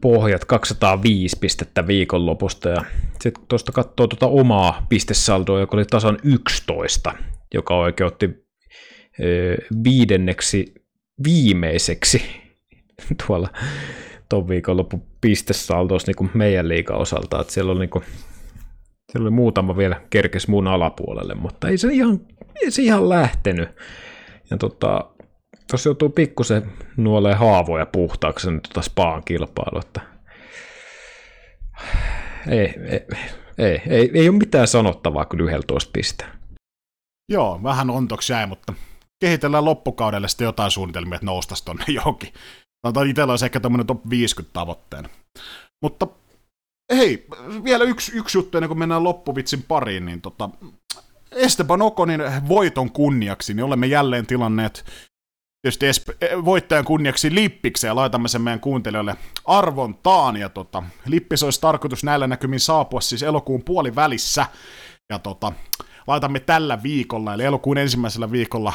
pohjat 0.00 0.44
205 0.44 1.38
pistettä 1.40 1.86
viikonlopusta 1.86 2.68
ja 2.68 2.84
sitten 3.20 3.44
tuosta 3.48 3.72
katsoo 3.72 4.06
tuota 4.06 4.26
omaa 4.26 4.86
pistesaldoa, 4.88 5.60
joka 5.60 5.76
oli 5.76 5.84
tasan 5.84 6.18
11, 6.22 7.14
joka 7.54 7.76
oikeutti 7.76 8.30
viidenneksi 9.84 10.74
viimeiseksi 11.24 12.49
tuolla 13.26 13.48
tuon 14.28 14.48
viikonloppu 14.48 15.06
pistesaldossa 15.20 16.12
niin 16.12 16.30
meidän 16.34 16.68
liikan 16.68 16.96
osalta, 16.96 17.40
että 17.40 17.52
siellä 17.52 17.72
oli, 17.72 17.80
niin 17.80 17.90
kuin, 17.90 18.04
siellä 19.12 19.26
oli 19.26 19.30
muutama 19.30 19.76
vielä 19.76 20.00
kerkes 20.10 20.48
muun 20.48 20.66
alapuolelle, 20.66 21.34
mutta 21.34 21.68
ei 21.68 21.78
se 21.78 21.88
ihan, 21.92 22.20
ei 22.62 22.70
se 22.70 22.82
ihan 22.82 23.08
lähtenyt. 23.08 23.68
Ja 24.50 24.56
tota, 24.56 25.04
tuossa 25.70 25.88
joutuu 25.88 26.08
pikkusen 26.08 26.72
nuoleen 26.96 27.38
haavoja 27.38 27.86
puhtaaksi 27.86 28.50
nyt 28.50 28.62
tota 28.62 28.82
Spaan 28.82 29.22
kilpailu, 29.24 29.78
että 29.78 30.00
ei, 32.48 32.74
ei, 32.90 33.06
ei, 33.58 33.82
ei, 33.86 34.10
ei 34.14 34.28
ole 34.28 34.38
mitään 34.38 34.68
sanottavaa 34.68 35.24
kyllä 35.24 35.56
11 35.56 35.90
pisteen. 35.92 36.30
Joo, 37.28 37.60
vähän 37.62 37.90
ontoksi 37.90 38.32
jäi, 38.32 38.46
mutta 38.46 38.74
kehitellään 39.20 39.64
loppukaudelle 39.64 40.28
sitten 40.28 40.44
jotain 40.44 40.70
suunnitelmia, 40.70 41.14
että 41.14 41.26
noustaisi 41.26 41.64
tonne 41.64 41.84
johonkin. 41.88 42.32
Sanotaan 42.86 43.08
itsellä 43.08 43.32
olisi 43.32 43.44
ehkä 43.44 43.60
tämmöinen 43.60 43.86
top 43.86 44.10
50 44.10 44.52
tavoitteena. 44.52 45.08
Mutta 45.82 46.06
hei, 46.96 47.26
vielä 47.64 47.84
yksi, 47.84 48.12
yksi 48.14 48.38
juttu 48.38 48.58
ennen 48.58 48.68
kuin 48.68 48.78
mennään 48.78 49.04
loppuvitsin 49.04 49.62
pariin, 49.62 50.06
niin 50.06 50.20
tota, 50.20 50.50
Esteban 51.32 51.82
Okonin 51.82 52.20
voiton 52.48 52.90
kunniaksi, 52.90 53.54
niin 53.54 53.64
olemme 53.64 53.86
jälleen 53.86 54.26
tilanneet 54.26 54.84
tietysti 55.62 55.90
Esp- 55.90 56.44
voittajan 56.44 56.84
kunniaksi 56.84 57.34
Lippiksen 57.34 57.88
ja 57.88 57.96
laitamme 57.96 58.28
sen 58.28 58.42
meidän 58.42 58.60
kuuntelijoille 58.60 59.16
arvontaan. 59.44 60.36
Ja 60.36 60.48
tota, 60.48 60.82
Lippis 61.06 61.42
olisi 61.42 61.60
tarkoitus 61.60 62.04
näillä 62.04 62.26
näkymin 62.26 62.60
saapua 62.60 63.00
siis 63.00 63.22
elokuun 63.22 63.62
puolivälissä. 63.64 64.46
Ja 65.12 65.18
tota, 65.18 65.52
laitamme 66.10 66.40
tällä 66.40 66.82
viikolla, 66.82 67.34
eli 67.34 67.44
elokuun 67.44 67.78
ensimmäisellä 67.78 68.32
viikolla 68.32 68.72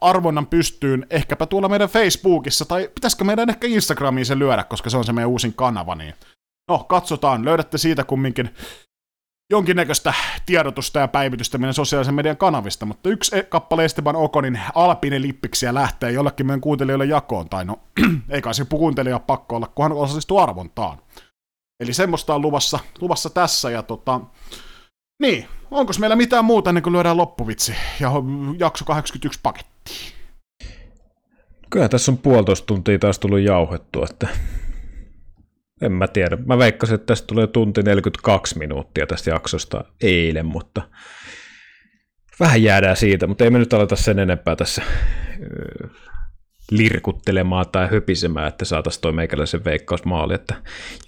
arvonnan 0.00 0.46
pystyyn, 0.46 1.06
ehkäpä 1.10 1.46
tuolla 1.46 1.68
meidän 1.68 1.88
Facebookissa, 1.88 2.64
tai 2.64 2.88
pitäisikö 2.94 3.24
meidän 3.24 3.50
ehkä 3.50 3.66
Instagramiin 3.66 4.26
se 4.26 4.38
lyödä, 4.38 4.64
koska 4.64 4.90
se 4.90 4.96
on 4.96 5.04
se 5.04 5.12
meidän 5.12 5.30
uusin 5.30 5.54
kanava, 5.54 5.94
niin 5.94 6.14
no, 6.68 6.78
katsotaan, 6.78 7.44
löydätte 7.44 7.78
siitä 7.78 8.04
kumminkin 8.04 8.50
jonkinnäköistä 9.50 10.14
tiedotusta 10.46 10.98
ja 10.98 11.08
päivitystä 11.08 11.58
meidän 11.58 11.74
sosiaalisen 11.74 12.14
median 12.14 12.36
kanavista, 12.36 12.86
mutta 12.86 13.08
yksi 13.08 13.38
e- 13.38 13.42
kappale 13.42 13.84
Esteban 13.84 14.16
Okonin 14.16 14.60
Alpine 14.74 15.22
lippiksiä 15.22 15.74
lähtee 15.74 16.12
jollekin 16.12 16.46
meidän 16.46 16.60
kuuntelijoille 16.60 17.04
jakoon, 17.04 17.48
tai 17.48 17.64
no, 17.64 17.78
ei 18.28 18.42
kai 18.42 18.54
se 18.54 18.64
kuuntelija 18.64 19.18
pakko 19.18 19.56
olla, 19.56 19.66
kunhan 19.74 19.92
osallistuu 19.92 20.38
arvontaan. 20.38 20.98
Eli 21.80 21.92
semmoista 21.92 22.34
on 22.34 22.42
luvassa, 22.42 22.78
luvassa 23.00 23.30
tässä, 23.30 23.70
ja 23.70 23.82
tota, 23.82 24.20
niin, 25.20 25.46
onko 25.70 25.92
meillä 25.98 26.16
mitään 26.16 26.44
muuta 26.44 26.70
ennen 26.70 26.82
kuin 26.82 26.92
lyödään 26.92 27.16
loppuvitsi 27.16 27.74
ja 28.00 28.10
jakso 28.58 28.84
81 28.84 29.40
paketti? 29.42 29.92
Kyllä 31.70 31.88
tässä 31.88 32.12
on 32.12 32.18
puolitoista 32.18 32.66
tuntia 32.66 32.98
taas 32.98 33.18
tullut 33.18 33.40
jauhettua, 33.40 34.06
että 34.10 34.28
en 35.82 35.92
mä 35.92 36.08
tiedä. 36.08 36.38
Mä 36.46 36.58
veikkasin, 36.58 36.94
että 36.94 37.06
tästä 37.06 37.26
tulee 37.26 37.46
tunti 37.46 37.82
42 37.82 38.58
minuuttia 38.58 39.06
tästä 39.06 39.30
jaksosta 39.30 39.84
eilen, 40.00 40.46
mutta 40.46 40.82
vähän 42.40 42.62
jäädään 42.62 42.96
siitä, 42.96 43.26
mutta 43.26 43.44
ei 43.44 43.50
me 43.50 43.58
nyt 43.58 43.72
aleta 43.72 43.96
sen 43.96 44.18
enempää 44.18 44.56
tässä 44.56 44.82
lirkuttelemaan 46.70 47.66
tai 47.72 47.88
höpisemään, 47.90 48.48
että 48.48 48.64
saataisiin 48.64 49.00
toi 49.02 49.12
meikäläisen 49.12 49.64
veikkausmaali, 49.64 50.34
että 50.34 50.54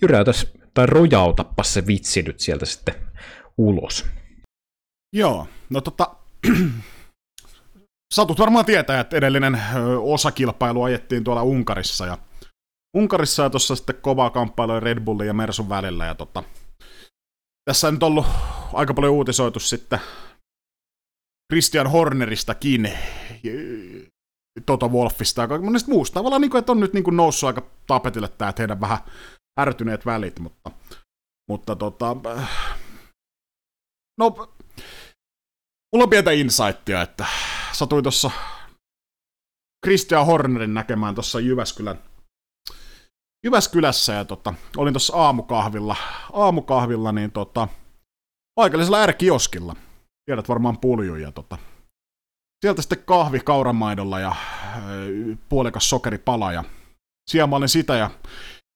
jyräytäs 0.03 0.53
tai 0.75 0.87
rojautappa 0.87 1.63
se 1.63 1.87
vitsi 1.87 2.23
nyt 2.23 2.41
sieltä 2.41 2.67
sitten 2.67 2.95
ulos. 3.59 4.07
Joo, 5.17 5.47
no 5.71 5.81
tota, 5.81 6.17
satut 8.15 8.39
varmaan 8.39 8.65
tietää, 8.65 9.01
että 9.01 9.17
edellinen 9.17 9.61
osakilpailu 10.03 10.83
ajettiin 10.83 11.25
tuolla 11.25 11.43
Unkarissa 11.43 12.07
ja 12.07 12.19
Unkarissa 12.97 13.43
ja 13.43 13.51
tuossa 13.51 13.77
sitten 13.77 13.97
kovaa 13.97 14.31
kamppailua 14.31 14.81
Red 14.81 15.01
Bullin 15.01 15.27
ja 15.27 15.35
Mersun 15.35 15.69
välillä 15.69 16.07
ja 16.07 16.15
tota, 16.15 16.43
tässä 17.65 17.89
on 17.89 17.95
nyt 17.95 18.03
ollut 18.03 18.27
aika 18.73 18.95
paljon 18.95 19.13
uutisoitu 19.13 19.61
sitten 19.61 20.01
Christian 21.53 21.91
Horneristakin, 21.91 22.93
Toto 24.67 24.89
Wolfista 24.89 25.43
ja 25.43 25.59
monesta 25.59 25.91
muusta. 25.91 26.15
Tavallaan 26.15 26.41
niin 26.41 26.51
kuin, 26.51 26.59
että 26.59 26.73
on 26.73 26.81
nyt 26.81 26.93
niin 26.93 27.05
kuin 27.05 27.17
noussut 27.17 27.47
aika 27.47 27.63
tapetille 27.87 28.29
tämä 28.29 28.53
teidän 28.53 28.81
vähän 28.81 28.99
ärtyneet 29.61 30.07
välit, 30.07 30.39
mutta 30.39 30.71
Mutta 31.51 31.77
tota, 31.77 32.17
no, 34.19 34.31
mulla 35.93 36.05
on 36.05 36.11
pientä 36.11 36.31
insightia, 36.31 37.03
että 37.03 37.27
satuin 37.73 38.05
tuossa 38.05 38.31
Christian 39.87 40.27
Hornerin 40.27 40.75
näkemään 40.75 41.15
tuossa 41.15 41.41
Jyväskylän, 41.41 41.99
Jyväskylässä 43.47 44.13
ja 44.13 44.25
tota, 44.25 44.55
olin 44.77 44.93
tuossa 44.93 45.17
aamukahvilla, 45.17 45.97
aamukahvilla 46.33 47.13
niin 47.13 47.33
tota, 47.33 47.69
paikallisella 48.55 49.03
ärkioskilla. 49.03 49.77
Tiedät 50.25 50.49
varmaan 50.49 50.79
puljuja. 50.79 51.33
Tota. 51.33 51.59
Sieltä 52.65 52.83
sitten 52.83 53.03
kahvi 53.05 53.41
kauramaidolla 53.41 54.21
ja 54.21 54.29
äh, 54.29 54.79
puolikas 55.49 55.91
sokeripala 55.91 56.53
ja 56.53 56.65
siellä 57.31 57.47
mä 57.47 57.57
olin 57.57 57.69
sitä 57.69 57.97
ja 57.97 58.11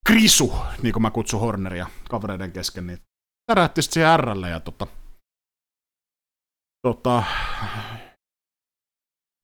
Krisu, 0.06 0.54
niin 0.82 0.92
kuin 0.92 1.02
mä 1.02 1.10
kutsun 1.10 1.40
Horneria 1.40 1.86
kavereiden 2.10 2.52
kesken, 2.52 2.86
niin 2.86 2.98
tärähti 3.46 3.82
sitten 3.82 3.94
siihen 3.94 4.20
Rlle 4.20 4.50
ja 4.50 4.60
tota, 4.60 4.86
tota, 6.86 7.22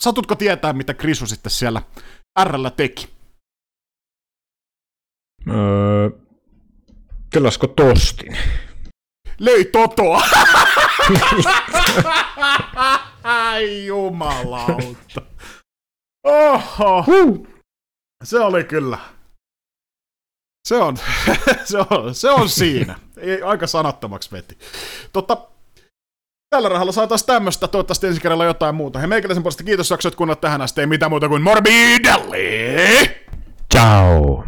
satutko 0.02 0.34
tietää, 0.34 0.72
mitä 0.72 0.94
Krisu 0.94 1.26
sitten 1.26 1.50
siellä 1.50 1.82
Rllä 2.44 2.70
teki? 2.70 3.08
Öö, 5.48 6.10
Kelasko 7.30 7.66
tostin? 7.66 8.38
Löi 9.38 9.64
Totoa! 9.64 10.22
Ai 13.22 13.86
jumalauta. 13.86 15.22
Oho. 16.24 17.04
Se 18.24 18.38
oli 18.40 18.64
kyllä. 18.64 18.98
Se 20.68 20.76
on, 20.76 20.96
se 21.70 21.78
on, 21.78 22.14
se 22.14 22.30
on 22.30 22.48
siinä. 22.48 22.98
Ei, 23.16 23.42
aika 23.42 23.66
sanattomaksi 23.66 24.32
veti. 24.32 24.58
Totta, 25.12 25.51
tällä 26.52 26.68
rahalla 26.68 26.92
saataisiin 26.92 27.26
tämmöistä, 27.26 27.68
toivottavasti 27.68 28.06
ensi 28.06 28.20
kerralla 28.20 28.44
jotain 28.44 28.74
muuta. 28.74 28.98
Hei 28.98 29.08
meikäläisen 29.08 29.42
puolesta 29.42 29.64
kiitos, 29.64 29.90
jaksoit 29.90 30.14
kuunnella 30.14 30.40
tähän 30.40 30.62
asti. 30.62 30.80
Ei 30.80 30.86
mitään 30.86 31.10
muuta 31.10 31.28
kuin 31.28 31.42
Morbidelli! 31.42 32.76
Ciao! 33.74 34.44